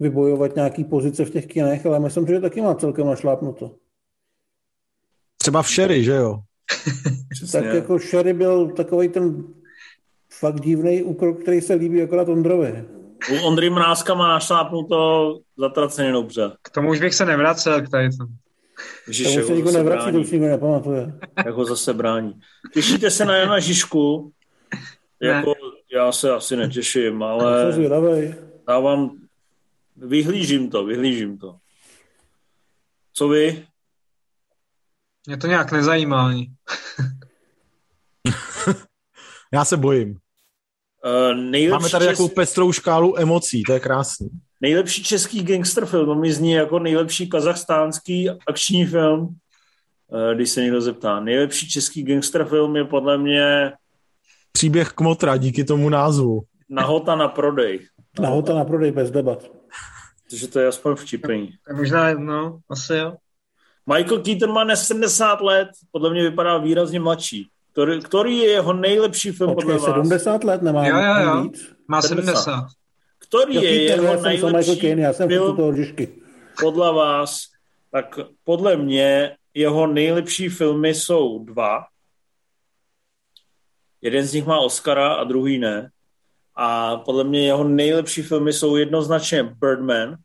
vybojovat 0.01 0.57
nějaký 0.57 0.85
pozice 0.85 1.25
v 1.25 1.31
těch 1.31 1.47
kinech, 1.47 1.87
ale 1.87 2.01
myslím, 2.01 2.27
že 2.27 2.41
taky 2.41 2.61
má 2.61 2.75
celkem 2.75 3.07
našlápnuto. 3.07 3.75
Třeba 5.43 5.62
v 5.62 5.68
Sherry, 5.70 6.05
že 6.05 6.12
jo? 6.12 6.38
tak 7.53 7.64
jako 7.64 7.99
Sherry 7.99 8.32
byl 8.32 8.68
takový 8.68 9.09
ten 9.09 9.45
fakt 10.38 10.61
divný 10.61 11.03
úkrok, 11.03 11.43
který 11.43 11.61
se 11.61 11.74
líbí 11.74 12.03
akorát 12.03 12.28
Ondrovi. 12.28 12.84
U 13.32 13.47
Ondry 13.47 13.70
Mrázka 13.70 14.14
má 14.14 14.28
našlápnuto 14.28 15.39
zatraceně 15.56 16.12
dobře. 16.12 16.52
K 16.62 16.70
tomu 16.70 16.90
už 16.90 17.01
bych 17.01 17.14
se 17.14 17.24
nevracel 17.24 17.82
k 17.82 17.89
tady 17.89 18.10
tomu. 18.16 18.32
Ježiš, 19.09 19.36
to 19.36 19.43
se 19.43 19.55
nikdo 19.55 19.70
nevrací, 19.70 20.12
to 20.12 20.20
už 20.20 20.31
nikdo 20.31 20.47
nepamatuje. 20.47 21.14
Jak 21.47 21.55
ho 21.55 21.64
zase 21.64 21.94
brání. 21.94 22.40
Těšíte 22.73 23.10
se 23.10 23.24
na 23.24 23.36
Jana 23.36 23.59
Žižku? 23.59 24.32
Jako, 25.20 25.51
ne. 25.51 25.98
Já 25.98 26.12
se 26.12 26.31
asi 26.31 26.56
netěším, 26.56 27.23
ale 27.23 27.73
dávám, 28.69 29.10
vyhlížím 29.97 30.70
to, 30.70 30.85
vyhlížím 30.85 31.39
to. 31.39 31.56
Co 33.12 33.28
vy? 33.28 33.66
Mě 35.27 35.36
to 35.36 35.47
nějak 35.47 35.73
nezajímá 35.73 36.28
ani. 36.28 36.51
Já 39.53 39.65
se 39.65 39.77
bojím. 39.77 40.19
Uh, 41.05 41.70
Máme 41.70 41.90
tady 41.90 42.05
čes... 42.05 42.12
takovou 42.12 42.28
pestrou 42.28 42.73
škálu 42.73 43.19
emocí, 43.19 43.62
to 43.62 43.73
je 43.73 43.81
krásný. 43.81 44.28
Nejlepší 44.61 45.05
český 45.05 45.43
gangster 45.43 45.86
film, 45.86 46.20
mi 46.20 46.32
zní 46.32 46.53
jako 46.53 46.78
nejlepší 46.78 47.28
kazachstánský 47.28 48.31
akční 48.47 48.86
film, 48.86 49.20
uh, 49.20 50.35
když 50.35 50.51
se 50.51 50.62
někdo 50.62 50.81
zeptá. 50.81 51.20
Nejlepší 51.20 51.69
český 51.69 52.03
gangster 52.03 52.44
film 52.44 52.77
je 52.77 52.85
podle 52.85 53.19
mě... 53.19 53.73
Příběh 54.53 54.89
Kmotra, 54.89 55.36
díky 55.36 55.65
tomu 55.65 55.89
názvu. 55.89 56.43
Nahota 56.69 57.16
na 57.16 57.28
prodej. 57.28 57.86
Nahota 58.20 58.55
na 58.55 58.65
prodej, 58.65 58.93
bez 58.93 59.11
debat. 59.11 59.51
Takže 60.31 60.49
to 60.49 60.61
je 60.61 60.66
aspoň 60.66 60.94
vtipný. 60.94 61.55
Možná, 61.77 62.15
no, 62.15 62.61
asi 62.70 62.94
jo. 62.94 63.16
Michael 63.87 64.19
Keaton 64.19 64.53
má 64.53 64.77
70 64.77 65.41
let, 65.41 65.69
podle 65.91 66.11
mě 66.11 66.23
vypadá 66.23 66.59
výrazně 66.59 67.01
mladší. 67.01 67.49
Který, 67.73 68.01
který 68.01 68.39
je 68.39 68.51
jeho 68.51 68.73
nejlepší 68.73 69.33
film 69.33 69.55
Počkej, 69.55 69.75
podle 69.75 69.89
vás? 69.89 69.97
70 69.97 70.45
let 70.45 70.63
nemá 70.63 70.87
jo, 70.87 70.97
jo, 70.97 71.15
jo. 71.27 71.51
Má 71.89 72.03
70. 72.03 72.33
70. 72.33 72.65
který 73.19 73.55
je 73.55 73.83
jeho 73.83 74.05
já 74.05 74.19
jsem 74.19 74.31
Michael 74.31 74.53
nejlepší 74.53 74.81
Caine, 74.81 75.03
já 75.03 75.13
jsem 75.13 75.29
film 75.29 75.57
toho 75.57 75.73
podle 76.61 76.95
vás, 76.95 77.41
tak 77.91 78.19
podle 78.45 78.77
mě 78.77 79.37
jeho 79.55 79.87
nejlepší 79.87 80.49
filmy 80.49 80.95
jsou 80.95 81.45
dva. 81.45 81.85
Jeden 84.03 84.27
z 84.27 84.33
nich 84.33 84.47
má 84.47 84.59
Oscara 84.59 85.15
a 85.15 85.25
druhý 85.25 85.59
ne. 85.59 85.91
A 86.57 86.97
podle 86.97 87.25
mě 87.25 87.47
jeho 87.47 87.65
nejlepší 87.65 88.23
filmy 88.23 88.53
jsou 88.53 88.77
jednoznačně 88.77 89.43
Birdman. 89.43 90.17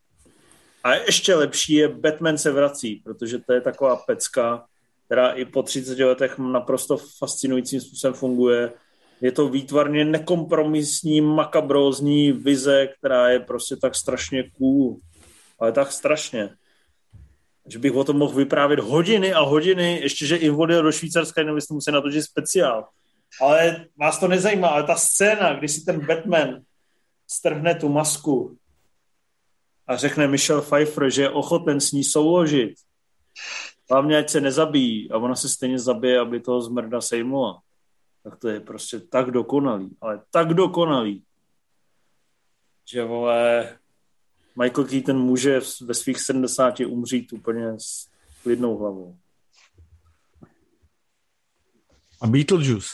A 0.88 0.94
ještě 0.94 1.36
lepší 1.36 1.74
je 1.74 1.88
Batman 1.88 2.38
se 2.38 2.52
vrací, 2.52 2.96
protože 2.96 3.40
to 3.40 3.54
je 3.54 3.62
taková 3.62 3.96
pecka, 3.96 4.66
která 5.06 5.30
i 5.30 5.46
po 5.46 5.64
30 5.64 6.00
letech 6.00 6.38
naprosto 6.38 6.98
fascinujícím 6.98 7.82
způsobem 7.82 8.14
funguje. 8.14 8.72
Je 9.22 9.32
to 9.32 9.50
výtvarně 9.50 10.06
nekompromisní, 10.06 11.22
makabrózní 11.22 12.32
vize, 12.32 12.88
která 12.88 13.30
je 13.30 13.40
prostě 13.40 13.76
tak 13.76 13.96
strašně 13.96 14.52
cool. 14.58 14.98
Ale 15.60 15.72
tak 15.72 15.92
strašně. 15.92 16.50
Že 17.68 17.80
bych 17.80 17.94
o 17.94 18.04
tom 18.04 18.18
mohl 18.18 18.36
vyprávět 18.36 18.80
hodiny 18.80 19.34
a 19.34 19.42
hodiny, 19.42 20.00
ještě, 20.02 20.26
že 20.26 20.36
i 20.36 20.50
odjel 20.50 20.84
do 20.84 20.92
Švýcarska, 20.92 21.42
jenom 21.42 21.56
jestli 21.56 21.76
musí 21.76 21.92
natočit 21.92 22.24
speciál. 22.24 22.88
Ale 23.42 23.86
vás 24.00 24.20
to 24.20 24.28
nezajímá, 24.28 24.68
ale 24.68 24.84
ta 24.84 24.96
scéna, 24.96 25.54
kdy 25.54 25.68
si 25.68 25.86
ten 25.86 26.06
Batman 26.06 26.62
strhne 27.28 27.76
tu 27.76 27.90
masku 27.90 28.58
a 29.88 29.98
řekne 29.98 30.28
Michelle 30.28 30.62
Pfeiffer, 30.62 31.10
že 31.10 31.22
je 31.22 31.30
ochoten 31.30 31.82
s 31.82 31.92
ní 31.92 32.04
souložit, 32.04 32.74
hlavně 33.90 34.18
ať 34.18 34.30
se 34.30 34.42
nezabíjí 34.42 35.12
a 35.12 35.18
ona 35.18 35.36
se 35.36 35.50
stejně 35.50 35.80
zabije, 35.80 36.20
aby 36.20 36.40
toho 36.40 36.62
zmrda 36.62 37.02
sejmula. 37.02 37.62
Tak 38.24 38.40
to 38.40 38.48
je 38.50 38.60
prostě 38.60 39.00
tak 39.00 39.32
dokonalý, 39.32 39.98
ale 40.02 40.22
tak 40.32 40.54
dokonalý, 40.54 41.24
že 42.86 43.04
vole, 43.04 43.78
Michael 44.62 44.88
Keaton 44.88 45.20
může 45.20 45.62
ve 45.82 45.94
svých 45.94 46.20
70 46.20 46.80
umřít 46.80 47.34
úplně 47.34 47.80
s 47.80 48.10
klidnou 48.44 48.78
hlavou. 48.78 49.18
A 52.22 52.28
Beetlejuice. 52.28 52.90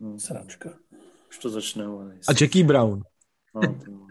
Hmm. 0.00 0.18
Sračka. 0.18 0.78
Už 1.30 1.38
to 1.38 1.50
začne. 1.50 1.84
Ale 1.84 2.18
A 2.28 2.32
Jackie 2.40 2.64
Brown. 2.64 3.02
no. 3.54 4.06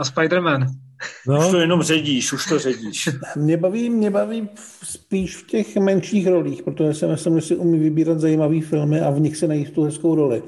A 0.00 0.04
Spider-Man. 0.04 0.62
už 0.66 1.46
to 1.46 1.52
No, 1.52 1.58
jenom 1.60 1.82
ředíš, 1.82 2.32
už 2.32 2.46
to 2.46 2.58
ředíš. 2.58 3.08
Mě 3.36 3.56
baví, 3.56 3.90
mě 3.90 4.10
baví 4.10 4.48
spíš 4.82 5.36
v 5.36 5.46
těch 5.46 5.76
menších 5.76 6.26
rolích, 6.26 6.62
protože 6.62 6.94
si 6.94 7.06
myslím, 7.06 7.40
že 7.40 7.46
si 7.46 7.56
umí 7.56 7.78
vybírat 7.78 8.20
zajímavý 8.20 8.60
filmy 8.60 9.00
a 9.00 9.10
v 9.10 9.20
nich 9.20 9.36
se 9.36 9.48
najít 9.48 9.70
tu 9.72 9.82
hezkou 9.82 10.14
roli. 10.14 10.42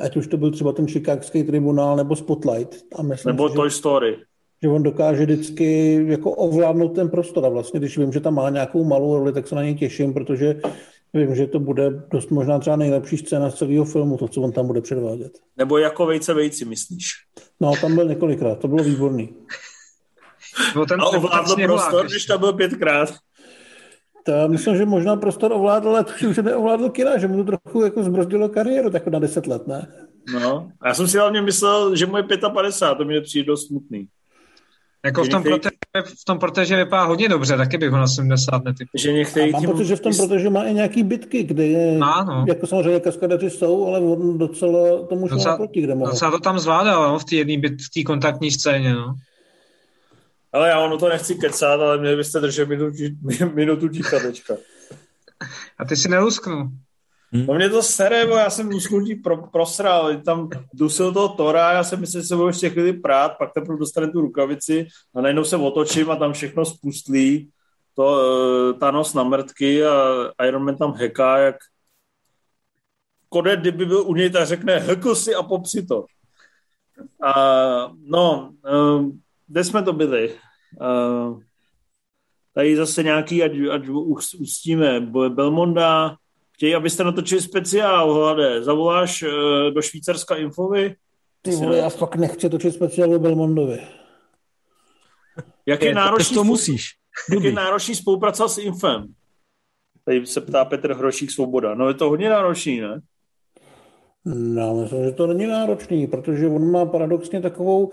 Ať 0.00 0.16
už 0.16 0.26
to 0.26 0.36
byl 0.36 0.50
třeba 0.50 0.72
ten 0.72 0.86
Chicagský 0.86 1.42
tribunál 1.42 1.96
nebo 1.96 2.16
Spotlight. 2.16 2.76
A 2.96 3.02
myslím 3.02 3.30
Nebo 3.36 3.48
si, 3.48 3.54
Toy 3.54 3.70
že, 3.70 3.76
Story. 3.76 4.16
že 4.62 4.68
on 4.68 4.82
dokáže 4.82 5.22
vždycky 5.22 6.00
jako 6.08 6.30
ovládnout 6.30 6.88
ten 6.88 7.08
prostor. 7.08 7.46
A 7.46 7.48
vlastně, 7.48 7.80
když 7.80 7.98
vím, 7.98 8.12
že 8.12 8.20
tam 8.20 8.34
má 8.34 8.50
nějakou 8.50 8.84
malou 8.84 9.16
roli, 9.18 9.32
tak 9.32 9.48
se 9.48 9.54
na 9.54 9.62
něj 9.62 9.74
těším, 9.74 10.14
protože 10.14 10.60
vím, 11.14 11.34
že 11.34 11.46
to 11.46 11.60
bude 11.60 11.90
dost 12.12 12.30
možná 12.30 12.58
třeba 12.58 12.76
nejlepší 12.76 13.16
scéna 13.16 13.50
z 13.50 13.54
celého 13.54 13.84
filmu, 13.84 14.16
to, 14.16 14.28
co 14.28 14.40
on 14.42 14.52
tam 14.52 14.66
bude 14.66 14.80
předvádět. 14.80 15.32
Nebo 15.56 15.78
jako 15.78 16.06
vejce 16.06 16.34
vejci, 16.34 16.64
myslíš? 16.64 17.06
No, 17.60 17.72
tam 17.80 17.94
byl 17.94 18.08
několikrát, 18.08 18.58
to 18.58 18.68
bylo 18.68 18.84
výborný. 18.84 19.34
Byl 20.72 20.86
ten, 20.86 21.00
A 21.00 21.10
ten 21.10 21.18
ovládl 21.18 21.56
prostor, 21.56 22.06
když 22.06 22.24
tam 22.24 22.40
byl 22.40 22.52
pětkrát. 22.52 23.14
To 24.24 24.48
myslím, 24.48 24.76
že 24.76 24.86
možná 24.86 25.16
prostor 25.16 25.52
ovládl, 25.52 25.88
ale 25.88 26.04
tuším, 26.04 26.34
že 26.34 26.42
neovládl 26.42 26.90
kina, 26.90 27.18
že 27.18 27.28
mu 27.28 27.44
to 27.44 27.56
trochu 27.56 27.84
jako 27.84 28.02
zbrzdilo 28.02 28.48
kariéru, 28.48 28.90
tak 28.90 29.06
na 29.06 29.18
10 29.18 29.46
let, 29.46 29.66
ne? 29.66 29.92
No. 30.32 30.72
A 30.80 30.88
já 30.88 30.94
jsem 30.94 31.08
si 31.08 31.18
hlavně 31.18 31.42
myslel, 31.42 31.96
že 31.96 32.06
mu 32.06 32.16
je 32.16 32.22
55, 32.22 32.98
to 32.98 33.04
mě 33.04 33.20
přijde 33.20 33.46
dost 33.46 33.66
smutný. 33.66 34.08
Jako 35.04 35.24
v 35.24 35.28
tom, 35.28 35.42
Některý- 35.44 35.60
prote, 35.92 36.08
v 36.20 36.24
tom 36.24 36.38
proteže 36.38 36.76
vypadá 36.76 37.02
hodně 37.04 37.28
dobře, 37.28 37.56
taky 37.56 37.78
bych 37.78 37.90
ho 37.90 37.96
na 37.98 38.06
70 38.06 38.64
netypu. 38.64 38.90
Že 38.98 39.10
A 39.10 39.12
některý 39.12 39.50
mám 39.52 39.60
tím- 39.62 39.70
pocit, 39.70 39.84
že 39.84 39.96
v 39.96 40.00
tom, 40.00 40.12
protože 40.16 40.50
má 40.50 40.64
i 40.64 40.74
nějaký 40.74 41.02
bitky, 41.02 41.42
kde 41.42 41.66
je, 41.66 41.98
Má, 41.98 42.24
no. 42.24 42.44
jako 42.48 42.66
samozřejmě 42.66 43.00
kaskadeři 43.00 43.50
jsou, 43.50 43.86
ale 43.86 44.00
on 44.00 44.38
docela 44.38 45.06
tomu 45.06 45.28
šel 45.28 45.36
Docela- 45.38 45.50
naproti, 45.52 45.80
kde 45.80 45.94
mohl. 45.94 46.10
Docela 46.10 46.30
to 46.30 46.38
tam 46.38 46.58
zvládal, 46.58 47.12
no, 47.12 47.18
v 47.18 47.24
té 47.24 47.36
jedné 47.36 47.58
byt, 47.58 47.82
v 47.82 47.90
té 47.94 48.02
kontaktní 48.02 48.50
scéně, 48.50 48.94
no. 48.94 49.14
Ale 50.52 50.68
já 50.68 50.80
ono 50.80 50.98
to 50.98 51.08
nechci 51.08 51.34
kecat, 51.34 51.80
ale 51.80 51.98
měli 51.98 52.16
byste 52.16 52.40
držet 52.40 52.68
minutu, 52.68 52.96
minutu 53.54 53.88
ticha 53.88 54.18
teďka. 54.18 54.54
A 55.78 55.84
ty 55.84 55.96
si 55.96 56.08
nelusknul. 57.32 57.54
No 57.54 57.58
mě 57.58 57.68
to 57.68 57.82
sere, 57.82 58.26
bo 58.26 58.36
já 58.36 58.50
jsem 58.50 58.68
lusknutí 58.68 59.14
pro, 59.14 59.36
prosral, 59.36 60.20
tam 60.24 60.48
dusil 60.74 61.12
toho 61.12 61.28
Tora, 61.28 61.72
já 61.72 61.84
jsem 61.84 62.00
myslel, 62.00 62.22
že 62.22 62.28
se 62.28 62.36
budu 62.36 62.48
ještě 62.48 62.70
chvíli 62.70 62.92
prát, 62.92 63.38
pak 63.38 63.52
teprve 63.52 63.78
dostane 63.78 64.10
tu 64.10 64.20
rukavici 64.20 64.86
a 65.14 65.20
najednou 65.20 65.44
se 65.44 65.56
otočím 65.56 66.10
a 66.10 66.16
tam 66.16 66.32
všechno 66.32 66.64
spustlí, 66.64 67.50
to 67.94 68.04
uh, 68.72 68.78
Thanos 68.78 69.14
na 69.14 69.22
mrtky 69.22 69.86
a 69.86 70.30
Iron 70.46 70.64
Man 70.64 70.76
tam 70.76 70.92
heká, 70.92 71.38
jak 71.38 71.56
Kodet, 73.28 73.60
kdyby 73.60 73.86
byl 73.86 74.02
u 74.06 74.14
něj, 74.14 74.30
tak 74.30 74.46
řekne 74.46 74.78
hekl 74.78 75.14
si 75.14 75.34
a 75.34 75.42
popři 75.42 75.86
to. 75.86 76.04
A, 77.22 77.92
no, 78.04 78.52
uh, 78.72 79.10
kde 79.46 79.64
jsme 79.64 79.82
to 79.82 79.92
byli? 79.92 80.34
Uh, 80.80 81.40
tady 82.54 82.76
zase 82.76 83.02
nějaký, 83.02 83.42
ať, 83.42 83.52
ať 83.72 83.88
ustíme, 84.38 85.00
Belmonda, 85.28 86.16
chtějí, 86.60 86.74
abyste 86.74 87.04
natočili 87.04 87.40
speciál, 87.40 88.14
hlade, 88.14 88.62
zavoláš 88.62 89.22
uh, 89.22 89.30
do 89.74 89.82
Švýcarska 89.82 90.36
Infovy, 90.36 90.96
Ty 91.42 91.50
vole, 91.50 91.76
já 91.76 91.88
fakt 91.88 92.16
nechci 92.16 92.50
točit 92.50 92.74
speciál 92.74 93.14
o 93.14 93.18
Belmondovi. 93.18 93.80
jak 95.66 95.82
je, 95.82 95.94
náročný, 95.94 96.34
to 96.34 96.44
musíš. 96.44 96.88
jak 97.34 97.44
je 97.44 97.52
náročný 97.52 97.94
spolupracovat 97.94 98.48
s 98.48 98.58
Infem? 98.58 99.14
Tady 100.04 100.26
se 100.26 100.40
ptá 100.40 100.64
Petr 100.64 100.94
Hrošík 100.94 101.30
Svoboda. 101.30 101.74
No 101.74 101.88
je 101.88 101.94
to 101.94 102.08
hodně 102.08 102.28
náročný, 102.28 102.80
ne? 102.80 103.00
No, 104.24 104.74
myslím, 104.74 105.04
že 105.04 105.10
to 105.10 105.26
není 105.26 105.46
náročný, 105.46 106.06
protože 106.06 106.46
on 106.46 106.70
má 106.70 106.86
paradoxně 106.86 107.40
takovou 107.40 107.90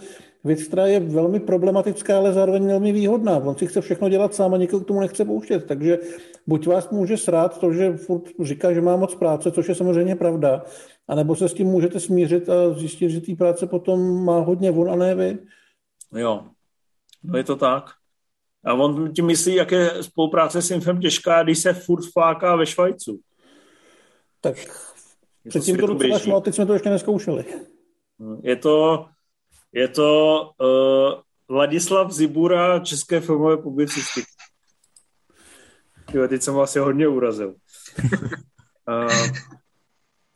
věc, 0.48 0.64
která 0.64 0.88
je 0.88 1.00
velmi 1.00 1.40
problematická, 1.40 2.18
ale 2.18 2.34
zároveň 2.34 2.68
velmi 2.68 2.92
výhodná. 2.92 3.38
On 3.38 3.56
si 3.56 3.68
chce 3.68 3.82
všechno 3.82 4.10
dělat 4.10 4.36
sám 4.36 4.54
a 4.54 4.58
nikoho 4.58 4.84
k 4.84 4.88
tomu 4.88 5.00
nechce 5.00 5.26
pouštět. 5.26 5.66
Takže 5.66 6.00
buď 6.48 6.68
vás 6.68 6.90
může 6.90 7.18
srát 7.18 7.60
to, 7.60 7.74
že 7.74 7.98
furt 7.98 8.24
říká, 8.44 8.74
že 8.74 8.82
má 8.82 8.96
moc 8.96 9.16
práce, 9.16 9.52
což 9.52 9.70
je 9.70 9.76
samozřejmě 9.76 10.16
pravda, 10.16 10.64
anebo 11.08 11.36
se 11.36 11.50
s 11.50 11.54
tím 11.54 11.68
můžete 11.68 12.00
smířit 12.00 12.50
a 12.50 12.74
zjistit, 12.74 13.10
že 13.10 13.22
té 13.22 13.36
práce 13.36 13.68
potom 13.68 14.26
má 14.26 14.40
hodně 14.40 14.72
on 14.72 14.92
a 14.92 14.96
ne 14.96 15.16
vy. 15.16 15.38
Jo, 16.16 16.44
no 17.24 17.38
je 17.38 17.44
to 17.44 17.56
tak. 17.56 17.84
A 18.66 18.74
on 18.74 19.14
ti 19.14 19.22
myslí, 19.22 19.56
jak 19.56 19.72
je 19.72 19.92
spolupráce 20.02 20.62
s 20.62 20.72
Infem 20.72 21.00
těžká, 21.00 21.44
když 21.44 21.60
se 21.60 21.74
furt 21.74 22.04
fláká 22.14 22.56
ve 22.56 22.66
Švajcu. 22.66 23.20
Tak 24.42 24.56
předtím 25.50 25.78
to 25.78 25.88
docela 25.88 26.20
šlo, 26.20 26.42
teď 26.42 26.56
jsme 26.56 26.66
to 26.66 26.74
ještě 26.74 26.90
neskoušeli. 26.90 27.46
Je 28.44 28.56
to, 28.56 29.06
je 29.74 29.88
to 29.88 30.42
uh, 30.60 31.56
Ladislav 31.58 32.12
Zibura 32.12 32.80
české 32.80 33.22
filmové 33.22 33.58
publicistiky. 33.58 34.32
Jo, 36.14 36.28
teď 36.28 36.42
jsem 36.42 36.54
vás 36.54 36.76
je 36.76 36.82
hodně 36.82 37.08
urazil. 37.08 37.56
uh, 38.88 39.28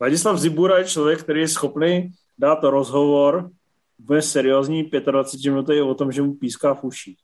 Ladislav 0.01 0.37
Zibura 0.37 0.77
je 0.77 0.85
člověk, 0.85 1.23
který 1.23 1.41
je 1.41 1.47
schopný 1.47 2.11
dát 2.37 2.63
rozhovor 2.63 3.51
úplně 3.97 4.21
seriózní 4.21 4.83
25 4.83 5.51
minuty 5.51 5.81
o 5.81 5.95
tom, 5.95 6.11
že 6.11 6.21
mu 6.21 6.33
píská 6.33 6.73
v 6.73 6.83
uších. 6.83 7.19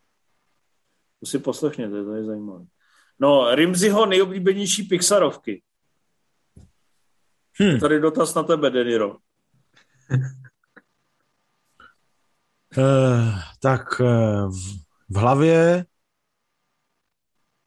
To 1.19 1.25
si 1.25 1.39
poslechněte, 1.39 2.03
to 2.03 2.13
je 2.13 2.23
zajímavé. 2.23 2.65
No, 3.19 3.55
Rimziho 3.55 4.05
nejoblíbenější 4.05 4.83
Pixarovky. 4.83 5.63
Hm. 7.61 7.79
Tady 7.79 7.99
dotaz 7.99 8.35
na 8.35 8.43
tebe, 8.43 8.69
Deniro. 8.69 9.17
Eh, 12.77 13.33
tak 13.59 14.01
eh, 14.01 14.47
v, 14.47 14.79
v 15.09 15.15
hlavě 15.15 15.85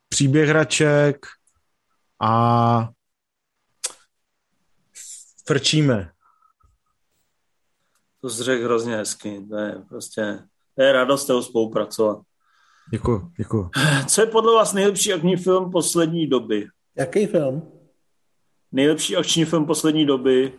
příběh 0.08 0.48
hraček 0.48 1.26
a 2.22 2.88
frčíme. 5.46 6.12
To 8.20 8.30
jsi 8.30 8.42
řekl 8.42 8.64
hrozně 8.64 8.96
hezky. 8.96 9.46
To 9.48 9.56
je 9.56 9.82
prostě, 9.88 10.38
to 10.76 10.82
je 10.82 10.92
radost 10.92 11.26
toho 11.26 11.42
spolupracovat. 11.42 12.18
Děkuji, 12.90 13.30
děkuji. 13.36 13.70
Co 14.06 14.20
je 14.20 14.26
podle 14.26 14.54
vás 14.54 14.72
nejlepší 14.72 15.12
akční 15.12 15.36
film 15.36 15.70
poslední 15.72 16.26
doby? 16.26 16.68
Jaký 16.96 17.26
film? 17.26 17.72
Nejlepší 18.72 19.16
akční 19.16 19.44
film 19.44 19.66
poslední 19.66 20.06
doby 20.06 20.52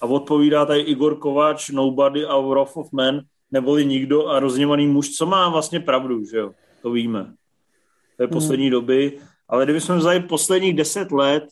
a 0.00 0.06
odpovídá 0.06 0.66
tady 0.66 0.80
Igor 0.80 1.18
Kováč, 1.18 1.68
Nobody 1.68 2.24
a 2.24 2.38
Wrath 2.38 2.76
of 2.76 2.92
Man, 2.92 3.20
neboli 3.50 3.86
nikdo 3.86 4.28
a 4.28 4.40
rozněvaný 4.40 4.86
muž, 4.86 5.10
co 5.10 5.26
má 5.26 5.48
vlastně 5.48 5.80
pravdu, 5.80 6.24
že 6.24 6.38
jo? 6.38 6.52
To 6.82 6.90
víme. 6.90 7.34
To 8.16 8.22
je 8.22 8.28
poslední 8.28 8.70
doby. 8.70 9.18
Ale 9.48 9.64
kdybychom 9.64 9.96
vzali 9.96 10.20
posledních 10.20 10.74
deset 10.74 11.12
let, 11.12 11.44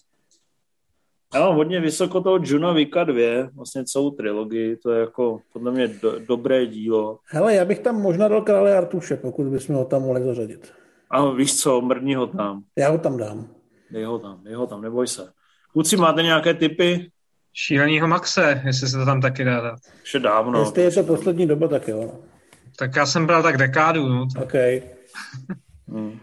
Já 1.34 1.40
mám 1.40 1.54
hodně 1.54 1.80
vysoko 1.80 2.20
toho 2.20 2.38
Juna 2.42 2.72
Vika 2.72 3.04
2, 3.04 3.50
vlastně 3.54 3.84
celou 3.84 4.10
trilogii, 4.10 4.76
to 4.76 4.90
je 4.90 5.00
jako 5.00 5.40
podle 5.52 5.72
mě 5.72 5.88
do, 5.88 6.18
dobré 6.18 6.66
dílo. 6.66 7.18
Hele, 7.26 7.54
já 7.54 7.64
bych 7.64 7.78
tam 7.78 8.00
možná 8.02 8.28
dal 8.28 8.42
krále 8.42 8.76
Artuše, 8.76 9.16
pokud 9.16 9.46
bychom 9.46 9.76
ho 9.76 9.84
tam 9.84 10.02
mohli 10.02 10.22
zařadit. 10.22 10.72
A 11.10 11.30
víš 11.30 11.60
co, 11.60 11.80
mrdni 11.80 12.14
ho 12.14 12.26
tam. 12.26 12.62
Já 12.76 12.90
ho 12.90 12.98
tam 12.98 13.16
dám. 13.16 13.48
Dej 13.90 14.04
ho 14.04 14.18
tam, 14.18 14.40
dej 14.44 14.54
ho 14.54 14.66
tam, 14.66 14.82
neboj 14.82 15.06
se. 15.06 15.32
Kluci, 15.72 15.96
máte 15.96 16.22
nějaké 16.22 16.54
typy? 16.54 17.10
Šílenýho 17.58 18.08
Maxe, 18.08 18.62
jestli 18.66 18.88
se 18.88 18.96
to 18.96 19.04
tam 19.04 19.20
taky 19.20 19.44
dá 19.44 19.60
dát. 19.60 19.78
Už 20.04 20.22
dávno. 20.22 20.60
Jestli 20.60 20.82
je 20.82 20.90
to 20.90 21.02
poslední 21.02 21.46
doba, 21.46 21.68
tak 21.68 21.88
jo. 21.88 22.14
Tak 22.78 22.96
já 22.96 23.06
jsem 23.06 23.26
bral 23.26 23.42
tak 23.42 23.56
dekádu, 23.56 24.08
no. 24.08 24.28
OK. 24.42 24.52
Hmm. 25.88 26.18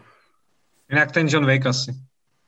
Jinak 0.90 1.12
ten 1.12 1.28
John 1.28 1.46
Wick 1.46 1.66
asi. 1.66 1.92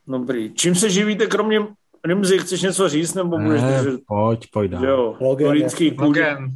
Dobrý. 0.08 0.52
Čím 0.54 0.74
se 0.74 0.90
živíte 0.90 1.26
kromě 1.26 1.60
Rimzy? 2.04 2.38
Chceš 2.38 2.62
něco 2.62 2.88
říct, 2.88 3.14
nebo 3.14 3.38
budeš 3.38 3.62
Ne, 3.62 3.82
držet? 3.82 4.00
pojď, 4.06 4.46
pojď 4.52 4.70
dál. 4.70 4.84
Jo, 4.84 5.16
Logan, 5.20 5.46
turínský 5.48 5.90
kůň. 5.90 6.06
Logan. 6.06 6.50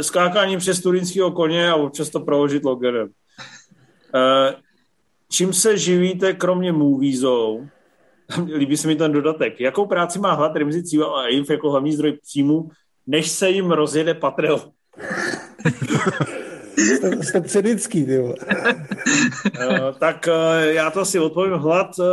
Skákání 0.00 0.56
přes 0.56 0.80
turínského 0.82 1.30
koně 1.30 1.70
a 1.70 1.74
občas 1.74 2.10
to 2.10 2.20
proložit 2.20 2.64
logerem. 2.64 3.08
Uh, 4.14 4.60
čím 5.30 5.52
se 5.52 5.78
živíte 5.78 6.32
kromě 6.32 6.72
moviezou? 6.72 7.68
Líbí 8.56 8.76
se 8.76 8.88
mi 8.88 8.96
ten 8.96 9.12
dodatek. 9.12 9.60
Jakou 9.60 9.86
práci 9.86 10.18
má 10.18 10.32
hlad 10.32 10.56
Rimzy 10.56 10.82
Cíval 10.82 11.16
a 11.16 11.28
Inf 11.28 11.50
jako 11.50 11.70
hlavní 11.70 11.92
zdroj 11.92 12.18
příjmu, 12.22 12.68
než 13.06 13.28
se 13.30 13.50
jim 13.50 13.70
rozjede 13.70 14.14
Patreon? 14.14 14.60
Jste, 16.80 17.22
jste 17.22 17.40
předický, 17.40 18.04
ty 18.04 18.18
vole. 18.18 18.34
Uh, 18.40 19.92
tak 19.98 20.28
uh, 20.28 20.64
já 20.64 20.90
to 20.90 21.00
asi 21.00 21.18
odpovím. 21.18 21.52
Hlad 21.52 21.98
uh, 21.98 22.04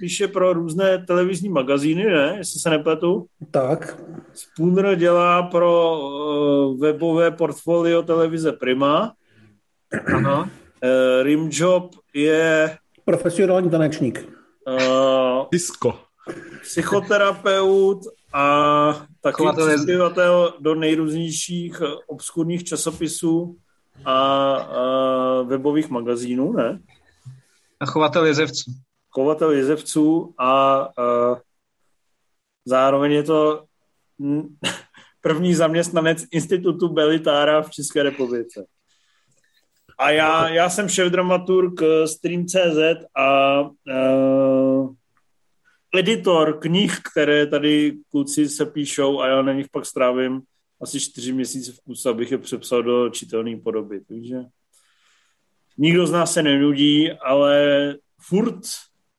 píše 0.00 0.28
pro 0.28 0.52
různé 0.52 1.04
televizní 1.06 1.48
magazíny, 1.48 2.04
ne? 2.04 2.34
Jestli 2.38 2.60
se 2.60 2.70
nepletu. 2.70 3.26
Tak, 3.50 4.02
Spooner 4.34 4.96
dělá 4.96 5.42
pro 5.42 5.98
uh, 6.00 6.80
webové 6.80 7.30
portfolio 7.30 8.02
televize 8.02 8.52
Prima. 8.52 9.12
Ano. 10.14 10.40
Uh, 10.40 11.22
Rimjob 11.22 11.90
je 12.14 12.76
profesionální 13.04 13.70
tanečník. 13.70 14.28
Uh, 14.66 15.46
Disco. 15.52 15.98
psychoterapeut 16.62 17.98
a 18.32 19.06
taky 19.20 19.44
přispěvatel 19.56 20.54
do 20.60 20.74
nejrůznějších 20.74 21.82
obskurních 22.06 22.64
časopisů 22.64 23.56
a, 24.04 24.52
a 24.54 25.42
webových 25.42 25.90
magazínů, 25.90 26.52
ne? 26.52 26.80
A 27.80 27.86
chovatel 27.86 28.26
jezevců. 28.26 28.70
chovatel 29.10 29.50
jezevců 29.50 30.34
a 30.38 30.80
uh, 30.98 31.38
zároveň 32.64 33.12
je 33.12 33.22
to 33.22 33.64
první 35.20 35.54
zaměstnanec 35.54 36.24
Institutu 36.30 36.88
Belitára 36.88 37.62
v 37.62 37.70
České 37.70 38.02
republice. 38.02 38.66
A 39.98 40.10
já, 40.10 40.48
já 40.48 40.70
jsem 40.70 40.88
šéf-dramaturg 40.88 41.82
eh, 41.82 42.08
Stream.cz 42.08 43.04
a 43.16 43.60
uh, 43.60 43.68
editor 45.96 46.58
knih, 46.60 46.98
které 47.12 47.46
tady 47.46 47.96
kluci 48.10 48.48
se 48.48 48.66
píšou 48.66 49.20
a 49.20 49.28
já 49.28 49.42
na 49.42 49.52
nich 49.52 49.66
pak 49.72 49.86
strávím 49.86 50.42
asi 50.80 51.00
čtyři 51.00 51.32
měsíce 51.32 51.72
v 51.72 51.80
kuse, 51.80 52.08
abych 52.08 52.30
je 52.30 52.38
přepsal 52.38 52.82
do 52.82 53.08
čitelné 53.08 53.56
podoby. 53.56 54.00
Takže 54.08 54.36
nikdo 55.78 56.06
z 56.06 56.12
nás 56.12 56.32
se 56.32 56.42
nenudí, 56.42 57.12
ale 57.12 57.94
furt 58.20 58.60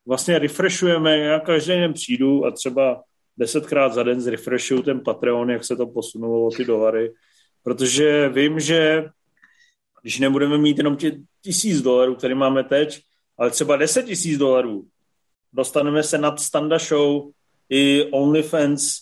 vlastně 0.05 0.39
refreshujeme, 0.39 1.17
já 1.17 1.39
každý 1.39 1.71
den 1.71 1.93
přijdu 1.93 2.45
a 2.45 2.51
třeba 2.51 3.03
desetkrát 3.37 3.93
za 3.93 4.03
den 4.03 4.21
zrefreshuju 4.21 4.81
ten 4.81 4.99
Patreon, 4.99 5.49
jak 5.49 5.65
se 5.65 5.75
to 5.75 5.87
posunulo 5.87 6.47
o 6.47 6.51
ty 6.51 6.65
dolary, 6.65 7.13
protože 7.63 8.29
vím, 8.29 8.59
že 8.59 9.05
když 10.01 10.19
nebudeme 10.19 10.57
mít 10.57 10.77
jenom 10.77 10.97
tě 10.97 11.17
tisíc 11.41 11.81
dolarů, 11.81 12.15
který 12.15 12.33
máme 12.33 12.63
teď, 12.63 13.01
ale 13.37 13.51
třeba 13.51 13.77
deset 13.77 14.05
tisíc 14.05 14.37
dolarů, 14.37 14.87
dostaneme 15.55 16.03
se 16.03 16.17
nad 16.17 16.39
Standa 16.39 16.77
Show 16.77 17.31
i 17.69 18.11
OnlyFans 18.11 18.97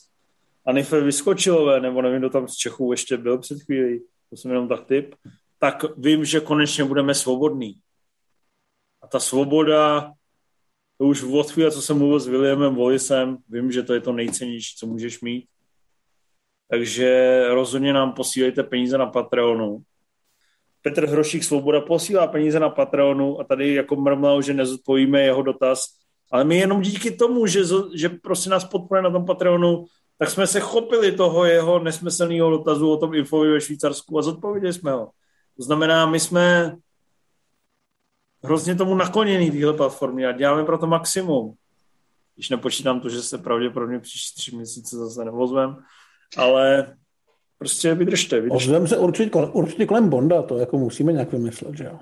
a 0.65 0.71
Nife 0.71 1.01
Vyskočilové, 1.01 1.79
nebo 1.79 2.01
nevím, 2.01 2.19
kdo 2.19 2.29
tam 2.29 2.47
z 2.47 2.55
Čechů 2.55 2.91
ještě 2.91 3.17
byl 3.17 3.37
před 3.37 3.61
chvílí, 3.61 4.03
to 4.29 4.37
jsem 4.37 4.51
jenom 4.51 4.67
tak 4.67 4.85
typ, 4.85 5.15
tak 5.59 5.85
vím, 5.97 6.25
že 6.25 6.39
konečně 6.39 6.83
budeme 6.83 7.15
svobodní. 7.15 7.75
A 9.01 9.07
ta 9.07 9.19
svoboda, 9.19 10.11
to 10.97 11.05
už 11.05 11.23
od 11.23 11.51
chvíle, 11.51 11.71
co 11.71 11.81
jsem 11.81 11.97
mluvil 11.97 12.19
s 12.19 12.27
Williamem 12.27 12.75
Wallisem, 12.75 13.37
vím, 13.49 13.71
že 13.71 13.83
to 13.83 13.93
je 13.93 14.01
to 14.01 14.13
nejcennější, 14.13 14.75
co 14.77 14.87
můžeš 14.87 15.21
mít. 15.21 15.45
Takže 16.69 17.43
rozhodně 17.47 17.93
nám 17.93 18.13
posílejte 18.13 18.63
peníze 18.63 18.97
na 18.97 19.05
Patreonu. 19.05 19.83
Petr 20.81 21.05
Hrošík 21.05 21.43
Svoboda 21.43 21.81
posílá 21.81 22.27
peníze 22.27 22.59
na 22.59 22.69
Patreonu 22.69 23.39
a 23.39 23.43
tady 23.43 23.73
jako 23.73 23.95
mrmlal, 23.95 24.41
že 24.41 24.53
nezodpovíme 24.53 25.21
jeho 25.21 25.41
dotaz. 25.41 26.02
Ale 26.31 26.43
my 26.43 26.57
jenom 26.57 26.81
díky 26.81 27.11
tomu, 27.11 27.47
že, 27.47 27.61
že 27.93 28.09
prostě 28.09 28.49
nás 28.49 28.65
podporuje 28.65 29.01
na 29.01 29.11
tom 29.11 29.25
Patreonu, 29.25 29.85
tak 30.17 30.29
jsme 30.29 30.47
se 30.47 30.59
chopili 30.59 31.11
toho 31.11 31.45
jeho 31.45 31.79
nesmyslného 31.79 32.49
dotazu 32.49 32.91
o 32.91 32.97
tom 32.97 33.13
infovi 33.13 33.51
ve 33.51 33.61
Švýcarsku 33.61 34.19
a 34.19 34.21
zodpověděli 34.21 34.73
jsme 34.73 34.91
ho. 34.91 35.09
To 35.57 35.63
znamená, 35.63 36.05
my 36.05 36.19
jsme 36.19 36.75
hrozně 38.43 38.75
tomu 38.75 38.95
nakloněný 38.95 39.51
téhle 39.51 39.73
platformě 39.73 40.27
a 40.27 40.31
děláme 40.31 40.65
pro 40.65 40.77
to 40.77 40.87
maximum. 40.87 41.53
Když 42.35 42.49
nepočítám 42.49 42.99
to, 42.99 43.09
že 43.09 43.21
se 43.21 43.37
pravděpodobně 43.37 43.99
příští 43.99 44.41
tři 44.41 44.55
měsíce 44.55 44.97
zase 44.97 45.25
nevozvem, 45.25 45.77
ale 46.37 46.95
prostě 47.57 47.95
vydržte, 47.95 48.41
vydržte. 48.41 48.55
Ozvem 48.55 48.87
se 48.87 48.97
určitě, 48.97 49.29
kolem- 49.29 49.51
určitě 49.53 49.85
kolem 49.85 50.09
Bonda, 50.09 50.41
to 50.41 50.57
jako 50.57 50.77
musíme 50.77 51.13
nějak 51.13 51.31
vymyslet, 51.31 51.77
že 51.77 51.83
jo. 51.83 51.99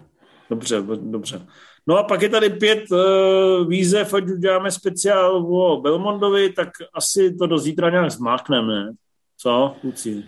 Dobře, 0.49 0.81
dobře. 0.95 1.47
No 1.87 1.97
a 1.97 2.03
pak 2.03 2.21
je 2.21 2.29
tady 2.29 2.49
pět 2.49 2.91
uh, 2.91 3.67
výzev, 3.67 4.13
ať 4.13 4.23
uděláme 4.23 4.71
speciál 4.71 5.35
o 5.35 5.81
Belmondovi, 5.81 6.53
tak 6.53 6.69
asi 6.93 7.33
to 7.35 7.47
do 7.47 7.57
zítra 7.57 7.89
nějak 7.89 8.11
zmákneme, 8.11 8.85
ne? 8.85 8.93
Co, 9.37 9.75
kluci? 9.81 10.23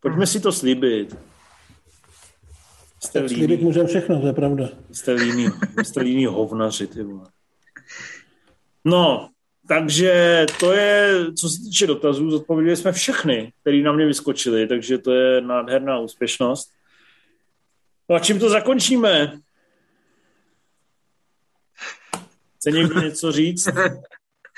Pojďme 0.00 0.26
si 0.26 0.40
to 0.40 0.52
slíbit. 0.52 1.16
Jste 3.02 3.20
Tak 3.20 3.28
slíbit 3.28 3.62
můžeme 3.62 3.86
všechno, 3.86 4.20
to 4.20 4.26
je 4.26 4.32
pravda. 4.32 4.68
jste 4.92 5.12
líní, 5.12 5.46
jste 5.82 6.00
líní 6.00 6.26
hovnaři, 6.26 6.86
ty 6.86 7.02
vole. 7.02 7.26
No, 8.84 9.28
takže 9.68 10.46
to 10.60 10.72
je, 10.72 11.24
co 11.40 11.48
se 11.48 11.58
týče 11.58 11.86
dotazů, 11.86 12.30
zodpověděli 12.30 12.76
jsme 12.76 12.92
všechny, 12.92 13.52
které 13.60 13.82
na 13.82 13.92
mě 13.92 14.06
vyskočily, 14.06 14.66
takže 14.66 14.98
to 14.98 15.12
je 15.12 15.40
nádherná 15.40 15.98
úspěšnost. 15.98 16.72
No 18.08 18.16
a 18.16 18.18
čím 18.18 18.38
to 18.38 18.50
zakončíme? 18.50 19.38
Chce 22.68 22.78
někdo 22.78 23.00
něco 23.00 23.32
říct? 23.32 23.68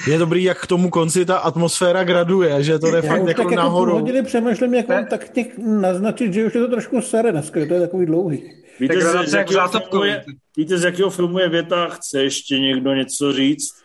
Je 0.07 0.19
dobrý, 0.19 0.43
jak 0.45 0.61
k 0.63 0.67
tomu 0.67 0.91
konci 0.91 1.25
ta 1.25 1.39
atmosféra 1.39 2.05
graduje, 2.05 2.63
že 2.63 2.79
to 2.79 2.91
jde 2.91 2.97
Já 2.97 3.03
fakt 3.03 3.11
jako 3.11 3.27
tak 3.27 3.39
jako 3.39 3.55
nahoru. 3.55 3.93
hodiny 3.93 4.23
přemýšlím, 4.23 4.75
jak 4.75 4.89
vám 4.89 5.07
tak 5.07 5.29
těch 5.29 5.59
naznačit, 5.59 6.33
že 6.33 6.47
už 6.47 6.55
je 6.55 6.61
to 6.61 6.69
trošku 6.69 7.03
staré 7.03 7.33
dneska, 7.33 7.61
že 7.61 7.67
to 7.67 7.75
je 7.75 7.81
takový 7.81 8.07
dlouhý. 8.07 8.63
Víte, 8.81 8.95
Tak 8.95 9.03
z, 9.03 9.31
z, 9.31 9.33
jak 9.35 9.39
jakého 9.51 9.67
zátopkou, 9.67 9.91
filmu 9.91 10.05
je, 10.05 10.25
víte. 10.57 10.79
z 10.79 10.85
jakého 10.85 11.11
filmu 11.11 11.39
je 11.39 11.49
věta? 11.49 11.89
Chce 11.89 12.23
ještě 12.23 12.59
někdo 12.59 12.95
něco 12.95 13.33
říct? 13.33 13.83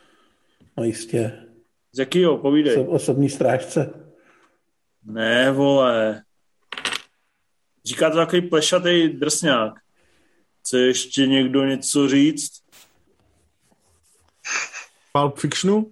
No 0.77 0.84
jistě. 0.84 1.31
Z 1.91 1.99
jakého? 1.99 2.38
Povídej. 2.38 2.77
Oso- 2.77 2.89
Osobní 2.89 3.30
strážce. 3.30 3.93
Ne, 5.06 5.52
vole. 5.52 6.22
Říká 7.85 8.10
to 8.10 8.18
takový 8.18 8.41
plešatý 8.41 9.07
drsňák. 9.07 9.73
Chce 10.60 10.80
ještě 10.80 11.27
někdo 11.27 11.65
něco 11.65 12.07
říct? 12.10 12.52
Pulp 15.15 15.37
Fictionu? 15.39 15.91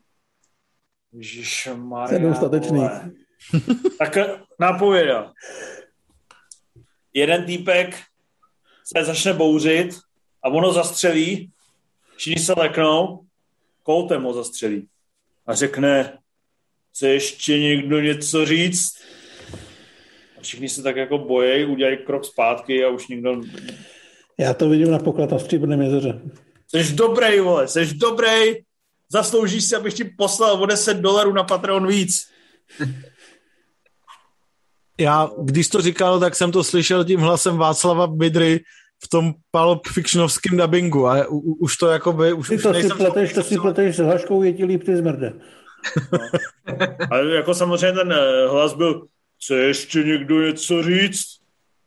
Ježišmarja, 1.13 2.07
Jsem 2.07 2.29
dostatečný. 2.29 2.81
tak 3.99 4.17
nápověda. 4.59 5.33
Jeden 7.13 7.45
týpek 7.45 7.95
se 8.93 9.05
začne 9.05 9.33
bouřit 9.33 9.95
a 10.43 10.49
ono 10.49 10.73
zastřelí, 10.73 11.51
všichni 12.15 12.43
se 12.43 12.53
leknou, 12.57 13.25
koutem 13.83 14.23
ho 14.23 14.33
zastřelí. 14.33 14.87
A 15.47 15.55
řekne, 15.55 16.17
chce 16.91 17.09
ještě 17.09 17.59
někdo 17.59 17.99
něco 17.99 18.45
říct? 18.45 18.93
A 20.37 20.41
všichni 20.41 20.69
se 20.69 20.83
tak 20.83 20.95
jako 20.95 21.17
bojejí, 21.17 21.65
udělají 21.65 21.97
krok 21.97 22.25
zpátky 22.25 22.85
a 22.85 22.89
už 22.89 23.07
nikdo... 23.07 23.41
Já 24.39 24.53
to 24.53 24.69
vidím 24.69 24.91
na 24.91 24.99
poklad 24.99 25.31
na 25.31 25.39
Stříbrném 25.39 25.81
jezeře. 25.81 26.21
Jsi 26.75 26.93
dobrý, 26.93 27.39
vole, 27.39 27.67
jsi 27.67 27.93
dobrý, 27.93 28.53
zasloužíš 29.13 29.63
si, 29.63 29.75
abych 29.75 29.93
ti 29.93 30.03
poslal 30.03 30.63
o 30.63 30.65
10 30.65 30.97
dolarů 30.97 31.33
na 31.33 31.43
Patreon 31.43 31.87
víc. 31.87 32.27
Já, 34.99 35.29
když 35.41 35.67
to 35.67 35.81
říkal, 35.81 36.19
tak 36.19 36.35
jsem 36.35 36.51
to 36.51 36.63
slyšel 36.63 37.05
tím 37.05 37.19
hlasem 37.19 37.57
Václava 37.57 38.07
Bydry 38.07 38.59
v 39.03 39.07
tom 39.07 39.33
Pulp 39.51 39.87
Fictionovském 39.87 40.57
dubbingu 40.57 41.07
a 41.07 41.27
u, 41.27 41.37
u, 41.37 41.53
už 41.53 41.77
to 41.77 41.87
jako 41.87 42.13
by, 42.13 42.33
už, 42.33 42.49
Ty 42.49 42.55
už 42.55 42.63
to 42.63 42.69
si 42.69 42.73
nejsem 42.73 42.97
pleteš, 42.97 43.33
to 43.33 43.43
si 43.43 43.57
pleteš 43.57 43.95
s 43.95 43.99
Haškou 43.99 44.43
je 44.43 44.53
ti 44.53 44.65
líp 44.65 44.83
ty 44.83 44.97
zmrde. 44.97 45.33
No. 46.11 46.19
Ale 47.11 47.35
jako 47.35 47.53
samozřejmě 47.53 47.99
ten 47.99 48.11
eh, 48.11 48.47
hlas 48.47 48.73
byl, 48.73 49.07
chce 49.43 49.55
ještě 49.55 50.03
někdo 50.03 50.41
něco 50.41 50.83
říct? 50.83 51.25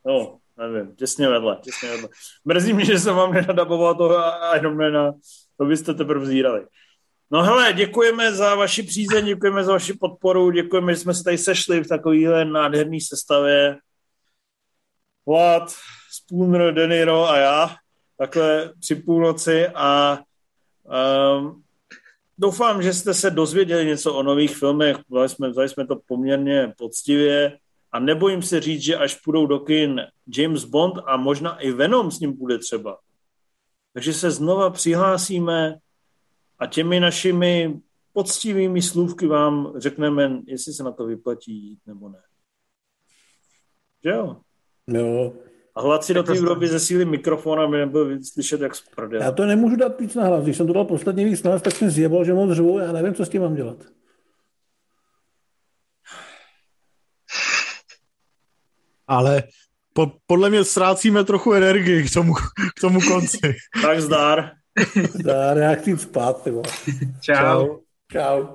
No, 0.05 0.37
nevím, 0.57 0.95
těsně 0.95 1.29
vedle, 1.29 1.57
těsně 1.63 1.89
vedle. 1.89 2.09
Mrzí 2.45 2.73
mě, 2.73 2.85
že 2.85 2.99
jsem 2.99 3.15
vám 3.15 3.33
nenadaboval 3.33 3.95
toho 3.95 4.15
Ironmana, 4.55 5.13
to 5.57 5.65
byste 5.65 5.93
teprve 5.93 6.25
vzírali. 6.25 6.65
No 7.31 7.43
hele, 7.43 7.73
děkujeme 7.73 8.31
za 8.33 8.55
vaši 8.55 8.83
přízeň, 8.83 9.25
děkujeme 9.25 9.63
za 9.63 9.71
vaši 9.71 9.93
podporu, 9.93 10.51
děkujeme, 10.51 10.93
že 10.93 10.99
jsme 10.99 11.13
se 11.13 11.23
tady 11.23 11.37
sešli 11.37 11.83
v 11.83 11.87
takovéhle 11.87 12.45
nádherné 12.45 12.97
sestavě. 13.01 13.77
Vlad, 15.25 15.73
Spooner, 16.11 16.73
Deniro 16.73 17.29
a 17.29 17.37
já, 17.37 17.75
takhle 18.17 18.73
při 18.79 18.95
půlnoci 18.95 19.67
a 19.67 20.19
um, 21.37 21.63
doufám, 22.37 22.83
že 22.83 22.93
jste 22.93 23.13
se 23.13 23.29
dozvěděli 23.29 23.85
něco 23.85 24.13
o 24.13 24.23
nových 24.23 24.57
filmech, 24.57 24.97
vzali 25.09 25.29
jsme, 25.29 25.49
vzali 25.49 25.69
jsme 25.69 25.87
to 25.87 25.95
poměrně 26.07 26.73
poctivě 26.77 27.59
a 27.91 27.99
nebojím 27.99 28.41
se 28.41 28.61
říct, 28.61 28.81
že 28.81 28.97
až 28.97 29.15
půjdou 29.15 29.45
do 29.45 29.59
kin 29.59 30.01
James 30.37 30.63
Bond 30.63 30.93
a 31.05 31.17
možná 31.17 31.57
i 31.57 31.71
Venom 31.71 32.11
s 32.11 32.19
ním 32.19 32.37
bude 32.37 32.57
třeba. 32.57 32.97
Takže 33.93 34.13
se 34.13 34.31
znova 34.31 34.69
přihlásíme 34.69 35.77
a 36.59 36.65
těmi 36.65 36.99
našimi 36.99 37.81
poctivými 38.13 38.81
slůvky 38.81 39.27
vám 39.27 39.73
řekneme, 39.75 40.41
jestli 40.45 40.73
se 40.73 40.83
na 40.83 40.91
to 40.91 41.05
vyplatí 41.05 41.51
jít 41.51 41.79
nebo 41.87 42.09
ne. 42.09 42.21
Že 44.03 44.09
jo? 44.09 44.37
Jo. 44.87 45.33
A 45.75 45.81
hlad 45.81 46.03
si 46.03 46.13
do 46.13 46.23
té 46.23 46.41
doby 46.41 46.67
zesílí 46.67 47.05
mikrofon, 47.05 47.59
aby 47.59 47.77
nebyl 47.77 48.23
slyšet 48.23 48.61
jak 48.61 48.75
z 48.75 48.89
prdele. 48.95 49.23
Já 49.23 49.31
to 49.31 49.45
nemůžu 49.45 49.75
dát 49.75 49.99
víc 49.99 50.15
na 50.15 50.23
hlas. 50.23 50.43
Když 50.43 50.57
jsem 50.57 50.67
to 50.67 50.73
dal 50.73 50.85
poslední 50.85 51.25
víc 51.25 51.43
na 51.43 51.51
hlas, 51.51 51.61
tak 51.61 51.75
jsem 51.75 51.89
zjebal, 51.89 52.25
že 52.25 52.33
moc 52.33 52.51
řvu. 52.51 52.79
Já 52.79 52.91
nevím, 52.91 53.13
co 53.13 53.25
s 53.25 53.29
tím 53.29 53.41
mám 53.41 53.55
dělat. 53.55 53.77
Ale 59.07 59.43
po, 59.93 60.11
podle 60.27 60.49
mě 60.49 60.63
ztrácíme 60.63 61.23
trochu 61.23 61.53
energii 61.53 62.03
k 62.03 62.13
tomu, 62.13 62.33
k 62.77 62.81
tomu 62.81 63.01
konci. 63.01 63.39
tak 63.81 64.01
zdar. 64.01 64.56
Jít 65.87 66.01
spát. 66.01 66.43
Tyvo. 66.43 66.61
Čau. 67.21 67.77
Čau. 68.11 68.47